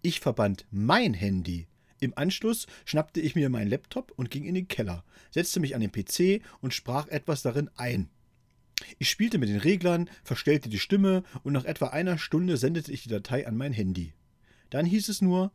Ich 0.00 0.20
verband 0.20 0.64
mein 0.70 1.12
Handy. 1.12 1.66
Im 2.00 2.16
Anschluss 2.16 2.66
schnappte 2.86 3.20
ich 3.20 3.34
mir 3.34 3.50
meinen 3.50 3.68
Laptop 3.68 4.10
und 4.16 4.30
ging 4.30 4.44
in 4.44 4.54
den 4.54 4.68
Keller, 4.68 5.04
setzte 5.30 5.60
mich 5.60 5.74
an 5.74 5.82
den 5.82 5.92
PC 5.92 6.42
und 6.62 6.72
sprach 6.72 7.08
etwas 7.08 7.42
darin 7.42 7.68
ein. 7.76 8.08
Ich 8.98 9.10
spielte 9.10 9.36
mit 9.36 9.50
den 9.50 9.58
Reglern, 9.58 10.08
verstellte 10.24 10.70
die 10.70 10.78
Stimme 10.78 11.24
und 11.42 11.52
nach 11.52 11.66
etwa 11.66 11.88
einer 11.88 12.16
Stunde 12.16 12.56
sendete 12.56 12.90
ich 12.90 13.02
die 13.02 13.10
Datei 13.10 13.46
an 13.46 13.58
mein 13.58 13.74
Handy. 13.74 14.14
Dann 14.70 14.86
hieß 14.86 15.10
es 15.10 15.20
nur 15.20 15.52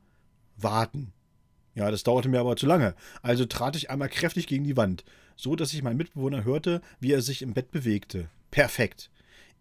warten. 0.56 1.14
Ja, 1.74 1.90
das 1.90 2.04
dauerte 2.04 2.30
mir 2.30 2.42
aber 2.42 2.58
zu 2.58 2.68
lange, 2.68 2.94
also 3.24 3.46
trat 3.46 3.76
ich 3.76 3.90
einmal 3.90 4.10
kräftig 4.10 4.46
gegen 4.46 4.66
die 4.66 4.78
Wand, 4.78 5.04
so 5.36 5.56
dass 5.56 5.74
ich 5.74 5.82
meinen 5.82 5.98
Mitbewohner 5.98 6.44
hörte, 6.44 6.84
wie 7.00 7.12
er 7.12 7.24
sich 7.24 7.42
im 7.42 7.56
Bett 7.56 7.72
bewegte. 7.72 8.30
Perfekt. 8.52 9.10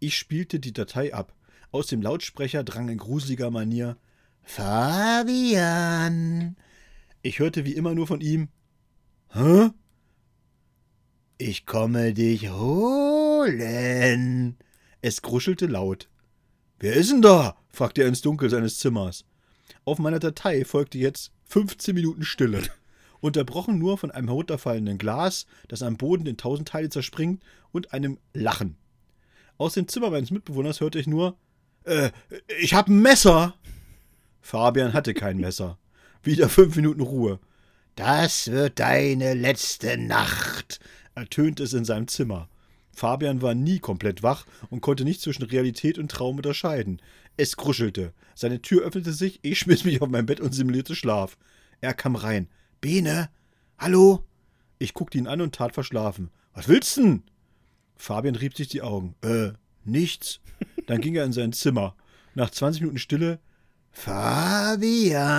Ich 0.00 0.18
spielte 0.18 0.60
die 0.60 0.74
Datei 0.74 1.14
ab. 1.14 1.34
Aus 1.72 1.86
dem 1.86 2.02
Lautsprecher 2.02 2.62
drang 2.64 2.90
in 2.90 2.98
gruseliger 2.98 3.50
Manier 3.50 3.96
Fabian. 4.42 5.46
Ich 7.22 7.38
hörte 7.38 7.64
wie 7.64 7.72
immer 7.72 7.94
nur 7.94 8.06
von 8.06 8.20
ihm 8.20 8.48
Hä? 9.30 9.70
Ich 11.38 11.64
komme 11.64 12.12
dich 12.12 12.50
holen. 12.50 13.48
Es 15.00 15.22
gruschelte 15.22 15.64
laut. 15.64 16.10
Wer 16.78 16.92
ist 16.92 17.10
denn 17.10 17.22
da? 17.22 17.56
fragte 17.70 18.02
er 18.02 18.08
ins 18.08 18.20
Dunkel 18.20 18.50
seines 18.50 18.78
Zimmers. 18.78 19.24
Auf 19.86 19.98
meiner 19.98 20.18
Datei 20.18 20.66
folgte 20.66 20.98
jetzt 20.98 21.32
15 21.46 21.94
Minuten 21.94 22.24
Stille. 22.26 22.62
Unterbrochen 23.20 23.78
nur 23.78 23.96
von 23.96 24.10
einem 24.10 24.28
herunterfallenden 24.28 24.98
Glas, 24.98 25.46
das 25.68 25.82
am 25.82 25.96
Boden 25.96 26.26
in 26.26 26.36
tausend 26.36 26.68
Teile 26.68 26.90
zerspringt, 26.90 27.42
und 27.70 27.94
einem 27.94 28.18
Lachen. 28.34 28.76
Aus 29.56 29.72
dem 29.72 29.88
Zimmer 29.88 30.10
meines 30.10 30.30
Mitbewohners 30.30 30.82
hörte 30.82 30.98
ich 30.98 31.06
nur: 31.06 31.38
Äh, 31.84 32.10
ich 32.60 32.74
hab 32.74 32.88
ein 32.88 33.00
Messer! 33.00 33.54
Fabian 34.40 34.92
hatte 34.92 35.14
kein 35.14 35.38
Messer. 35.38 35.78
Wieder 36.22 36.48
fünf 36.48 36.76
Minuten 36.76 37.00
Ruhe. 37.00 37.40
Das 37.94 38.50
wird 38.50 38.78
deine 38.78 39.34
letzte 39.34 39.98
Nacht, 39.98 40.80
ertönte 41.14 41.62
es 41.64 41.72
in 41.72 41.84
seinem 41.84 42.08
Zimmer. 42.08 42.48
Fabian 42.94 43.42
war 43.42 43.54
nie 43.54 43.78
komplett 43.78 44.22
wach 44.22 44.46
und 44.70 44.80
konnte 44.80 45.04
nicht 45.04 45.20
zwischen 45.20 45.44
Realität 45.44 45.98
und 45.98 46.10
Traum 46.10 46.36
unterscheiden. 46.36 47.00
Es 47.36 47.56
kruschelte. 47.56 48.12
Seine 48.34 48.62
Tür 48.62 48.82
öffnete 48.82 49.12
sich, 49.12 49.40
ich 49.42 49.58
schmiss 49.58 49.84
mich 49.84 50.00
auf 50.02 50.08
mein 50.08 50.26
Bett 50.26 50.40
und 50.40 50.52
simulierte 50.52 50.94
Schlaf. 50.94 51.36
Er 51.80 51.94
kam 51.94 52.16
rein. 52.16 52.48
Bene? 52.80 53.30
Hallo? 53.78 54.24
Ich 54.78 54.94
guckte 54.94 55.18
ihn 55.18 55.26
an 55.26 55.40
und 55.40 55.54
tat 55.54 55.74
verschlafen. 55.74 56.30
Was 56.54 56.68
willst 56.68 56.96
denn? 56.96 57.22
Fabian 57.96 58.36
rieb 58.36 58.56
sich 58.56 58.68
die 58.68 58.82
Augen. 58.82 59.14
Äh, 59.22 59.52
nichts. 59.84 60.40
Dann 60.92 61.00
ging 61.00 61.14
er 61.14 61.24
in 61.24 61.32
sein 61.32 61.54
Zimmer. 61.54 61.96
Nach 62.34 62.50
20 62.50 62.82
Minuten 62.82 62.98
Stille. 62.98 63.38
Fabian. 63.92 65.32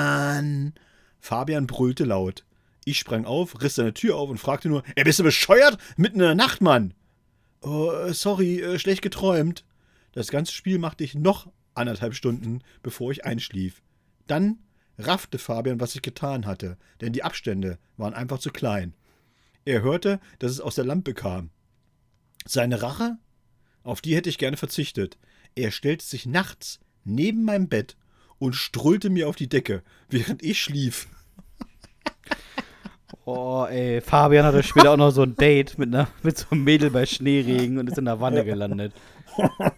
Fabian 1.19 1.67
brüllte 1.67 2.05
laut. 2.05 2.43
Ich 2.85 2.97
sprang 2.97 3.25
auf, 3.25 3.61
riss 3.61 3.75
seine 3.75 3.93
Tür 3.93 4.17
auf 4.17 4.31
und 4.31 4.39
fragte 4.39 4.67
nur: 4.67 4.81
Ey, 4.95 5.03
bist 5.03 5.19
du 5.19 5.23
bescheuert? 5.23 5.77
Mitten 5.95 6.15
in 6.15 6.25
der 6.25 6.33
Nacht, 6.33 6.61
Mann! 6.61 6.95
Oh, 7.61 7.91
äh, 7.91 8.15
sorry, 8.15 8.61
äh, 8.61 8.79
schlecht 8.79 9.03
geträumt. 9.03 9.63
Das 10.13 10.29
ganze 10.29 10.53
Spiel 10.53 10.79
machte 10.79 11.03
ich 11.03 11.13
noch 11.13 11.51
anderthalb 11.75 12.15
Stunden, 12.15 12.63
bevor 12.81 13.11
ich 13.11 13.23
einschlief. 13.23 13.83
Dann 14.25 14.57
raffte 14.97 15.37
Fabian, 15.37 15.79
was 15.79 15.93
ich 15.93 16.01
getan 16.01 16.47
hatte, 16.47 16.79
denn 16.99 17.13
die 17.13 17.21
Abstände 17.21 17.77
waren 17.97 18.15
einfach 18.15 18.39
zu 18.39 18.49
klein. 18.49 18.95
Er 19.65 19.83
hörte, 19.83 20.19
dass 20.39 20.49
es 20.49 20.61
aus 20.61 20.73
der 20.73 20.85
Lampe 20.85 21.13
kam. 21.13 21.51
Seine 22.43 22.81
Rache? 22.81 23.19
Auf 23.83 24.01
die 24.01 24.15
hätte 24.15 24.29
ich 24.29 24.39
gerne 24.39 24.57
verzichtet. 24.57 25.19
Er 25.55 25.71
stellte 25.71 26.05
sich 26.05 26.25
nachts 26.25 26.79
neben 27.03 27.43
meinem 27.43 27.67
Bett 27.67 27.95
und 28.39 28.55
strullte 28.55 29.09
mir 29.09 29.29
auf 29.29 29.35
die 29.35 29.49
Decke, 29.49 29.83
während 30.09 30.43
ich 30.43 30.61
schlief. 30.61 31.07
Oh, 33.25 33.65
ey. 33.69 34.01
Fabian 34.01 34.43
hatte 34.45 34.63
später 34.63 34.91
auch 34.91 34.97
noch 34.97 35.11
so 35.11 35.21
ein 35.21 35.37
Date 35.37 35.77
mit, 35.77 35.87
einer, 35.87 36.09
mit 36.23 36.37
so 36.37 36.47
einem 36.51 36.65
Mädel 36.65 36.89
bei 36.89 37.05
Schneeregen 37.05 37.77
und 37.77 37.87
ist 37.87 37.97
in 37.97 38.03
der 38.03 38.19
Wanne 38.19 38.43
gelandet. 38.43 38.91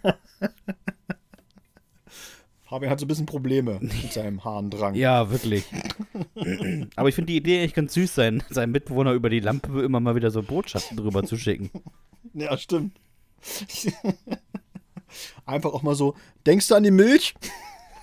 Fabian 2.64 2.90
hat 2.90 3.00
so 3.00 3.06
ein 3.06 3.08
bisschen 3.08 3.28
Probleme 3.28 3.78
mit 3.80 4.12
seinem 4.12 4.44
Harndrang. 4.44 4.96
Ja, 4.96 5.30
wirklich. 5.30 5.64
Aber 6.96 7.08
ich 7.08 7.14
finde 7.14 7.34
die 7.34 7.38
Idee 7.38 7.62
echt 7.62 7.76
ganz 7.76 7.94
süß 7.94 8.16
sein, 8.16 8.42
seinem 8.50 8.72
Mitbewohner 8.72 9.12
über 9.14 9.30
die 9.30 9.42
Lampe 9.42 9.84
immer 9.84 10.00
mal 10.00 10.16
wieder 10.16 10.32
so 10.32 10.42
Botschaften 10.42 10.98
drüber 10.98 11.24
zu 11.24 11.38
schicken. 11.38 11.70
Ja, 12.34 12.58
stimmt. 12.58 12.98
Einfach 15.46 15.74
auch 15.74 15.84
mal 15.84 15.96
so, 15.96 16.16
denkst 16.46 16.68
du 16.68 16.76
an 16.76 16.84
die 16.84 16.92
Milch? 16.92 17.36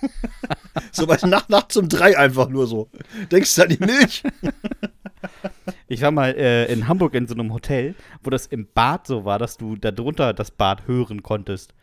so 0.91 1.07
bei 1.07 1.17
Nacht, 1.25 1.49
Nacht 1.49 1.75
um 1.77 1.87
drei 1.87 2.17
einfach 2.17 2.49
nur 2.49 2.67
so. 2.67 2.89
Denkst 3.31 3.55
du 3.55 3.63
an 3.63 3.69
die 3.69 3.77
Milch? 3.79 4.23
Ich 5.87 6.01
war 6.01 6.11
mal 6.11 6.35
äh, 6.35 6.71
in 6.71 6.87
Hamburg 6.87 7.13
in 7.13 7.27
so 7.27 7.33
einem 7.33 7.53
Hotel, 7.53 7.95
wo 8.23 8.29
das 8.29 8.45
im 8.47 8.67
Bad 8.73 9.07
so 9.07 9.25
war, 9.25 9.39
dass 9.39 9.57
du 9.57 9.75
da 9.75 9.91
drunter 9.91 10.33
das 10.33 10.51
Bad 10.51 10.87
hören 10.87 11.23
konntest. 11.23 11.73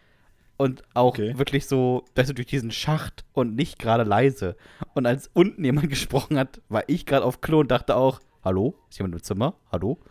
Und 0.57 0.83
auch 0.93 1.15
Okay. 1.15 1.39
wirklich 1.39 1.67
so, 1.67 2.05
weißt 2.17 2.29
du, 2.31 2.35
durch 2.35 2.49
diesen 2.49 2.71
Schacht 2.71 3.25
und 3.33 3.57
nicht 3.57 3.79
gerade 3.79 4.05
leise. 4.05 4.57
Und 4.93 5.07
als 5.07 5.31
unten 5.33 5.65
jemand 5.65 5.89
gesprochen 5.91 6.39
hat, 6.39 6.61
war 6.69 6.85
ich 6.87 7.07
gerade 7.07 7.25
auf 7.25 7.41
Klo 7.41 7.61
und 7.61 7.71
dachte 7.71 7.97
auch, 7.97 8.21
hallo, 8.45 8.75
ist 8.91 8.99
jemand 8.99 9.15
im 9.15 9.23
Zimmer? 9.23 9.55
Hallo? 9.73 9.99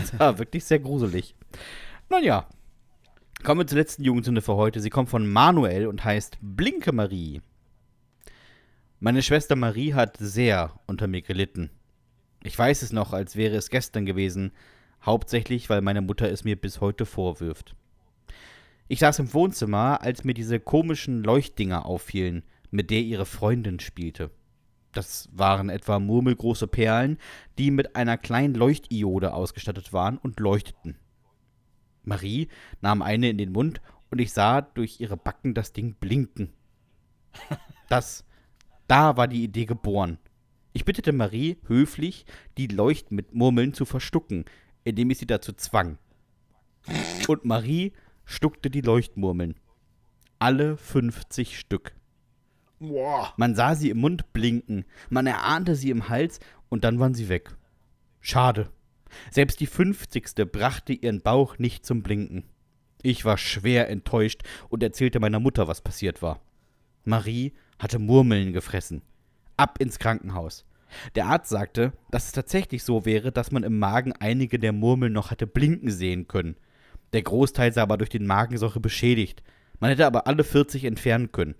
Das 0.00 0.18
war 0.18 0.38
wirklich 0.38 0.64
sehr 0.64 0.78
gruselig. 0.78 1.34
Naja, 2.08 2.46
Kommen 3.42 3.60
wir 3.60 3.66
zur 3.66 3.78
letzten 3.78 4.02
Jugendsünde 4.02 4.42
für 4.42 4.56
heute. 4.56 4.80
Sie 4.80 4.90
kommt 4.90 5.08
von 5.08 5.30
Manuel 5.30 5.86
und 5.86 6.04
heißt 6.04 6.38
Blinke 6.40 6.92
Marie. 6.92 7.40
Meine 8.98 9.22
Schwester 9.22 9.54
Marie 9.54 9.94
hat 9.94 10.16
sehr 10.18 10.80
unter 10.86 11.06
mir 11.06 11.22
gelitten. 11.22 11.70
Ich 12.42 12.58
weiß 12.58 12.82
es 12.82 12.92
noch, 12.92 13.12
als 13.12 13.36
wäre 13.36 13.54
es 13.54 13.70
gestern 13.70 14.06
gewesen, 14.06 14.52
hauptsächlich 15.04 15.70
weil 15.70 15.80
meine 15.80 16.00
Mutter 16.00 16.30
es 16.30 16.44
mir 16.44 16.56
bis 16.56 16.80
heute 16.80 17.06
vorwirft. 17.06 17.76
Ich 18.88 19.00
saß 19.00 19.18
im 19.20 19.34
Wohnzimmer, 19.34 20.00
als 20.00 20.24
mir 20.24 20.34
diese 20.34 20.58
komischen 20.58 21.22
Leuchtdinger 21.22 21.86
auffielen, 21.86 22.42
mit 22.70 22.90
der 22.90 23.00
ihre 23.00 23.26
Freundin 23.26 23.80
spielte. 23.80 24.30
Das 24.92 25.28
waren 25.32 25.68
etwa 25.68 25.98
murmelgroße 25.98 26.66
Perlen, 26.66 27.18
die 27.58 27.70
mit 27.70 27.96
einer 27.96 28.16
kleinen 28.16 28.54
Leuchtiode 28.54 29.34
ausgestattet 29.34 29.92
waren 29.92 30.18
und 30.18 30.40
leuchteten. 30.40 30.96
Marie 32.06 32.48
nahm 32.80 33.02
eine 33.02 33.28
in 33.30 33.38
den 33.38 33.52
Mund 33.52 33.80
und 34.10 34.20
ich 34.20 34.32
sah 34.32 34.60
durch 34.60 35.00
ihre 35.00 35.16
Backen 35.16 35.54
das 35.54 35.72
Ding 35.72 35.94
blinken. 35.94 36.52
Das, 37.88 38.24
da 38.88 39.16
war 39.16 39.28
die 39.28 39.44
Idee 39.44 39.64
geboren. 39.64 40.18
Ich 40.72 40.84
bittete 40.84 41.12
Marie 41.12 41.56
höflich, 41.68 42.26
die 42.58 42.66
Leucht 42.66 43.12
mit 43.12 43.32
Murmeln 43.32 43.74
zu 43.74 43.84
verstucken, 43.84 44.44
indem 44.82 45.08
ich 45.10 45.18
sie 45.18 45.26
dazu 45.26 45.52
zwang. 45.52 45.96
Und 47.28 47.44
Marie 47.44 47.92
stuckte 48.24 48.70
die 48.70 48.80
Leuchtmurmeln. 48.80 49.54
Alle 50.40 50.76
50 50.76 51.58
Stück. 51.58 51.94
Man 53.36 53.54
sah 53.54 53.74
sie 53.74 53.90
im 53.90 53.98
Mund 53.98 54.32
blinken, 54.32 54.84
man 55.08 55.26
erahnte 55.26 55.76
sie 55.76 55.90
im 55.90 56.08
Hals 56.08 56.40
und 56.68 56.84
dann 56.84 56.98
waren 56.98 57.14
sie 57.14 57.28
weg. 57.28 57.56
Schade. 58.20 58.70
Selbst 59.30 59.60
die 59.60 59.66
fünfzigste 59.66 60.46
brachte 60.46 60.92
ihren 60.92 61.20
Bauch 61.20 61.58
nicht 61.58 61.84
zum 61.84 62.02
Blinken. 62.02 62.44
Ich 63.02 63.24
war 63.24 63.38
schwer 63.38 63.88
enttäuscht 63.88 64.42
und 64.68 64.82
erzählte 64.82 65.20
meiner 65.20 65.40
Mutter, 65.40 65.68
was 65.68 65.80
passiert 65.80 66.22
war. 66.22 66.40
Marie 67.04 67.52
hatte 67.78 67.98
Murmeln 67.98 68.52
gefressen. 68.52 69.02
Ab 69.56 69.80
ins 69.80 69.98
Krankenhaus. 69.98 70.64
Der 71.14 71.26
Arzt 71.26 71.50
sagte, 71.50 71.92
dass 72.10 72.26
es 72.26 72.32
tatsächlich 72.32 72.82
so 72.82 73.04
wäre, 73.04 73.32
dass 73.32 73.52
man 73.52 73.62
im 73.62 73.78
Magen 73.78 74.12
einige 74.12 74.58
der 74.58 74.72
Murmeln 74.72 75.12
noch 75.12 75.30
hatte 75.30 75.46
blinken 75.46 75.90
sehen 75.90 76.26
können. 76.28 76.56
Der 77.12 77.22
Großteil 77.22 77.72
sei 77.72 77.82
aber 77.82 77.96
durch 77.96 78.10
den 78.10 78.26
Magensäure 78.26 78.80
beschädigt. 78.80 79.42
Man 79.78 79.90
hätte 79.90 80.06
aber 80.06 80.26
alle 80.26 80.44
40 80.44 80.84
entfernen 80.84 81.32
können. 81.32 81.54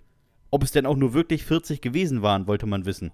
Ob 0.49 0.63
es 0.63 0.71
denn 0.71 0.85
auch 0.85 0.95
nur 0.95 1.13
wirklich 1.13 1.45
40 1.45 1.81
gewesen 1.81 2.21
waren, 2.21 2.47
wollte 2.47 2.65
man 2.65 2.85
wissen. 2.85 3.11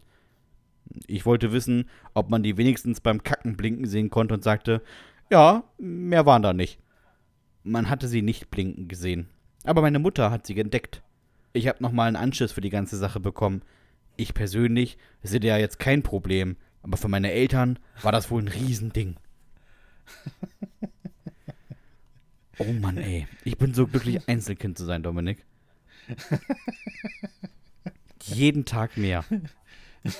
Ich 1.07 1.25
wollte 1.25 1.51
wissen, 1.51 1.89
ob 2.13 2.29
man 2.29 2.43
die 2.43 2.57
wenigstens 2.57 3.01
beim 3.01 3.23
Kacken 3.23 3.55
blinken 3.55 3.85
sehen 3.85 4.09
konnte 4.09 4.33
und 4.33 4.43
sagte, 4.43 4.81
ja, 5.29 5.63
mehr 5.77 6.25
waren 6.25 6.41
da 6.41 6.53
nicht. 6.53 6.79
Man 7.63 7.89
hatte 7.89 8.07
sie 8.07 8.21
nicht 8.21 8.51
blinken 8.51 8.87
gesehen. 8.87 9.27
Aber 9.63 9.81
meine 9.81 9.99
Mutter 9.99 10.31
hat 10.31 10.45
sie 10.45 10.59
entdeckt. 10.59 11.01
Ich 11.53 11.67
habe 11.67 11.81
nochmal 11.81 12.07
einen 12.07 12.15
Anschiss 12.15 12.51
für 12.51 12.61
die 12.61 12.69
ganze 12.69 12.97
Sache 12.97 13.19
bekommen. 13.19 13.61
Ich 14.15 14.33
persönlich 14.33 14.97
sehe 15.21 15.41
ja 15.41 15.57
jetzt 15.57 15.79
kein 15.79 16.03
Problem, 16.03 16.57
aber 16.81 16.97
für 16.97 17.07
meine 17.07 17.31
Eltern 17.31 17.79
war 18.01 18.11
das 18.11 18.29
wohl 18.29 18.41
ein 18.41 18.47
Riesending. 18.47 19.15
Oh 22.59 22.71
Mann, 22.71 22.97
ey. 22.97 23.27
Ich 23.43 23.57
bin 23.57 23.73
so 23.73 23.87
glücklich, 23.87 24.27
Einzelkind 24.29 24.77
zu 24.77 24.85
sein, 24.85 25.01
Dominik. 25.01 25.43
Jeden 28.21 28.65
Tag 28.65 28.95
mehr. 28.95 29.25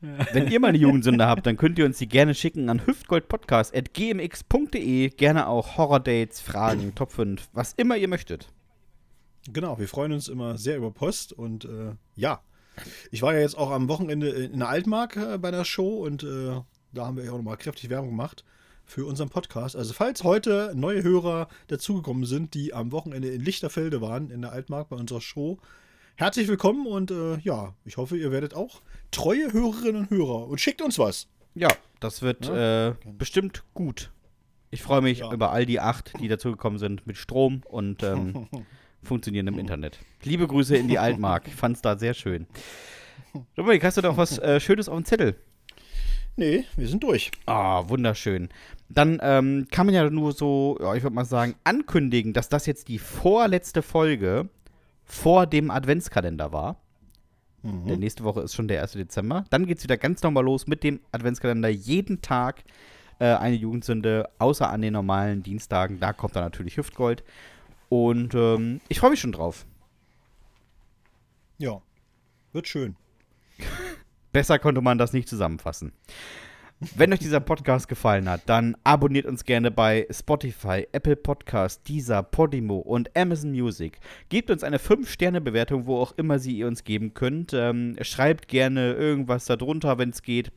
Wenn 0.00 0.50
ihr 0.50 0.60
mal 0.60 0.68
eine 0.68 0.78
Jugendsünde 0.78 1.26
habt, 1.26 1.44
dann 1.46 1.58
könnt 1.58 1.78
ihr 1.78 1.84
uns 1.84 1.98
die 1.98 2.08
gerne 2.08 2.34
schicken 2.34 2.70
an 2.70 2.86
hüftgoldpodcast.gmx.de. 2.86 5.10
Gerne 5.10 5.46
auch 5.46 5.76
Horror-Dates, 5.76 6.40
Fragen, 6.40 6.94
Top 6.98 7.12
5, 7.12 7.50
was 7.52 7.74
immer 7.74 7.98
ihr 7.98 8.08
möchtet. 8.08 8.48
Genau, 9.52 9.78
wir 9.78 9.88
freuen 9.88 10.12
uns 10.12 10.28
immer 10.28 10.56
sehr 10.56 10.76
über 10.76 10.90
Post 10.90 11.32
und 11.32 11.66
äh, 11.66 11.94
ja. 12.16 12.40
Ich 13.10 13.20
war 13.20 13.34
ja 13.34 13.40
jetzt 13.40 13.58
auch 13.58 13.70
am 13.70 13.88
Wochenende 13.88 14.30
in 14.30 14.60
der 14.60 14.68
Altmark 14.68 15.16
äh, 15.16 15.38
bei 15.38 15.50
der 15.50 15.64
Show 15.64 16.04
und 16.04 16.22
äh, 16.22 16.60
da 16.92 17.06
haben 17.06 17.16
wir 17.16 17.24
ja 17.24 17.32
auch 17.32 17.36
nochmal 17.36 17.56
kräftig 17.56 17.90
Werbung 17.90 18.10
gemacht 18.10 18.44
für 18.86 19.06
unseren 19.06 19.28
Podcast. 19.28 19.74
Also 19.76 19.92
falls 19.92 20.24
heute 20.24 20.72
neue 20.74 21.02
Hörer 21.02 21.48
dazugekommen 21.68 22.24
sind, 22.24 22.54
die 22.54 22.72
am 22.72 22.92
Wochenende 22.92 23.28
in 23.28 23.42
Lichterfelde 23.42 24.00
waren, 24.00 24.30
in 24.30 24.40
der 24.42 24.52
Altmark 24.52 24.88
bei 24.88 24.96
unserer 24.96 25.20
Show, 25.20 25.58
herzlich 26.20 26.48
willkommen 26.48 26.86
und 26.86 27.10
äh, 27.10 27.38
ja, 27.38 27.72
ich 27.86 27.96
hoffe, 27.96 28.14
ihr 28.14 28.30
werdet 28.30 28.52
auch 28.52 28.82
treue 29.10 29.54
Hörerinnen 29.54 30.02
und 30.02 30.10
Hörer 30.10 30.48
und 30.48 30.60
schickt 30.60 30.82
uns 30.82 30.98
was. 30.98 31.28
Ja, 31.54 31.68
das 31.98 32.20
wird 32.20 32.46
äh, 32.46 32.92
bestimmt 33.16 33.64
gut. 33.72 34.10
Ich 34.70 34.82
freue 34.82 35.00
mich 35.00 35.20
Ja. 35.20 35.32
über 35.32 35.50
all 35.50 35.64
die 35.64 35.80
acht, 35.80 36.12
die 36.20 36.28
dazugekommen 36.28 36.78
sind 36.78 37.06
mit 37.06 37.16
Strom 37.16 37.62
und 37.64 38.02
ähm, 38.02 38.48
funktionierendem 39.02 39.58
Internet. 39.58 39.98
Liebe 40.22 40.46
Grüße 40.46 40.76
in 40.76 40.88
die 40.88 40.98
Altmark. 40.98 41.44
Ich 41.48 41.54
fand's 41.54 41.80
da 41.80 41.98
sehr 41.98 42.12
schön. 42.12 42.46
Dominik, 43.56 43.82
hast 43.82 43.96
du 43.96 44.02
noch 44.02 44.18
was 44.18 44.38
äh, 44.38 44.60
Schönes 44.60 44.90
auf 44.90 44.96
dem 44.96 45.06
Zettel? 45.06 45.36
Nee, 46.36 46.66
wir 46.76 46.86
sind 46.86 47.02
durch. 47.02 47.30
Ah, 47.46 47.88
wunderschön. 47.88 48.50
Dann 48.90 49.18
ähm, 49.22 49.68
kann 49.70 49.86
man 49.86 49.94
ja 49.94 50.10
nur 50.10 50.32
so, 50.32 50.76
ja, 50.82 50.94
ich 50.94 51.02
würde 51.02 51.14
mal 51.16 51.24
sagen, 51.24 51.54
ankündigen, 51.64 52.34
dass 52.34 52.50
das 52.50 52.66
jetzt 52.66 52.88
die 52.88 52.98
vorletzte 52.98 53.80
Folge 53.80 54.50
vor 55.10 55.46
dem 55.46 55.70
Adventskalender 55.70 56.52
war. 56.52 56.76
Denn 57.62 57.98
nächste 57.98 58.24
Woche 58.24 58.40
ist 58.40 58.54
schon 58.54 58.68
der 58.68 58.80
1. 58.80 58.92
Dezember. 58.92 59.44
Dann 59.50 59.66
geht 59.66 59.78
es 59.78 59.84
wieder 59.84 59.98
ganz 59.98 60.22
normal 60.22 60.44
los 60.44 60.66
mit 60.66 60.82
dem 60.82 61.00
Adventskalender. 61.12 61.68
Jeden 61.68 62.22
Tag 62.22 62.64
äh, 63.18 63.26
eine 63.26 63.54
Jugendsünde, 63.54 64.30
außer 64.38 64.70
an 64.70 64.80
den 64.80 64.94
normalen 64.94 65.42
Dienstagen. 65.42 66.00
Da 66.00 66.14
kommt 66.14 66.36
dann 66.36 66.44
natürlich 66.44 66.78
Hüftgold. 66.78 67.22
Und 67.90 68.34
ähm, 68.34 68.80
ich 68.88 69.00
freue 69.00 69.10
mich 69.10 69.20
schon 69.20 69.32
drauf. 69.32 69.66
Ja, 71.58 71.82
wird 72.52 72.66
schön. 72.66 72.96
Besser 74.32 74.58
konnte 74.58 74.80
man 74.80 74.96
das 74.96 75.12
nicht 75.12 75.28
zusammenfassen. 75.28 75.92
Wenn 76.96 77.12
euch 77.12 77.18
dieser 77.18 77.40
Podcast 77.40 77.88
gefallen 77.88 78.26
hat, 78.26 78.40
dann 78.46 78.74
abonniert 78.84 79.26
uns 79.26 79.44
gerne 79.44 79.70
bei 79.70 80.06
Spotify, 80.10 80.88
Apple 80.92 81.14
Podcast, 81.16 81.86
Deezer, 81.86 82.22
Podimo 82.22 82.78
und 82.78 83.14
Amazon 83.14 83.50
Music. 83.50 84.00
Gebt 84.30 84.50
uns 84.50 84.64
eine 84.64 84.78
5-Sterne-Bewertung, 84.78 85.84
wo 85.84 85.98
auch 85.98 86.12
immer 86.16 86.38
sie 86.38 86.56
ihr 86.56 86.66
uns 86.66 86.82
geben 86.82 87.12
könnt. 87.12 87.52
Ähm, 87.52 87.96
schreibt 88.00 88.48
gerne 88.48 88.94
irgendwas 88.94 89.44
darunter, 89.44 89.98
wenn 89.98 90.08
es 90.08 90.22
geht. 90.22 90.52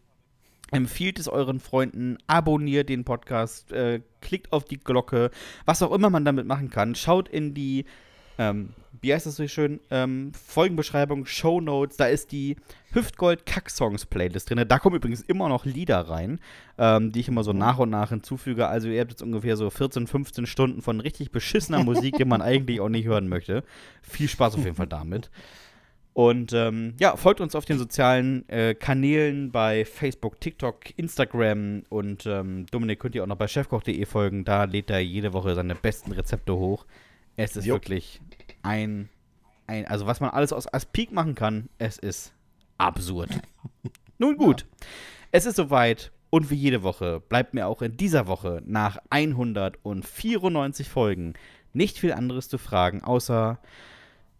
Empfiehlt 0.72 1.20
es 1.20 1.28
euren 1.28 1.60
Freunden, 1.60 2.18
abonniert 2.26 2.88
den 2.88 3.04
Podcast, 3.04 3.74
äh, 3.74 4.00
klickt 4.22 4.54
auf 4.54 4.64
die 4.64 4.80
Glocke, 4.80 5.30
was 5.66 5.82
auch 5.82 5.92
immer 5.92 6.10
man 6.10 6.24
damit 6.24 6.48
machen 6.48 6.70
kann. 6.70 6.96
Schaut 6.96 7.28
in 7.28 7.54
die, 7.54 7.84
ähm, 8.38 8.70
wie 9.04 9.14
heißt 9.14 9.26
das 9.26 9.36
so 9.36 9.48
schön, 9.48 9.82
ähm, 9.92 10.32
Folgenbeschreibung, 10.34 11.26
Show 11.26 11.60
Notes, 11.60 11.98
da 11.98 12.06
ist 12.06 12.32
die 12.32 12.56
Hüftgold 12.94 13.46
Kack-Songs 13.46 14.06
Playlist 14.06 14.50
drin. 14.50 14.64
Da 14.68 14.80
kommen 14.80 14.96
übrigens 14.96 15.22
immer 15.22 15.50
noch 15.50 15.66
Lieder 15.66 16.00
rein, 16.00 16.40
ähm, 16.78 17.12
die 17.12 17.20
ich 17.20 17.28
immer 17.28 17.44
so 17.44 17.52
nach 17.52 17.80
und 17.80 17.90
nach 17.90 18.10
hinzufüge. 18.10 18.68
Also 18.68 18.88
ihr 18.88 19.02
habt 19.02 19.12
jetzt 19.12 19.22
ungefähr 19.22 19.58
so 19.58 19.70
14, 19.70 20.08
15 20.08 20.46
Stunden 20.46 20.82
von 20.82 21.02
richtig 21.02 21.32
beschissener 21.32 21.84
Musik, 21.84 22.16
die 22.18 22.26
man 22.26 22.42
eigentlich 22.42 22.80
auch 22.80 22.90
nicht 22.90 23.06
hören 23.06 23.28
möchte. 23.28 23.64
Viel 24.02 24.30
Spaß 24.30 24.56
auf 24.56 24.64
jeden 24.64 24.78
Fall 24.78 24.88
damit. 24.88 25.30
Und 26.14 26.54
ähm, 26.54 26.94
ja, 27.00 27.18
folgt 27.18 27.42
uns 27.42 27.56
auf 27.56 27.66
den 27.66 27.80
sozialen 27.80 28.48
äh, 28.48 28.76
Kanälen 28.76 29.52
bei 29.52 29.84
Facebook, 29.84 30.40
TikTok, 30.40 30.98
Instagram 30.98 31.84
und 31.90 32.28
ähm, 32.28 32.68
Dominik 32.70 33.00
könnt 33.00 33.16
ihr 33.16 33.24
auch 33.24 33.28
noch 33.28 33.36
bei 33.36 33.48
chefkoch.de 33.48 34.06
folgen. 34.06 34.46
Da 34.46 34.66
lädt 34.66 34.92
er 34.92 35.00
jede 35.00 35.34
Woche 35.34 35.56
seine 35.56 35.74
besten 35.74 36.12
Rezepte 36.12 36.56
hoch. 36.56 36.86
Es 37.36 37.56
ist 37.56 37.66
Jo. 37.66 37.76
wirklich 37.76 38.22
ein, 38.62 39.10
ein, 39.68 39.86
also 39.88 40.06
was 40.06 40.20
man 40.20 40.30
alles 40.30 40.54
aus 40.54 40.72
Aspik 40.72 41.12
machen 41.12 41.36
kann, 41.36 41.70
es 41.78 41.98
ist 41.98 42.34
absurd. 42.78 43.30
Nun 44.18 44.38
gut, 44.38 44.66
es 45.32 45.46
ist 45.46 45.56
soweit 45.56 46.12
und 46.30 46.50
wie 46.50 46.56
jede 46.56 46.84
Woche 46.84 47.20
bleibt 47.20 47.54
mir 47.54 47.68
auch 47.68 47.82
in 47.82 47.98
dieser 47.98 48.28
Woche 48.28 48.62
nach 48.66 48.98
194 49.10 50.88
Folgen 50.88 51.34
nicht 51.74 51.98
viel 51.98 52.14
anderes 52.14 52.50
zu 52.50 52.58
fragen, 52.58 53.04
außer 53.04 53.60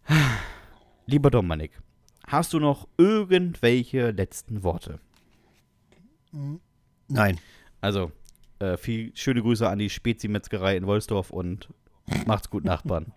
Lieber 1.06 1.30
Dominik, 1.30 1.80
hast 2.26 2.52
du 2.52 2.60
noch 2.60 2.88
irgendwelche 2.96 4.10
letzten 4.10 4.62
Worte? 4.62 5.00
Nein. 7.08 7.38
Also, 7.80 8.10
äh, 8.58 8.76
viel 8.76 9.12
schöne 9.14 9.42
Grüße 9.42 9.68
an 9.68 9.78
die 9.78 9.90
Spezi-Metzgerei 9.90 10.76
in 10.76 10.86
Wolfsdorf 10.86 11.30
und 11.30 11.68
macht's 12.26 12.50
gut, 12.50 12.64
Nachbarn. 12.64 13.12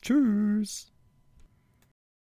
Tschüss. 0.00 0.93